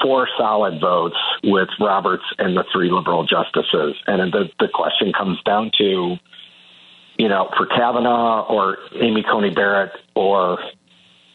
four 0.03 0.29
solid 0.39 0.81
votes 0.81 1.17
with 1.43 1.69
Roberts 1.81 2.23
and 2.39 2.57
the 2.57 2.65
three 2.73 2.91
liberal 2.91 3.27
justices, 3.27 3.97
and 4.07 4.33
the 4.33 4.49
the 4.61 4.69
question 4.73 5.13
comes 5.13 5.43
down 5.43 5.73
to, 5.79 6.17
you 7.19 7.29
know, 7.29 7.51
for 7.57 7.67
Kavanaugh 7.67 8.47
or 8.49 8.79
Amy 8.95 9.25
Coney 9.29 9.51
Barrett 9.51 9.93
or 10.15 10.59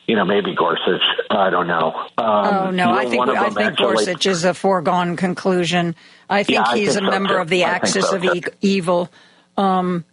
you 0.07 0.15
know, 0.15 0.25
maybe 0.25 0.53
Gorsuch. 0.55 1.01
I 1.29 1.49
don't 1.49 1.67
know. 1.67 1.93
Um, 2.17 2.25
oh 2.67 2.71
no, 2.71 2.91
I 2.91 3.05
think 3.05 3.27
I 3.29 3.45
think 3.49 3.59
actually, 3.59 3.93
Gorsuch 4.05 4.25
is 4.25 4.43
a 4.43 4.53
foregone 4.53 5.15
conclusion. 5.15 5.95
I 6.29 6.43
think 6.43 6.65
yeah, 6.65 6.75
he's 6.75 6.89
I 6.89 6.99
think 6.99 7.03
a 7.03 7.05
so 7.05 7.11
member 7.11 7.33
too. 7.35 7.41
of 7.41 7.49
the 7.49 7.63
I 7.65 7.69
axis 7.69 8.09
so 8.09 8.15
of 8.17 8.25
e- 8.25 8.43
evil. 8.61 9.09
Um, 9.57 10.05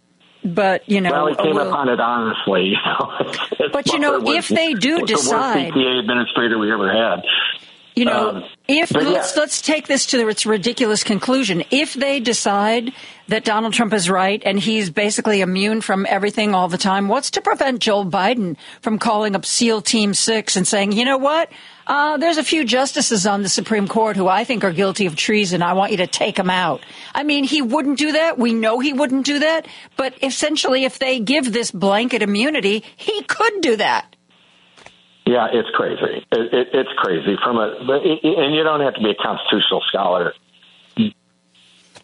but 0.43 0.87
you 0.87 1.01
know, 1.01 1.11
well, 1.11 1.27
he 1.27 1.35
came 1.35 1.55
we'll- 1.55 1.67
upon 1.69 1.89
it 1.89 1.99
honestly. 1.99 2.65
You 2.67 2.77
know, 2.85 3.67
But, 3.73 3.87
you 3.93 3.99
know, 3.99 4.21
if 4.33 4.47
they 4.47 4.73
do 4.73 5.05
decide, 5.05 5.73
the 5.73 5.77
worst 5.77 5.77
EPA 5.77 5.99
administrator 5.99 6.57
we 6.57 6.71
ever 6.71 6.91
had. 6.91 7.21
You 7.99 8.05
know, 8.05 8.29
Um, 8.29 8.43
if 8.65 8.91
let's 8.95 9.35
let's 9.35 9.61
take 9.61 9.87
this 9.87 10.05
to 10.05 10.29
its 10.29 10.45
ridiculous 10.45 11.03
conclusion. 11.03 11.65
If 11.69 11.95
they 11.95 12.21
decide 12.21 12.93
that 13.27 13.43
Donald 13.43 13.73
Trump 13.73 13.91
is 13.93 14.09
right 14.09 14.41
and 14.45 14.57
he's 14.57 14.89
basically 14.89 15.41
immune 15.41 15.81
from 15.81 16.05
everything 16.07 16.55
all 16.55 16.69
the 16.69 16.77
time, 16.77 17.09
what's 17.09 17.29
to 17.31 17.41
prevent 17.41 17.79
Joe 17.79 18.05
Biden 18.05 18.55
from 18.79 18.99
calling 18.99 19.35
up 19.35 19.45
SEAL 19.45 19.81
Team 19.81 20.13
Six 20.13 20.55
and 20.55 20.65
saying, 20.65 20.93
you 20.93 21.03
know 21.03 21.17
what? 21.17 21.51
Uh, 21.87 22.15
there's 22.15 22.37
a 22.37 22.43
few 22.43 22.63
justices 22.63 23.25
on 23.25 23.43
the 23.43 23.49
Supreme 23.49 23.87
Court 23.87 24.15
who 24.15 24.29
I 24.29 24.45
think 24.45 24.63
are 24.63 24.71
guilty 24.71 25.05
of 25.05 25.17
treason. 25.17 25.61
I 25.61 25.73
want 25.73 25.91
you 25.91 25.97
to 25.97 26.07
take 26.07 26.37
them 26.37 26.49
out. 26.49 26.79
I 27.13 27.23
mean, 27.23 27.43
he 27.43 27.61
wouldn't 27.61 27.97
do 27.97 28.13
that. 28.13 28.37
We 28.39 28.53
know 28.53 28.79
he 28.79 28.93
wouldn't 28.93 29.25
do 29.25 29.39
that. 29.39 29.67
But 29.97 30.13
essentially, 30.23 30.85
if 30.85 30.99
they 30.99 31.19
give 31.19 31.51
this 31.51 31.69
blanket 31.71 32.21
immunity, 32.21 32.85
he 32.95 33.23
could 33.23 33.59
do 33.59 33.75
that. 33.75 34.15
Yeah, 35.29 35.45
it's 35.53 35.69
crazy. 35.75 36.25
It, 36.31 36.53
it, 36.53 36.67
it's 36.73 36.89
crazy 36.97 37.37
from 37.43 37.57
a, 37.57 37.67
and 37.77 38.55
you 38.55 38.63
don't 38.63 38.81
have 38.81 38.95
to 38.95 38.99
be 38.99 39.11
a 39.11 39.15
constitutional 39.15 39.81
scholar. 39.85 40.33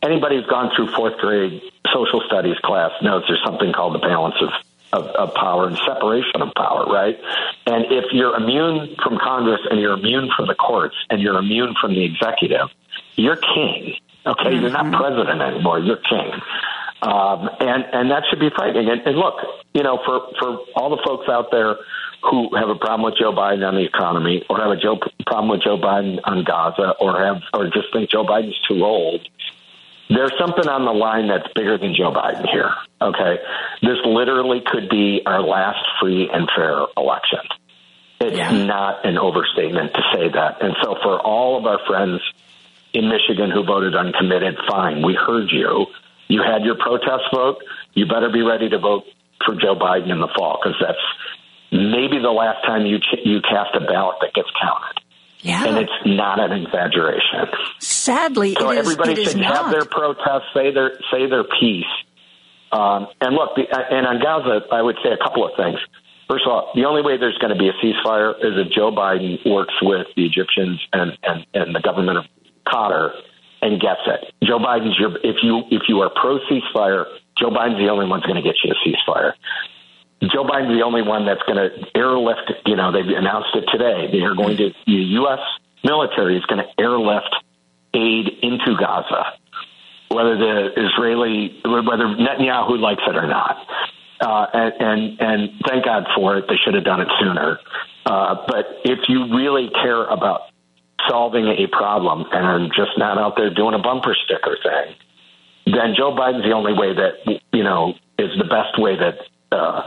Anybody 0.03 0.35
who's 0.35 0.45
gone 0.45 0.69
through 0.75 0.93
fourth 0.93 1.17
grade 1.17 1.59
social 1.91 2.21
studies 2.27 2.57
class 2.63 2.91
knows 3.01 3.23
there's 3.27 3.41
something 3.43 3.73
called 3.73 3.95
the 3.95 4.05
balance 4.05 4.35
of, 4.39 4.49
of, 4.93 5.07
of 5.15 5.33
power 5.33 5.65
and 5.65 5.75
separation 5.77 6.43
of 6.43 6.53
power, 6.53 6.85
right? 6.85 7.17
And 7.65 7.85
if 7.89 8.13
you're 8.13 8.35
immune 8.35 8.95
from 9.01 9.17
Congress 9.17 9.61
and 9.71 9.81
you're 9.81 9.97
immune 9.97 10.29
from 10.37 10.45
the 10.45 10.53
courts 10.53 10.95
and 11.09 11.19
you're 11.19 11.39
immune 11.39 11.73
from 11.81 11.95
the 11.95 12.03
executive, 12.03 12.69
you're 13.15 13.37
king. 13.37 13.95
Okay, 14.27 14.53
you're 14.53 14.69
not 14.69 14.93
president 14.93 15.41
anymore. 15.41 15.79
You're 15.79 15.97
king. 15.97 16.31
Um, 17.01 17.49
and 17.59 17.85
and 17.91 18.11
that 18.11 18.23
should 18.29 18.39
be 18.39 18.51
frightening. 18.55 18.87
And, 18.87 19.01
and 19.01 19.17
look, 19.17 19.35
you 19.73 19.81
know, 19.81 19.99
for 20.05 20.29
for 20.39 20.59
all 20.75 20.91
the 20.91 21.01
folks 21.03 21.27
out 21.27 21.49
there 21.51 21.77
who 22.29 22.55
have 22.55 22.69
a 22.69 22.75
problem 22.75 23.03
with 23.03 23.15
Joe 23.19 23.31
Biden 23.31 23.67
on 23.67 23.75
the 23.75 23.85
economy, 23.85 24.43
or 24.49 24.57
have 24.59 24.71
a 24.71 24.77
Joe, 24.77 24.97
problem 25.25 25.49
with 25.49 25.63
Joe 25.63 25.77
Biden 25.77 26.19
on 26.23 26.43
Gaza, 26.43 26.95
or 26.99 27.23
have 27.23 27.41
or 27.53 27.65
just 27.65 27.93
think 27.93 28.09
Joe 28.09 28.23
Biden's 28.25 28.59
too 28.67 28.83
old, 28.83 29.27
there's 30.09 30.33
something 30.39 30.67
on 30.67 30.85
the 30.85 30.91
line 30.91 31.27
that's 31.27 31.47
bigger 31.53 31.77
than 31.77 31.95
Joe 31.95 32.11
Biden 32.11 32.49
here. 32.49 32.71
Okay, 33.01 33.37
this 33.81 33.97
literally 34.05 34.61
could 34.65 34.89
be 34.89 35.21
our 35.25 35.41
last 35.41 35.85
free 35.99 36.29
and 36.31 36.49
fair 36.55 36.85
election. 36.97 37.39
It's 38.21 38.67
not 38.67 39.05
an 39.05 39.17
overstatement 39.17 39.93
to 39.93 40.01
say 40.13 40.29
that. 40.29 40.61
And 40.61 40.75
so, 40.81 40.95
for 41.03 41.19
all 41.19 41.57
of 41.57 41.65
our 41.65 41.79
friends 41.85 42.21
in 42.93 43.09
Michigan 43.09 43.51
who 43.51 43.63
voted 43.63 43.95
uncommitted, 43.95 44.57
fine, 44.69 45.05
we 45.05 45.13
heard 45.13 45.51
you. 45.51 45.87
You 46.27 46.41
had 46.41 46.63
your 46.63 46.75
protest 46.75 47.25
vote. 47.33 47.57
You 47.93 48.07
better 48.07 48.29
be 48.31 48.41
ready 48.41 48.69
to 48.69 48.79
vote 48.79 49.03
for 49.45 49.55
Joe 49.55 49.75
Biden 49.75 50.11
in 50.11 50.19
the 50.19 50.29
fall 50.35 50.59
because 50.61 50.77
that's 50.79 50.97
maybe 51.75 52.19
the 52.21 52.31
last 52.31 52.65
time 52.65 52.85
you 52.85 52.99
ch- 52.99 53.23
you 53.23 53.41
cast 53.41 53.75
a 53.75 53.81
ballot 53.81 54.17
that 54.21 54.33
gets 54.33 54.49
counted. 54.59 55.01
Yeah. 55.39 55.65
And 55.65 55.77
it's 55.77 55.93
not 56.05 56.39
an 56.39 56.53
exaggeration. 56.53 57.53
Sadly, 57.79 58.55
So 58.57 58.71
it 58.71 58.79
is, 58.79 58.79
everybody 58.79 59.21
it 59.21 59.29
should 59.29 59.41
have 59.41 59.69
their 59.69 59.85
protest, 59.85 60.45
say 60.55 60.73
their 60.73 60.97
say 61.11 61.29
their 61.29 61.43
piece. 61.43 61.85
Um, 62.71 63.07
and 63.21 63.35
look, 63.35 63.55
the, 63.55 63.63
and 63.69 64.07
on 64.07 64.19
Gaza, 64.19 64.65
I 64.71 64.81
would 64.81 64.97
say 65.03 65.11
a 65.11 65.21
couple 65.21 65.45
of 65.45 65.51
things. 65.55 65.77
First 66.27 66.45
of 66.47 66.51
all, 66.51 66.71
the 66.73 66.85
only 66.85 67.03
way 67.03 67.17
there's 67.17 67.37
going 67.37 67.53
to 67.53 67.59
be 67.59 67.69
a 67.69 67.73
ceasefire 67.77 68.33
is 68.41 68.57
if 68.57 68.73
Joe 68.73 68.89
Biden 68.89 69.37
works 69.45 69.75
with 69.81 70.07
the 70.15 70.25
Egyptians 70.25 70.81
and, 70.91 71.15
and, 71.21 71.45
and 71.53 71.75
the 71.75 71.81
government 71.81 72.17
of 72.17 72.25
Qatar 72.65 73.13
and 73.61 73.79
gets 73.79 74.01
it. 74.07 74.33
Joe 74.43 74.57
Biden's 74.57 74.97
your 74.97 75.15
if 75.23 75.37
you 75.43 75.61
if 75.69 75.83
you 75.87 76.01
are 76.01 76.09
pro 76.09 76.39
ceasefire, 76.49 77.05
Joe 77.37 77.49
Biden's 77.49 77.77
the 77.77 77.89
only 77.89 78.07
one 78.07 78.19
that's 78.19 78.27
going 78.31 78.41
to 78.41 78.47
get 78.47 78.55
you 78.63 78.73
a 78.73 78.77
ceasefire. 78.81 79.33
Joe 80.31 80.43
Biden's 80.43 80.77
the 80.77 80.83
only 80.83 81.01
one 81.01 81.25
that's 81.25 81.41
going 81.43 81.57
to 81.57 81.97
airlift. 81.97 82.51
You 82.65 82.75
know, 82.75 82.91
they've 82.91 83.05
announced 83.05 83.55
it 83.55 83.65
today. 83.71 84.07
They 84.11 84.23
are 84.23 84.35
going 84.35 84.57
to 84.57 84.69
the 84.85 84.91
U.S. 85.19 85.39
military 85.83 86.37
is 86.37 86.45
going 86.45 86.63
to 86.63 86.81
airlift 86.81 87.35
aid 87.93 88.27
into 88.41 88.75
Gaza, 88.79 89.37
whether 90.09 90.37
the 90.37 90.69
Israeli, 90.75 91.59
whether 91.63 92.05
Netanyahu 92.05 92.79
likes 92.79 93.03
it 93.07 93.15
or 93.15 93.27
not. 93.27 93.67
Uh, 94.19 94.45
and, 94.53 94.73
and 94.79 95.21
and 95.21 95.49
thank 95.67 95.83
God 95.83 96.07
for 96.15 96.37
it. 96.37 96.45
They 96.47 96.55
should 96.63 96.73
have 96.73 96.85
done 96.85 97.01
it 97.01 97.09
sooner. 97.19 97.59
Uh, 98.05 98.45
but 98.47 98.65
if 98.85 99.09
you 99.09 99.35
really 99.35 99.69
care 99.69 100.05
about 100.05 100.41
solving 101.09 101.47
a 101.47 101.67
problem 101.67 102.25
and 102.31 102.45
are 102.45 102.67
just 102.69 102.97
not 102.97 103.17
out 103.17 103.35
there 103.35 103.53
doing 103.53 103.73
a 103.73 103.79
bumper 103.79 104.15
sticker 104.25 104.57
thing, 104.63 104.95
then 105.65 105.95
Joe 105.97 106.15
Biden's 106.15 106.43
the 106.43 106.53
only 106.53 106.73
way 106.73 106.93
that 106.93 107.41
you 107.51 107.63
know 107.63 107.93
is 108.17 108.31
the 108.37 108.45
best 108.45 108.79
way 108.79 108.95
that 108.95 109.15
uh, 109.51 109.81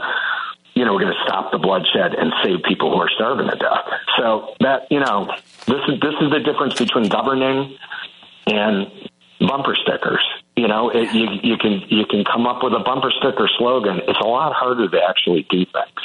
you 0.75 0.85
know 0.85 0.93
we're 0.93 1.01
going 1.01 1.13
to 1.13 1.23
stop 1.25 1.51
the 1.51 1.57
bloodshed 1.57 2.13
and 2.13 2.31
save 2.43 2.63
people 2.63 2.91
who 2.91 3.01
are 3.01 3.09
starving 3.09 3.49
to 3.49 3.55
death. 3.55 3.85
So 4.17 4.55
that 4.61 4.87
you 4.89 4.99
know 4.99 5.27
this 5.67 5.81
is 5.87 5.99
this 5.99 6.15
is 6.21 6.31
the 6.31 6.39
difference 6.39 6.77
between 6.77 7.09
governing 7.09 7.77
and 8.47 8.87
bumper 9.39 9.75
stickers. 9.75 10.23
You 10.55 10.67
know, 10.67 10.89
it, 10.89 11.13
you 11.13 11.27
you 11.43 11.57
can 11.57 11.83
you 11.89 12.05
can 12.05 12.23
come 12.25 12.47
up 12.47 12.63
with 12.63 12.73
a 12.73 12.79
bumper 12.79 13.11
sticker 13.11 13.49
slogan. 13.57 14.01
It's 14.07 14.19
a 14.19 14.27
lot 14.27 14.53
harder 14.53 14.89
to 14.89 14.99
actually 15.07 15.45
do 15.49 15.65
things. 15.65 16.01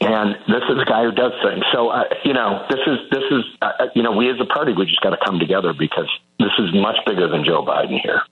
And 0.00 0.36
this 0.46 0.62
is 0.68 0.78
a 0.80 0.84
guy 0.84 1.04
who 1.04 1.12
does 1.12 1.32
things. 1.42 1.64
So 1.72 1.88
uh, 1.88 2.04
you 2.24 2.32
know, 2.32 2.66
this 2.68 2.80
is 2.86 2.98
this 3.10 3.24
is 3.30 3.44
uh, 3.62 3.86
you 3.94 4.02
know, 4.02 4.12
we 4.12 4.30
as 4.30 4.36
a 4.40 4.44
party 4.44 4.72
we 4.72 4.86
just 4.86 5.00
got 5.00 5.10
to 5.10 5.18
come 5.24 5.38
together 5.38 5.72
because 5.72 6.10
this 6.38 6.52
is 6.58 6.74
much 6.74 6.96
bigger 7.06 7.28
than 7.28 7.44
Joe 7.44 7.64
Biden 7.64 8.00
here. 8.00 8.22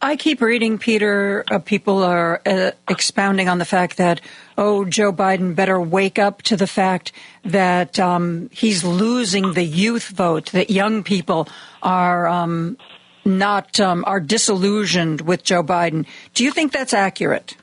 I 0.00 0.16
keep 0.16 0.40
reading, 0.40 0.78
Peter. 0.78 1.44
Uh, 1.50 1.58
people 1.58 2.02
are 2.02 2.40
uh, 2.46 2.70
expounding 2.88 3.48
on 3.48 3.58
the 3.58 3.64
fact 3.64 3.98
that, 3.98 4.20
oh, 4.56 4.84
Joe 4.84 5.12
Biden 5.12 5.54
better 5.54 5.80
wake 5.80 6.18
up 6.18 6.42
to 6.42 6.56
the 6.56 6.66
fact 6.66 7.12
that 7.44 7.98
um, 7.98 8.48
he's 8.52 8.82
losing 8.82 9.52
the 9.52 9.64
youth 9.64 10.08
vote, 10.08 10.52
that 10.52 10.70
young 10.70 11.02
people 11.02 11.48
are 11.82 12.26
um, 12.26 12.78
not 13.24 13.78
um, 13.80 14.04
are 14.06 14.20
disillusioned 14.20 15.20
with 15.20 15.44
Joe 15.44 15.62
Biden. 15.62 16.06
Do 16.32 16.44
you 16.44 16.50
think 16.50 16.72
that's 16.72 16.94
accurate? 16.94 17.56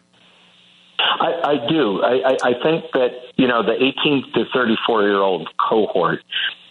I, 1.20 1.42
I 1.44 1.68
do. 1.68 2.02
I, 2.04 2.38
I, 2.44 2.54
think 2.62 2.86
that 2.94 3.12
you 3.36 3.48
know 3.48 3.64
the 3.64 3.74
18 3.74 4.34
to 4.34 4.46
34 4.54 5.04
year 5.04 5.20
old 5.20 5.50
cohort. 5.58 6.20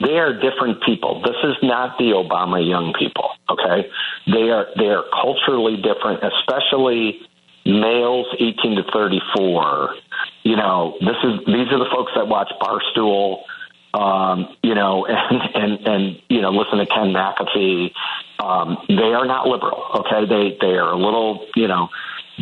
They 0.00 0.18
are 0.18 0.32
different 0.32 0.82
people. 0.82 1.22
This 1.22 1.36
is 1.44 1.56
not 1.62 1.98
the 1.98 2.12
Obama 2.12 2.66
young 2.66 2.92
people. 2.98 3.30
Okay, 3.48 3.88
they 4.26 4.50
are 4.50 4.66
they 4.76 4.86
are 4.86 5.04
culturally 5.22 5.76
different, 5.76 6.22
especially 6.22 7.20
males 7.64 8.26
18 8.38 8.76
to 8.76 8.82
34. 8.92 9.94
You 10.42 10.56
know, 10.56 10.96
this 11.00 11.16
is 11.22 11.46
these 11.46 11.68
are 11.72 11.78
the 11.78 11.90
folks 11.92 12.12
that 12.14 12.28
watch 12.28 12.52
Barstool. 12.60 13.42
Um, 13.92 14.56
you 14.62 14.74
know, 14.74 15.06
and, 15.08 15.54
and 15.54 15.86
and 15.86 16.22
you 16.28 16.40
know, 16.40 16.50
listen 16.50 16.78
to 16.78 16.86
Ken 16.86 17.12
McAfee. 17.12 17.92
Um, 18.42 18.78
they 18.88 19.12
are 19.12 19.26
not 19.26 19.46
liberal. 19.46 19.84
Okay, 19.96 20.26
they 20.26 20.56
they 20.60 20.74
are 20.76 20.92
a 20.92 20.96
little 20.96 21.46
you 21.56 21.68
know 21.68 21.88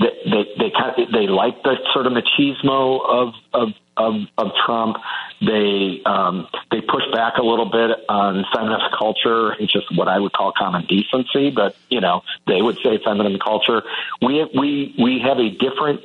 they 0.00 0.30
they 0.30 0.44
they, 0.58 0.70
kind 0.70 0.98
of, 0.98 1.12
they 1.12 1.26
like 1.26 1.62
the 1.62 1.76
sort 1.92 2.06
of 2.06 2.12
machismo 2.12 3.00
of 3.04 3.34
of 3.52 3.68
of, 3.96 4.14
of 4.36 4.52
Trump. 4.64 4.96
They 5.40 6.02
um, 6.04 6.48
they 6.70 6.80
push 6.80 7.04
back 7.12 7.34
a 7.38 7.42
little 7.42 7.70
bit 7.70 7.90
on 8.08 8.44
feminist 8.54 8.94
culture. 8.98 9.54
It's 9.54 9.72
just 9.72 9.86
what 9.96 10.08
I 10.08 10.18
would 10.18 10.32
call 10.32 10.52
common 10.56 10.86
decency, 10.86 11.50
but 11.50 11.76
you 11.88 12.00
know 12.00 12.22
they 12.46 12.60
would 12.60 12.78
say 12.82 12.98
feminine 13.04 13.38
culture. 13.38 13.82
We 14.22 14.48
we 14.56 14.94
we 14.98 15.20
have 15.20 15.38
a 15.38 15.50
different 15.50 16.02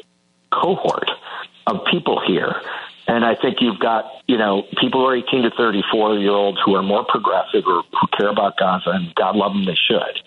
cohort 0.52 1.10
of 1.68 1.86
people 1.92 2.22
here. 2.26 2.62
And 3.06 3.26
I 3.26 3.36
think 3.36 3.58
you've 3.60 3.80
got, 3.80 4.06
you 4.28 4.38
know, 4.38 4.64
people 4.80 5.02
who 5.02 5.08
are 5.08 5.16
18 5.18 5.44
to 5.44 5.50
34 5.50 6.20
year 6.20 6.32
olds 6.32 6.58
who 6.64 6.74
are 6.76 6.82
more 6.82 7.04
progressive 7.04 7.64
or 7.68 7.84
who 7.92 8.08
care 8.18 8.30
about 8.30 8.56
Gaza, 8.58 8.92
and 8.92 9.14
God 9.16 9.36
love 9.36 9.52
them, 9.52 9.66
they 9.66 9.76
should 9.76 10.22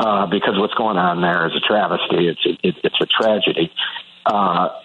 uh, 0.00 0.26
because 0.26 0.54
what's 0.58 0.74
going 0.74 0.96
on 0.96 1.20
there 1.20 1.46
is 1.46 1.54
a 1.54 1.60
travesty. 1.60 2.28
It's 2.28 2.40
it, 2.62 2.76
it's 2.82 3.00
a 3.00 3.06
tragedy. 3.06 3.72
Uh, 4.26 4.80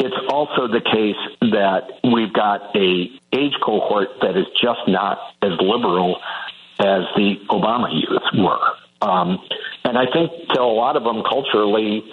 it's 0.00 0.16
also 0.30 0.68
the 0.68 0.80
case 0.80 1.50
that 1.50 1.98
we've 2.04 2.32
got 2.32 2.74
a 2.76 3.10
age 3.32 3.54
cohort 3.64 4.08
that 4.22 4.36
is 4.36 4.46
just 4.60 4.86
not 4.86 5.18
as 5.42 5.52
liberal 5.60 6.20
as 6.78 7.02
the 7.16 7.34
Obama 7.50 7.90
youth 7.90 8.22
were, 8.34 8.74
um, 9.02 9.38
and 9.84 9.98
I 9.98 10.06
think 10.12 10.30
to 10.54 10.60
a 10.60 10.62
lot 10.62 10.96
of 10.96 11.04
them 11.04 11.22
culturally. 11.28 12.04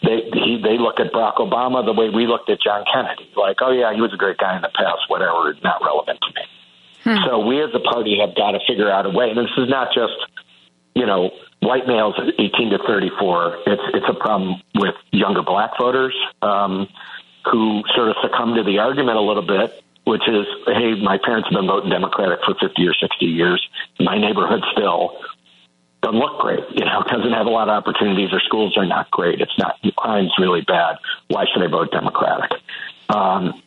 They 0.00 0.30
he, 0.32 0.62
they 0.62 0.78
look 0.78 1.00
at 1.00 1.10
Barack 1.10 1.42
Obama 1.42 1.84
the 1.84 1.92
way 1.92 2.08
we 2.08 2.28
looked 2.28 2.48
at 2.48 2.62
John 2.62 2.84
Kennedy, 2.86 3.28
like, 3.34 3.56
oh 3.60 3.72
yeah, 3.72 3.92
he 3.92 4.00
was 4.00 4.14
a 4.14 4.16
great 4.16 4.38
guy 4.38 4.54
in 4.54 4.62
the 4.62 4.70
past, 4.70 5.10
whatever, 5.10 5.58
not 5.64 5.82
relevant 5.82 6.20
to 6.22 6.30
me. 6.38 6.46
So 7.26 7.42
we 7.42 7.58
as 7.58 7.74
a 7.74 7.80
party 7.80 8.16
have 8.22 8.36
got 8.36 8.52
to 8.52 8.60
figure 8.62 8.88
out 8.88 9.06
a 9.06 9.10
way, 9.10 9.30
and 9.30 9.36
this 9.36 9.50
is 9.58 9.68
not 9.68 9.88
just 9.92 10.14
you 10.98 11.06
know, 11.06 11.30
white 11.60 11.86
males 11.86 12.14
18 12.38 12.70
to 12.70 12.78
34, 12.86 13.58
it's 13.66 13.82
it's 13.94 14.06
a 14.08 14.14
problem 14.14 14.62
with 14.74 14.94
younger 15.12 15.42
black 15.42 15.72
voters 15.78 16.14
um, 16.42 16.88
who 17.50 17.82
sort 17.94 18.08
of 18.08 18.16
succumb 18.22 18.54
to 18.54 18.62
the 18.62 18.78
argument 18.78 19.16
a 19.16 19.20
little 19.20 19.46
bit, 19.46 19.82
which 20.04 20.26
is, 20.28 20.46
hey, 20.66 20.94
my 21.02 21.18
parents 21.18 21.48
have 21.48 21.58
been 21.58 21.66
voting 21.66 21.90
Democratic 21.90 22.40
for 22.44 22.54
50 22.54 22.86
or 22.86 22.94
60 22.94 23.26
years. 23.26 23.66
My 24.00 24.18
neighborhood 24.18 24.62
still 24.72 25.18
doesn't 26.02 26.18
look 26.18 26.38
great. 26.40 26.64
You 26.74 26.84
know, 26.84 27.02
doesn't 27.10 27.32
have 27.32 27.46
a 27.46 27.50
lot 27.50 27.68
of 27.68 27.74
opportunities. 27.74 28.32
Our 28.32 28.40
schools 28.40 28.76
are 28.76 28.86
not 28.86 29.10
great. 29.10 29.40
It's 29.40 29.56
not 29.58 29.76
crime's 29.96 30.32
really 30.38 30.62
bad. 30.62 30.96
Why 31.28 31.44
should 31.52 31.62
I 31.62 31.68
vote 31.68 31.90
Democratic? 31.90 32.50
Um, 33.08 33.62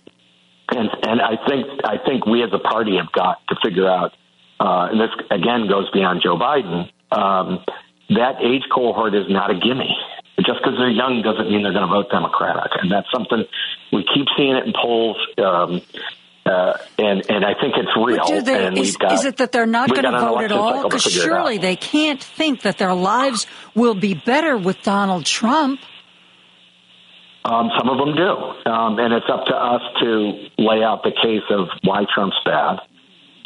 and 0.69 0.89
and 1.03 1.21
I 1.21 1.35
think 1.47 1.67
I 1.83 1.97
think 1.97 2.25
we 2.25 2.43
as 2.43 2.51
a 2.53 2.59
party 2.59 2.97
have 2.97 3.11
got 3.11 3.45
to 3.49 3.55
figure 3.63 3.89
out, 3.89 4.13
uh, 4.59 4.89
and 4.91 4.99
this 4.99 5.09
again 5.29 5.67
goes 5.67 5.89
beyond 5.91 6.21
Joe 6.23 6.37
Biden. 6.37 6.89
Um, 7.11 7.63
that 8.09 8.41
age 8.43 8.63
cohort 8.73 9.15
is 9.15 9.25
not 9.29 9.51
a 9.51 9.55
gimme. 9.55 9.95
Just 10.39 10.59
because 10.63 10.77
they're 10.77 10.89
young 10.89 11.21
doesn't 11.21 11.51
mean 11.51 11.63
they're 11.63 11.73
going 11.73 11.87
to 11.87 11.93
vote 11.93 12.09
Democratic, 12.09 12.71
and 12.81 12.91
that's 12.91 13.07
something 13.13 13.45
we 13.91 14.03
keep 14.13 14.25
seeing 14.37 14.55
it 14.55 14.65
in 14.65 14.73
polls. 14.73 15.17
Um, 15.37 15.81
uh, 16.45 16.73
and 16.97 17.21
and 17.29 17.45
I 17.45 17.53
think 17.53 17.75
it's 17.77 17.91
real. 17.95 18.41
They, 18.41 18.81
is, 18.81 18.97
got, 18.97 19.13
is 19.13 19.25
it 19.25 19.37
that 19.37 19.51
they're 19.51 19.67
not 19.67 19.89
going 19.89 20.03
to 20.03 20.11
vote 20.11 20.41
at 20.41 20.51
all? 20.51 20.83
Because 20.83 21.03
surely 21.03 21.59
they 21.59 21.75
can't 21.75 22.21
think 22.21 22.61
that 22.61 22.79
their 22.79 22.95
lives 22.95 23.45
will 23.75 23.93
be 23.93 24.15
better 24.15 24.57
with 24.57 24.81
Donald 24.81 25.25
Trump. 25.25 25.79
Um, 27.45 27.69
some 27.77 27.89
of 27.89 27.97
them 27.97 28.15
do, 28.15 28.71
um, 28.71 28.99
and 28.99 29.13
it's 29.13 29.25
up 29.31 29.45
to 29.45 29.55
us 29.55 29.81
to 30.01 30.49
lay 30.57 30.83
out 30.83 31.03
the 31.03 31.11
case 31.11 31.43
of 31.49 31.67
why 31.83 32.05
Trump's 32.13 32.37
bad 32.45 32.79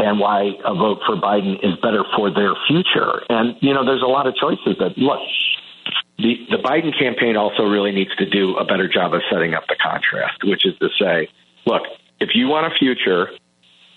and 0.05 0.19
why 0.19 0.53
a 0.63 0.73
vote 0.75 0.99
for 1.05 1.15
Biden 1.15 1.57
is 1.65 1.75
better 1.81 2.03
for 2.15 2.29
their 2.29 2.53
future. 2.67 3.23
And 3.27 3.57
you 3.59 3.73
know, 3.73 3.83
there's 3.83 4.03
a 4.03 4.07
lot 4.07 4.27
of 4.27 4.35
choices 4.35 4.77
that 4.79 4.97
look. 4.97 5.19
The, 6.17 6.45
the 6.49 6.57
Biden 6.57 6.97
campaign 6.97 7.35
also 7.35 7.63
really 7.63 7.91
needs 7.91 8.15
to 8.17 8.29
do 8.29 8.55
a 8.55 8.63
better 8.63 8.87
job 8.87 9.13
of 9.13 9.21
setting 9.29 9.53
up 9.53 9.67
the 9.67 9.75
contrast, 9.75 10.43
which 10.43 10.65
is 10.65 10.77
to 10.79 10.89
say, 10.97 11.27
look, 11.65 11.81
if 12.21 12.29
you 12.35 12.47
want 12.47 12.71
a 12.71 12.77
future 12.77 13.31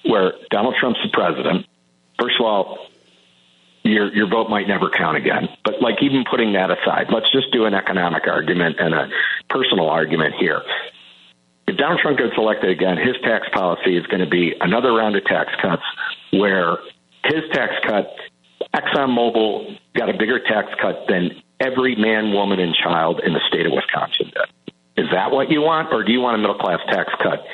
where 0.05 0.33
Donald 0.51 0.75
Trump's 0.81 0.99
the 1.03 1.11
president, 1.13 1.67
first 2.19 2.37
of 2.41 2.47
all, 2.47 2.79
your 3.85 4.13
your 4.15 4.29
vote 4.29 4.49
might 4.49 4.67
never 4.67 4.91
count 4.91 5.17
again. 5.17 5.49
But 5.63 5.81
like 5.83 6.03
even 6.03 6.25
putting 6.29 6.55
that 6.55 6.71
aside, 6.71 7.09
let's 7.13 7.31
just 7.31 7.53
do 7.53 7.67
an 7.67 7.75
economic 7.75 8.27
argument 8.27 8.77
and 8.81 8.95
a 8.95 9.09
personal 9.51 9.89
argument 9.91 10.35
here. 10.41 10.63
If 11.69 11.77
Donald 11.77 12.01
Trump 12.01 12.17
gets 12.17 12.33
elected 12.39 12.71
again, 12.71 12.97
his 12.97 13.15
tax 13.23 13.47
policy 13.53 13.95
is 13.99 14.07
going 14.07 14.25
to 14.25 14.31
be 14.31 14.55
another 14.59 14.91
round 14.95 15.17
of 15.17 15.25
tax 15.25 15.53
cuts 15.61 15.83
where 16.33 16.79
his 17.25 17.45
tax 17.53 17.75
cut, 17.87 18.09
ExxonMobil 18.75 19.79
got 19.95 20.09
a 20.09 20.17
bigger 20.17 20.41
tax 20.41 20.69
cut 20.81 21.05
than 21.09 21.43
every 21.61 21.95
man, 21.95 22.33
woman, 22.33 22.59
and 22.59 22.75
child 22.75 23.21
in 23.23 23.35
the 23.35 23.41
state 23.49 23.67
of 23.67 23.73
Wisconsin 23.73 24.33
did. 24.33 24.75
Is 25.05 25.11
that 25.13 25.31
what 25.31 25.51
you 25.51 25.61
want, 25.61 25.93
or 25.93 26.03
do 26.05 26.11
you 26.11 26.21
want 26.21 26.37
a 26.37 26.39
middle 26.39 26.57
class 26.57 26.81
tax 26.89 27.13
cut 27.23 27.45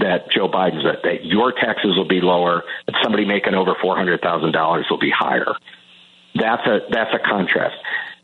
that 0.00 0.30
Joe 0.30 0.48
Biden's 0.48 0.84
that, 0.84 1.02
that 1.04 1.24
your 1.24 1.52
taxes 1.52 1.96
will 1.96 2.08
be 2.08 2.20
lower, 2.20 2.64
that 2.86 2.94
somebody 3.02 3.24
making 3.24 3.54
over 3.54 3.74
four 3.80 3.96
hundred 3.96 4.20
thousand 4.20 4.52
dollars 4.52 4.86
will 4.90 4.98
be 4.98 5.10
higher. 5.10 5.54
That's 6.34 6.66
a 6.66 6.80
that's 6.90 7.14
a 7.14 7.18
contrast. 7.18 7.76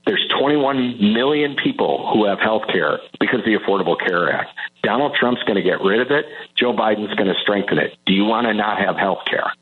There's 0.09 0.27
21 0.41 1.13
million 1.13 1.55
people 1.55 2.11
who 2.11 2.25
have 2.25 2.41
health 2.41 2.63
care 2.73 2.99
because 3.21 3.41
of 3.41 3.45
the 3.45 3.59
Affordable 3.59 3.99
Care 3.99 4.33
Act. 4.33 4.57
Donald 4.83 5.15
Trump's 5.15 5.43
going 5.43 5.57
to 5.57 5.63
get 5.63 5.83
rid 5.83 6.01
of 6.01 6.11
it. 6.11 6.25
Joe 6.57 6.73
Biden's 6.73 7.15
going 7.15 7.29
to 7.29 7.39
strengthen 7.43 7.77
it. 7.77 7.95
Do 8.07 8.15
you 8.15 8.25
want 8.25 8.47
to 8.47 8.55
not 8.55 8.79
have 8.79 8.97
health 8.97 9.19
care? 9.27 9.53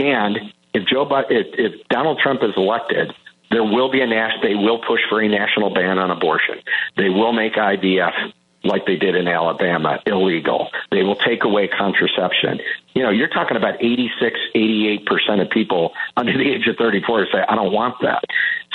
And 0.00 0.52
if 0.74 0.88
Joe 0.88 1.06
if, 1.30 1.46
if 1.56 1.86
Donald 1.86 2.18
Trump 2.18 2.42
is 2.42 2.50
elected, 2.56 3.12
there 3.52 3.62
will 3.62 3.92
be 3.92 4.00
a 4.00 4.06
national. 4.08 4.42
They 4.42 4.56
will 4.56 4.80
push 4.80 5.02
for 5.08 5.20
a 5.20 5.28
national 5.28 5.72
ban 5.72 6.00
on 6.00 6.10
abortion. 6.10 6.56
They 6.96 7.08
will 7.08 7.32
make 7.32 7.54
IVF 7.54 8.32
like 8.64 8.86
they 8.86 8.96
did 8.96 9.16
in 9.16 9.26
Alabama, 9.28 10.00
illegal. 10.06 10.68
They 10.90 11.02
will 11.02 11.16
take 11.16 11.44
away 11.44 11.68
contraception. 11.68 12.60
You 12.94 13.02
know, 13.02 13.10
you're 13.10 13.28
talking 13.28 13.56
about 13.56 13.82
86, 13.82 14.38
88% 14.54 15.42
of 15.42 15.50
people 15.50 15.92
under 16.16 16.32
the 16.32 16.48
age 16.52 16.66
of 16.68 16.76
34 16.76 17.26
say, 17.32 17.38
I 17.48 17.54
don't 17.54 17.72
want 17.72 17.96
that. 18.02 18.22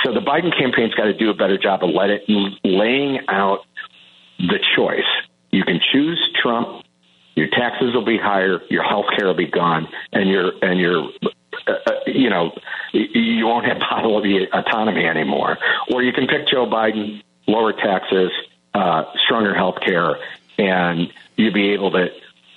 So 0.03 0.14
the 0.14 0.19
Biden 0.19 0.55
campaign's 0.57 0.93
got 0.93 1.05
to 1.05 1.14
do 1.14 1.30
a 1.30 1.34
better 1.34 1.57
job 1.57 1.84
of 1.84 1.89
let 1.91 2.09
it, 2.09 2.23
laying 2.64 3.19
out 3.27 3.65
the 4.39 4.59
choice. 4.76 5.07
You 5.51 5.64
can 5.64 5.80
choose 5.91 6.19
Trump. 6.41 6.84
Your 7.35 7.47
taxes 7.47 7.93
will 7.93 8.05
be 8.05 8.18
higher. 8.18 8.61
Your 8.69 8.84
health 8.84 9.05
care 9.15 9.27
will 9.27 9.35
be 9.35 9.47
gone, 9.47 9.88
and 10.11 10.27
your 10.30 10.53
and 10.61 10.80
your 10.80 11.09
uh, 11.68 11.72
uh 11.72 11.91
you 12.07 12.30
know 12.30 12.51
you 12.93 13.45
won't 13.45 13.65
have 13.65 13.77
bodily 13.91 14.47
autonomy 14.51 15.05
anymore. 15.05 15.57
Or 15.91 16.01
you 16.01 16.14
can 16.14 16.27
pick 16.27 16.47
Joe 16.47 16.65
Biden, 16.65 17.22
lower 17.47 17.73
taxes, 17.73 18.31
uh, 18.73 19.03
stronger 19.26 19.53
health 19.53 19.80
care, 19.85 20.18
and 20.57 21.11
you'd 21.35 21.53
be 21.53 21.69
able 21.73 21.91
to, 21.91 22.07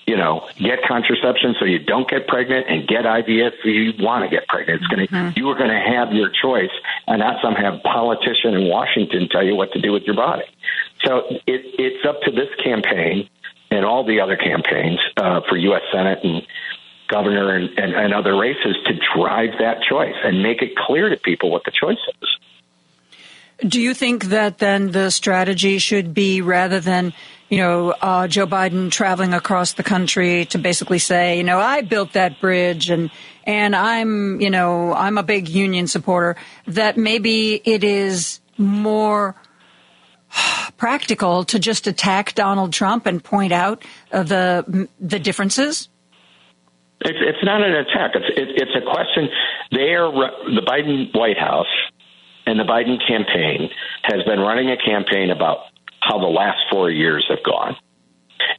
you 0.06 0.16
know, 0.16 0.46
get 0.58 0.82
contraception 0.86 1.54
so 1.58 1.64
you 1.64 1.78
don't 1.78 2.08
get 2.08 2.26
pregnant 2.26 2.66
and 2.68 2.88
get 2.88 3.04
IVF 3.04 3.52
if 3.62 3.64
you 3.64 4.04
want 4.04 4.24
to 4.24 4.30
get 4.30 4.46
pregnant. 4.48 4.82
It's 4.82 4.88
going 4.88 5.06
to, 5.06 5.12
mm-hmm. 5.12 5.38
you 5.38 5.48
are 5.48 5.56
going 5.56 5.70
to 5.70 5.80
have 5.80 6.12
your 6.12 6.30
choice 6.30 6.72
and 7.06 7.20
not 7.20 7.40
some 7.42 7.54
have 7.54 7.82
politician 7.82 8.54
in 8.54 8.68
Washington 8.68 9.28
tell 9.30 9.44
you 9.44 9.54
what 9.54 9.72
to 9.72 9.80
do 9.80 9.92
with 9.92 10.04
your 10.04 10.16
body. 10.16 10.44
So 11.04 11.22
it, 11.46 11.62
it's 11.78 12.04
up 12.06 12.20
to 12.22 12.30
this 12.30 12.48
campaign 12.62 13.28
and 13.70 13.84
all 13.84 14.04
the 14.04 14.20
other 14.20 14.36
campaigns 14.36 14.98
uh, 15.16 15.40
for 15.48 15.56
U.S. 15.56 15.82
Senate 15.92 16.18
and 16.24 16.42
governor 17.08 17.54
and, 17.54 17.68
and, 17.78 17.94
and 17.94 18.14
other 18.14 18.36
races 18.36 18.76
to 18.86 18.94
drive 19.14 19.50
that 19.58 19.82
choice 19.82 20.14
and 20.24 20.42
make 20.42 20.62
it 20.62 20.76
clear 20.76 21.08
to 21.08 21.16
people 21.16 21.50
what 21.50 21.64
the 21.64 21.72
choice 21.72 21.98
is. 22.22 22.28
Do 23.66 23.80
you 23.80 23.94
think 23.94 24.26
that 24.26 24.58
then 24.58 24.92
the 24.92 25.10
strategy 25.10 25.78
should 25.78 26.14
be 26.14 26.40
rather 26.40 26.80
than, 26.80 27.12
you 27.48 27.58
know, 27.58 27.90
uh, 27.90 28.26
Joe 28.26 28.46
Biden 28.46 28.90
traveling 28.90 29.34
across 29.34 29.74
the 29.74 29.82
country 29.82 30.46
to 30.46 30.58
basically 30.58 30.98
say, 30.98 31.36
you 31.36 31.44
know, 31.44 31.58
I 31.58 31.82
built 31.82 32.14
that 32.14 32.40
bridge 32.40 32.90
and 32.90 33.10
and 33.44 33.74
I'm, 33.74 34.40
you 34.40 34.50
know, 34.50 34.92
I'm 34.92 35.18
a 35.18 35.22
big 35.22 35.48
union 35.48 35.86
supporter, 35.86 36.36
that 36.66 36.96
maybe 36.96 37.60
it 37.64 37.82
is 37.82 38.40
more 38.56 39.34
practical 40.76 41.44
to 41.44 41.58
just 41.58 41.86
attack 41.86 42.34
Donald 42.34 42.72
Trump 42.72 43.06
and 43.06 43.22
point 43.22 43.52
out 43.52 43.84
uh, 44.12 44.22
the 44.22 44.88
the 45.00 45.18
differences? 45.18 45.88
It's, 47.02 47.18
it's 47.20 47.44
not 47.44 47.62
an 47.62 47.74
attack. 47.74 48.12
It's 48.14 48.26
it, 48.36 48.48
it's 48.56 48.76
a 48.76 48.90
question. 48.90 49.28
They 49.72 49.94
are 49.94 50.10
the 50.12 50.62
Biden 50.66 51.14
White 51.14 51.38
House 51.38 51.66
and 52.50 52.58
the 52.58 52.64
Biden 52.64 52.98
campaign 53.06 53.70
has 54.02 54.24
been 54.24 54.40
running 54.40 54.70
a 54.70 54.76
campaign 54.76 55.30
about 55.30 55.58
how 56.00 56.18
the 56.18 56.26
last 56.26 56.58
four 56.68 56.90
years 56.90 57.24
have 57.28 57.44
gone. 57.44 57.76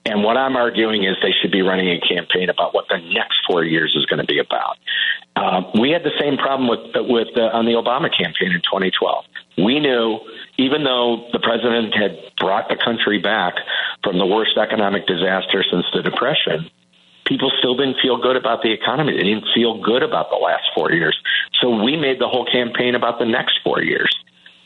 And 0.05 0.23
what 0.23 0.37
I'm 0.37 0.55
arguing 0.55 1.03
is 1.03 1.17
they 1.21 1.33
should 1.41 1.51
be 1.51 1.61
running 1.61 1.89
a 1.89 1.99
campaign 1.99 2.49
about 2.49 2.73
what 2.73 2.85
the 2.87 2.99
next 3.13 3.39
four 3.45 3.65
years 3.65 3.93
is 3.95 4.05
going 4.05 4.19
to 4.19 4.25
be 4.25 4.39
about. 4.39 4.77
Uh, 5.35 5.63
we 5.79 5.91
had 5.91 6.03
the 6.03 6.15
same 6.19 6.37
problem 6.37 6.69
with 6.69 6.79
with 6.95 7.27
uh, 7.35 7.51
on 7.51 7.65
the 7.65 7.73
Obama 7.73 8.09
campaign 8.15 8.51
in 8.51 8.61
2012. 8.61 9.25
We 9.57 9.79
knew, 9.79 10.19
even 10.57 10.83
though 10.83 11.27
the 11.33 11.39
president 11.39 11.93
had 11.93 12.17
brought 12.37 12.69
the 12.69 12.77
country 12.77 13.19
back 13.19 13.55
from 14.03 14.17
the 14.17 14.25
worst 14.25 14.57
economic 14.57 15.05
disaster 15.05 15.63
since 15.69 15.85
the 15.93 16.01
Depression, 16.01 16.69
people 17.31 17.49
still 17.59 17.75
didn't 17.75 17.95
feel 18.01 18.17
good 18.17 18.35
about 18.35 18.61
the 18.61 18.73
economy. 18.73 19.13
They 19.13 19.23
didn't 19.23 19.47
feel 19.55 19.81
good 19.81 20.03
about 20.03 20.29
the 20.29 20.35
last 20.35 20.63
four 20.75 20.91
years. 20.91 21.17
So 21.61 21.81
we 21.81 21.95
made 21.95 22.19
the 22.19 22.27
whole 22.27 22.45
campaign 22.45 22.93
about 22.93 23.19
the 23.19 23.25
next 23.25 23.59
four 23.63 23.81
years. 23.81 24.13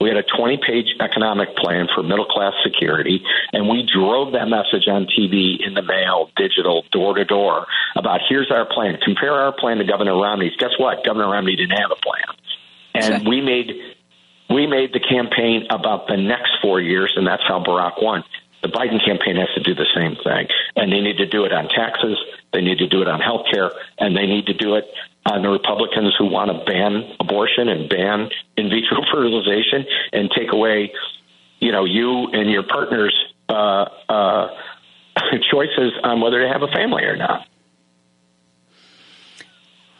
We 0.02 0.10
had 0.10 0.18
a 0.18 0.24
20 0.24 0.58
page 0.66 0.88
economic 1.00 1.56
plan 1.56 1.88
for 1.94 2.02
middle 2.02 2.26
class 2.26 2.54
security, 2.64 3.22
and 3.54 3.70
we 3.70 3.86
drove 3.86 4.34
that 4.34 4.50
message 4.50 4.88
on 4.88 5.06
TV, 5.06 5.56
in 5.66 5.76
the 5.76 5.84
mail, 5.84 6.32
digital, 6.36 6.84
door 6.92 7.14
to 7.14 7.24
door 7.24 7.68
about 7.96 8.22
here's 8.28 8.50
our 8.52 8.66
plan. 8.66 8.98
Compare 9.00 9.34
our 9.34 9.54
plan 9.54 9.78
to 9.78 9.86
Governor 9.86 10.20
Romney's. 10.20 10.56
Guess 10.58 10.74
what? 10.80 11.06
Governor 11.06 11.30
Romney 11.30 11.56
didn't 11.56 11.78
have 11.78 11.92
a 11.92 12.02
plan. 12.02 12.26
And 12.96 13.28
we 13.28 13.42
made 13.42 13.70
we 14.50 14.66
made 14.68 14.92
the 14.92 15.00
campaign 15.00 15.68
about 15.70 16.08
the 16.08 16.18
next 16.18 16.52
four 16.62 16.82
years, 16.82 17.14
and 17.16 17.28
that's 17.28 17.44
how 17.48 17.64
Barack 17.64 18.02
won. 18.02 18.24
The 18.66 18.72
Biden 18.72 18.98
campaign 19.06 19.36
has 19.36 19.50
to 19.54 19.62
do 19.62 19.76
the 19.76 19.86
same 19.94 20.16
thing, 20.24 20.48
and 20.76 20.92
they 20.92 21.00
need 21.00 21.18
to 21.18 21.28
do 21.28 21.46
it 21.46 21.54
on 21.54 21.70
taxes, 21.70 22.18
they 22.52 22.62
need 22.62 22.80
to 22.80 22.88
do 22.88 23.04
it 23.04 23.08
on 23.08 23.20
health 23.20 23.46
care, 23.54 23.70
and 24.00 24.18
they 24.18 24.26
need 24.26 24.48
to 24.48 24.56
do 24.56 24.74
it 24.74 24.86
on 25.24 25.44
the 25.44 25.50
Republicans 25.50 26.16
who 26.18 26.26
want 26.26 26.50
to 26.50 26.66
ban 26.66 27.14
abortion 27.20 27.70
and 27.70 27.88
ban 27.88 28.28
in 28.58 28.70
vitro 28.70 29.06
fertilization 29.14 29.86
and 30.14 30.32
take 30.36 30.52
away, 30.52 30.92
you 31.60 31.72
know, 31.72 31.86
you 31.86 32.26
and 32.34 32.50
your 32.50 32.64
partner's 32.64 33.14
uh, 33.50 33.86
uh, 34.10 34.48
choices 35.52 35.94
on 36.04 36.20
whether 36.20 36.42
to 36.42 36.48
have 36.48 36.64
a 36.64 36.72
family 36.74 37.04
or 37.04 37.16
not. 37.16 37.46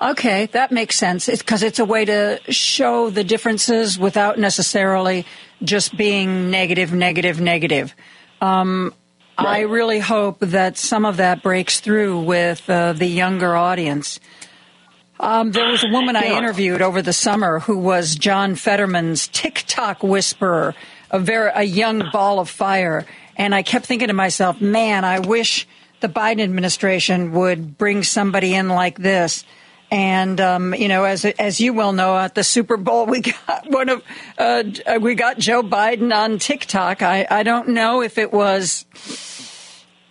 Okay, 0.02 0.48
that 0.48 0.72
makes 0.72 0.96
sense. 0.96 1.28
Because 1.28 1.62
it's, 1.62 1.74
it's, 1.74 1.80
a 1.80 1.86
way 1.86 2.06
to 2.06 2.42
show 2.50 3.12
the 3.12 3.24
differences 3.24 4.00
without 4.00 4.40
necessarily 4.40 5.24
just 5.64 5.96
being 5.96 6.50
negative, 6.50 6.92
negative, 6.92 7.40
negative. 7.40 7.96
Um, 8.42 8.94
right. 9.38 9.48
I 9.48 9.60
really 9.62 10.00
hope 10.00 10.40
that 10.40 10.78
some 10.78 11.06
of 11.06 11.18
that 11.18 11.44
breaks 11.44 11.80
through 11.80 12.22
with 12.22 12.70
uh, 12.70 12.94
the 12.94 13.08
younger 13.08 13.56
audience. 13.56 14.20
Um, 15.20 15.52
there 15.52 15.70
was 15.70 15.84
a 15.84 15.88
woman 15.88 16.16
I 16.16 16.26
interviewed 16.38 16.82
over 16.82 17.02
the 17.02 17.14
summer 17.14 17.60
who 17.60 17.78
was 17.78 18.16
John 18.16 18.56
Fetterman's 18.56 19.28
TikTok 19.30 20.04
whisperer, 20.04 20.76
a 21.10 21.20
very 21.20 21.52
a 21.56 21.64
young 21.64 22.10
ball 22.12 22.40
of 22.40 22.50
fire, 22.50 23.06
And 23.38 23.54
I 23.54 23.64
kept 23.64 23.86
thinking 23.86 24.08
to 24.08 24.14
myself, 24.14 24.62
man, 24.62 25.04
I 25.04 25.20
wish 25.20 25.68
the 26.00 26.08
Biden 26.10 26.42
administration 26.42 27.32
would 27.34 27.78
bring 27.78 28.04
somebody 28.04 28.54
in 28.54 28.70
like 28.70 28.98
this. 28.98 29.44
And 29.92 30.42
um, 30.42 30.74
you 30.74 30.88
know, 30.88 31.04
as 31.04 31.26
as 31.26 31.62
you 31.62 31.74
well 31.74 31.94
know, 31.94 32.18
at 32.18 32.36
the 32.36 32.44
Super 32.44 32.78
Bowl, 32.78 33.06
we 33.06 33.22
got 33.22 33.70
one 33.70 33.90
of 33.90 34.04
uh, 34.38 34.64
we 35.00 35.16
got 35.16 35.38
Joe 35.38 35.62
Biden 35.62 36.14
on 36.14 36.40
TikTok. 36.40 37.02
I, 37.02 37.28
I 37.30 37.44
don't 37.44 37.70
know 37.70 38.02
if 38.02 38.18
it 38.18 38.34
was 38.34 38.86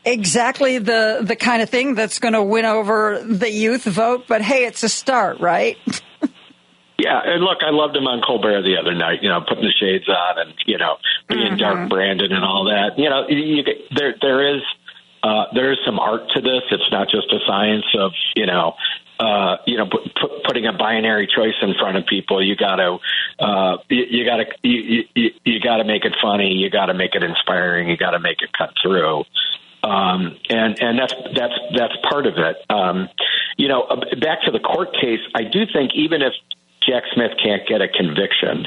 exactly 0.05 0.79
the 0.79 1.21
the 1.23 1.37
kind 1.37 1.61
of 1.61 1.71
thing 1.71 1.95
that's 1.95 2.19
going 2.19 2.35
to 2.35 2.43
win 2.43 2.65
over 2.65 3.23
the 3.23 3.51
youth 3.51 3.85
vote, 3.85 4.25
but 4.29 4.43
hey, 4.43 4.65
it's 4.65 4.83
a 4.83 4.89
start, 4.89 5.41
right? 5.41 5.77
Yeah, 6.97 7.21
and 7.25 7.43
look, 7.43 7.59
I 7.61 7.71
loved 7.71 7.97
him 7.97 8.07
on 8.07 8.23
Colbert 8.23 8.63
the 8.63 8.77
other 8.81 8.95
night. 8.95 9.19
You 9.21 9.29
know, 9.29 9.41
putting 9.47 9.65
the 9.65 9.75
shades 9.79 10.09
on 10.09 10.39
and 10.39 10.55
you 10.65 10.79
know 10.79 10.97
being 11.29 11.53
mm-hmm. 11.53 11.57
dark 11.57 11.91
Brandon 11.91 12.33
and 12.33 12.45
all 12.45 12.65
that. 12.71 12.97
You 12.97 13.11
know, 13.11 13.27
you, 13.29 13.65
there 13.95 14.15
there 14.23 14.57
is 14.57 14.63
uh, 15.23 15.47
there 15.55 15.73
is 15.73 15.79
some 15.85 15.99
art 15.99 16.31
to 16.35 16.41
this. 16.41 16.63
It's 16.71 16.91
not 16.93 17.11
just 17.11 17.33
a 17.33 17.41
science 17.47 17.85
of 17.99 18.13
you 18.37 18.47
know 18.47 18.75
uh, 19.19 19.57
you 19.67 19.77
know, 19.77 19.87
put, 19.87 20.03
put, 20.15 20.45
putting 20.45 20.67
a 20.67 20.73
binary 20.73 21.27
choice 21.27 21.55
in 21.63 21.75
front 21.75 21.97
of 21.97 22.07
people, 22.07 22.43
you 22.43 22.57
got 22.57 22.77
to, 22.77 22.99
uh, 23.39 23.79
you, 23.89 24.05
you 24.11 24.25
got 24.25 24.37
to, 24.39 24.47
you, 24.63 25.05
you, 25.15 25.31
you 25.45 25.61
got 25.61 25.77
to 25.77 25.85
make 25.85 26.05
it 26.05 26.15
funny. 26.21 26.53
You 26.55 26.71
got 26.71 26.87
to 26.87 26.95
make 26.95 27.15
it 27.15 27.23
inspiring. 27.23 27.89
You 27.89 27.97
got 27.97 28.13
to 28.13 28.21
make 28.21 28.43
it 28.43 28.51
cut 28.53 28.73
through. 28.83 29.25
Um, 29.85 30.39
and 30.49 30.81
and 30.81 30.99
that's 30.99 31.15
that's 31.35 31.55
that's 31.77 31.93
part 32.09 32.27
of 32.27 32.39
it. 32.39 32.57
Um, 32.71 33.11
you 33.59 33.69
know, 33.69 33.83
uh, 33.83 34.17
back 34.19 34.43
to 34.45 34.51
the 34.51 34.59
court 34.59 34.95
case, 34.95 35.21
I 35.35 35.45
do 35.45 35.67
think 35.71 35.93
even 35.95 36.23
if 36.23 36.33
Jack 36.89 37.05
Smith 37.15 37.33
can't 37.43 37.67
get 37.67 37.81
a 37.81 37.89
conviction, 37.89 38.67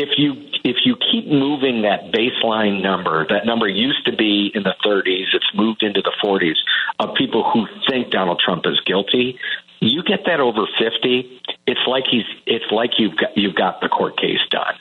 if 0.00 0.18
you 0.18 0.32
if 0.64 0.76
you 0.84 0.96
keep 0.96 1.26
moving 1.26 1.82
that 1.82 2.12
baseline 2.12 2.82
number, 2.82 3.26
that 3.28 3.44
number 3.44 3.68
used 3.68 4.04
to 4.06 4.16
be 4.16 4.50
in 4.54 4.62
the 4.62 4.74
30s, 4.84 5.34
it's 5.34 5.50
moved 5.54 5.82
into 5.82 6.00
the 6.02 6.12
40s 6.22 6.56
of 6.98 7.14
people 7.14 7.48
who 7.50 7.66
think 7.88 8.10
Donald 8.10 8.40
Trump 8.44 8.64
is 8.66 8.80
guilty. 8.86 9.38
You 9.80 10.02
get 10.02 10.20
that 10.26 10.40
over 10.40 10.66
50, 10.78 11.40
it's 11.66 11.80
like 11.86 12.04
he's 12.10 12.24
it's 12.46 12.70
like 12.70 12.98
you've 12.98 13.16
got 13.16 13.36
you've 13.36 13.54
got 13.54 13.80
the 13.80 13.88
court 13.88 14.18
case 14.18 14.40
done. 14.50 14.74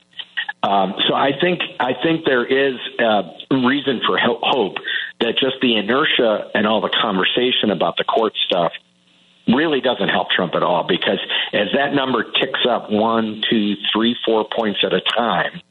Um, 0.62 0.94
so 1.08 1.14
I 1.14 1.32
think 1.40 1.62
I 1.80 1.94
think 2.02 2.26
there 2.26 2.46
is 2.46 2.76
uh, 3.00 3.24
reason 3.52 4.02
for 4.06 4.18
hope 4.18 4.76
that 5.20 5.38
just 5.40 5.56
the 5.62 5.78
inertia 5.78 6.52
and 6.54 6.68
all 6.68 6.82
the 6.82 6.94
conversation 7.02 7.72
about 7.72 7.98
the 7.98 8.04
court 8.04 8.34
stuff 8.46 8.74
really 9.56 9.82
doesn't 9.82 10.10
help 10.10 10.30
Trump 10.30 10.56
at 10.56 10.64
all 10.64 10.86
because 10.88 11.20
as 11.54 11.68
that 11.76 11.94
number 11.94 12.24
ticks 12.24 12.62
up 12.70 12.92
one, 12.92 13.42
two, 13.50 13.76
three, 13.92 14.16
four 14.26 14.48
points 14.56 14.80
at 14.84 14.94
a 14.94 15.02
time 15.02 15.62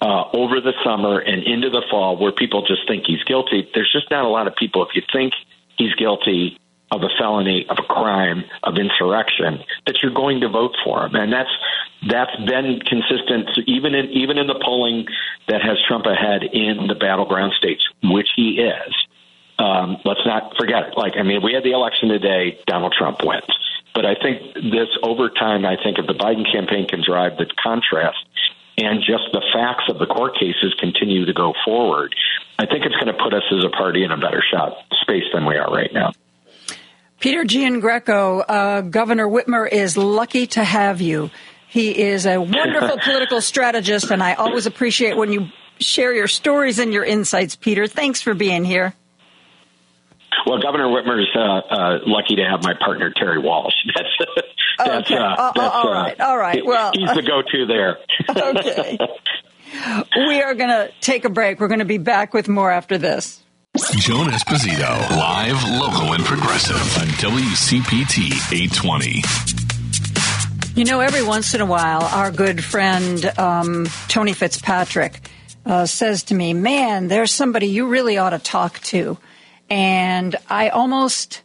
uh, 0.00 0.24
over 0.32 0.60
the 0.60 0.72
summer 0.84 1.18
and 1.18 1.42
into 1.44 1.70
the 1.70 1.82
fall, 1.90 2.16
where 2.16 2.32
people 2.32 2.66
just 2.66 2.88
think 2.88 3.04
he's 3.06 3.22
guilty, 3.24 3.68
there's 3.74 3.90
just 3.92 4.10
not 4.10 4.24
a 4.24 4.28
lot 4.28 4.46
of 4.46 4.56
people. 4.56 4.82
If 4.82 4.94
you 4.94 5.02
think 5.12 5.34
he's 5.76 5.94
guilty 5.94 6.58
of 6.90 7.02
a 7.02 7.08
felony, 7.18 7.66
of 7.68 7.78
a 7.78 7.82
crime, 7.82 8.44
of 8.64 8.76
insurrection, 8.76 9.60
that 9.86 10.02
you're 10.02 10.14
going 10.14 10.40
to 10.40 10.48
vote 10.48 10.74
for 10.84 11.06
him, 11.06 11.14
and 11.14 11.32
that's 11.32 11.50
that's 12.08 12.34
been 12.46 12.80
consistent 12.80 13.50
even 13.66 13.94
in 13.94 14.06
even 14.10 14.38
in 14.38 14.46
the 14.46 14.58
polling 14.64 15.06
that 15.48 15.62
has 15.62 15.76
Trump 15.86 16.06
ahead 16.06 16.42
in 16.42 16.86
the 16.88 16.94
battleground 16.94 17.52
states, 17.58 17.82
which 18.02 18.28
he 18.34 18.58
is. 18.58 18.94
Um, 19.60 19.98
let's 20.06 20.24
not 20.24 20.56
forget 20.56 20.88
it. 20.88 20.96
Like, 20.96 21.14
I 21.18 21.22
mean, 21.22 21.42
we 21.44 21.52
had 21.52 21.62
the 21.62 21.72
election 21.72 22.08
today, 22.08 22.58
Donald 22.66 22.94
Trump 22.96 23.18
wins. 23.22 23.44
But 23.94 24.06
I 24.06 24.14
think 24.14 24.54
this 24.54 24.88
over 25.02 25.28
time, 25.28 25.66
I 25.66 25.76
think 25.76 25.98
if 25.98 26.06
the 26.06 26.14
Biden 26.14 26.50
campaign 26.50 26.88
can 26.88 27.02
drive 27.04 27.36
the 27.36 27.46
contrast 27.62 28.18
and 28.78 29.00
just 29.00 29.24
the 29.32 29.42
facts 29.52 29.84
of 29.90 29.98
the 29.98 30.06
court 30.06 30.34
cases 30.34 30.74
continue 30.80 31.26
to 31.26 31.34
go 31.34 31.52
forward, 31.64 32.14
I 32.58 32.64
think 32.66 32.86
it's 32.86 32.94
going 32.94 33.14
to 33.14 33.22
put 33.22 33.34
us 33.34 33.42
as 33.52 33.64
a 33.64 33.68
party 33.68 34.04
in 34.04 34.12
a 34.12 34.16
better 34.16 34.42
shot 34.50 34.78
space 35.02 35.24
than 35.34 35.44
we 35.44 35.56
are 35.56 35.70
right 35.70 35.92
now. 35.92 36.12
Peter 37.18 37.44
Giangreco, 37.44 38.42
uh, 38.48 38.80
Governor 38.80 39.28
Whitmer 39.28 39.70
is 39.70 39.98
lucky 39.98 40.46
to 40.46 40.64
have 40.64 41.02
you. 41.02 41.30
He 41.68 41.90
is 41.90 42.24
a 42.24 42.38
wonderful 42.38 42.98
political 43.04 43.42
strategist, 43.42 44.10
and 44.10 44.22
I 44.22 44.34
always 44.34 44.64
appreciate 44.64 45.18
when 45.18 45.30
you 45.30 45.48
share 45.78 46.14
your 46.14 46.28
stories 46.28 46.78
and 46.78 46.94
your 46.94 47.04
insights, 47.04 47.56
Peter. 47.56 47.86
Thanks 47.86 48.22
for 48.22 48.32
being 48.32 48.64
here. 48.64 48.94
Well, 50.46 50.60
Governor 50.60 50.86
Whitmer 50.86 51.20
is 51.20 51.28
uh, 51.34 51.40
uh, 51.40 51.98
lucky 52.06 52.36
to 52.36 52.44
have 52.44 52.62
my 52.62 52.74
partner 52.74 53.12
Terry 53.14 53.38
Walsh. 53.38 53.74
That's 53.94 54.08
that's, 54.78 55.10
okay. 55.10 55.16
uh, 55.16 55.24
uh, 55.24 55.52
that's 55.54 55.74
all 55.74 55.92
right. 55.92 56.20
All 56.20 56.38
right. 56.38 56.64
Well, 56.64 56.92
he's 56.94 57.12
the 57.12 57.20
go-to 57.20 57.66
there. 57.66 57.98
okay. 58.30 58.98
We 60.26 60.40
are 60.40 60.54
going 60.54 60.70
to 60.70 60.90
take 61.02 61.26
a 61.26 61.28
break. 61.28 61.60
We're 61.60 61.68
going 61.68 61.80
to 61.80 61.84
be 61.84 61.98
back 61.98 62.32
with 62.32 62.48
more 62.48 62.70
after 62.70 62.96
this. 62.96 63.42
Joan 63.76 64.28
Esposito, 64.28 65.10
live, 65.10 65.62
local, 65.78 66.14
and 66.14 66.24
progressive 66.24 66.76
on 66.98 67.08
WCPT 67.18 68.52
820. 68.52 69.22
You 70.74 70.84
know, 70.86 71.00
every 71.00 71.22
once 71.22 71.54
in 71.54 71.60
a 71.60 71.66
while, 71.66 72.02
our 72.02 72.30
good 72.30 72.64
friend 72.64 73.24
um, 73.38 73.86
Tony 74.08 74.32
Fitzpatrick 74.32 75.20
uh, 75.66 75.86
says 75.86 76.24
to 76.24 76.34
me, 76.34 76.54
Man, 76.54 77.08
there's 77.08 77.32
somebody 77.32 77.66
you 77.66 77.88
really 77.88 78.18
ought 78.18 78.30
to 78.30 78.38
talk 78.38 78.80
to. 78.80 79.18
And 79.70 80.34
I 80.48 80.68
almost, 80.68 81.42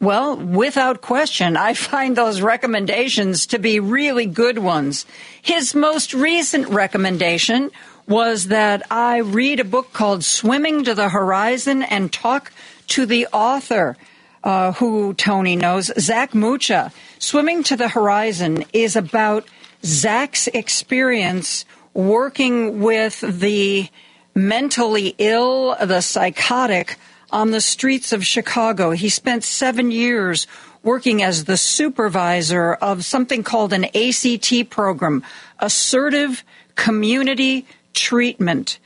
well, 0.00 0.36
without 0.36 1.02
question, 1.02 1.56
I 1.56 1.74
find 1.74 2.16
those 2.16 2.40
recommendations 2.40 3.46
to 3.48 3.58
be 3.58 3.78
really 3.80 4.26
good 4.26 4.58
ones. 4.58 5.04
His 5.42 5.74
most 5.74 6.14
recent 6.14 6.68
recommendation 6.68 7.70
was 8.08 8.46
that 8.46 8.82
I 8.90 9.18
read 9.18 9.60
a 9.60 9.64
book 9.64 9.92
called 9.92 10.24
Swimming 10.24 10.84
to 10.84 10.94
the 10.94 11.10
Horizon 11.10 11.82
and 11.82 12.12
talk 12.12 12.52
to 12.88 13.06
the 13.06 13.26
author. 13.32 13.96
Uh, 14.44 14.70
who 14.74 15.12
Tony 15.14 15.56
knows, 15.56 15.90
Zak 15.98 16.32
Mucha. 16.32 16.92
Swimming 17.18 17.64
to 17.64 17.74
the 17.74 17.88
Horizon 17.88 18.64
is 18.72 18.94
about 18.94 19.44
Zak's 19.82 20.46
experience 20.46 21.64
working 21.94 22.80
with 22.80 23.20
the 23.22 23.88
mentally 24.36 25.16
ill, 25.18 25.74
the 25.74 26.00
psychotic, 26.00 26.96
on 27.30 27.50
the 27.50 27.60
streets 27.60 28.12
of 28.12 28.26
Chicago. 28.26 28.90
He 28.90 29.08
spent 29.08 29.44
seven 29.44 29.90
years 29.90 30.46
working 30.82 31.22
as 31.22 31.44
the 31.44 31.56
supervisor 31.56 32.74
of 32.74 33.04
something 33.04 33.42
called 33.42 33.72
an 33.72 33.84
ACT 33.86 34.70
program, 34.70 35.24
Assertive 35.58 36.44
Community 36.76 37.66
Treatment, 37.92 38.78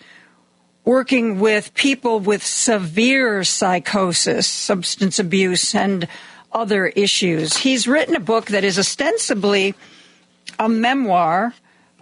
working 0.84 1.40
with 1.40 1.74
people 1.74 2.20
with 2.20 2.44
severe 2.44 3.44
psychosis, 3.44 4.46
substance 4.46 5.18
abuse, 5.18 5.74
and 5.74 6.08
other 6.52 6.86
issues. 6.86 7.56
He's 7.58 7.86
written 7.86 8.16
a 8.16 8.20
book 8.20 8.46
that 8.46 8.64
is 8.64 8.78
ostensibly 8.78 9.74
a 10.58 10.68
memoir 10.68 11.54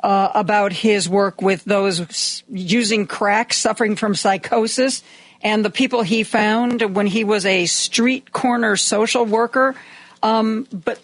uh, 0.03 0.31
about 0.35 0.73
his 0.73 1.09
work 1.09 1.43
with 1.43 1.65
those 1.65 2.45
using 2.49 3.07
crack, 3.07 3.53
suffering 3.53 3.97
from 3.97 4.15
psychosis 4.15 5.03
and 5.43 5.65
the 5.65 5.71
people 5.71 6.03
he 6.03 6.23
found 6.23 6.95
when 6.97 7.07
he 7.07 7.25
was 7.25 7.47
a 7.47 7.67
street 7.67 8.33
corner 8.33 8.77
social 8.77 9.25
worker. 9.25 9.75
Um, 10.23 10.67
but 10.73 11.01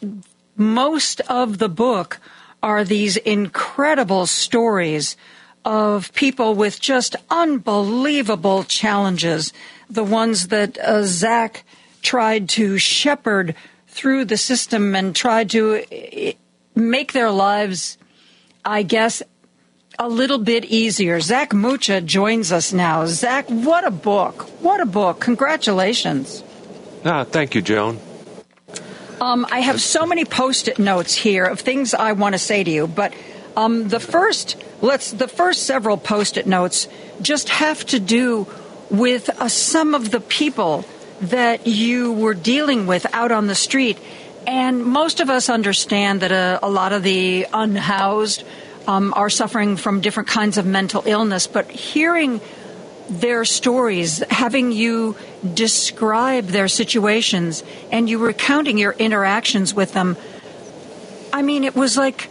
most 0.57 1.21
of 1.23 1.59
the 1.59 1.69
book 1.69 2.19
are 2.63 2.85
these 2.85 3.17
incredible 3.17 4.27
stories 4.27 5.17
of 5.65 6.13
people 6.15 6.55
with 6.55 6.81
just 6.81 7.17
unbelievable 7.31 8.65
challenges. 8.65 9.53
The 9.89 10.05
ones 10.05 10.49
that 10.49 10.79
uh, 10.79 11.03
Zak 11.05 11.65
tried 12.03 12.49
to 12.51 12.79
shepherd 12.79 13.55
through 13.89 14.25
the 14.27 14.37
system 14.37 14.95
and 14.95 15.15
tried 15.15 15.51
to 15.51 15.77
uh, 15.77 16.33
make 16.75 17.13
their 17.13 17.31
lives, 17.31 17.97
I 18.65 18.83
guess, 18.83 19.23
a 19.99 20.09
little 20.09 20.39
bit 20.39 20.65
easier. 20.65 21.21
Zak 21.21 21.53
Mucha 21.53 22.01
joins 22.01 22.53
us 22.53 22.73
now. 22.73 23.07
Zak, 23.07 23.49
what 23.49 23.87
a 23.87 23.91
book. 23.91 24.43
What 24.61 24.81
a 24.81 24.87
book. 24.87 25.21
Congratulations. 25.21 26.43
Ah, 27.05 27.25
thank 27.25 27.55
you, 27.55 27.63
Joan. 27.63 28.01
Um, 29.21 29.47
I 29.51 29.61
have 29.61 29.81
so 29.81 30.07
many 30.07 30.25
post-it 30.25 30.79
notes 30.79 31.15
here 31.15 31.45
of 31.45 31.61
things 31.61 31.95
I 31.95 32.13
want 32.13 32.35
to 32.35 32.39
say 32.39 32.65
to 32.65 32.71
you, 32.71 32.87
but 32.87 33.15
um, 33.57 33.89
the 33.89 34.01
first, 34.01 34.57
let's 34.81 35.13
the 35.13 35.29
first 35.29 35.63
several 35.63 35.97
post-it 35.97 36.47
notes 36.47 36.89
just 37.23 37.49
have 37.49 37.87
to 37.87 38.01
do 38.01 38.47
with 38.91 39.31
uh, 39.31 39.49
some 39.49 39.95
of 39.95 40.11
the 40.11 40.21
people 40.21 40.85
that 41.21 41.67
you 41.67 42.13
were 42.13 42.35
dealing 42.35 42.87
with 42.87 43.07
out 43.15 43.31
on 43.31 43.47
the 43.47 43.55
street, 43.55 43.99
and 44.47 44.85
most 44.85 45.21
of 45.21 45.31
us 45.31 45.49
understand 45.49 46.21
that 46.21 46.33
a, 46.33 46.59
a 46.63 46.69
lot 46.69 46.93
of 46.93 47.03
the 47.03 47.47
unhoused 47.53 48.45
um, 48.87 49.13
are 49.17 49.31
suffering 49.31 49.77
from 49.77 50.01
different 50.01 50.29
kinds 50.29 50.59
of 50.59 50.67
mental 50.67 51.03
illness, 51.07 51.47
but 51.47 51.71
hearing 51.71 52.41
their 53.09 53.45
stories, 53.45 54.23
having 54.31 54.73
you 54.73 55.17
describe 55.55 56.47
their 56.47 56.69
situations, 56.69 57.63
and 57.93 58.09
you 58.09 58.19
recounting 58.19 58.79
your 58.79 58.93
interactions 58.93 59.75
with 59.75 59.93
them, 59.93 60.17
I 61.33 61.43
mean, 61.43 61.65
it 61.65 61.75
was 61.75 61.97
like 61.97 62.31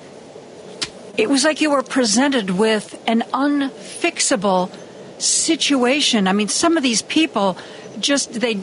it 1.17 1.29
was 1.29 1.43
like 1.43 1.61
you 1.61 1.69
were 1.69 1.83
presented 1.83 2.49
with 2.49 3.01
an 3.05 3.21
unfixable 3.33 4.71
situation. 5.19 6.27
I 6.27 6.33
mean, 6.33 6.47
some 6.47 6.75
of 6.75 6.81
these 6.81 7.03
people 7.03 7.55
just, 7.99 8.33
they 8.33 8.59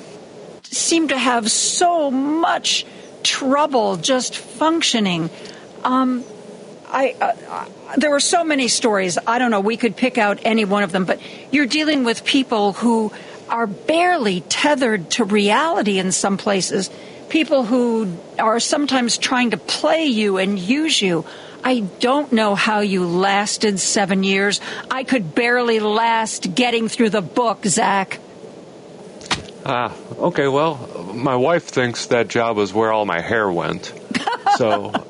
seem 0.64 1.08
to 1.08 1.18
have 1.18 1.50
so 1.50 2.10
much 2.10 2.84
trouble 3.22 3.96
just 3.96 4.36
functioning. 4.36 5.30
Um, 5.84 6.24
I, 6.92 7.14
uh, 7.20 7.66
there 7.98 8.10
were 8.10 8.20
so 8.20 8.42
many 8.42 8.68
stories. 8.68 9.16
I 9.26 9.38
don't 9.38 9.50
know. 9.50 9.60
We 9.60 9.76
could 9.76 9.96
pick 9.96 10.18
out 10.18 10.40
any 10.44 10.64
one 10.64 10.82
of 10.82 10.92
them, 10.92 11.04
but 11.04 11.20
you're 11.52 11.66
dealing 11.66 12.04
with 12.04 12.24
people 12.24 12.72
who 12.72 13.12
are 13.48 13.66
barely 13.66 14.40
tethered 14.42 15.10
to 15.12 15.24
reality 15.24 15.98
in 15.98 16.12
some 16.12 16.36
places. 16.36 16.90
People 17.28 17.64
who 17.64 18.16
are 18.38 18.58
sometimes 18.58 19.18
trying 19.18 19.50
to 19.50 19.56
play 19.56 20.06
you 20.06 20.38
and 20.38 20.58
use 20.58 21.00
you. 21.00 21.24
I 21.62 21.80
don't 22.00 22.32
know 22.32 22.54
how 22.54 22.80
you 22.80 23.06
lasted 23.06 23.78
seven 23.78 24.24
years. 24.24 24.60
I 24.90 25.04
could 25.04 25.34
barely 25.34 25.78
last 25.78 26.54
getting 26.54 26.88
through 26.88 27.10
the 27.10 27.20
book, 27.20 27.64
Zak. 27.66 28.18
Ah, 29.64 29.94
okay. 30.18 30.48
Well, 30.48 31.12
my 31.14 31.36
wife 31.36 31.64
thinks 31.64 32.06
that 32.06 32.28
job 32.28 32.56
was 32.56 32.72
where 32.72 32.92
all 32.92 33.04
my 33.04 33.20
hair 33.20 33.50
went. 33.50 33.92
so, 34.56 34.92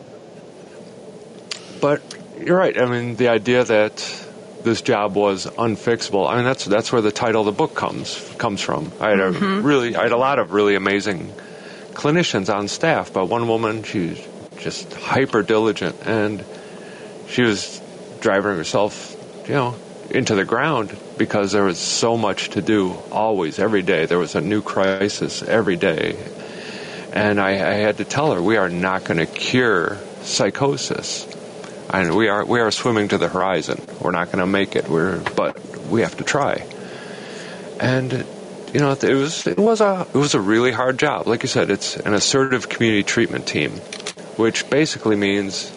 but 1.80 2.02
you're 2.38 2.56
right. 2.56 2.78
I 2.78 2.86
mean, 2.86 3.16
the 3.16 3.28
idea 3.28 3.64
that 3.64 3.96
this 4.62 4.82
job 4.82 5.14
was 5.14 5.46
unfixable. 5.46 6.28
I 6.28 6.36
mean, 6.36 6.44
that's 6.44 6.64
that's 6.64 6.92
where 6.92 7.02
the 7.02 7.12
title 7.12 7.40
of 7.40 7.46
the 7.46 7.52
book 7.52 7.74
comes 7.74 8.34
comes 8.38 8.60
from. 8.60 8.92
I 9.00 9.10
had 9.10 9.20
a 9.20 9.30
mm-hmm. 9.32 9.66
really, 9.66 9.96
I 9.96 10.02
had 10.02 10.12
a 10.12 10.16
lot 10.16 10.38
of 10.38 10.52
really 10.52 10.74
amazing 10.74 11.32
clinicians 11.92 12.54
on 12.54 12.68
staff, 12.68 13.12
but 13.12 13.26
one 13.26 13.48
woman, 13.48 13.82
she 13.82 14.08
was 14.08 14.28
just 14.58 14.92
hyper 14.94 15.42
diligent, 15.42 15.96
and 16.06 16.44
she 17.28 17.42
was 17.42 17.80
driving 18.20 18.56
herself, 18.56 19.16
you 19.48 19.54
know, 19.54 19.74
into 20.10 20.34
the 20.34 20.44
ground 20.44 20.96
because 21.16 21.52
there 21.52 21.64
was 21.64 21.78
so 21.78 22.16
much 22.16 22.50
to 22.50 22.62
do 22.62 22.94
always, 23.10 23.58
every 23.58 23.82
day. 23.82 24.06
There 24.06 24.18
was 24.18 24.34
a 24.34 24.40
new 24.40 24.62
crisis 24.62 25.42
every 25.42 25.76
day. 25.76 26.16
And 27.12 27.40
I, 27.40 27.50
I 27.50 27.74
had 27.74 27.96
to 27.96 28.04
tell 28.04 28.32
her, 28.32 28.40
we 28.40 28.56
are 28.56 28.68
not 28.68 29.04
going 29.04 29.18
to 29.18 29.26
cure 29.26 29.98
psychosis. 30.22 31.26
And 31.92 32.14
we 32.14 32.28
are, 32.28 32.44
we 32.44 32.60
are 32.60 32.70
swimming 32.70 33.08
to 33.08 33.18
the 33.18 33.28
horizon. 33.28 33.80
We're 34.00 34.12
not 34.12 34.26
going 34.26 34.38
to 34.38 34.46
make 34.46 34.76
it. 34.76 34.88
We're, 34.88 35.18
but 35.34 35.86
we 35.88 36.02
have 36.02 36.16
to 36.18 36.24
try. 36.24 36.66
And, 37.80 38.12
you 38.72 38.80
know, 38.80 38.92
it 38.92 39.14
was, 39.14 39.46
it 39.46 39.58
was 39.58 39.80
a, 39.80 40.06
it 40.14 40.18
was 40.18 40.34
a 40.34 40.40
really 40.40 40.70
hard 40.70 40.98
job. 40.98 41.26
Like 41.26 41.42
you 41.42 41.48
said, 41.48 41.70
it's 41.70 41.96
an 41.96 42.14
assertive 42.14 42.68
community 42.68 43.02
treatment 43.02 43.46
team, 43.46 43.72
which 44.36 44.70
basically 44.70 45.16
means 45.16 45.72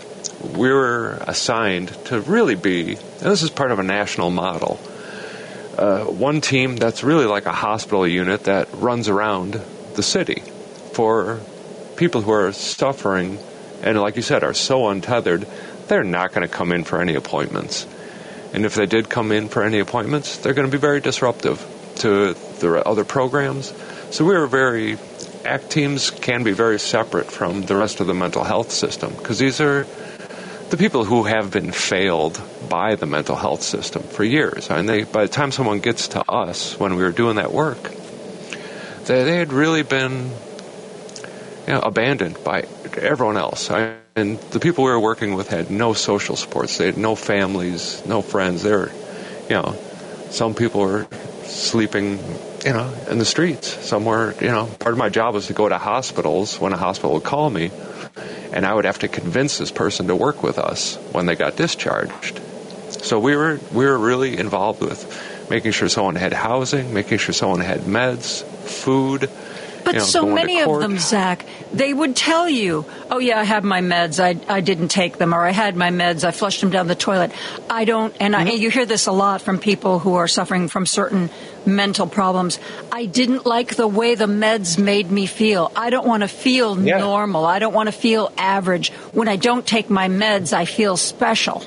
we 0.55 0.71
were 0.71 1.17
assigned 1.21 1.89
to 2.05 2.19
really 2.21 2.55
be, 2.55 2.89
And 2.89 3.31
this 3.31 3.41
is 3.41 3.49
part 3.49 3.71
of 3.71 3.79
a 3.79 3.83
national 3.83 4.29
model, 4.29 4.79
uh, 5.77 6.03
one 6.03 6.41
team 6.41 6.75
that's 6.75 7.03
really 7.03 7.25
like 7.25 7.45
a 7.45 7.51
hospital 7.51 8.07
unit 8.07 8.43
that 8.43 8.67
runs 8.73 9.09
around 9.09 9.59
the 9.95 10.03
city 10.03 10.43
for 10.91 11.39
people 11.95 12.21
who 12.21 12.31
are 12.31 12.51
suffering 12.51 13.39
and, 13.81 13.99
like 13.99 14.15
you 14.15 14.21
said, 14.21 14.43
are 14.43 14.53
so 14.53 14.87
untethered, 14.87 15.45
they're 15.87 16.03
not 16.03 16.33
going 16.33 16.47
to 16.47 16.53
come 16.53 16.71
in 16.71 16.83
for 16.83 17.01
any 17.01 17.15
appointments. 17.15 17.87
And 18.53 18.65
if 18.65 18.75
they 18.75 18.85
did 18.85 19.09
come 19.09 19.31
in 19.31 19.49
for 19.49 19.63
any 19.63 19.79
appointments, 19.79 20.37
they're 20.37 20.53
going 20.53 20.67
to 20.67 20.71
be 20.71 20.79
very 20.79 21.01
disruptive 21.01 21.59
to 21.97 22.33
the 22.33 22.83
other 22.85 23.03
programs. 23.03 23.73
So 24.11 24.25
we 24.25 24.35
were 24.35 24.47
very, 24.47 24.97
ACT 25.43 25.71
teams 25.71 26.11
can 26.11 26.43
be 26.43 26.51
very 26.51 26.79
separate 26.79 27.31
from 27.31 27.63
the 27.63 27.75
rest 27.75 27.99
of 27.99 28.07
the 28.07 28.13
mental 28.13 28.43
health 28.43 28.71
system 28.71 29.13
because 29.15 29.39
these 29.39 29.59
are 29.59 29.87
the 30.69 30.77
people 30.77 31.03
who 31.03 31.23
have 31.23 31.51
been 31.51 31.71
failed 31.71 32.41
by 32.69 32.95
the 32.95 33.05
mental 33.05 33.35
health 33.35 33.61
system 33.63 34.03
for 34.03 34.23
years. 34.23 34.69
and 34.69 34.87
they, 34.87 35.03
by 35.03 35.23
the 35.23 35.31
time 35.31 35.51
someone 35.51 35.79
gets 35.79 36.09
to 36.09 36.31
us, 36.31 36.79
when 36.79 36.95
we 36.95 37.03
were 37.03 37.11
doing 37.11 37.35
that 37.35 37.51
work, 37.51 37.81
they, 39.05 39.23
they 39.23 39.37
had 39.37 39.51
really 39.51 39.83
been 39.83 40.31
you 41.67 41.73
know, 41.73 41.79
abandoned 41.79 42.43
by 42.43 42.65
everyone 42.97 43.37
else. 43.37 43.69
I, 43.69 43.97
and 44.15 44.37
the 44.51 44.59
people 44.59 44.83
we 44.83 44.91
were 44.91 44.99
working 44.99 45.35
with 45.35 45.49
had 45.49 45.71
no 45.71 45.93
social 45.93 46.35
supports. 46.35 46.77
They 46.77 46.85
had 46.87 46.97
no 46.97 47.15
families, 47.15 48.05
no 48.05 48.21
friends. 48.21 48.63
They 48.63 48.71
were, 48.71 48.91
you 49.49 49.55
know, 49.55 49.75
some 50.29 50.53
people 50.53 50.81
were 50.81 51.07
sleeping, 51.43 52.19
you 52.65 52.73
know, 52.73 52.93
in 53.09 53.17
the 53.19 53.25
streets. 53.25 53.67
Somewhere, 53.67 54.35
you 54.39 54.47
know, 54.47 54.65
part 54.79 54.93
of 54.93 54.97
my 54.97 55.09
job 55.09 55.33
was 55.33 55.47
to 55.47 55.53
go 55.53 55.67
to 55.67 55.77
hospitals 55.77 56.59
when 56.59 56.73
a 56.73 56.77
hospital 56.77 57.13
would 57.13 57.23
call 57.23 57.49
me 57.49 57.71
and 58.53 58.65
I 58.65 58.73
would 58.73 58.85
have 58.85 58.99
to 58.99 59.07
convince 59.07 59.57
this 59.57 59.71
person 59.71 60.07
to 60.07 60.15
work 60.15 60.43
with 60.43 60.59
us 60.59 60.95
when 61.11 61.25
they 61.25 61.35
got 61.35 61.55
discharged. 61.55 62.39
So 62.89 63.19
we 63.19 63.35
were 63.35 63.59
we 63.73 63.85
were 63.85 63.97
really 63.97 64.37
involved 64.37 64.81
with 64.81 65.49
making 65.49 65.71
sure 65.71 65.89
someone 65.89 66.15
had 66.15 66.33
housing, 66.33 66.93
making 66.93 67.17
sure 67.17 67.33
someone 67.33 67.59
had 67.59 67.81
meds, 67.81 68.43
food. 68.43 69.29
But 69.83 69.95
you 69.95 69.99
know, 69.99 70.05
so 70.05 70.25
many 70.25 70.61
of 70.61 70.79
them, 70.79 70.97
Zak, 70.97 71.45
they 71.73 71.93
would 71.93 72.15
tell 72.15 72.47
you, 72.47 72.85
"Oh 73.11 73.19
yeah, 73.19 73.39
I 73.39 73.43
have 73.43 73.63
my 73.63 73.81
meds. 73.81 74.23
I 74.23 74.39
I 74.53 74.61
didn't 74.61 74.89
take 74.89 75.17
them, 75.17 75.33
or 75.33 75.45
I 75.45 75.51
had 75.51 75.75
my 75.75 75.89
meds. 75.89 76.23
I 76.23 76.31
flushed 76.31 76.61
them 76.61 76.69
down 76.69 76.87
the 76.87 76.95
toilet. 76.95 77.31
I 77.69 77.85
don't." 77.85 78.15
And 78.19 78.33
mm-hmm. 78.33 78.47
I, 78.47 78.51
you 78.51 78.69
hear 78.69 78.85
this 78.85 79.07
a 79.07 79.11
lot 79.11 79.41
from 79.41 79.59
people 79.59 79.99
who 79.99 80.15
are 80.15 80.27
suffering 80.27 80.67
from 80.67 80.85
certain 80.85 81.29
mental 81.65 82.07
problems. 82.07 82.59
I 82.91 83.05
didn't 83.05 83.45
like 83.45 83.75
the 83.75 83.87
way 83.87 84.15
the 84.15 84.27
meds 84.27 84.77
made 84.77 85.11
me 85.11 85.25
feel. 85.25 85.71
I 85.75 85.89
don't 85.89 86.07
want 86.07 86.23
to 86.23 86.27
feel 86.27 86.81
yeah. 86.81 86.99
normal. 86.99 87.45
I 87.45 87.59
don't 87.59 87.73
want 87.73 87.87
to 87.87 87.93
feel 87.93 88.31
average. 88.37 88.91
When 89.11 89.27
I 89.27 89.35
don't 89.35 89.65
take 89.65 89.89
my 89.89 90.07
meds, 90.07 90.53
I 90.53 90.65
feel 90.65 90.97
special. 90.97 91.59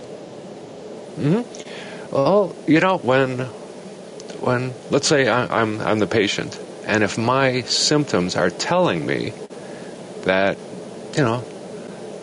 Hmm. 1.16 1.42
Well, 2.12 2.54
you 2.66 2.80
know 2.80 2.98
when 2.98 3.38
when 4.40 4.72
let's 4.90 5.08
say 5.08 5.28
I, 5.28 5.60
I'm 5.60 5.80
I'm 5.80 5.98
the 5.98 6.06
patient, 6.06 6.58
and 6.86 7.02
if 7.02 7.18
my 7.18 7.62
symptoms 7.62 8.36
are 8.36 8.50
telling 8.50 9.04
me 9.04 9.32
that 10.22 10.56
you 11.16 11.22
know 11.22 11.44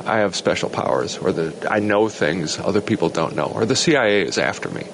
I 0.05 0.19
have 0.19 0.35
special 0.35 0.69
powers, 0.69 1.17
or 1.17 1.31
that 1.31 1.71
I 1.71 1.79
know 1.79 2.09
things 2.09 2.59
other 2.59 2.81
people 2.81 3.09
don't 3.09 3.35
know, 3.35 3.45
or 3.45 3.65
the 3.65 3.75
CIA 3.75 4.23
is 4.23 4.37
after 4.37 4.69
me 4.69 4.85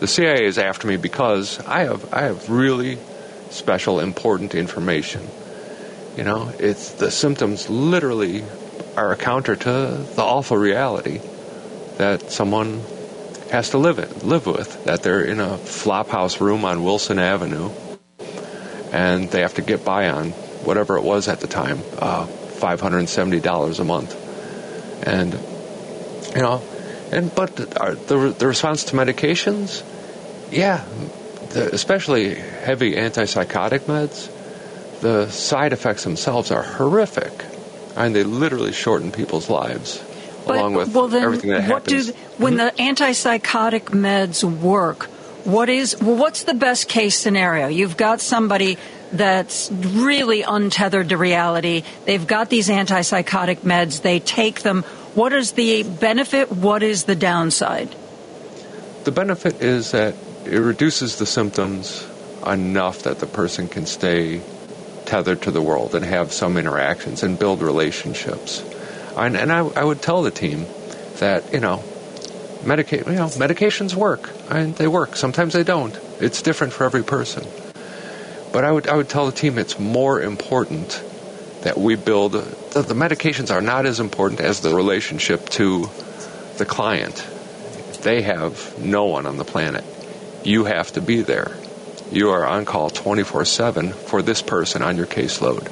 the 0.00 0.06
CIA 0.06 0.46
is 0.46 0.58
after 0.58 0.88
me 0.88 0.96
because 0.96 1.60
I 1.66 1.84
have 1.84 2.12
I 2.12 2.22
have 2.22 2.48
really 2.48 2.98
special 3.50 4.00
important 4.00 4.54
information. 4.54 5.22
You 6.16 6.24
know, 6.24 6.52
it's 6.58 6.92
the 6.92 7.10
symptoms 7.10 7.68
literally 7.68 8.42
are 8.96 9.12
a 9.12 9.16
counter 9.16 9.54
to 9.54 9.70
the 10.16 10.22
awful 10.22 10.56
reality 10.56 11.20
that 11.98 12.32
someone 12.32 12.82
has 13.50 13.70
to 13.70 13.78
live 13.78 13.98
it, 13.98 14.24
live 14.24 14.46
with. 14.46 14.84
That 14.84 15.02
they're 15.02 15.22
in 15.22 15.38
a 15.38 15.58
flophouse 15.58 16.40
room 16.40 16.64
on 16.64 16.82
Wilson 16.82 17.18
Avenue, 17.18 17.70
and 18.92 19.30
they 19.30 19.40
have 19.42 19.54
to 19.54 19.62
get 19.62 19.84
by 19.84 20.08
on 20.08 20.30
whatever 20.64 20.96
it 20.96 21.02
was 21.02 21.28
at 21.28 21.40
the 21.40 21.46
time, 21.46 21.80
uh, 21.98 22.26
five 22.26 22.80
hundred 22.80 22.98
and 22.98 23.08
seventy 23.08 23.40
dollars 23.40 23.80
a 23.80 23.84
month, 23.84 24.14
and 25.06 25.32
you 26.34 26.42
know, 26.42 26.62
and 27.12 27.34
but 27.34 27.56
the 27.56 28.34
the 28.36 28.46
response 28.46 28.84
to 28.84 28.96
medications, 28.96 29.82
yeah, 30.50 30.84
the, 31.50 31.74
especially 31.74 32.34
heavy 32.34 32.94
antipsychotic 32.94 33.80
meds, 33.80 34.30
the 35.00 35.28
side 35.28 35.72
effects 35.72 36.04
themselves 36.04 36.50
are 36.50 36.62
horrific. 36.62 37.32
I 37.96 38.04
mean, 38.04 38.12
they 38.12 38.22
literally 38.22 38.72
shorten 38.72 39.10
people's 39.10 39.50
lives, 39.50 40.02
but, 40.46 40.56
along 40.56 40.74
with 40.74 40.94
well, 40.94 41.08
then 41.08 41.24
everything 41.24 41.50
that 41.50 41.68
what 41.68 41.86
happens. 41.86 42.12
Do, 42.12 42.12
when 42.38 42.56
mm-hmm. 42.56 42.76
the 42.76 42.82
antipsychotic 42.82 43.90
meds 43.90 44.44
work, 44.44 45.08
what 45.44 45.68
is 45.68 46.00
well, 46.00 46.16
what's 46.16 46.44
the 46.44 46.54
best 46.54 46.88
case 46.88 47.18
scenario? 47.18 47.68
You've 47.68 47.96
got 47.96 48.20
somebody 48.20 48.78
that's 49.12 49.70
really 49.72 50.42
untethered 50.42 51.08
to 51.08 51.16
reality. 51.16 51.82
They've 52.04 52.26
got 52.26 52.48
these 52.48 52.68
antipsychotic 52.68 53.58
meds. 53.58 54.02
They 54.02 54.20
take 54.20 54.62
them. 54.62 54.82
What 55.14 55.32
is 55.32 55.52
the 55.52 55.82
benefit? 55.82 56.52
What 56.52 56.82
is 56.82 57.04
the 57.04 57.16
downside? 57.16 57.94
The 59.04 59.12
benefit 59.12 59.60
is 59.60 59.90
that 59.92 60.14
it 60.44 60.58
reduces 60.58 61.16
the 61.16 61.26
symptoms 61.26 62.06
enough 62.46 63.02
that 63.02 63.18
the 63.18 63.26
person 63.26 63.68
can 63.68 63.86
stay 63.86 64.40
tethered 65.04 65.42
to 65.42 65.50
the 65.50 65.60
world 65.60 65.94
and 65.94 66.04
have 66.04 66.32
some 66.32 66.56
interactions 66.56 67.22
and 67.22 67.38
build 67.38 67.62
relationships. 67.62 68.62
And, 69.16 69.36
and 69.36 69.52
I, 69.52 69.58
I, 69.58 69.84
would 69.84 70.00
tell 70.00 70.22
the 70.22 70.30
team 70.30 70.66
that 71.18 71.52
you 71.52 71.60
know, 71.60 71.82
medica- 72.64 72.98
you 72.98 73.16
know, 73.16 73.26
medications 73.26 73.94
work. 73.94 74.30
and 74.50 74.74
they 74.76 74.86
work. 74.88 75.16
Sometimes 75.16 75.52
they 75.52 75.64
don't. 75.64 75.98
It's 76.20 76.42
different 76.42 76.72
for 76.72 76.84
every 76.84 77.02
person. 77.02 77.46
But 78.52 78.64
I 78.64 78.72
would 78.72 78.88
I 78.88 78.96
would 78.96 79.08
tell 79.08 79.26
the 79.26 79.32
team 79.32 79.58
it's 79.58 79.78
more 79.78 80.20
important 80.20 81.02
that 81.62 81.78
we 81.78 81.94
build. 81.94 82.32
The, 82.32 82.82
the 82.82 82.94
medications 82.94 83.50
are 83.54 83.60
not 83.60 83.86
as 83.86 84.00
important 84.00 84.40
as 84.40 84.60
the 84.60 84.74
relationship 84.74 85.48
to 85.50 85.88
the 86.58 86.66
client. 86.66 87.26
They 88.02 88.22
have 88.22 88.78
no 88.78 89.04
one 89.04 89.26
on 89.26 89.36
the 89.36 89.44
planet 89.44 89.84
you 90.44 90.64
have 90.64 90.92
to 90.92 91.00
be 91.00 91.22
there. 91.22 91.56
You 92.10 92.30
are 92.30 92.44
on 92.44 92.64
call 92.64 92.90
24 92.90 93.44
7 93.44 93.92
for 93.92 94.22
this 94.22 94.42
person 94.42 94.82
on 94.82 94.96
your 94.96 95.06
caseload. 95.06 95.66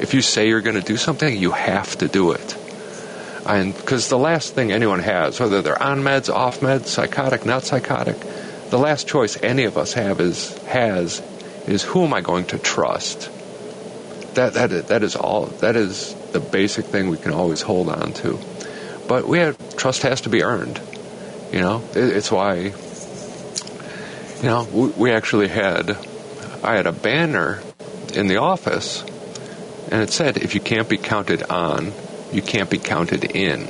If 0.00 0.14
you 0.14 0.22
say 0.22 0.48
you're 0.48 0.60
going 0.60 0.80
to 0.80 0.86
do 0.86 0.96
something, 0.96 1.36
you 1.36 1.50
have 1.50 1.96
to 1.98 2.08
do 2.08 2.32
it. 2.32 2.56
Because 3.48 4.10
the 4.10 4.18
last 4.18 4.54
thing 4.54 4.72
anyone 4.72 5.00
has, 5.00 5.40
whether 5.40 5.62
they're 5.62 5.82
on 5.82 6.02
meds, 6.02 6.32
off 6.32 6.60
meds, 6.60 6.86
psychotic, 6.86 7.46
not 7.46 7.64
psychotic, 7.64 8.16
the 8.68 8.78
last 8.78 9.08
choice 9.08 9.42
any 9.42 9.64
of 9.64 9.78
us 9.78 9.94
have 9.94 10.20
is 10.20 10.56
has 10.64 11.22
is 11.66 11.82
who 11.82 12.04
am 12.04 12.12
I 12.12 12.20
going 12.20 12.44
to 12.46 12.58
trust? 12.58 13.30
That 14.34 14.52
that 14.52 14.88
that 14.88 15.02
is 15.02 15.16
all. 15.16 15.46
That 15.46 15.76
is 15.76 16.14
the 16.32 16.40
basic 16.40 16.84
thing 16.84 17.08
we 17.08 17.16
can 17.16 17.32
always 17.32 17.62
hold 17.62 17.88
on 17.88 18.12
to. 18.14 18.38
But 19.08 19.26
we 19.26 19.38
have 19.38 19.76
trust 19.76 20.02
has 20.02 20.20
to 20.22 20.28
be 20.28 20.42
earned. 20.42 20.78
You 21.50 21.60
know, 21.60 21.82
it, 21.94 22.16
it's 22.16 22.30
why. 22.30 22.72
You 24.42 24.42
know, 24.42 24.68
we, 24.70 24.88
we 24.88 25.10
actually 25.10 25.48
had 25.48 25.96
I 26.62 26.76
had 26.76 26.86
a 26.86 26.92
banner 26.92 27.62
in 28.12 28.26
the 28.26 28.36
office, 28.36 29.02
and 29.90 30.02
it 30.02 30.10
said, 30.10 30.36
"If 30.36 30.54
you 30.54 30.60
can't 30.60 30.88
be 30.88 30.98
counted 30.98 31.44
on, 31.44 31.92
you 32.32 32.42
can't 32.42 32.70
be 32.70 32.78
counted 32.78 33.24
in." 33.24 33.66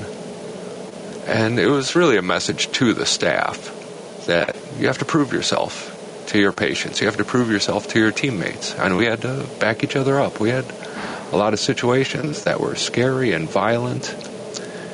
And 1.26 1.58
it 1.58 1.68
was 1.68 1.94
really 1.94 2.16
a 2.16 2.22
message 2.22 2.70
to 2.72 2.94
the 2.94 3.04
staff 3.04 3.74
that 4.26 4.56
you 4.78 4.86
have 4.86 4.98
to 4.98 5.04
prove 5.04 5.32
yourself 5.32 5.94
to 6.28 6.38
your 6.38 6.52
patients. 6.52 7.00
You 7.00 7.06
have 7.06 7.16
to 7.16 7.24
prove 7.24 7.50
yourself 7.50 7.88
to 7.88 7.98
your 7.98 8.12
teammates. 8.12 8.74
And 8.74 8.96
we 8.96 9.06
had 9.06 9.22
to 9.22 9.46
back 9.58 9.82
each 9.82 9.96
other 9.96 10.20
up. 10.20 10.40
We 10.40 10.50
had 10.50 10.64
a 11.32 11.36
lot 11.36 11.52
of 11.52 11.60
situations 11.60 12.44
that 12.44 12.60
were 12.60 12.74
scary 12.76 13.32
and 13.32 13.48
violent. 13.48 14.14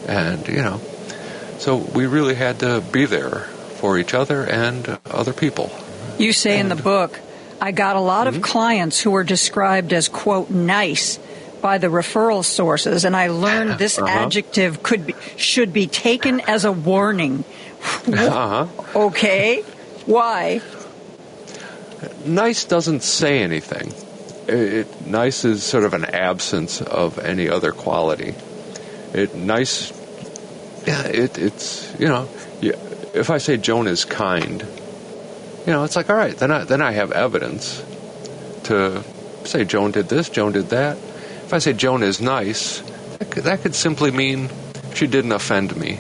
And, 0.09 0.47
you 0.49 0.63
know, 0.63 0.81
so 1.59 1.77
we 1.77 2.07
really 2.07 2.35
had 2.35 2.61
to 2.61 2.83
be 2.93 3.07
there 3.07 3.41
for 3.81 3.99
each 3.99 4.15
other 4.15 4.45
and 4.45 4.99
other 5.07 5.33
people. 5.33 5.71
You 6.19 6.33
say 6.33 6.59
and, 6.59 6.71
in 6.71 6.77
the 6.77 6.83
book, 6.83 7.21
I 7.61 7.73
got 7.73 7.97
a 7.97 8.01
lot 8.01 8.27
mm-hmm. 8.27 8.37
of 8.37 8.43
clients 8.43 9.01
who 9.01 9.11
were 9.11 9.25
described 9.25 9.93
as, 9.93 10.09
quote, 10.09 10.51
nice 10.51 11.19
by 11.65 11.79
the 11.79 11.87
referral 11.87 12.45
sources, 12.45 13.07
and 13.07 13.17
I 13.17 13.29
learned 13.29 13.79
this 13.79 13.99
uh-huh. 13.99 14.07
adjective 14.07 14.83
could 14.83 15.07
be, 15.07 15.15
should 15.39 15.73
be 15.73 15.87
taken 15.87 16.41
as 16.41 16.67
a 16.67 16.71
warning. 16.71 17.43
uh-huh. 18.07 18.67
Okay, 18.95 19.63
why? 20.05 20.61
Nice 22.27 22.67
doesn't 22.67 23.03
say 23.03 23.39
anything. 23.39 23.95
It, 24.47 25.07
nice 25.07 25.47
is 25.47 25.63
sort 25.63 25.85
of 25.85 25.95
an 25.95 26.05
absence 26.05 26.83
of 26.83 27.19
any 27.19 27.49
other 27.49 27.73
quality. 27.73 28.35
It 29.15 29.35
nice, 29.35 29.91
yeah. 30.87 31.07
It, 31.07 31.39
it's 31.39 31.91
you 31.99 32.09
know, 32.09 32.29
if 32.61 33.31
I 33.31 33.39
say 33.39 33.57
Joan 33.57 33.87
is 33.87 34.05
kind, 34.05 34.61
you 35.67 35.73
know, 35.73 35.85
it's 35.85 35.97
like 35.97 36.11
all 36.11 36.17
right, 36.17 36.37
then 36.37 36.51
I 36.51 36.65
then 36.65 36.83
I 36.83 36.93
have 36.93 37.11
evidence 37.11 37.83
to 38.65 39.03
say 39.45 39.65
Joan 39.65 39.93
did 39.93 40.11
this, 40.11 40.29
Joan 40.29 40.53
did 40.53 40.69
that. 40.69 40.99
If 41.45 41.53
I 41.53 41.59
say 41.59 41.75
Joan 41.75 42.03
is 42.03 42.21
nice, 42.21 42.81
that 43.19 43.31
could, 43.31 43.45
that 43.45 43.61
could 43.61 43.75
simply 43.75 44.11
mean 44.11 44.49
she 44.95 45.07
didn't 45.07 45.33
offend 45.33 45.77
me. 45.77 45.99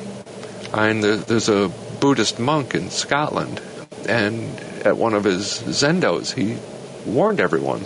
I 0.73 0.93
mean, 0.93 1.03
there's 1.03 1.49
a 1.49 1.71
Buddhist 2.01 2.39
monk 2.39 2.75
in 2.75 2.91
Scotland, 2.91 3.61
and 4.09 4.59
at 4.85 4.97
one 4.97 5.15
of 5.15 5.25
his 5.25 5.45
zendos, 5.45 6.33
he 6.33 6.59
warned 7.07 7.41
everyone 7.41 7.85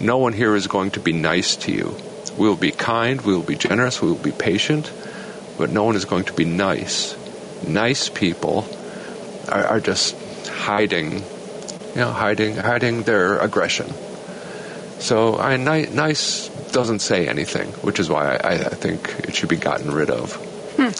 no 0.00 0.18
one 0.18 0.32
here 0.32 0.56
is 0.56 0.66
going 0.66 0.90
to 0.92 1.00
be 1.00 1.12
nice 1.12 1.54
to 1.56 1.72
you. 1.72 1.96
We 2.36 2.48
will 2.48 2.56
be 2.56 2.72
kind, 2.72 3.20
we 3.20 3.34
will 3.34 3.42
be 3.42 3.54
generous, 3.54 4.02
we 4.02 4.08
will 4.08 4.16
be 4.16 4.32
patient, 4.32 4.92
but 5.56 5.70
no 5.70 5.84
one 5.84 5.94
is 5.94 6.04
going 6.04 6.24
to 6.24 6.32
be 6.32 6.44
nice. 6.44 7.16
Nice 7.68 8.08
people 8.08 8.66
are, 9.48 9.64
are 9.64 9.80
just 9.80 10.16
hiding, 10.48 11.12
you 11.12 11.96
know, 11.96 12.10
hiding, 12.10 12.56
hiding 12.56 13.04
their 13.04 13.38
aggression. 13.38 13.92
So 14.98 15.38
I, 15.38 15.56
nice 15.56 16.48
doesn't 16.72 17.00
say 17.00 17.28
anything, 17.28 17.68
which 17.82 18.00
is 18.00 18.08
why 18.08 18.36
I, 18.36 18.52
I 18.52 18.74
think 18.74 19.14
it 19.20 19.34
should 19.34 19.48
be 19.48 19.56
gotten 19.56 19.90
rid 19.90 20.10
of. 20.10 20.34
Hmm. 20.76 20.90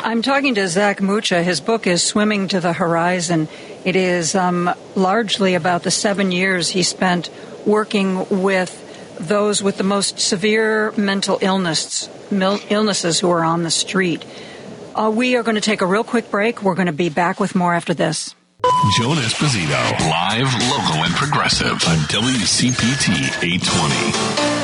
I'm 0.00 0.22
talking 0.22 0.54
to 0.54 0.68
Zak 0.68 1.00
Mucha. 1.00 1.42
His 1.42 1.60
book 1.60 1.86
is 1.86 2.02
Swimming 2.02 2.48
to 2.48 2.60
the 2.60 2.72
Horizon. 2.72 3.48
It 3.84 3.96
is 3.96 4.34
um, 4.34 4.72
largely 4.94 5.54
about 5.54 5.82
the 5.82 5.90
seven 5.90 6.30
years 6.30 6.68
he 6.68 6.82
spent 6.82 7.30
working 7.66 8.42
with 8.42 8.84
those 9.18 9.62
with 9.62 9.76
the 9.76 9.84
most 9.84 10.20
severe 10.20 10.92
mental 10.92 11.38
illness, 11.40 12.08
illnesses 12.30 13.18
who 13.18 13.30
are 13.30 13.42
on 13.42 13.64
the 13.64 13.70
street. 13.70 14.24
Uh, 14.94 15.10
we 15.10 15.36
are 15.36 15.42
going 15.42 15.56
to 15.56 15.60
take 15.60 15.80
a 15.80 15.86
real 15.86 16.04
quick 16.04 16.30
break. 16.30 16.62
We're 16.62 16.74
going 16.74 16.86
to 16.86 16.92
be 16.92 17.08
back 17.08 17.40
with 17.40 17.54
more 17.54 17.74
after 17.74 17.94
this. 17.94 18.34
Joan 18.96 19.16
Esposito, 19.16 20.00
live, 20.10 20.52
local, 20.70 21.04
and 21.04 21.14
progressive 21.14 21.72
on 21.72 21.98
WCPT 22.08 23.42
820. 23.42 24.57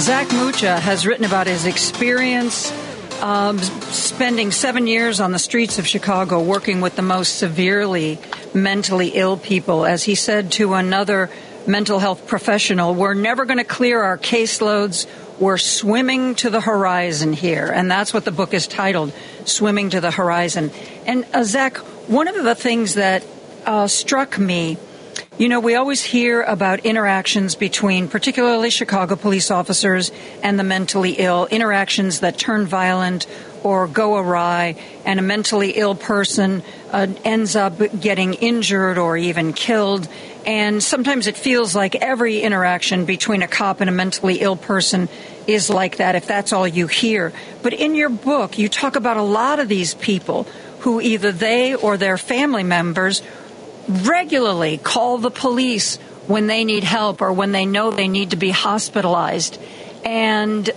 Zak 0.00 0.32
Mucha 0.32 0.80
has 0.80 1.06
written 1.06 1.26
about 1.26 1.46
his 1.46 1.66
experience 1.66 2.72
um, 3.20 3.58
spending 3.58 4.50
seven 4.50 4.86
years 4.86 5.20
on 5.20 5.32
the 5.32 5.38
streets 5.38 5.78
of 5.78 5.86
Chicago 5.86 6.42
working 6.42 6.80
with 6.80 6.96
the 6.96 7.02
most 7.02 7.36
severely 7.36 8.18
mentally 8.54 9.08
ill 9.08 9.36
people. 9.36 9.84
As 9.84 10.02
he 10.02 10.14
said 10.14 10.52
to 10.52 10.72
another 10.72 11.28
mental 11.66 11.98
health 11.98 12.26
professional, 12.26 12.94
we're 12.94 13.12
never 13.12 13.44
going 13.44 13.58
to 13.58 13.64
clear 13.64 14.02
our 14.02 14.16
caseloads. 14.16 15.06
We're 15.38 15.58
swimming 15.58 16.34
to 16.36 16.48
the 16.48 16.62
horizon 16.62 17.34
here. 17.34 17.66
And 17.66 17.90
that's 17.90 18.14
what 18.14 18.24
the 18.24 18.32
book 18.32 18.54
is 18.54 18.66
titled, 18.66 19.12
Swimming 19.44 19.90
to 19.90 20.00
the 20.00 20.10
Horizon. 20.10 20.70
And 21.04 21.26
uh, 21.34 21.44
Zak, 21.44 21.76
one 22.08 22.26
of 22.26 22.42
the 22.42 22.54
things 22.54 22.94
that 22.94 23.22
uh, 23.66 23.86
struck 23.86 24.38
me 24.38 24.78
you 25.40 25.48
know, 25.48 25.58
we 25.58 25.74
always 25.74 26.04
hear 26.04 26.42
about 26.42 26.80
interactions 26.80 27.54
between 27.54 28.08
particularly 28.08 28.68
Chicago 28.68 29.16
police 29.16 29.50
officers 29.50 30.12
and 30.42 30.58
the 30.58 30.62
mentally 30.62 31.12
ill, 31.12 31.46
interactions 31.46 32.20
that 32.20 32.36
turn 32.36 32.66
violent 32.66 33.26
or 33.62 33.86
go 33.86 34.18
awry, 34.18 34.76
and 35.06 35.18
a 35.18 35.22
mentally 35.22 35.70
ill 35.70 35.94
person 35.94 36.62
uh, 36.90 37.06
ends 37.24 37.56
up 37.56 37.80
getting 37.98 38.34
injured 38.34 38.98
or 38.98 39.16
even 39.16 39.54
killed. 39.54 40.06
And 40.44 40.82
sometimes 40.82 41.26
it 41.26 41.38
feels 41.38 41.74
like 41.74 41.94
every 41.94 42.42
interaction 42.42 43.06
between 43.06 43.40
a 43.40 43.48
cop 43.48 43.80
and 43.80 43.88
a 43.88 43.94
mentally 43.94 44.42
ill 44.42 44.56
person 44.56 45.08
is 45.46 45.70
like 45.70 45.96
that, 45.96 46.16
if 46.16 46.26
that's 46.26 46.52
all 46.52 46.68
you 46.68 46.86
hear. 46.86 47.32
But 47.62 47.72
in 47.72 47.94
your 47.94 48.10
book, 48.10 48.58
you 48.58 48.68
talk 48.68 48.94
about 48.94 49.16
a 49.16 49.22
lot 49.22 49.58
of 49.58 49.68
these 49.68 49.94
people 49.94 50.46
who 50.80 51.00
either 51.00 51.32
they 51.32 51.74
or 51.74 51.96
their 51.96 52.18
family 52.18 52.62
members 52.62 53.22
regularly 53.90 54.78
call 54.78 55.18
the 55.18 55.30
police 55.30 55.96
when 56.26 56.46
they 56.46 56.64
need 56.64 56.84
help 56.84 57.20
or 57.20 57.32
when 57.32 57.52
they 57.52 57.66
know 57.66 57.90
they 57.90 58.08
need 58.08 58.30
to 58.30 58.36
be 58.36 58.50
hospitalized. 58.50 59.58
And 60.04 60.70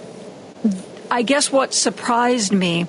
I 1.12 1.22
guess 1.22 1.52
what 1.52 1.74
surprised 1.74 2.52
me 2.52 2.88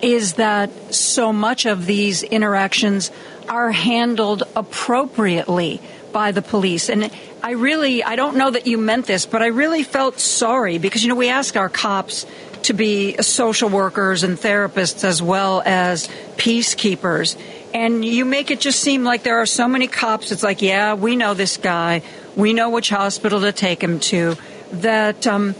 is 0.00 0.34
that 0.34 0.94
so 0.94 1.32
much 1.32 1.66
of 1.66 1.84
these 1.84 2.22
interactions 2.22 3.10
are 3.48 3.70
handled 3.70 4.42
appropriately 4.56 5.80
by 6.12 6.32
the 6.32 6.42
police. 6.42 6.88
And 6.88 7.10
I 7.42 7.52
really, 7.52 8.02
I 8.02 8.16
don't 8.16 8.36
know 8.36 8.50
that 8.50 8.66
you 8.66 8.78
meant 8.78 9.06
this, 9.06 9.26
but 9.26 9.42
I 9.42 9.48
really 9.48 9.82
felt 9.82 10.18
sorry 10.18 10.78
because, 10.78 11.02
you 11.02 11.08
know, 11.08 11.14
we 11.14 11.28
ask 11.28 11.56
our 11.56 11.68
cops 11.68 12.24
to 12.62 12.72
be 12.72 13.16
social 13.22 13.68
workers 13.68 14.22
and 14.22 14.38
therapists 14.38 15.04
as 15.04 15.22
well 15.22 15.62
as 15.64 16.08
peacekeepers 16.36 17.36
and 17.74 18.04
you 18.04 18.24
make 18.24 18.50
it 18.50 18.60
just 18.60 18.80
seem 18.80 19.04
like 19.04 19.22
there 19.22 19.38
are 19.38 19.46
so 19.46 19.68
many 19.68 19.86
cops. 19.86 20.32
It's 20.32 20.42
like, 20.42 20.62
yeah, 20.62 20.94
we 20.94 21.16
know 21.16 21.34
this 21.34 21.56
guy, 21.56 22.02
we 22.36 22.52
know 22.52 22.70
which 22.70 22.88
hospital 22.88 23.40
to 23.40 23.52
take 23.52 23.82
him 23.82 24.00
to. 24.00 24.36
That 24.72 25.26
um, 25.26 25.54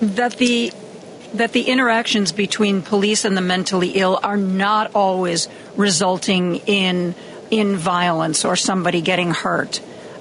that 0.00 0.36
the 0.36 0.72
that 1.34 1.52
the 1.52 1.62
interactions 1.62 2.32
between 2.32 2.82
police 2.82 3.24
and 3.24 3.36
the 3.36 3.40
mentally 3.40 3.90
ill 3.90 4.18
are 4.22 4.36
not 4.36 4.94
always 4.94 5.48
resulting 5.76 6.56
in 6.66 7.14
in 7.50 7.76
violence 7.76 8.44
or 8.44 8.56
somebody 8.56 9.00
getting 9.00 9.30
hurt. 9.30 9.80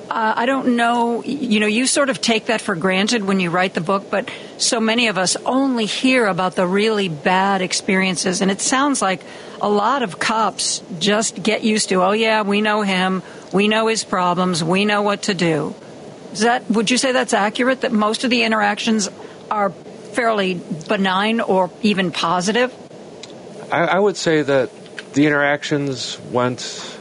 Uh, 0.09 0.33
I 0.35 0.45
don't 0.45 0.75
know, 0.75 1.23
you 1.23 1.61
know, 1.61 1.67
you 1.67 1.87
sort 1.87 2.09
of 2.09 2.19
take 2.19 2.47
that 2.47 2.59
for 2.59 2.75
granted 2.75 3.23
when 3.23 3.39
you 3.39 3.49
write 3.49 3.73
the 3.73 3.79
book, 3.79 4.11
but 4.11 4.29
so 4.57 4.81
many 4.81 5.07
of 5.07 5.17
us 5.17 5.37
only 5.45 5.85
hear 5.85 6.25
about 6.25 6.57
the 6.57 6.67
really 6.67 7.07
bad 7.07 7.61
experiences. 7.61 8.41
And 8.41 8.51
it 8.51 8.59
sounds 8.59 9.01
like 9.01 9.21
a 9.61 9.69
lot 9.69 10.01
of 10.01 10.19
cops 10.19 10.81
just 10.99 11.41
get 11.41 11.63
used 11.63 11.89
to, 11.89 12.01
oh, 12.03 12.11
yeah, 12.11 12.41
we 12.41 12.61
know 12.61 12.81
him, 12.81 13.21
we 13.53 13.67
know 13.67 13.87
his 13.87 14.03
problems, 14.03 14.63
we 14.63 14.85
know 14.85 15.03
what 15.03 15.23
to 15.23 15.33
do. 15.33 15.75
Is 16.33 16.39
that, 16.39 16.69
would 16.69 16.89
you 16.89 16.97
say 16.97 17.11
that's 17.11 17.33
accurate, 17.33 17.81
that 17.81 17.91
most 17.91 18.23
of 18.23 18.29
the 18.29 18.43
interactions 18.43 19.07
are 19.49 19.69
fairly 19.69 20.59
benign 20.87 21.41
or 21.41 21.69
even 21.81 22.11
positive? 22.11 22.73
I, 23.71 23.85
I 23.85 23.99
would 23.99 24.17
say 24.17 24.41
that 24.41 24.71
the 25.13 25.27
interactions 25.27 26.19
went, 26.31 26.97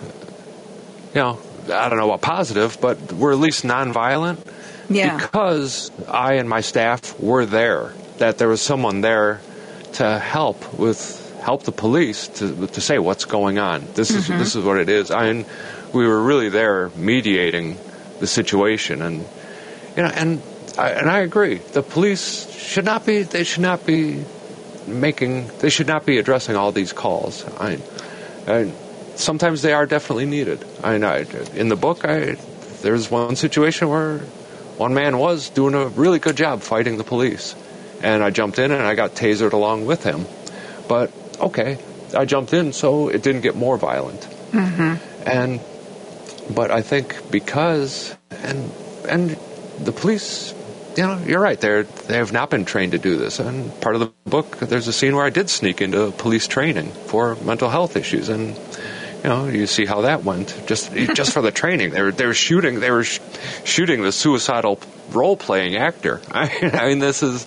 you 1.14 1.20
know, 1.20 1.38
I 1.72 1.88
don't 1.88 1.98
know 1.98 2.08
what 2.08 2.20
positive, 2.20 2.78
but 2.80 3.12
were 3.12 3.32
at 3.32 3.38
least 3.38 3.64
nonviolent. 3.64 4.44
Yeah. 4.88 5.16
Because 5.16 5.90
I 6.08 6.34
and 6.34 6.48
my 6.48 6.60
staff 6.60 7.18
were 7.20 7.46
there, 7.46 7.94
that 8.18 8.38
there 8.38 8.48
was 8.48 8.60
someone 8.60 9.00
there 9.00 9.40
to 9.94 10.18
help 10.18 10.74
with 10.74 11.19
help 11.40 11.64
the 11.64 11.72
police 11.72 12.28
to 12.28 12.66
to 12.66 12.80
say 12.80 12.98
what's 12.98 13.24
going 13.24 13.58
on. 13.58 13.86
This 13.94 14.10
is 14.10 14.28
mm-hmm. 14.28 14.38
this 14.38 14.54
is 14.54 14.64
what 14.64 14.78
it 14.78 14.88
is. 14.88 15.10
I 15.10 15.32
mean, 15.32 15.46
we 15.92 16.06
were 16.06 16.22
really 16.22 16.48
there 16.48 16.90
mediating 16.96 17.78
the 18.20 18.26
situation, 18.26 19.02
and 19.02 19.24
you 19.96 20.02
know, 20.02 20.10
and 20.14 20.42
I, 20.78 20.90
and 20.90 21.10
I 21.10 21.20
agree. 21.20 21.56
The 21.56 21.82
police 21.82 22.50
should 22.52 22.84
not 22.84 23.06
be. 23.06 23.22
They 23.22 23.44
should 23.44 23.62
not 23.62 23.86
be 23.86 24.24
making. 24.86 25.48
They 25.58 25.70
should 25.70 25.86
not 25.88 26.06
be 26.06 26.18
addressing 26.18 26.56
all 26.56 26.72
these 26.72 26.92
calls. 26.92 27.44
I, 27.58 27.78
I 28.46 28.72
sometimes 29.16 29.62
they 29.62 29.72
are 29.72 29.86
definitely 29.86 30.26
needed. 30.26 30.64
I 30.82 30.92
mean, 30.92 31.04
I, 31.04 31.24
in 31.54 31.68
the 31.68 31.76
book, 31.76 32.04
I 32.04 32.36
there's 32.82 33.10
one 33.10 33.36
situation 33.36 33.88
where 33.88 34.18
one 34.78 34.94
man 34.94 35.18
was 35.18 35.50
doing 35.50 35.74
a 35.74 35.88
really 35.88 36.18
good 36.18 36.36
job 36.36 36.62
fighting 36.62 36.96
the 36.96 37.04
police, 37.04 37.54
and 38.02 38.22
I 38.22 38.30
jumped 38.30 38.58
in 38.58 38.70
and 38.70 38.82
I 38.82 38.94
got 38.94 39.14
tasered 39.14 39.52
along 39.52 39.86
with 39.86 40.04
him. 40.04 40.26
But 40.88 41.12
okay, 41.40 41.78
I 42.16 42.24
jumped 42.24 42.52
in 42.52 42.72
so 42.72 43.08
it 43.08 43.22
didn't 43.22 43.42
get 43.42 43.56
more 43.56 43.76
violent. 43.76 44.20
Mm-hmm. 44.52 45.28
And 45.28 45.60
but 46.54 46.70
I 46.70 46.82
think 46.82 47.30
because 47.30 48.16
and 48.30 48.70
and 49.08 49.30
the 49.78 49.92
police 49.92 50.54
you 50.96 51.04
know, 51.04 51.18
you're 51.24 51.40
right. 51.40 51.60
They're 51.60 51.84
they 51.84 52.16
have 52.16 52.32
not 52.32 52.50
been 52.50 52.64
trained 52.64 52.92
to 52.92 52.98
do 52.98 53.16
this. 53.16 53.38
And 53.38 53.78
part 53.80 53.94
of 53.94 54.00
the 54.00 54.12
book, 54.28 54.58
there's 54.58 54.88
a 54.88 54.92
scene 54.92 55.14
where 55.14 55.24
I 55.24 55.30
did 55.30 55.48
sneak 55.48 55.80
into 55.80 56.10
police 56.10 56.46
training 56.46 56.90
for 56.90 57.36
mental 57.36 57.68
health 57.68 57.96
issues, 57.96 58.28
and 58.28 58.56
you 59.22 59.28
know, 59.28 59.46
you 59.46 59.66
see 59.66 59.86
how 59.86 60.02
that 60.02 60.24
went. 60.24 60.54
Just 60.66 60.92
just 60.92 61.32
for 61.32 61.42
the 61.42 61.50
training, 61.62 61.90
they 61.90 62.02
were 62.02 62.12
they 62.12 62.26
were 62.26 62.34
shooting 62.34 62.80
they 62.80 62.90
were 62.90 63.04
sh- 63.04 63.20
shooting 63.64 64.02
the 64.02 64.12
suicidal 64.12 64.80
role 65.10 65.36
playing 65.36 65.76
actor. 65.76 66.20
I, 66.30 66.70
I, 66.80 66.88
mean, 66.88 66.98
this 66.98 67.22
is 67.22 67.46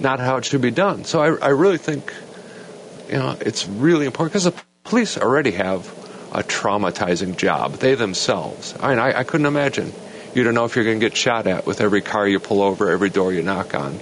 not 0.00 0.20
how 0.20 0.36
it 0.36 0.44
should 0.44 0.62
be 0.62 0.70
done. 0.70 1.04
So 1.04 1.20
I 1.20 1.46
I 1.46 1.50
really 1.50 1.78
think, 1.78 2.12
you 3.08 3.18
know, 3.18 3.36
it's 3.40 3.66
really 3.66 4.06
important 4.06 4.32
because 4.32 4.44
the 4.44 4.54
police 4.84 5.16
already 5.18 5.52
have 5.52 5.86
a 6.32 6.42
traumatizing 6.42 7.36
job. 7.36 7.74
They 7.74 7.94
themselves. 7.94 8.74
I 8.80 8.90
mean, 8.90 8.98
I, 8.98 9.20
I 9.20 9.24
couldn't 9.24 9.46
imagine 9.46 9.92
you 10.34 10.44
don't 10.44 10.54
know 10.54 10.64
if 10.64 10.76
you're 10.76 10.84
going 10.84 11.00
to 11.00 11.06
get 11.06 11.16
shot 11.16 11.46
at 11.46 11.66
with 11.66 11.80
every 11.80 12.02
car 12.02 12.28
you 12.28 12.38
pull 12.38 12.62
over, 12.62 12.90
every 12.90 13.10
door 13.10 13.32
you 13.32 13.42
knock 13.42 13.74
on. 13.74 13.98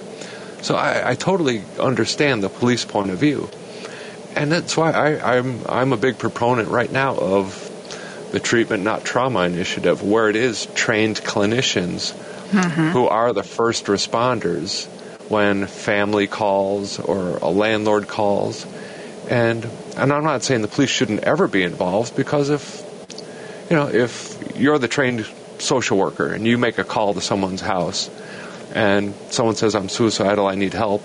So 0.63 0.75
I, 0.75 1.11
I 1.11 1.15
totally 1.15 1.63
understand 1.79 2.43
the 2.43 2.49
police 2.49 2.85
point 2.85 3.11
of 3.11 3.19
view, 3.19 3.49
and 4.35 4.51
that's 4.51 4.77
why 4.77 4.91
I, 4.91 5.37
I'm 5.37 5.61
I'm 5.69 5.93
a 5.93 5.97
big 5.97 6.19
proponent 6.19 6.69
right 6.69 6.91
now 6.91 7.15
of 7.17 8.29
the 8.33 8.41
treatment 8.41 8.83
not 8.83 9.05
trauma 9.05 9.41
initiative, 9.43 10.03
where 10.03 10.29
it 10.29 10.37
is 10.37 10.67
trained 10.75 11.17
clinicians 11.17 12.15
Mm-hmm. 12.47 12.91
who 12.91 13.09
are 13.09 13.33
the 13.33 13.43
first 13.43 13.87
responders 13.87 14.87
when 15.29 15.67
family 15.67 16.29
calls 16.29 17.01
or 17.01 17.39
a 17.39 17.49
landlord 17.51 18.07
calls. 18.07 18.65
And 19.29 19.67
and 19.97 20.13
I'm 20.13 20.25
not 20.25 20.43
saying 20.43 20.63
the 20.63 20.69
police 20.69 20.91
shouldn't 20.91 21.25
ever 21.25 21.49
be 21.49 21.63
involved 21.63 22.17
because 22.17 22.51
if 22.51 22.83
you 23.71 23.77
know, 23.77 23.89
if 23.89 24.37
you're 24.57 24.79
the 24.79 24.89
trained 24.89 25.27
social 25.59 25.99
worker 25.99 26.33
and 26.33 26.47
you 26.47 26.59
make 26.59 26.79
a 26.79 26.85
call 26.85 27.15
to 27.15 27.21
someone's 27.21 27.61
house 27.61 28.11
and 28.75 29.15
someone 29.31 29.57
says 29.57 29.75
I'm 29.75 29.89
suicidal, 29.89 30.47
I 30.47 30.55
need 30.55 30.75
help, 30.75 31.03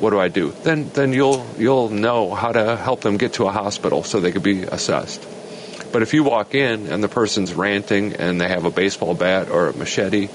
what 0.00 0.10
do 0.10 0.20
I 0.20 0.28
do? 0.28 0.52
Then 0.62 0.88
then 0.94 1.12
you'll 1.12 1.44
you'll 1.58 1.90
know 1.90 2.34
how 2.34 2.52
to 2.52 2.76
help 2.76 3.02
them 3.02 3.18
get 3.18 3.34
to 3.34 3.46
a 3.46 3.52
hospital 3.52 4.02
so 4.02 4.20
they 4.20 4.32
could 4.32 4.42
be 4.42 4.62
assessed. 4.62 5.26
But 5.92 6.02
if 6.02 6.14
you 6.14 6.24
walk 6.24 6.54
in 6.54 6.86
and 6.86 7.02
the 7.02 7.08
person's 7.08 7.52
ranting 7.52 8.14
and 8.14 8.40
they 8.40 8.48
have 8.48 8.64
a 8.64 8.70
baseball 8.70 9.14
bat 9.14 9.50
or 9.50 9.68
a 9.68 9.76
machete, 9.76 10.28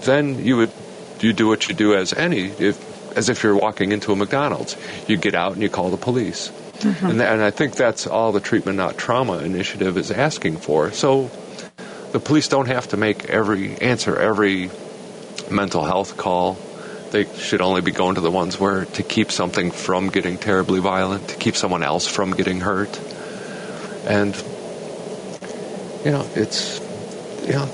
then 0.00 0.44
you 0.44 0.56
would 0.56 0.72
you 1.20 1.32
do 1.32 1.46
what 1.46 1.68
you 1.68 1.74
do 1.74 1.94
as 1.94 2.12
any 2.12 2.46
if 2.46 3.16
as 3.16 3.28
if 3.28 3.42
you're 3.42 3.56
walking 3.56 3.92
into 3.92 4.12
a 4.12 4.16
McDonald's. 4.16 4.76
You 5.06 5.16
get 5.16 5.34
out 5.34 5.52
and 5.52 5.62
you 5.62 5.68
call 5.68 5.90
the 5.90 5.96
police. 5.96 6.50
Mm-hmm. 6.78 7.06
And, 7.06 7.18
th- 7.18 7.30
and 7.30 7.42
I 7.42 7.50
think 7.50 7.76
that's 7.76 8.06
all 8.06 8.32
the 8.32 8.40
treatment 8.40 8.76
not 8.76 8.98
trauma 8.98 9.38
initiative 9.38 9.96
is 9.96 10.10
asking 10.10 10.58
for. 10.58 10.92
So 10.92 11.30
the 12.12 12.20
police 12.20 12.48
don't 12.48 12.66
have 12.66 12.88
to 12.88 12.96
make 12.96 13.30
every 13.30 13.76
answer 13.78 14.16
every 14.16 14.70
mental 15.50 15.84
health 15.84 16.16
call. 16.16 16.58
They 17.10 17.26
should 17.36 17.60
only 17.60 17.80
be 17.80 17.92
going 17.92 18.16
to 18.16 18.20
the 18.20 18.30
ones 18.30 18.58
where 18.58 18.86
to 18.86 19.02
keep 19.02 19.30
something 19.30 19.70
from 19.70 20.08
getting 20.10 20.36
terribly 20.36 20.80
violent, 20.80 21.28
to 21.28 21.36
keep 21.36 21.54
someone 21.54 21.82
else 21.84 22.06
from 22.08 22.32
getting 22.32 22.60
hurt. 22.60 22.98
And 24.06 24.34
you 26.04 26.10
know, 26.10 26.26
it's 26.34 26.80
you 27.46 27.52
know, 27.52 27.66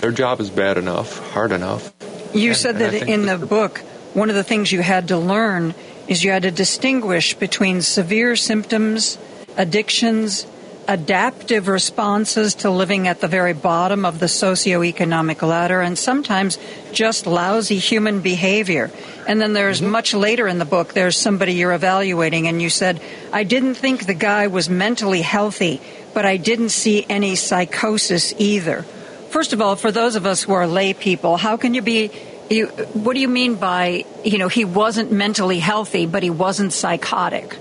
their 0.00 0.12
job 0.12 0.40
is 0.40 0.50
bad 0.50 0.76
enough, 0.76 1.18
hard 1.32 1.52
enough. 1.52 1.92
You 2.34 2.50
And- 2.50 2.56
said 2.56 2.78
that 2.78 2.94
in 2.94 3.26
the 3.26 3.38
book, 3.38 3.78
one 4.12 4.28
of 4.28 4.36
the 4.36 4.44
things 4.44 4.70
you 4.70 4.82
had 4.82 5.08
to 5.08 5.16
learn 5.18 5.74
is 6.08 6.24
you 6.24 6.30
had 6.30 6.42
to 6.42 6.50
distinguish 6.50 7.34
between 7.34 7.82
severe 7.82 8.36
symptoms, 8.36 9.18
addictions, 9.56 10.46
adaptive 10.88 11.68
responses 11.68 12.54
to 12.56 12.70
living 12.70 13.08
at 13.08 13.20
the 13.20 13.28
very 13.28 13.52
bottom 13.52 14.04
of 14.04 14.18
the 14.18 14.26
socioeconomic 14.26 15.40
ladder, 15.42 15.80
and 15.80 15.98
sometimes 15.98 16.58
just 16.92 17.26
lousy 17.26 17.78
human 17.78 18.20
behavior. 18.20 18.90
And 19.26 19.40
then 19.40 19.52
there's 19.52 19.80
mm-hmm. 19.80 19.90
much 19.90 20.14
later 20.14 20.46
in 20.46 20.58
the 20.58 20.64
book, 20.64 20.92
there's 20.92 21.16
somebody 21.16 21.54
you're 21.54 21.72
evaluating, 21.72 22.48
and 22.48 22.60
you 22.60 22.70
said, 22.70 23.00
I 23.32 23.44
didn't 23.44 23.74
think 23.74 24.06
the 24.06 24.14
guy 24.14 24.46
was 24.46 24.68
mentally 24.68 25.22
healthy, 25.22 25.80
but 26.12 26.26
I 26.26 26.36
didn't 26.36 26.70
see 26.70 27.06
any 27.08 27.34
psychosis 27.34 28.34
either. 28.38 28.82
First 29.30 29.52
of 29.52 29.60
all, 29.60 29.74
for 29.76 29.90
those 29.90 30.16
of 30.16 30.26
us 30.26 30.42
who 30.42 30.52
are 30.52 30.66
lay 30.66 30.94
people, 30.94 31.36
how 31.36 31.56
can 31.56 31.74
you 31.74 31.82
be? 31.82 32.10
You, 32.50 32.66
what 32.66 33.14
do 33.14 33.20
you 33.20 33.28
mean 33.28 33.54
by 33.54 34.04
you 34.24 34.38
know 34.38 34.48
he 34.48 34.64
wasn't 34.64 35.10
mentally 35.10 35.58
healthy, 35.58 36.06
but 36.06 36.22
he 36.22 36.30
wasn't 36.30 36.72
psychotic? 36.72 37.56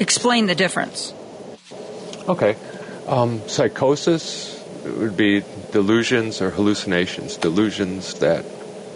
Explain 0.00 0.46
the 0.46 0.54
difference. 0.54 1.12
Okay. 2.28 2.56
Um, 3.06 3.46
psychosis 3.48 4.62
would 4.84 5.16
be 5.16 5.44
delusions 5.70 6.40
or 6.40 6.50
hallucinations. 6.50 7.36
Delusions 7.36 8.14
that, 8.14 8.44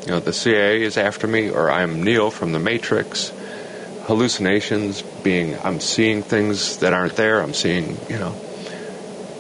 you 0.03 0.13
know, 0.13 0.21
the 0.21 0.33
CIA 0.33 0.83
is 0.83 0.97
after 0.97 1.27
me 1.27 1.51
or 1.51 1.71
I'm 1.71 2.03
Neo 2.03 2.31
from 2.31 2.53
the 2.53 2.59
Matrix. 2.59 3.33
Hallucinations 4.05 5.03
being 5.03 5.59
I'm 5.65 5.81
seeing 5.81 6.23
things 6.23 6.79
that 6.79 6.93
aren't 6.93 7.17
there. 7.17 7.43
I'm 7.43 7.55
seeing, 7.55 7.99
you 8.09 8.19
know, 8.19 8.35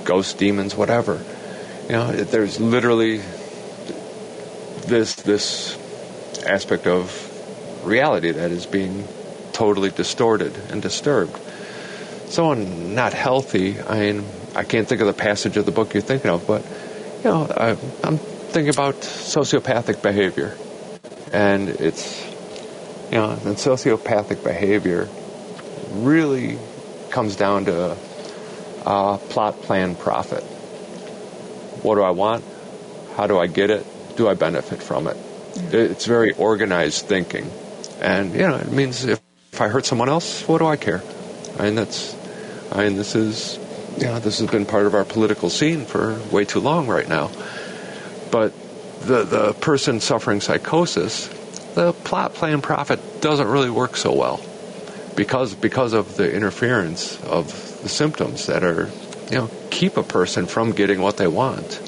ghosts, 0.04 0.34
demons, 0.34 0.74
whatever. 0.74 1.24
You 1.84 1.92
know, 1.92 2.12
there's 2.12 2.60
literally 2.60 3.22
this 4.86 5.14
this 5.14 5.78
aspect 6.46 6.86
of 6.86 7.10
reality 7.84 8.30
that 8.32 8.50
is 8.50 8.66
being 8.66 9.06
totally 9.52 9.90
distorted 9.90 10.56
and 10.70 10.82
disturbed 10.82 11.38
someone 12.28 12.94
not 12.94 13.12
healthy, 13.12 13.80
I 13.80 13.98
mean, 13.98 14.24
I 14.54 14.64
can't 14.64 14.86
think 14.86 15.00
of 15.00 15.06
the 15.06 15.12
passage 15.12 15.56
of 15.56 15.66
the 15.66 15.72
book 15.72 15.94
you're 15.94 16.02
thinking 16.02 16.30
of, 16.30 16.46
but, 16.46 16.62
you 17.22 17.30
know, 17.30 17.46
I, 17.56 17.70
I'm 18.06 18.18
thinking 18.18 18.72
about 18.72 18.96
sociopathic 18.96 20.02
behavior. 20.02 20.56
And 21.32 21.68
it's, 21.68 22.24
you 23.10 23.18
know, 23.18 23.30
and 23.30 23.56
sociopathic 23.56 24.42
behavior 24.42 25.08
really 25.92 26.58
comes 27.10 27.36
down 27.36 27.66
to 27.66 27.96
uh, 28.84 29.16
plot, 29.18 29.62
plan, 29.62 29.94
profit. 29.94 30.42
What 31.82 31.96
do 31.96 32.02
I 32.02 32.10
want? 32.10 32.44
How 33.16 33.26
do 33.26 33.38
I 33.38 33.46
get 33.46 33.70
it? 33.70 33.86
Do 34.16 34.28
I 34.28 34.34
benefit 34.34 34.82
from 34.82 35.06
it? 35.06 35.16
It's 35.56 36.04
very 36.04 36.32
organized 36.32 37.06
thinking. 37.06 37.50
And, 38.00 38.32
you 38.34 38.46
know, 38.46 38.56
it 38.56 38.70
means 38.70 39.04
if, 39.04 39.20
if 39.52 39.60
I 39.60 39.68
hurt 39.68 39.86
someone 39.86 40.08
else, 40.08 40.46
what 40.46 40.58
do 40.58 40.66
I 40.66 40.76
care? 40.76 41.02
I 41.58 41.64
mean, 41.64 41.74
that's, 41.74 42.14
I 42.70 42.84
mean, 42.84 42.96
this 42.96 43.14
is, 43.14 43.58
you 43.96 44.04
know, 44.04 44.18
this 44.18 44.38
has 44.40 44.50
been 44.50 44.66
part 44.66 44.86
of 44.86 44.94
our 44.94 45.04
political 45.04 45.48
scene 45.48 45.84
for 45.84 46.18
way 46.30 46.44
too 46.44 46.60
long 46.60 46.86
right 46.86 47.08
now. 47.08 47.30
But 48.30 48.52
the 49.00 49.24
the 49.24 49.52
person 49.54 50.00
suffering 50.00 50.40
psychosis, 50.40 51.28
the 51.74 51.92
plot, 51.92 52.34
plan, 52.34 52.60
profit 52.60 53.00
doesn't 53.20 53.48
really 53.48 53.70
work 53.70 53.96
so 53.96 54.12
well 54.12 54.40
because 55.14 55.54
because 55.54 55.92
of 55.92 56.16
the 56.16 56.32
interference 56.32 57.22
of 57.22 57.46
the 57.82 57.88
symptoms 57.88 58.46
that 58.46 58.64
are, 58.64 58.90
you 59.30 59.38
know, 59.38 59.50
keep 59.70 59.96
a 59.96 60.02
person 60.02 60.46
from 60.46 60.72
getting 60.72 61.00
what 61.00 61.16
they 61.16 61.28
want. 61.28 61.80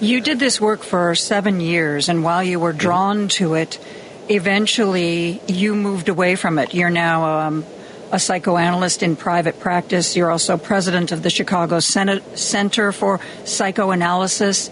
You 0.00 0.20
did 0.20 0.38
this 0.38 0.60
work 0.60 0.84
for 0.84 1.14
seven 1.16 1.60
years, 1.60 2.08
and 2.08 2.22
while 2.22 2.42
you 2.42 2.60
were 2.60 2.72
drawn 2.72 3.26
to 3.40 3.54
it, 3.54 3.80
eventually 4.28 5.40
you 5.48 5.74
moved 5.74 6.08
away 6.08 6.36
from 6.36 6.58
it. 6.60 6.72
You're 6.72 6.88
now 6.88 7.46
um, 7.46 7.64
a 8.12 8.20
psychoanalyst 8.20 9.02
in 9.02 9.16
private 9.16 9.58
practice. 9.58 10.14
You're 10.14 10.30
also 10.30 10.56
president 10.56 11.10
of 11.10 11.24
the 11.24 11.30
Chicago 11.30 11.80
Senate 11.80 12.38
Center 12.38 12.92
for 12.92 13.18
Psychoanalysis. 13.44 14.68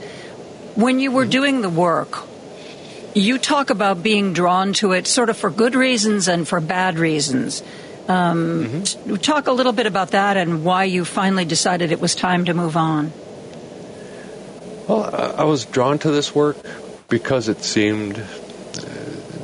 When 0.77 1.01
you 1.01 1.11
were 1.11 1.27
doing 1.27 1.61
the 1.61 1.71
work, 1.71 2.19
you 3.15 3.39
talk 3.39 3.71
about 3.71 4.05
being 4.05 4.33
drawn 4.33 4.75
to 4.75 4.93
it 4.93 5.09
sort 5.09 5.29
of 5.29 5.37
for 5.37 5.51
good 5.51 5.75
reasons 5.75 6.29
and 6.29 6.47
for 6.47 6.61
bad 6.61 7.01
reasons. 7.01 7.65
Um, 8.09 8.85
t- 8.85 9.17
Talk 9.19 9.49
a 9.49 9.53
little 9.53 9.73
bit 9.73 9.87
about 9.87 10.13
that 10.13 10.37
and 10.37 10.65
why 10.65 10.85
you 10.85 11.05
finally 11.05 11.45
decided 11.45 11.91
it 11.91 12.01
was 12.01 12.15
time 12.15 12.45
to 12.45 12.55
move 12.55 12.77
on. 12.77 13.13
Well, 14.89 15.35
I 15.37 15.45
was 15.45 15.65
drawn 15.65 15.99
to 16.01 16.11
this 16.13 16.33
work 16.33 16.57
because 17.09 17.49
it 17.49 17.65
seemed 17.65 18.23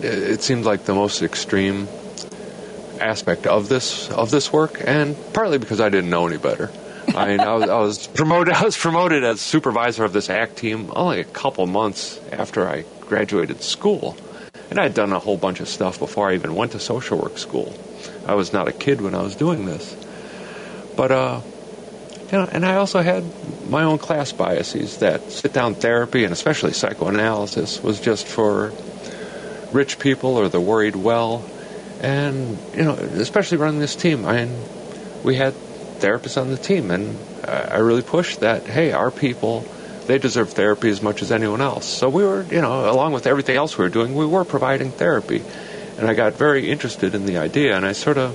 it 0.03 0.41
seemed 0.43 0.65
like 0.65 0.85
the 0.85 0.95
most 0.95 1.23
extreme 1.23 1.89
aspect 3.01 3.49
of 3.49 3.69
this 3.69 4.09
of 4.11 4.31
this 4.31 4.53
work, 4.53 4.81
and 4.85 5.17
partly 5.33 5.59
because 5.59 5.81
I 5.81 5.89
didn't 5.89 6.11
know 6.11 6.29
any 6.29 6.39
better. 6.39 6.71
I 7.09 7.27
mean, 7.27 7.41
I 7.41 7.55
was, 7.55 7.69
I 7.69 7.79
was 7.81 8.07
promoted. 8.07 8.55
I 8.63 8.63
was 8.63 8.77
promoted 8.77 9.25
as 9.25 9.41
supervisor 9.41 10.05
of 10.05 10.13
this 10.13 10.31
ACT 10.31 10.57
team 10.57 10.93
only 10.95 11.21
a 11.21 11.25
couple 11.25 11.67
months 11.67 12.21
after 12.31 12.69
I 12.69 12.85
graduated 13.01 13.63
school, 13.63 14.17
and 14.71 14.79
I 14.79 14.85
had 14.85 14.95
done 14.95 15.13
a 15.13 15.19
whole 15.19 15.37
bunch 15.37 15.59
of 15.59 15.69
stuff 15.69 15.99
before 15.99 16.31
I 16.31 16.35
even 16.35 16.55
went 16.55 16.73
to 16.73 16.79
social 16.79 17.19
work 17.19 17.39
school. 17.39 17.75
I 18.27 18.35
was 18.35 18.53
not 18.53 18.69
a 18.69 18.73
kid 18.73 19.01
when 19.01 19.17
I 19.17 19.23
was 19.23 19.35
doing 19.35 19.67
this, 19.67 19.97
but 20.97 21.11
uh, 21.11 21.41
know, 22.39 22.49
and 22.51 22.65
I 22.65 22.77
also 22.77 23.01
had 23.01 23.25
my 23.69 23.85
own 23.85 23.99
class 23.99 24.33
biases 24.33 24.99
that 24.99 25.31
sit 25.31 25.53
down 25.53 25.75
therapy 25.75 26.25
and 26.25 26.33
especially 26.33 26.73
psychoanalysis 26.73 27.83
was 27.83 28.01
just 28.01 28.27
for 28.27 28.73
rich 29.73 29.99
people 29.99 30.37
or 30.37 30.49
the 30.49 30.61
worried 30.61 30.97
well. 30.97 31.45
And, 32.01 32.59
you 32.75 32.83
know, 32.83 32.95
especially 32.95 33.59
running 33.59 33.81
this 33.81 33.95
team, 33.95 34.25
I 34.27 34.49
we 35.23 35.37
had 35.37 35.55
therapists 36.01 36.41
on 36.41 36.51
the 36.51 36.57
team, 36.57 36.91
and 36.91 37.17
I 37.47 37.79
really 37.79 38.03
pushed 38.03 38.41
that, 38.41 38.67
hey, 38.67 38.93
our 38.93 39.11
people, 39.11 39.65
they 40.07 40.19
deserve 40.19 40.51
therapy 40.51 40.91
as 40.91 41.01
much 41.01 41.23
as 41.23 41.31
anyone 41.31 41.61
else. 41.61 41.87
So 41.87 42.09
we 42.09 42.25
were, 42.25 42.43
you 42.45 42.61
know, 42.61 42.91
along 42.91 43.13
with 43.13 43.27
everything 43.27 43.57
else 43.57 43.79
we 43.79 43.85
were 43.85 43.91
doing, 43.91 44.15
we 44.15 44.27
were 44.27 44.45
providing 44.45 44.91
therapy. 44.91 45.43
And 45.99 46.09
I 46.09 46.15
got 46.15 46.35
very 46.35 46.71
interested 46.71 47.15
in 47.15 47.27
the 47.27 47.39
idea, 47.39 47.77
and 47.77 47.87
I 47.87 47.93
sort 47.93 48.19
of 48.19 48.35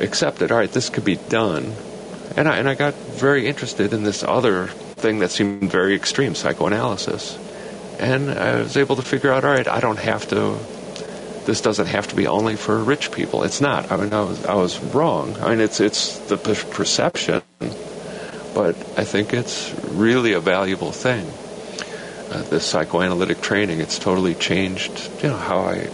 accepted, 0.00 0.50
all 0.50 0.58
right, 0.58 0.72
this 0.72 0.88
could 0.88 1.04
be 1.04 1.16
done. 1.16 1.74
And 2.40 2.48
I, 2.48 2.56
and 2.56 2.66
I 2.66 2.74
got 2.74 2.94
very 2.94 3.46
interested 3.46 3.92
in 3.92 4.02
this 4.02 4.22
other 4.22 4.68
thing 4.68 5.18
that 5.18 5.30
seemed 5.30 5.70
very 5.70 5.94
extreme, 5.94 6.34
psychoanalysis. 6.34 7.38
And 7.98 8.30
I 8.30 8.62
was 8.62 8.78
able 8.78 8.96
to 8.96 9.02
figure 9.02 9.30
out, 9.30 9.44
all 9.44 9.52
right, 9.52 9.68
I 9.68 9.80
don't 9.80 9.98
have 9.98 10.26
to, 10.28 10.56
this 11.44 11.60
doesn't 11.60 11.88
have 11.88 12.08
to 12.08 12.16
be 12.16 12.26
only 12.26 12.56
for 12.56 12.82
rich 12.82 13.12
people. 13.12 13.42
It's 13.42 13.60
not. 13.60 13.92
I 13.92 13.98
mean, 13.98 14.14
I 14.14 14.22
was, 14.22 14.46
I 14.46 14.54
was 14.54 14.82
wrong. 14.94 15.36
I 15.36 15.50
mean, 15.50 15.60
it's, 15.60 15.80
it's 15.80 16.16
the 16.30 16.38
perception, 16.38 17.42
but 18.54 18.74
I 18.96 19.04
think 19.04 19.34
it's 19.34 19.74
really 19.90 20.32
a 20.32 20.40
valuable 20.40 20.92
thing. 20.92 21.26
Uh, 22.32 22.40
this 22.44 22.64
psychoanalytic 22.64 23.42
training, 23.42 23.80
it's 23.80 23.98
totally 23.98 24.34
changed, 24.34 25.10
you 25.22 25.28
know, 25.28 25.36
how 25.36 25.58
I, 25.58 25.90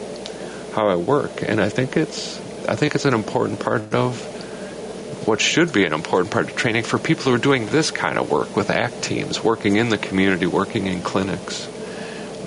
how 0.75 0.87
I 0.87 0.95
work. 0.95 1.43
And 1.43 1.61
I 1.61 1.71
think 1.71 1.97
it's, 1.97 2.39
I 2.69 2.77
think 2.77 2.95
it's 2.95 3.05
an 3.05 3.15
important 3.15 3.59
part 3.59 3.93
of 3.93 4.36
what 5.27 5.41
should 5.41 5.73
be 5.73 5.85
an 5.85 5.93
important 5.93 6.31
part 6.31 6.49
of 6.49 6.57
training 6.57 6.85
for 6.85 6.99
people 6.99 7.25
who 7.25 7.35
are 7.35 7.39
doing 7.39 7.67
this 7.67 7.91
kind 7.91 8.19
of 8.19 8.31
work 8.31 8.57
with 8.57 8.71
ACT 8.71 9.03
teams, 9.03 9.43
working 9.43 9.77
in 9.77 9.89
the 9.89 9.99
community, 9.99 10.47
working 10.47 10.87
in 10.87 11.03
clinics. 11.03 11.69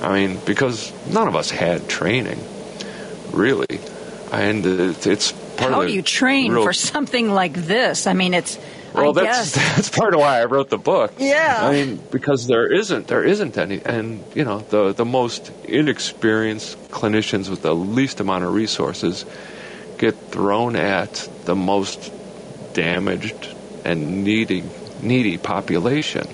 I 0.01 0.13
mean, 0.13 0.39
because 0.45 0.93
none 1.11 1.27
of 1.27 1.35
us 1.35 1.51
had 1.51 1.89
training, 1.89 2.39
really. 3.31 3.65
And 4.31 4.65
it's 4.65 5.31
part 5.31 5.73
How 5.73 5.81
of 5.81 5.87
do 5.87 5.93
you 5.93 6.01
train 6.01 6.53
real, 6.53 6.63
for 6.63 6.73
something 6.73 7.31
like 7.31 7.53
this? 7.53 8.07
I 8.07 8.13
mean, 8.13 8.33
it's. 8.33 8.57
Well, 8.93 9.17
I 9.17 9.23
that's 9.23 9.55
guess. 9.55 9.75
that's 9.75 9.89
part 9.89 10.13
of 10.13 10.21
why 10.21 10.39
I 10.39 10.45
wrote 10.45 10.69
the 10.69 10.77
book. 10.77 11.13
Yeah. 11.17 11.59
I 11.61 11.71
mean, 11.71 11.99
because 12.11 12.47
there 12.47 12.71
isn't 12.71 13.07
there 13.07 13.23
isn't 13.23 13.57
any, 13.57 13.81
and 13.83 14.23
you 14.33 14.45
know, 14.45 14.59
the 14.59 14.93
the 14.93 15.05
most 15.05 15.51
inexperienced 15.65 16.89
clinicians 16.89 17.49
with 17.49 17.61
the 17.61 17.75
least 17.75 18.19
amount 18.19 18.45
of 18.45 18.53
resources 18.53 19.25
get 19.97 20.15
thrown 20.31 20.75
at 20.75 21.27
the 21.45 21.55
most 21.55 22.11
damaged 22.73 23.49
and 23.85 24.23
needy 24.23 24.63
needy 25.01 25.37
population, 25.37 26.27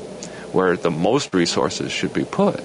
where 0.52 0.76
the 0.76 0.92
most 0.92 1.34
resources 1.34 1.92
should 1.92 2.14
be 2.14 2.26
put. 2.26 2.62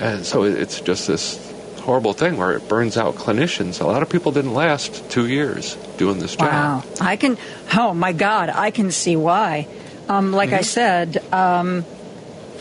And 0.00 0.24
so 0.24 0.42
it's 0.42 0.80
just 0.80 1.06
this 1.06 1.52
horrible 1.82 2.12
thing 2.12 2.36
where 2.36 2.52
it 2.52 2.68
burns 2.68 2.96
out 2.96 3.14
clinicians. 3.14 3.80
A 3.80 3.86
lot 3.86 4.02
of 4.02 4.08
people 4.08 4.32
didn't 4.32 4.54
last 4.54 5.10
two 5.10 5.26
years 5.26 5.74
doing 5.96 6.18
this 6.18 6.36
job. 6.36 6.48
Wow. 6.48 6.84
I 7.00 7.16
can, 7.16 7.36
oh 7.74 7.92
my 7.92 8.12
God, 8.12 8.48
I 8.48 8.70
can 8.70 8.90
see 8.90 9.16
why. 9.16 9.68
Um, 10.08 10.32
like 10.32 10.52
I 10.52 10.62
said, 10.62 11.22
um, 11.32 11.84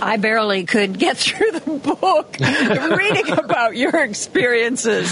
I 0.02 0.18
barely 0.18 0.66
could 0.66 0.98
get 0.98 1.18
through 1.18 1.52
the 1.52 1.96
book 2.00 2.38
reading 2.40 3.32
about 3.32 3.76
your 3.76 4.04
experiences. 4.04 5.12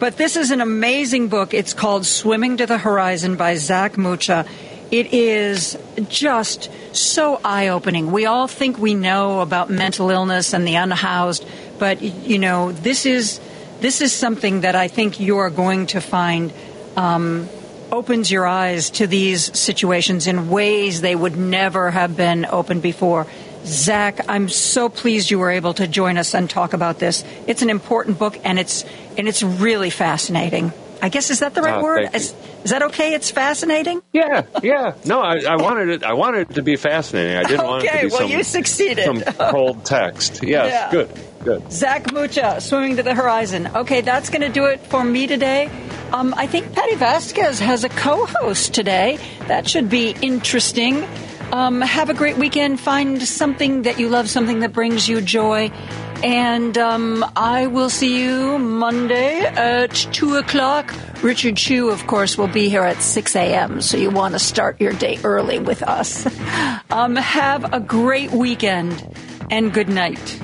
But 0.00 0.16
this 0.16 0.34
is 0.34 0.50
an 0.50 0.62
amazing 0.62 1.28
book. 1.28 1.52
It's 1.52 1.74
called 1.74 2.06
Swimming 2.06 2.56
to 2.56 2.66
the 2.66 2.78
Horizon 2.78 3.36
by 3.36 3.56
Zak 3.56 3.98
Mucha. 3.98 4.46
It 4.90 5.12
is 5.12 5.76
just 6.08 6.70
so 6.96 7.38
eye 7.44 7.68
opening. 7.68 8.10
We 8.10 8.24
all 8.24 8.48
think 8.48 8.78
we 8.78 8.94
know 8.94 9.40
about 9.40 9.68
mental 9.68 10.10
illness 10.10 10.54
and 10.54 10.66
the 10.66 10.76
unhoused, 10.76 11.44
but 11.78 12.00
you 12.00 12.38
know, 12.38 12.72
this 12.72 13.04
is 13.04 13.40
this 13.80 14.00
is 14.00 14.10
something 14.10 14.62
that 14.62 14.74
I 14.74 14.88
think 14.88 15.20
you 15.20 15.36
are 15.36 15.50
going 15.50 15.86
to 15.88 16.00
find 16.00 16.50
um, 16.96 17.46
opens 17.92 18.30
your 18.30 18.46
eyes 18.46 18.88
to 18.92 19.06
these 19.06 19.56
situations 19.58 20.26
in 20.26 20.48
ways 20.48 21.02
they 21.02 21.14
would 21.14 21.36
never 21.36 21.90
have 21.90 22.16
been 22.16 22.46
opened 22.46 22.80
before. 22.80 23.26
Zak, 23.64 24.28
I'm 24.28 24.48
so 24.48 24.88
pleased 24.88 25.30
you 25.30 25.38
were 25.38 25.50
able 25.50 25.74
to 25.74 25.86
join 25.86 26.16
us 26.18 26.34
and 26.34 26.48
talk 26.48 26.72
about 26.72 26.98
this. 26.98 27.24
It's 27.46 27.62
an 27.62 27.70
important 27.70 28.18
book, 28.18 28.38
and 28.44 28.58
it's 28.58 28.84
and 29.18 29.28
it's 29.28 29.42
really 29.42 29.90
fascinating. 29.90 30.72
I 31.02 31.08
guess 31.08 31.30
is 31.30 31.40
that 31.40 31.54
the 31.54 31.62
right 31.62 31.78
Oh, 31.78 31.82
word? 31.82 32.10
Is, 32.14 32.34
is 32.62 32.70
that 32.72 32.82
okay? 32.82 33.14
It's 33.14 33.30
fascinating. 33.30 34.02
Yeah, 34.12 34.42
yeah. 34.62 34.92
No, 35.06 35.20
I, 35.20 35.38
I 35.48 35.56
wanted 35.56 35.88
it. 35.88 36.04
I 36.04 36.12
wanted 36.12 36.50
it 36.50 36.54
to 36.56 36.62
be 36.62 36.76
fascinating. 36.76 37.36
I 37.38 37.44
didn't 37.44 37.64
want 37.66 37.84
it 37.84 37.86
to 37.88 37.92
Okay, 37.94 38.04
be 38.06 38.10
well, 38.10 38.18
some, 38.20 38.30
you 38.30 38.42
succeeded. 38.44 39.04
some 39.06 39.22
cold 39.50 39.84
text. 39.86 40.42
Yes, 40.42 40.66
Yeah. 40.70 40.90
good, 40.90 41.10
good. 41.42 41.72
Zak 41.72 42.12
Mucha, 42.12 42.60
Swimming 42.60 42.96
to 42.96 43.02
the 43.02 43.14
Horizon. 43.14 43.66
Okay, 43.74 44.02
that's 44.02 44.28
going 44.28 44.42
to 44.42 44.50
do 44.50 44.66
it 44.66 44.80
for 44.88 45.02
me 45.02 45.26
today. 45.26 45.70
Um, 46.12 46.34
I 46.36 46.46
think 46.46 46.74
Patti 46.74 46.96
Vasquez 46.96 47.60
has 47.60 47.84
a 47.84 47.88
co 47.88 48.26
host 48.26 48.74
today. 48.74 49.18
That 49.48 49.66
should 49.68 49.88
be 49.88 50.14
interesting. 50.20 51.06
Um, 51.52 51.80
have 51.80 52.10
a 52.10 52.14
great 52.14 52.36
weekend. 52.36 52.78
Find 52.78 53.20
something 53.22 53.82
that 53.82 53.98
you 53.98 54.08
love, 54.08 54.28
something 54.30 54.60
that 54.60 54.72
brings 54.72 55.08
you 55.08 55.20
joy. 55.20 55.70
And 56.22 56.76
um, 56.78 57.24
I 57.34 57.66
will 57.66 57.90
see 57.90 58.22
you 58.22 58.58
Monday 58.58 59.40
at 59.40 59.90
2 59.90 60.36
o'clock. 60.36 60.94
Richard 61.22 61.56
Chu, 61.56 61.88
of 61.88 62.06
course, 62.06 62.38
will 62.38 62.48
be 62.48 62.68
here 62.68 62.82
at 62.82 63.02
6 63.02 63.36
a.m., 63.36 63.80
so 63.80 63.96
you 63.96 64.10
want 64.10 64.34
to 64.34 64.38
start 64.38 64.80
your 64.80 64.92
day 64.92 65.18
early 65.24 65.58
with 65.58 65.82
us. 65.82 66.26
Um, 66.92 67.14
have 67.14 67.72
a 67.72 67.78
great 67.78 68.32
weekend 68.32 69.06
and 69.48 69.72
good 69.72 69.88
night. 69.88 70.40